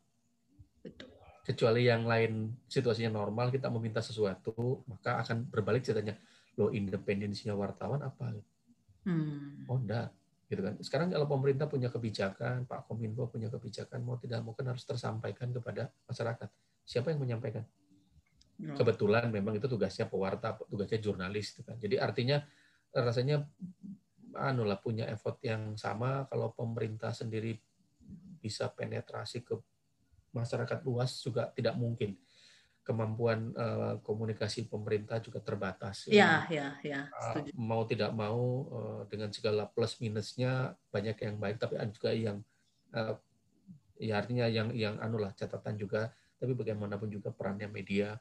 Betul. 0.81 1.13
kecuali 1.41 1.89
yang 1.89 2.05
lain 2.05 2.53
situasinya 2.69 3.17
normal 3.17 3.49
kita 3.49 3.65
meminta 3.69 3.97
sesuatu 3.97 4.85
maka 4.89 5.21
akan 5.21 5.45
berbalik 5.51 5.85
ceritanya. 5.85 6.17
Lo 6.57 6.69
independensinya 6.69 7.53
wartawan 7.57 8.01
apa? 8.01 8.33
Hmm. 9.01 9.65
oh 9.65 9.81
enggak 9.81 10.13
gitu 10.51 10.59
kan. 10.59 10.75
Sekarang 10.83 11.07
kalau 11.07 11.31
pemerintah 11.31 11.71
punya 11.71 11.87
kebijakan, 11.87 12.67
Pak 12.67 12.91
Kominfo 12.91 13.31
punya 13.31 13.47
kebijakan, 13.47 14.03
mau 14.03 14.19
tidak 14.19 14.43
mau 14.43 14.51
kan 14.51 14.67
harus 14.67 14.83
tersampaikan 14.83 15.55
kepada 15.55 15.87
masyarakat. 16.11 16.51
Siapa 16.83 17.15
yang 17.15 17.23
menyampaikan? 17.23 17.63
Ya. 18.59 18.75
Kebetulan 18.75 19.31
memang 19.31 19.55
itu 19.55 19.71
tugasnya 19.71 20.11
pewarta, 20.11 20.59
tugasnya 20.67 20.99
jurnalis, 20.99 21.55
gitu 21.55 21.63
kan. 21.63 21.79
Jadi 21.79 21.95
artinya 21.95 22.43
rasanya 22.91 23.47
anu 24.35 24.67
lah 24.67 24.75
punya 24.75 25.07
effort 25.07 25.39
yang 25.39 25.79
sama 25.79 26.27
kalau 26.27 26.51
pemerintah 26.51 27.15
sendiri 27.15 27.55
bisa 28.43 28.67
penetrasi 28.67 29.47
ke 29.47 29.55
masyarakat 30.35 30.83
luas 30.83 31.15
juga 31.23 31.47
tidak 31.55 31.79
mungkin 31.79 32.15
kemampuan 32.81 33.53
uh, 33.53 34.01
komunikasi 34.01 34.65
pemerintah 34.65 35.21
juga 35.21 35.37
terbatas. 35.37 36.09
Ya, 36.09 36.49
ya, 36.49 36.73
ya. 36.81 37.05
Uh, 37.13 37.45
mau 37.53 37.85
tidak 37.85 38.09
mau 38.11 38.65
uh, 38.73 39.01
dengan 39.05 39.29
segala 39.29 39.69
plus 39.69 40.01
minusnya 40.01 40.73
banyak 40.89 41.17
yang 41.21 41.37
baik, 41.37 41.61
tapi 41.61 41.77
ada 41.77 41.91
juga 41.93 42.09
yang 42.09 42.41
uh, 42.97 43.15
ya 44.01 44.17
artinya 44.17 44.49
yang 44.49 44.73
yang 44.73 44.97
anulah 44.97 45.29
catatan 45.37 45.77
juga. 45.77 46.09
Tapi 46.41 46.57
bagaimanapun 46.57 47.05
juga 47.05 47.29
perannya 47.29 47.69
media 47.69 48.17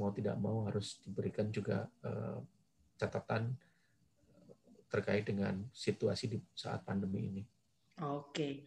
mau 0.00 0.08
tidak 0.08 0.40
mau 0.40 0.64
harus 0.64 0.96
diberikan 1.04 1.52
juga 1.52 1.84
uh, 2.00 2.40
catatan 2.96 3.52
terkait 4.88 5.24
dengan 5.28 5.68
situasi 5.72 6.32
di 6.32 6.38
saat 6.56 6.80
pandemi 6.84 7.28
ini. 7.28 7.42
Oke. 8.00 8.64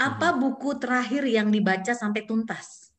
Apa 0.00 0.32
hmm. 0.32 0.40
buku 0.40 0.76
terakhir 0.80 1.28
yang 1.28 1.52
dibaca 1.52 1.92
sampai 1.92 2.24
tuntas? 2.24 2.93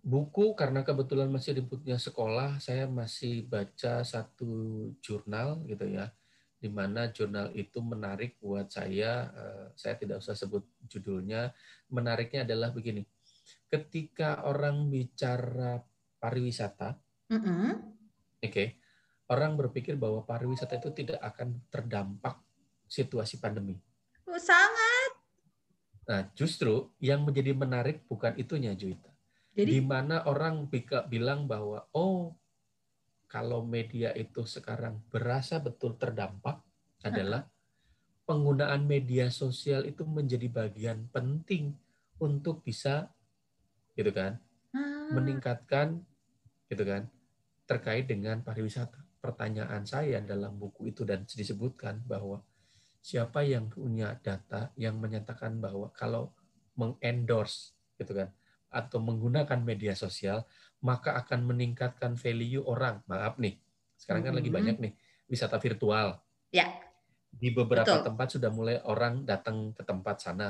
Buku 0.00 0.56
karena 0.56 0.80
kebetulan 0.80 1.28
masih 1.28 1.60
di 1.60 1.64
sekolah, 1.92 2.56
saya 2.56 2.88
masih 2.88 3.44
baca 3.44 4.00
satu 4.00 4.48
jurnal 5.04 5.60
gitu 5.68 5.84
ya, 5.92 6.08
di 6.56 6.72
mana 6.72 7.12
jurnal 7.12 7.52
itu 7.52 7.84
menarik 7.84 8.40
buat 8.40 8.72
saya. 8.72 9.28
Eh, 9.28 9.66
saya 9.76 10.00
tidak 10.00 10.24
usah 10.24 10.32
sebut 10.32 10.64
judulnya. 10.88 11.52
Menariknya 11.92 12.48
adalah 12.48 12.72
begini: 12.72 13.04
ketika 13.68 14.40
orang 14.48 14.88
bicara 14.88 15.84
pariwisata, 16.16 16.96
mm 17.28 17.40
-hmm. 17.44 17.70
oke, 18.40 18.48
okay, 18.48 18.80
orang 19.28 19.52
berpikir 19.60 20.00
bahwa 20.00 20.24
pariwisata 20.24 20.80
itu 20.80 20.96
tidak 20.96 21.20
akan 21.20 21.60
terdampak 21.68 22.40
situasi 22.88 23.36
pandemi. 23.36 23.76
Oh, 24.24 24.40
sangat. 24.40 25.12
Nah, 26.08 26.24
justru 26.32 26.88
yang 27.04 27.20
menjadi 27.28 27.52
menarik 27.52 28.08
bukan 28.08 28.32
itunya, 28.40 28.72
Juita 28.72 29.09
jadi, 29.54 29.78
di 29.78 29.80
mana 29.82 30.22
orang 30.26 30.70
bilang 31.10 31.50
bahwa 31.50 31.86
oh 31.92 32.34
kalau 33.30 33.62
media 33.62 34.10
itu 34.14 34.42
sekarang 34.46 35.02
berasa 35.10 35.62
betul 35.62 35.94
terdampak 35.94 36.62
adalah 37.02 37.46
penggunaan 38.26 38.86
media 38.86 39.30
sosial 39.30 39.86
itu 39.86 40.06
menjadi 40.06 40.46
bagian 40.50 41.10
penting 41.10 41.74
untuk 42.22 42.62
bisa 42.62 43.10
gitu 43.98 44.10
kan 44.14 44.38
ah. 44.74 45.10
meningkatkan 45.10 46.02
gitu 46.70 46.86
kan 46.86 47.10
terkait 47.66 48.06
dengan 48.06 48.42
pariwisata. 48.42 48.98
Pertanyaan 49.20 49.84
saya 49.84 50.18
dalam 50.24 50.56
buku 50.56 50.90
itu 50.90 51.04
dan 51.04 51.28
disebutkan 51.28 52.00
bahwa 52.08 52.40
siapa 53.04 53.44
yang 53.44 53.68
punya 53.68 54.16
data 54.20 54.72
yang 54.80 54.96
menyatakan 54.96 55.60
bahwa 55.60 55.92
kalau 55.92 56.32
mengendorse 56.74 57.76
gitu 58.00 58.16
kan 58.16 58.32
atau 58.70 59.02
menggunakan 59.02 59.58
media 59.60 59.98
sosial, 59.98 60.46
maka 60.80 61.18
akan 61.18 61.50
meningkatkan 61.50 62.16
value 62.16 62.62
orang. 62.64 63.02
Maaf 63.10 63.36
nih, 63.36 63.58
sekarang 63.98 64.30
kan 64.30 64.34
lagi 64.38 64.48
banyak 64.48 64.76
nih 64.78 64.92
wisata 65.26 65.58
virtual. 65.60 66.16
Ya. 66.54 66.80
Di 67.30 67.50
beberapa 67.54 68.00
Betul. 68.00 68.06
tempat 68.06 68.28
sudah 68.30 68.50
mulai 68.50 68.78
orang 68.86 69.26
datang 69.26 69.74
ke 69.74 69.82
tempat 69.82 70.22
sana. 70.22 70.48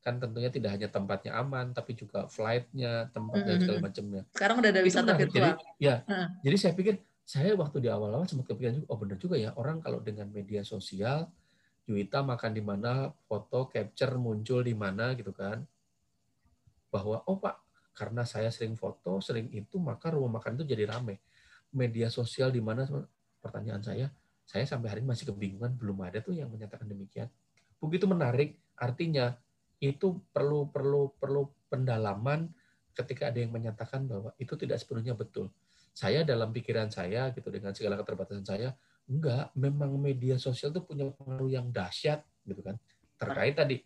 Kan 0.00 0.16
tentunya 0.16 0.48
tidak 0.48 0.76
hanya 0.76 0.88
tempatnya 0.88 1.36
aman, 1.36 1.76
tapi 1.76 1.92
juga 1.94 2.26
flightnya, 2.26 3.10
tempat 3.12 3.36
mm 3.36 3.42
-hmm. 3.42 3.48
dan 3.48 3.56
segala 3.62 3.80
macamnya. 3.80 4.22
Sekarang 4.32 4.56
udah 4.62 4.70
ada 4.70 4.82
wisata 4.82 5.12
virtual. 5.16 5.52
Jadi, 5.56 5.82
ya, 5.82 5.94
uh. 6.06 6.28
jadi 6.40 6.56
saya 6.56 6.72
pikir 6.74 6.94
saya 7.24 7.54
waktu 7.54 7.84
di 7.84 7.88
awal-awal 7.92 8.26
sempat 8.26 8.50
kepikiran 8.50 8.82
juga, 8.82 8.88
oh 8.90 8.98
benar 8.98 9.18
juga 9.20 9.36
ya 9.38 9.50
orang 9.54 9.78
kalau 9.78 10.02
dengan 10.02 10.26
media 10.34 10.66
sosial, 10.66 11.30
Juwita 11.86 12.22
makan 12.22 12.52
di 12.54 12.62
mana, 12.62 13.10
foto 13.26 13.66
capture 13.66 14.14
muncul 14.18 14.62
di 14.62 14.74
mana 14.74 15.14
gitu 15.14 15.34
kan 15.34 15.62
bahwa 16.90 17.22
oh 17.24 17.38
Pak, 17.38 17.56
karena 17.94 18.26
saya 18.26 18.50
sering 18.50 18.74
foto, 18.74 19.22
sering 19.22 19.48
itu, 19.54 19.78
maka 19.78 20.10
rumah 20.10 20.42
makan 20.42 20.58
itu 20.60 20.74
jadi 20.74 20.90
rame. 20.90 21.22
Media 21.70 22.10
sosial 22.10 22.50
di 22.50 22.58
mana 22.58 22.86
pertanyaan 23.38 23.80
saya, 23.80 24.10
saya 24.42 24.66
sampai 24.66 24.90
hari 24.90 25.00
ini 25.06 25.14
masih 25.14 25.30
kebingungan, 25.30 25.78
belum 25.78 26.02
ada 26.02 26.18
tuh 26.18 26.34
yang 26.34 26.50
menyatakan 26.50 26.90
demikian. 26.90 27.30
Begitu 27.78 28.10
menarik, 28.10 28.58
artinya 28.74 29.38
itu 29.80 30.20
perlu 30.34 30.68
perlu 30.68 31.16
perlu 31.16 31.48
pendalaman 31.72 32.52
ketika 32.92 33.32
ada 33.32 33.40
yang 33.40 33.54
menyatakan 33.54 34.04
bahwa 34.04 34.34
itu 34.36 34.52
tidak 34.58 34.82
sepenuhnya 34.82 35.16
betul. 35.16 35.48
Saya 35.94 36.26
dalam 36.26 36.52
pikiran 36.52 36.90
saya 36.92 37.30
gitu 37.32 37.48
dengan 37.48 37.72
segala 37.72 37.96
keterbatasan 37.96 38.44
saya, 38.44 38.74
enggak, 39.08 39.54
memang 39.56 39.96
media 39.96 40.36
sosial 40.36 40.74
itu 40.74 40.82
punya 40.84 41.08
pengaruh 41.14 41.50
yang 41.50 41.70
dahsyat 41.70 42.20
gitu 42.44 42.60
kan. 42.60 42.76
Terkait 43.16 43.54
tadi 43.56 43.80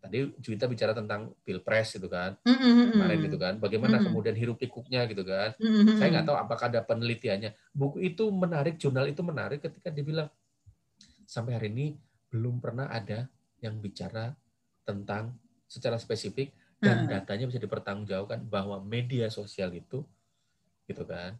tadi 0.00 0.30
Juwita 0.38 0.70
bicara 0.70 0.92
tentang 0.94 1.34
pilpres 1.42 1.98
gitu 1.98 2.06
kan 2.06 2.38
mm-hmm. 2.46 2.94
kemarin 2.94 3.18
gitu 3.26 3.38
kan 3.40 3.54
bagaimana 3.58 3.98
mm-hmm. 3.98 4.06
kemudian 4.12 4.36
hirup 4.38 4.56
pikuknya 4.60 5.08
gitu 5.10 5.26
kan 5.26 5.56
mm-hmm. 5.58 5.98
saya 5.98 6.08
nggak 6.14 6.26
tahu 6.30 6.36
apakah 6.38 6.66
ada 6.70 6.80
penelitiannya 6.86 7.50
buku 7.74 8.06
itu 8.06 8.28
menarik 8.30 8.78
jurnal 8.78 9.08
itu 9.10 9.22
menarik 9.26 9.64
ketika 9.64 9.90
dibilang 9.90 10.30
sampai 11.26 11.58
hari 11.58 11.68
ini 11.74 11.86
belum 12.30 12.62
pernah 12.62 12.86
ada 12.86 13.26
yang 13.58 13.80
bicara 13.82 14.36
tentang 14.86 15.34
secara 15.66 15.98
spesifik 15.98 16.54
dan 16.78 17.08
datanya 17.08 17.48
bisa 17.50 17.58
dipertanggungjawabkan 17.58 18.46
bahwa 18.46 18.78
media 18.84 19.26
sosial 19.32 19.72
itu 19.74 20.06
gitu 20.86 21.02
kan 21.02 21.34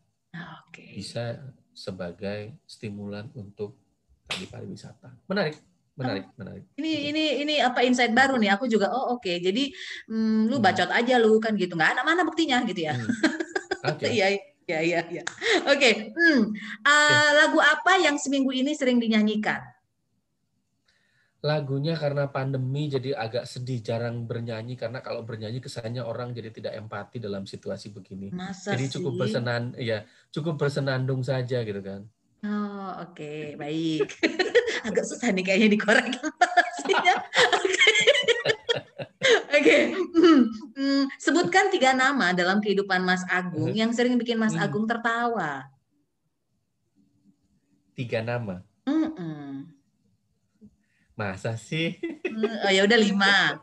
okay. 0.67 0.97
bisa 0.97 1.39
sebagai 1.71 2.57
stimulan 2.67 3.31
untuk 3.37 3.79
tadi 4.27 4.49
pariwisata 4.49 5.13
menarik 5.31 5.55
menarik 5.97 6.25
menarik 6.37 6.65
ini 6.77 6.93
ini 7.09 7.25
ini 7.43 7.55
apa 7.65 7.81
insight 7.81 8.13
baru 8.13 8.37
nih 8.37 8.53
aku 8.53 8.69
juga 8.69 8.93
oh 8.93 9.17
oke 9.17 9.25
okay. 9.25 9.41
jadi 9.41 9.73
hmm, 10.13 10.53
lu 10.53 10.61
hmm. 10.61 10.65
bacot 10.65 10.91
aja 10.93 11.17
lu 11.17 11.41
kan 11.41 11.57
gitu 11.57 11.73
nggak 11.73 11.97
ada 11.97 12.03
mana 12.05 12.23
buktinya 12.23 12.61
gitu 12.69 12.85
ya 12.85 12.93
hmm. 12.93 13.09
okay. 13.91 14.13
iya 14.13 14.27
iya 14.69 14.79
iya 14.85 15.01
iya 15.09 15.25
oke 15.65 15.77
okay. 15.81 16.13
hmm. 16.13 16.53
uh, 16.85 17.31
lagu 17.41 17.59
apa 17.65 17.97
yang 17.97 18.21
seminggu 18.21 18.53
ini 18.53 18.77
sering 18.77 19.01
dinyanyikan 19.01 19.65
lagunya 21.47 21.95
karena 21.95 22.27
pandemi 22.27 22.91
jadi 22.91 23.15
agak 23.15 23.47
sedih 23.47 23.79
jarang 23.79 24.27
bernyanyi 24.27 24.75
karena 24.75 24.99
kalau 24.99 25.23
bernyanyi 25.23 25.63
kesannya 25.63 26.03
orang 26.03 26.35
jadi 26.35 26.51
tidak 26.51 26.75
empati 26.75 27.23
dalam 27.23 27.47
situasi 27.47 27.95
begini 27.95 28.35
Masa 28.35 28.75
jadi 28.75 28.91
cukup 28.99 29.25
bersenan 29.25 29.73
ya 29.79 30.03
cukup 30.35 30.59
bersenandung 30.59 31.23
saja 31.23 31.63
gitu 31.63 31.81
kan 31.81 32.03
oh 32.43 33.07
oke 33.07 33.15
okay. 33.15 33.55
baik 33.55 34.11
agak 34.87 35.05
susah 35.05 35.35
nih 35.35 35.45
kayaknya 35.45 35.69
dikorek 35.75 36.15
Oke, 39.57 39.79
hmm, 39.97 40.43
hmm, 40.77 41.03
sebutkan 41.19 41.73
tiga 41.73 41.91
nama 41.97 42.31
dalam 42.31 42.63
kehidupan 42.63 43.03
Mas 43.03 43.27
Agung 43.27 43.75
yang 43.75 43.91
sering 43.91 44.15
bikin 44.21 44.39
Mas 44.39 44.55
hmm. 44.55 44.63
Agung 44.63 44.87
tertawa. 44.87 45.67
Tiga 47.97 48.23
nama. 48.23 48.63
Mm 48.87 49.09
-mm. 49.17 49.49
Masa 51.17 51.57
sih? 51.57 51.97
Hmm, 52.29 52.69
oh 52.69 52.71
ya 52.71 52.85
udah 52.85 52.99
lima. 53.01 53.59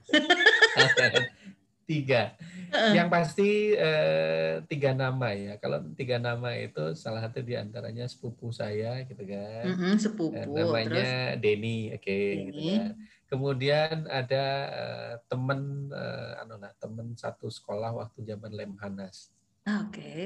tiga. 1.89 2.33
Yang 2.73 3.09
pasti 3.13 3.49
eh, 3.77 4.65
tiga 4.65 4.91
nama 4.97 5.29
ya. 5.33 5.61
Kalau 5.61 5.85
tiga 5.93 6.17
nama 6.17 6.57
itu 6.57 6.97
salah 6.97 7.21
satu 7.21 7.45
di 7.45 7.53
antaranya 7.53 8.09
sepupu 8.09 8.49
saya 8.49 9.05
gitu 9.05 9.23
kan. 9.23 9.65
-hmm, 9.69 9.93
sepupu. 10.01 10.33
Eh, 10.33 10.45
namanya 10.49 11.37
Denny, 11.37 11.93
oke. 11.93 12.01
Okay, 12.01 12.27
gitu 12.49 12.59
kan. 12.73 12.85
Kemudian 13.33 14.05
ada 14.13 14.45
uh, 14.69 15.13
temen, 15.25 15.89
uh, 15.89 16.41
anu 16.45 16.53
nah, 16.61 16.69
temen 16.77 17.17
satu 17.17 17.49
sekolah 17.49 17.89
waktu 17.97 18.21
zaman 18.29 18.53
Lemhanas. 18.53 19.33
Oke. 19.65 19.89
Okay. 19.89 20.23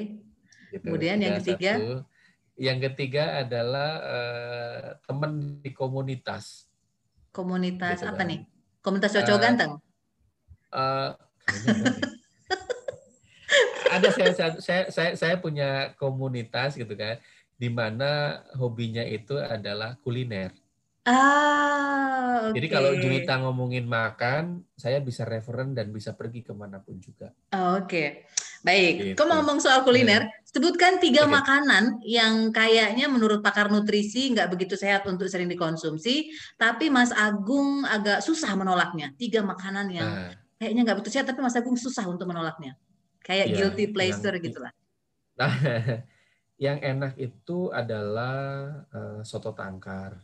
Gitu. 0.76 0.84
Kemudian 0.84 1.24
yang 1.24 1.40
ketiga. 1.40 1.80
Satu. 1.80 2.04
Yang 2.58 2.80
ketiga 2.92 3.46
adalah 3.46 3.92
uh, 4.02 4.86
temen 5.06 5.62
di 5.64 5.72
komunitas. 5.72 6.68
Komunitas 7.32 8.02
gitu 8.02 8.12
apa 8.12 8.26
kan. 8.26 8.28
nih? 8.28 8.40
Komunitas 8.84 9.12
cocok 9.14 9.38
uh, 9.38 9.42
ganteng. 9.46 9.72
Uh, 10.74 11.10
ada 13.92 14.08
saya, 14.12 14.32
saya 14.60 14.84
saya 14.92 15.12
saya 15.16 15.36
punya 15.40 15.96
komunitas 15.96 16.76
gitu 16.76 16.94
kan 16.94 17.18
di 17.58 17.70
mana 17.74 18.42
hobinya 18.54 19.02
itu 19.02 19.34
adalah 19.42 19.98
kuliner. 20.06 20.54
Ah, 21.08 22.52
okay. 22.52 22.60
Jadi 22.60 22.68
kalau 22.68 22.92
Junita 23.00 23.40
ngomongin 23.40 23.88
makan, 23.88 24.60
saya 24.76 25.00
bisa 25.00 25.24
referen 25.24 25.72
dan 25.72 25.88
bisa 25.96 26.12
pergi 26.12 26.44
ke 26.44 26.52
mana 26.52 26.84
pun 26.84 27.00
juga. 27.00 27.32
Oh, 27.56 27.80
Oke, 27.80 27.88
okay. 27.88 28.08
baik. 28.60 28.94
Gitu. 29.00 29.16
Kau 29.16 29.24
ngomong 29.32 29.64
soal 29.64 29.88
kuliner, 29.88 30.28
yeah. 30.28 30.44
sebutkan 30.44 31.00
tiga 31.00 31.24
okay. 31.24 31.32
makanan 31.32 31.84
yang 32.04 32.52
kayaknya 32.52 33.08
menurut 33.08 33.40
pakar 33.40 33.72
nutrisi 33.72 34.36
nggak 34.36 34.52
begitu 34.52 34.76
sehat 34.76 35.08
untuk 35.08 35.32
sering 35.32 35.48
dikonsumsi, 35.48 36.28
tapi 36.60 36.92
Mas 36.92 37.16
Agung 37.16 37.88
agak 37.88 38.20
susah 38.20 38.52
menolaknya. 38.60 39.16
Tiga 39.16 39.48
makanan 39.48 39.88
yang 39.88 40.12
nah. 40.12 40.36
kayaknya 40.60 40.92
nggak 40.92 40.98
begitu 41.00 41.16
sehat, 41.16 41.32
tapi 41.32 41.40
Mas 41.40 41.56
Agung 41.56 41.80
susah 41.80 42.04
untuk 42.04 42.28
menolaknya 42.28 42.76
kayak 43.28 43.52
ya, 43.52 43.56
guilty 43.60 43.92
pleasure 43.92 44.32
yang, 44.40 44.46
gitulah. 44.48 44.72
Nah, 45.36 45.54
yang 46.66 46.80
enak 46.80 47.20
itu 47.20 47.68
adalah 47.76 48.72
uh, 48.88 49.20
soto 49.28 49.52
tangkar. 49.52 50.16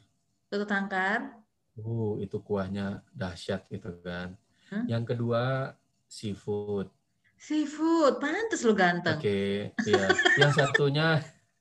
Soto 0.48 0.64
tangkar? 0.64 1.44
Uh, 1.76 2.16
itu 2.24 2.40
kuahnya 2.40 3.04
dahsyat 3.12 3.68
gitu 3.68 3.92
kan. 4.00 4.40
Hmm? 4.72 4.88
Yang 4.88 5.04
kedua 5.14 5.76
seafood. 6.08 6.88
Seafood, 7.36 8.24
pantas 8.24 8.64
lu 8.64 8.72
ganteng. 8.72 9.20
Oke, 9.20 9.28
okay, 9.28 9.52
iya. 9.84 10.08
yang 10.40 10.56
satunya 10.56 11.08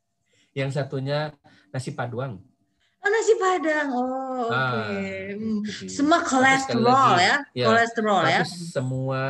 yang 0.58 0.70
satunya 0.70 1.34
nasi 1.74 1.90
paduang. 1.90 2.38
Oh 3.02 3.10
nasi 3.10 3.34
padang, 3.34 3.90
oh 3.90 4.46
oke. 4.46 4.54
Okay. 4.54 4.54
Ah, 4.54 5.34
hmm. 5.34 5.58
Semua 5.90 6.22
kolesterol 6.22 6.86
lagi, 6.86 7.26
ya, 7.26 7.36
ya, 7.50 7.66
kolesterol 7.66 8.22
ya. 8.30 8.46
semua 8.46 9.22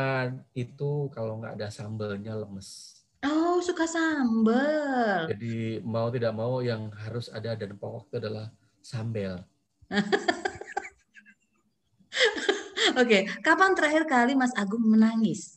itu 0.53 1.09
kalau 1.09 1.41
nggak 1.41 1.57
ada 1.57 1.73
sambelnya 1.73 2.37
lemes. 2.37 3.01
Oh 3.25 3.57
suka 3.63 3.87
sambel. 3.89 5.25
Jadi 5.31 5.79
mau 5.81 6.11
tidak 6.13 6.37
mau 6.37 6.61
yang 6.61 6.93
harus 7.07 7.31
ada 7.33 7.55
dan 7.55 7.79
pokok 7.79 8.11
itu 8.11 8.19
adalah 8.19 8.51
Sambel. 8.83 9.39
Oke, 12.99 13.23
kapan 13.39 13.71
terakhir 13.79 14.03
kali 14.05 14.35
Mas 14.35 14.51
Agung 14.59 14.83
menangis? 14.83 15.55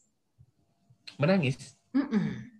Menangis? 1.19 1.75
Mm-mm. 1.91 2.55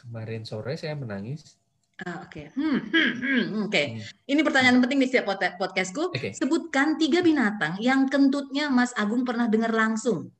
Kemarin 0.00 0.48
sore 0.48 0.80
saya 0.80 0.96
menangis. 0.96 1.59
Ah, 2.00 2.24
Oke, 2.24 2.48
Hmm, 2.56 2.80
hmm, 2.88 3.10
hmm, 3.20 3.42
oke. 3.68 3.76
Hmm. 3.76 4.00
Ini 4.24 4.40
pertanyaan 4.40 4.80
penting 4.80 5.04
di 5.04 5.08
setiap 5.12 5.28
pod- 5.28 5.56
podcastku. 5.60 6.16
Oke. 6.16 6.32
Sebutkan 6.32 6.96
tiga 6.96 7.20
binatang 7.20 7.76
yang 7.76 8.08
kentutnya 8.08 8.72
Mas 8.72 8.96
Agung 8.96 9.20
pernah 9.28 9.52
dengar 9.52 9.68
langsung. 9.68 10.32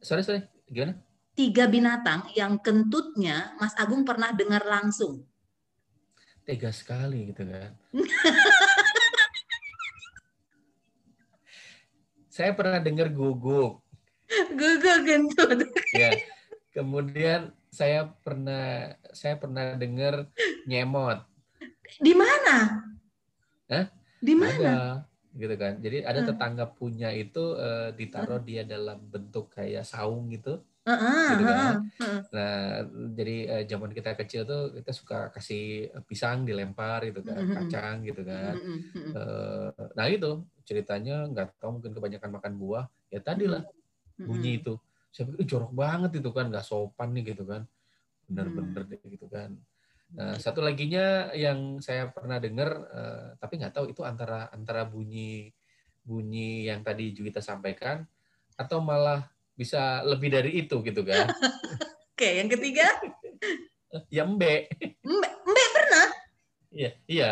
Sorry, 0.00 0.24
sorry. 0.24 0.40
Gimana? 0.64 0.96
Tiga 1.36 1.68
binatang 1.68 2.24
yang 2.32 2.56
kentutnya 2.56 3.52
Mas 3.60 3.76
Agung 3.76 4.08
pernah 4.08 4.32
dengar 4.32 4.64
langsung. 4.64 5.28
Tega 6.48 6.72
sekali 6.72 7.36
gitu 7.36 7.44
kan. 7.44 7.76
saya 12.32 12.56
pernah 12.56 12.80
dengar 12.80 13.12
guguk. 13.12 13.84
Google 14.56 15.00
kentut. 15.04 15.68
Ya. 15.92 16.16
Kemudian 16.72 17.52
saya 17.70 18.10
pernah 18.22 18.92
saya 19.14 19.38
pernah 19.38 19.78
dengar 19.78 20.26
nyemot. 20.66 21.22
Di 22.02 22.12
mana? 22.12 22.82
Hah? 23.70 23.86
Di 24.18 24.34
mana? 24.34 24.50
Ada 24.50 24.78
gitu 25.30 25.54
kan. 25.54 25.78
Jadi 25.78 26.02
ada 26.02 26.20
Hmm. 26.26 26.28
tetangga 26.34 26.66
punya 26.66 27.14
itu 27.14 27.54
eh, 27.54 27.94
ditaruh 27.94 28.42
dia 28.42 28.66
dalam 28.66 28.98
bentuk 29.06 29.54
kayak 29.54 29.86
saung 29.86 30.26
gitu. 30.34 30.58
Heeh, 30.82 31.28
Gitu 31.30 31.42
kan. 31.46 31.56
heeh, 31.56 31.78
heeh. 32.02 32.20
Nah, 32.34 32.58
jadi 33.14 33.36
eh, 33.46 33.62
zaman 33.70 33.94
kita 33.94 34.18
kecil 34.18 34.42
tuh 34.42 34.74
kita 34.74 34.90
suka 34.90 35.30
kasih 35.30 35.94
pisang 36.10 36.42
dilempar 36.42 37.06
gitu 37.06 37.22
kan, 37.22 37.38
Mhm. 37.46 37.54
kacang 37.54 37.96
gitu 38.02 38.22
kan. 38.26 38.54
Mm, 38.58 38.66
mm, 38.66 38.80
mm, 38.90 39.12
Eh, 39.14 39.70
nah 39.94 40.06
itu 40.10 40.30
ceritanya 40.66 41.30
nggak 41.30 41.62
tahu 41.62 41.78
mungkin 41.78 41.94
kebanyakan 41.94 42.30
makan 42.34 42.52
buah. 42.58 42.84
Ya 43.14 43.22
tadilah 43.22 43.62
bunyi 44.18 44.58
itu. 44.58 44.74
Saya 45.10 45.26
pikir 45.30 45.38
"Ih, 45.42 45.48
jorok 45.50 45.72
banget 45.74 46.22
itu 46.22 46.30
kan, 46.30 46.48
nggak 46.50 46.62
sopan 46.66 47.10
nih 47.14 47.34
gitu 47.34 47.44
kan. 47.46 47.66
Bener-bener 48.30 48.82
Hmm. 48.86 48.90
deh 48.94 49.00
gitu 49.10 49.26
kan. 49.26 49.50
Nah, 50.10 50.34
satu 50.42 50.58
laginya 50.58 51.30
yang 51.34 51.78
saya 51.78 52.10
pernah 52.10 52.42
dengar, 52.42 52.70
eh, 52.90 53.26
tapi 53.38 53.62
nggak 53.62 53.74
tahu 53.74 53.86
itu 53.94 54.02
antara 54.02 54.50
antara 54.50 54.82
bunyi 54.86 55.54
bunyi 56.02 56.66
yang 56.66 56.80
tadi 56.82 57.12
Juwita 57.14 57.38
sampaikan 57.44 58.02
atau 58.58 58.80
malah 58.82 59.28
bisa 59.54 60.00
lebih 60.02 60.32
dari 60.32 60.64
itu 60.64 60.80
gitu 60.82 61.04
kan. 61.06 61.26
Oke, 62.16 62.36
yang 62.40 62.48
ketiga, 62.50 62.88
ya 64.10 64.24
embe. 64.28 64.68
Mbe, 65.04 65.28
Mbe 65.46 65.64
pernah. 65.72 66.06
Iya, 66.70 66.90
iya. 67.06 67.30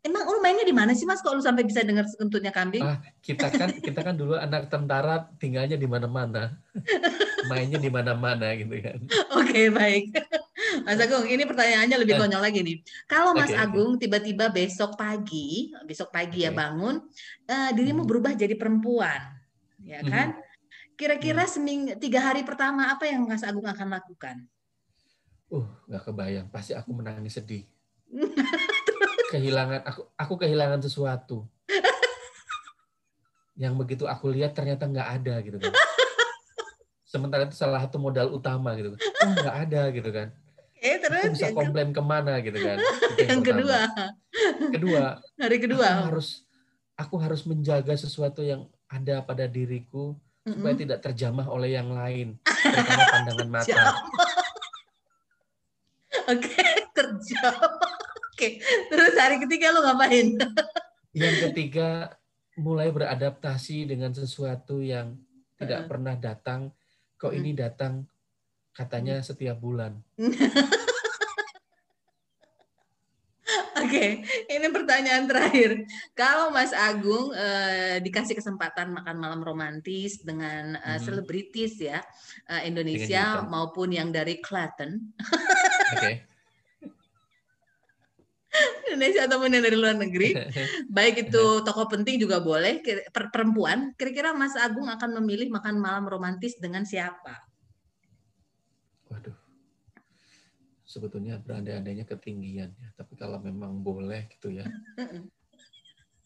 Emang 0.00 0.24
lu 0.24 0.40
mainnya 0.40 0.64
di 0.64 0.72
mana 0.72 0.96
sih 0.96 1.04
Mas? 1.04 1.20
Kok 1.20 1.36
lu 1.36 1.42
sampai 1.44 1.60
bisa 1.60 1.84
dengar 1.84 2.08
kentutnya 2.08 2.48
kambing? 2.48 2.80
Ah. 2.80 2.96
Kita 3.20 3.52
kan 3.52 3.68
kita 3.86 4.00
kan 4.00 4.16
dulu 4.16 4.32
anak 4.32 4.72
tentara 4.72 5.28
tinggalnya 5.36 5.76
di 5.76 5.84
mana-mana. 5.84 6.56
Mainnya 7.50 7.76
di 7.76 7.92
mana-mana 7.92 8.52
gitu 8.56 8.72
kan. 8.80 9.00
Oke, 9.36 9.68
baik. 9.68 10.12
Mas 10.84 11.00
Agung, 11.00 11.24
ini 11.24 11.44
pertanyaannya 11.44 11.96
lebih 12.00 12.16
Eh. 12.16 12.20
konyol 12.20 12.40
lagi 12.40 12.60
nih. 12.64 12.76
Kalau 13.04 13.36
Mas 13.36 13.52
oke. 13.52 13.60
Agung 13.60 13.90
tiba-tiba 13.96 14.48
besok 14.48 14.96
pagi, 14.96 15.72
besok 15.84 16.08
pagi 16.12 16.44
ya 16.44 16.52
Oke. 16.52 16.56
bangun, 16.56 16.96
eh, 17.44 17.70
dirimu 17.76 18.04
Hmm. 18.04 18.08
berubah 18.08 18.32
jadi 18.32 18.56
perempuan, 18.56 19.20
ya 19.80 20.00
Mhm. 20.00 20.08
kan? 20.08 20.28
Kira-kira 20.96 21.44
Hmm. 21.44 21.52
seming 21.52 21.80
tiga 21.96 22.20
hari 22.20 22.44
pertama 22.44 22.92
apa 22.92 23.08
yang 23.08 23.24
Mas 23.24 23.40
Agung 23.40 23.64
akan 23.64 23.88
lakukan? 23.88 24.44
Uh, 25.48 25.66
nggak 25.88 26.02
kebayang. 26.06 26.46
Pasti 26.48 26.72
aku 26.72 26.92
menangis 26.92 27.34
sedih. 27.34 27.64
Kehilangan 29.30 29.80
aku 29.86 30.00
aku 30.14 30.34
kehilangan 30.36 30.80
sesuatu. 30.82 31.46
Yang 33.62 33.74
begitu 33.78 34.04
aku 34.04 34.32
lihat 34.32 34.56
ternyata 34.56 34.84
nggak 34.84 35.08
ada 35.20 35.34
gitu 35.40 35.58
kan. 35.58 35.74
Sementara 37.04 37.46
itu 37.46 37.54
salah 37.54 37.82
satu 37.82 37.98
modal 37.98 38.30
utama 38.30 38.74
gitu. 38.74 38.94
Oh 38.96 39.30
nggak 39.30 39.56
ada 39.68 39.82
gitu 39.90 40.10
kan. 40.10 40.28
Aku 40.80 40.96
terus 41.04 41.22
bisa 41.36 41.44
yang, 41.44 41.52
ke- 41.52 41.58
komplain 41.60 41.90
ke 41.92 42.02
mana 42.02 42.40
gitu 42.40 42.56
kan. 42.56 42.78
Itu 42.80 43.20
yang 43.20 43.42
pertama. 43.44 43.52
kedua, 43.52 43.78
Kedua, 44.72 45.04
hari 45.36 45.56
kedua. 45.60 45.86
aku 45.86 46.02
harus 46.08 46.28
aku 46.96 47.14
harus 47.20 47.42
menjaga 47.44 47.92
sesuatu 47.94 48.40
yang 48.40 48.64
ada 48.86 49.20
pada 49.20 49.44
diriku 49.44 50.16
supaya 50.42 50.72
Mm-mm. 50.72 50.82
tidak 50.82 50.98
terjamah 51.04 51.46
oleh 51.46 51.76
yang 51.76 51.92
lain, 51.92 52.40
terutama 52.64 53.04
pandangan 53.06 53.48
mata. 53.50 53.84
Oke, 56.26 56.64
kerja. 56.90 57.44
Oke, 58.40 58.56
terus 58.88 59.12
hari 59.20 59.36
ketiga 59.36 59.68
lu 59.68 59.84
ngapain? 59.84 60.32
Yang 61.12 61.36
ketiga, 61.44 62.16
mulai 62.56 62.88
beradaptasi 62.88 63.84
dengan 63.84 64.16
sesuatu 64.16 64.80
yang 64.80 65.12
tidak 65.60 65.84
pernah 65.84 66.16
datang. 66.16 66.72
Kok 67.20 67.36
ini 67.36 67.52
datang 67.52 68.08
katanya 68.72 69.20
setiap 69.20 69.60
bulan. 69.60 69.92
Oke, 73.84 74.24
ini 74.48 74.66
pertanyaan 74.72 75.28
terakhir. 75.28 75.84
Kalau 76.16 76.48
Mas 76.48 76.72
Agung 76.72 77.36
eh, 77.36 78.00
dikasih 78.00 78.40
kesempatan 78.40 78.88
makan 78.96 79.20
malam 79.20 79.44
romantis 79.44 80.24
dengan 80.24 80.80
eh, 80.80 80.96
Mhm. 80.96 81.04
selebritis 81.04 81.76
ya 81.76 82.00
eh, 82.48 82.72
Indonesia 82.72 83.44
maupun 83.44 83.92
yang 83.92 84.08
dari 84.08 84.40
Klaten, 84.40 85.12
Oke. 85.92 86.24
Indonesia 88.90 89.22
ataupun 89.30 89.48
yang 89.54 89.64
dari 89.64 89.78
luar 89.78 89.96
negeri, 89.96 90.34
baik 90.96 91.30
itu 91.30 91.44
tokoh 91.62 91.86
penting 91.86 92.18
juga 92.18 92.42
boleh, 92.42 92.82
perempuan. 93.30 93.94
Kira-kira 93.94 94.34
Mas 94.34 94.58
Agung 94.58 94.90
akan 94.90 95.22
memilih 95.22 95.48
makan 95.54 95.78
malam 95.78 96.04
romantis 96.10 96.58
dengan 96.58 96.82
siapa? 96.82 97.38
Waduh. 99.10 99.36
Sebetulnya 100.86 101.38
berandai-andainya 101.38 102.02
ketinggian 102.02 102.74
ya. 102.74 102.88
Tapi 102.98 103.14
kalau 103.14 103.38
memang 103.38 103.78
boleh 103.78 104.26
gitu 104.34 104.50
ya. 104.50 104.66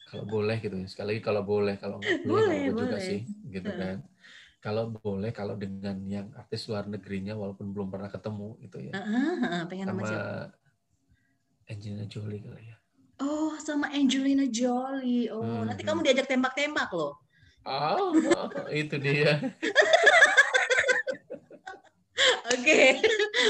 Kalau 0.09 0.25
boleh 0.25 0.57
gitu 0.65 0.77
ya. 0.81 0.89
Sekali 0.89 1.17
lagi 1.17 1.23
kalau 1.25 1.43
boleh, 1.45 1.77
kalau 1.77 2.01
nggak 2.01 2.25
boleh, 2.25 2.41
Boleh, 2.41 2.59
apa 2.65 2.73
juga 2.73 2.97
boleh. 2.97 3.05
sih, 3.05 3.21
gitu 3.53 3.71
kan. 3.77 3.97
Kalau 4.65 4.89
boleh, 4.89 5.31
kalau 5.37 5.55
dengan 5.61 5.97
yang 6.09 6.33
artis 6.33 6.65
luar 6.73 6.89
negerinya 6.89 7.37
walaupun 7.37 7.77
belum 7.77 7.93
pernah 7.93 8.09
ketemu 8.09 8.49
gitu 8.65 8.79
ya. 8.81 8.93
Heeh, 8.97 9.33
heeh, 9.45 9.63
pengen 9.69 9.87
sama 9.93 10.01
Sama 10.01 10.09
siapa? 10.09 10.64
Angelina 11.71 12.05
Jolie 12.09 12.41
kali 12.45 12.63
ya. 12.69 12.77
Oh, 13.23 13.55
sama 13.63 13.89
Angelina 13.95 14.45
Jolie. 14.51 15.31
Oh, 15.31 15.41
Hmm, 15.41 15.71
nanti 15.71 15.83
hmm. 15.87 15.91
kamu 15.93 16.01
diajak 16.03 16.27
tembak-tembak 16.27 16.91
loh. 16.93 17.15
Oh, 17.65 18.13
itu 18.73 18.97
dia. 19.01 19.41
Oke, 22.45 23.03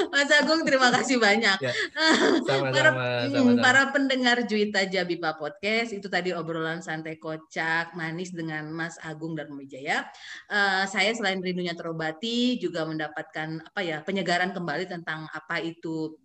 Mas 0.08 0.30
Agung 0.32 0.64
terima 0.64 0.88
kasih 0.88 1.20
banyak. 1.20 1.58
Ya, 1.60 1.72
para, 2.48 2.70
Sama-sama, 2.70 3.04
hmm, 3.26 3.30
sama-sama. 3.34 3.60
para 3.60 3.82
pendengar 3.92 4.36
Juwita 4.48 4.86
Jabipa 4.88 5.36
Podcast 5.36 5.92
itu 5.92 6.06
tadi 6.08 6.32
obrolan 6.32 6.80
santai 6.80 7.20
kocak 7.20 7.92
manis 7.92 8.32
dengan 8.32 8.70
Mas 8.72 8.96
Agung 9.04 9.36
dan 9.36 9.52
Wijaya. 9.52 10.08
Eh, 10.48 10.84
saya 10.88 11.10
selain 11.12 11.44
rindunya 11.44 11.76
terobati 11.76 12.56
juga 12.56 12.88
mendapatkan 12.88 13.60
apa 13.68 13.80
ya 13.84 14.00
penyegaran 14.00 14.56
kembali 14.56 14.88
tentang 14.88 15.28
apa 15.28 15.60
itu 15.60 16.16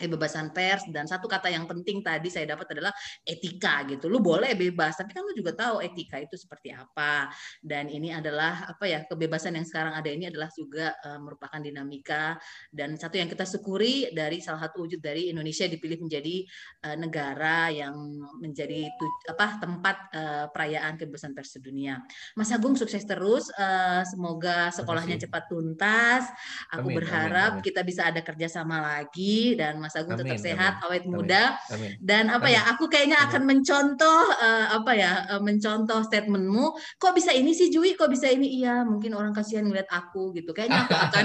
kebebasan 0.00 0.56
pers 0.56 0.88
dan 0.88 1.04
satu 1.04 1.28
kata 1.28 1.52
yang 1.52 1.68
penting 1.68 2.00
tadi 2.00 2.32
saya 2.32 2.56
dapat 2.56 2.72
adalah 2.72 2.92
etika 3.22 3.84
gitu. 3.84 4.08
Lu 4.08 4.24
boleh 4.24 4.56
bebas, 4.56 4.96
tapi 4.96 5.12
kan 5.12 5.22
lu 5.22 5.36
juga 5.36 5.52
tahu 5.52 5.84
etika 5.84 6.16
itu 6.16 6.40
seperti 6.40 6.72
apa. 6.72 7.28
Dan 7.60 7.92
ini 7.92 8.10
adalah 8.10 8.72
apa 8.72 8.88
ya 8.88 9.04
kebebasan 9.04 9.60
yang 9.60 9.66
sekarang 9.68 9.92
ada 9.92 10.08
ini 10.08 10.32
adalah 10.32 10.48
juga 10.56 10.96
eh, 10.96 11.20
merupakan 11.20 11.60
dinamika 11.60 12.40
dan 12.72 12.96
satu 12.96 13.20
yang 13.20 13.28
kita 13.28 13.44
syukuri 13.44 14.08
dari 14.10 14.40
salah 14.40 14.66
satu 14.66 14.88
wujud 14.88 15.02
dari 15.02 15.28
Indonesia 15.28 15.68
dipilih 15.68 16.00
menjadi 16.00 16.46
eh, 16.88 16.96
negara 16.96 17.68
yang 17.68 17.94
menjadi 18.40 18.88
apa 19.28 19.60
tempat 19.60 19.96
eh, 20.16 20.46
perayaan 20.48 20.96
kebebasan 20.96 21.36
pers 21.36 21.60
sedunia. 21.60 22.00
Mas 22.38 22.54
Agung 22.54 22.78
sukses 22.78 23.04
terus, 23.04 23.52
eh, 23.54 24.02
semoga 24.08 24.70
sekolahnya 24.72 25.20
cepat 25.20 25.50
tuntas. 25.50 26.24
Aku 26.72 26.88
Amin, 26.88 26.94
amin, 26.94 26.96
berharap 27.02 27.52
amin. 27.58 27.64
kita 27.64 27.80
bisa 27.82 28.08
ada 28.08 28.22
kerjasama 28.22 28.78
lagi 28.80 29.58
dan 29.58 29.82
Mas 29.82 29.89
Agung 29.94 30.14
tetap 30.14 30.34
Amin, 30.34 30.42
sehat, 30.42 30.72
amin, 30.78 30.84
awet 30.86 31.02
amin. 31.02 31.12
muda 31.12 31.42
Amin. 31.70 31.90
dan 31.98 32.24
apa 32.28 32.46
Amin. 32.46 32.56
ya 32.56 32.62
aku 32.70 32.84
kayaknya 32.86 33.18
Amin. 33.18 33.28
akan 33.30 33.42
mencontoh 33.44 34.20
eh, 34.36 34.66
apa 34.70 34.92
ya 34.94 35.12
eh, 35.30 35.40
mencontoh 35.40 36.00
statementmu 36.02 36.64
kok 36.96 37.12
bisa 37.12 37.30
ini 37.30 37.50
sih 37.50 37.68
Jui 37.68 37.94
kok 37.94 38.08
bisa 38.08 38.26
ini 38.26 38.46
iya 38.60 38.82
mungkin 38.82 39.12
orang 39.12 39.30
kasihan 39.30 39.64
ngeliat 39.64 39.86
aku 39.86 40.30
gitu 40.32 40.50
kayaknya 40.50 40.84
aku 40.84 40.94
akan 40.94 41.24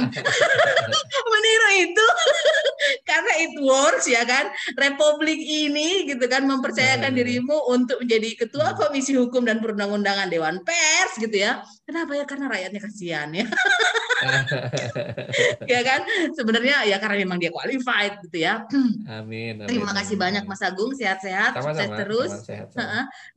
meniru 1.34 1.70
itu 1.84 2.08
karena 3.10 3.32
it 3.42 3.54
works 3.60 4.06
ya 4.06 4.24
kan 4.24 4.48
Republik 4.76 5.38
ini 5.38 6.06
gitu 6.06 6.26
kan 6.26 6.46
mempercayakan 6.46 7.04
Hmm. 7.06 7.18
dirimu 7.18 7.58
untuk 7.70 8.02
menjadi 8.02 8.46
ketua 8.46 8.74
Hmm. 8.74 8.80
Komisi 8.82 9.14
Hukum 9.14 9.44
dan 9.44 9.62
Perundang-undangan 9.62 10.28
Dewan 10.28 10.62
Pers 10.62 11.18
gitu 11.18 11.34
ya 11.34 11.60
kenapa 11.84 12.14
ya 12.14 12.26
karena 12.26 12.46
rakyatnya 12.48 12.82
kasihan 12.82 13.30
ya 13.30 13.46
ya 15.74 15.82
kan? 15.82 16.00
Sebenarnya 16.34 16.86
ya 16.86 16.98
karena 16.98 17.16
memang 17.22 17.38
dia 17.38 17.52
qualified 17.52 18.22
gitu 18.26 18.38
ya. 18.42 18.66
Amin. 19.10 19.62
amin 19.62 19.68
Terima 19.68 19.92
kasih 19.94 20.16
amin. 20.18 20.24
banyak 20.26 20.44
Mas 20.46 20.62
Agung, 20.62 20.92
sehat-sehat, 20.94 21.56
sukses 21.58 21.90
terus. 21.96 22.32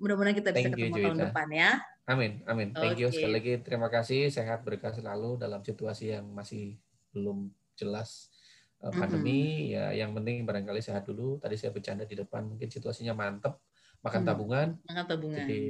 Mudah-mudahan 0.00 0.36
kita 0.36 0.50
bisa 0.52 0.68
Thank 0.68 0.78
you, 0.78 0.88
ketemu 0.88 0.96
tahun 0.96 1.16
Juwita. 1.16 1.26
depan 1.30 1.48
ya. 1.52 1.70
Amin, 2.08 2.40
amin. 2.48 2.68
Thank 2.72 2.96
you 2.98 3.12
Oke. 3.12 3.20
sekali 3.20 3.32
lagi. 3.36 3.52
Terima 3.60 3.88
kasih. 3.92 4.32
Sehat 4.32 4.64
berkah 4.64 4.96
selalu 4.96 5.36
dalam 5.36 5.60
situasi 5.60 6.16
yang 6.16 6.24
masih 6.32 6.80
belum 7.12 7.52
jelas 7.76 8.32
uh, 8.80 8.88
pandemi. 8.88 9.76
Ya, 9.76 9.92
yang 9.92 10.16
penting 10.16 10.48
barangkali 10.48 10.80
sehat 10.80 11.04
dulu. 11.04 11.36
Tadi 11.36 11.60
saya 11.60 11.68
bercanda 11.68 12.08
di 12.08 12.16
depan, 12.16 12.48
mungkin 12.48 12.72
situasinya 12.72 13.12
mantep, 13.12 13.60
makan 14.00 14.24
Hmm. 14.24 14.28
tabungan. 14.32 14.68
Makan 14.88 15.04
tabungan. 15.04 15.36
Jadi 15.44 15.62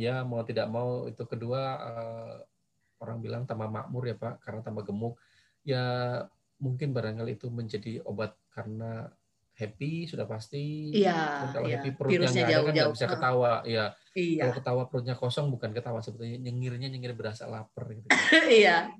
ya 0.00 0.24
mau 0.24 0.40
tidak 0.40 0.72
mau 0.72 1.04
itu 1.04 1.20
kedua 1.28 1.60
eh, 1.76 2.34
orang 3.00 3.18
bilang 3.22 3.42
tambah 3.48 3.66
makmur 3.66 4.04
ya 4.06 4.16
Pak, 4.18 4.44
karena 4.44 4.60
tambah 4.62 4.84
gemuk. 4.86 5.18
Ya 5.64 5.84
mungkin 6.60 6.94
barangkali 6.94 7.36
itu 7.40 7.50
menjadi 7.50 8.04
obat 8.06 8.36
karena 8.54 9.10
happy 9.54 10.10
sudah 10.10 10.26
pasti. 10.26 10.90
Iya, 10.90 11.50
kalau 11.54 11.66
iya. 11.70 11.78
happy 11.78 11.88
perutnya 11.94 12.26
nggak 12.26 12.46
ada 12.50 12.58
kan 12.62 12.72
nggak 12.74 12.94
bisa 12.94 13.06
ketawa. 13.06 13.52
Ya 13.66 13.84
Iya. 14.14 14.46
kalau 14.46 14.54
ketawa 14.54 14.82
perutnya 14.86 15.14
kosong 15.18 15.50
bukan 15.50 15.74
ketawa 15.74 15.98
sebetulnya 15.98 16.38
nyengirnya 16.38 16.86
nyengir 16.86 17.18
berasa 17.18 17.50
lapar 17.50 17.90
gitu. 17.90 18.06
Iya. 18.62 18.90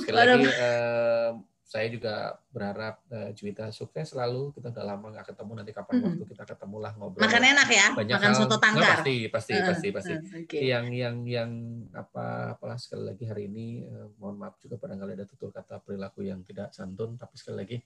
Sekali 0.00 0.16
lagi 0.16 0.48
eh, 0.48 1.30
saya 1.68 1.92
juga 1.92 2.32
berharap 2.48 3.04
eh, 3.12 3.36
Juwita 3.36 3.68
sukses 3.68 4.16
selalu. 4.16 4.56
Kita 4.56 4.72
udah 4.72 4.84
lama 4.88 5.12
nggak 5.12 5.36
ketemu 5.36 5.52
nanti 5.52 5.72
kapan 5.76 5.92
Mm-mm. 6.00 6.06
waktu 6.08 6.24
kita 6.32 6.44
ketemu 6.48 6.76
lah 6.80 6.92
ngobrol. 6.96 7.20
Makan 7.28 7.44
enak 7.44 7.68
ya, 7.68 7.86
banyak 7.92 8.16
makan 8.16 8.32
hal. 8.32 8.40
soto 8.40 8.56
tangkar. 8.56 8.88
pasti 8.96 9.16
pasti 9.28 9.52
Heeh, 9.52 9.68
pasti 9.68 9.88
pasti 9.92 10.14
heeh, 10.16 10.42
Oke. 10.48 10.58
yang 10.64 10.86
yang 10.88 11.16
yang 11.28 11.50
apa 11.92 12.56
apalah 12.56 12.80
sekali 12.80 13.12
lagi 13.12 13.28
hari 13.28 13.52
ini 13.52 13.84
eh, 13.84 14.08
mohon 14.16 14.40
maaf 14.40 14.56
juga 14.56 14.80
barangkali 14.80 15.12
ada 15.12 15.28
tutur 15.28 15.52
kata 15.52 15.84
perilaku 15.84 16.24
yang 16.24 16.40
tidak 16.40 16.72
santun 16.72 17.20
tapi 17.20 17.36
sekali 17.36 17.56
lagi 17.60 17.76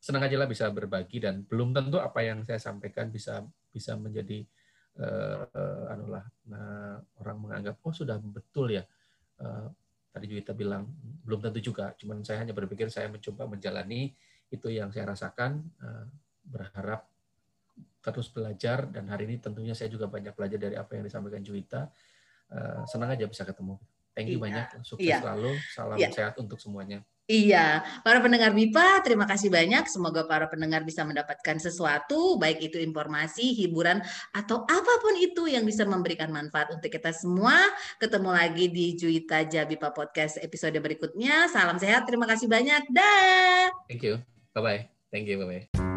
senang 0.00 0.24
aja 0.24 0.40
lah 0.40 0.48
bisa 0.48 0.72
berbagi 0.72 1.20
dan 1.20 1.44
belum 1.44 1.76
tentu 1.76 2.00
apa 2.00 2.24
yang 2.24 2.40
saya 2.48 2.56
sampaikan 2.56 3.12
bisa 3.12 3.44
bisa 3.68 4.00
menjadi 4.00 4.48
eh, 4.96 5.44
eh, 5.44 5.84
anulah 5.92 6.24
nah, 6.48 6.96
orang 7.20 7.36
menganggap 7.36 7.76
oh 7.84 7.92
sudah 7.92 8.16
betul 8.16 8.72
ya 8.72 8.80
Eh, 9.40 9.68
tadi 10.10 10.26
Juwita 10.26 10.52
bilang 10.54 10.86
belum 11.24 11.40
tentu 11.40 11.62
juga. 11.62 11.94
Cuman 11.96 12.22
saya 12.26 12.42
hanya 12.42 12.54
berpikir 12.54 12.90
saya 12.90 13.06
mencoba 13.06 13.46
menjalani 13.46 14.10
itu 14.50 14.66
yang 14.70 14.90
saya 14.90 15.10
rasakan 15.10 15.62
eh, 15.82 16.04
berharap 16.46 17.06
terus 18.02 18.28
belajar. 18.30 18.90
Dan 18.90 19.06
hari 19.08 19.30
ini 19.30 19.38
tentunya 19.38 19.72
saya 19.72 19.88
juga 19.88 20.10
banyak 20.10 20.34
belajar 20.34 20.58
dari 20.58 20.74
apa 20.74 20.98
yang 20.98 21.04
disampaikan 21.06 21.42
Juwita. 21.42 21.90
Eh, 22.50 22.82
senang 22.90 23.14
aja 23.14 23.26
bisa 23.30 23.46
ketemu. 23.46 23.78
Thank 24.10 24.34
you 24.34 24.42
Iya, 24.42 24.44
banyak. 24.44 24.66
Sukses 24.82 25.06
iya. 25.06 25.18
selalu. 25.22 25.52
Salam 25.70 25.96
Iya. 25.96 26.10
sehat 26.10 26.34
untuk 26.42 26.58
semuanya 26.58 27.06
Iya, 27.30 27.86
para 28.02 28.18
pendengar 28.18 28.50
BIPA, 28.50 29.06
terima 29.06 29.22
kasih 29.22 29.54
banyak. 29.54 29.86
Semoga 29.86 30.26
para 30.26 30.50
pendengar 30.50 30.82
bisa 30.82 31.06
mendapatkan 31.06 31.62
sesuatu, 31.62 32.34
baik 32.42 32.74
itu 32.74 32.82
informasi, 32.82 33.54
hiburan, 33.54 34.02
atau 34.34 34.66
apa 34.66 34.94
pun 34.98 35.14
itu 35.14 35.46
yang 35.46 35.62
bisa 35.62 35.86
memberikan 35.86 36.34
manfaat 36.34 36.74
untuk 36.74 36.90
kita 36.90 37.14
semua. 37.14 37.54
Ketemu 38.02 38.34
lagi 38.34 38.66
di 38.66 38.98
Juwita 38.98 39.46
Jabipa 39.46 39.94
Podcast 39.94 40.42
episode 40.42 40.74
berikutnya. 40.82 41.46
Salam 41.46 41.78
sehat, 41.78 42.02
terima 42.10 42.26
kasih 42.26 42.50
banyak. 42.50 42.90
Dah. 42.90 43.70
thank 43.86 44.02
you 44.02 44.18
bye 44.54 44.62
bye 44.62 44.88
thank 45.10 45.28
you 45.28 45.38
bye 45.38 45.46
bye 45.46 45.89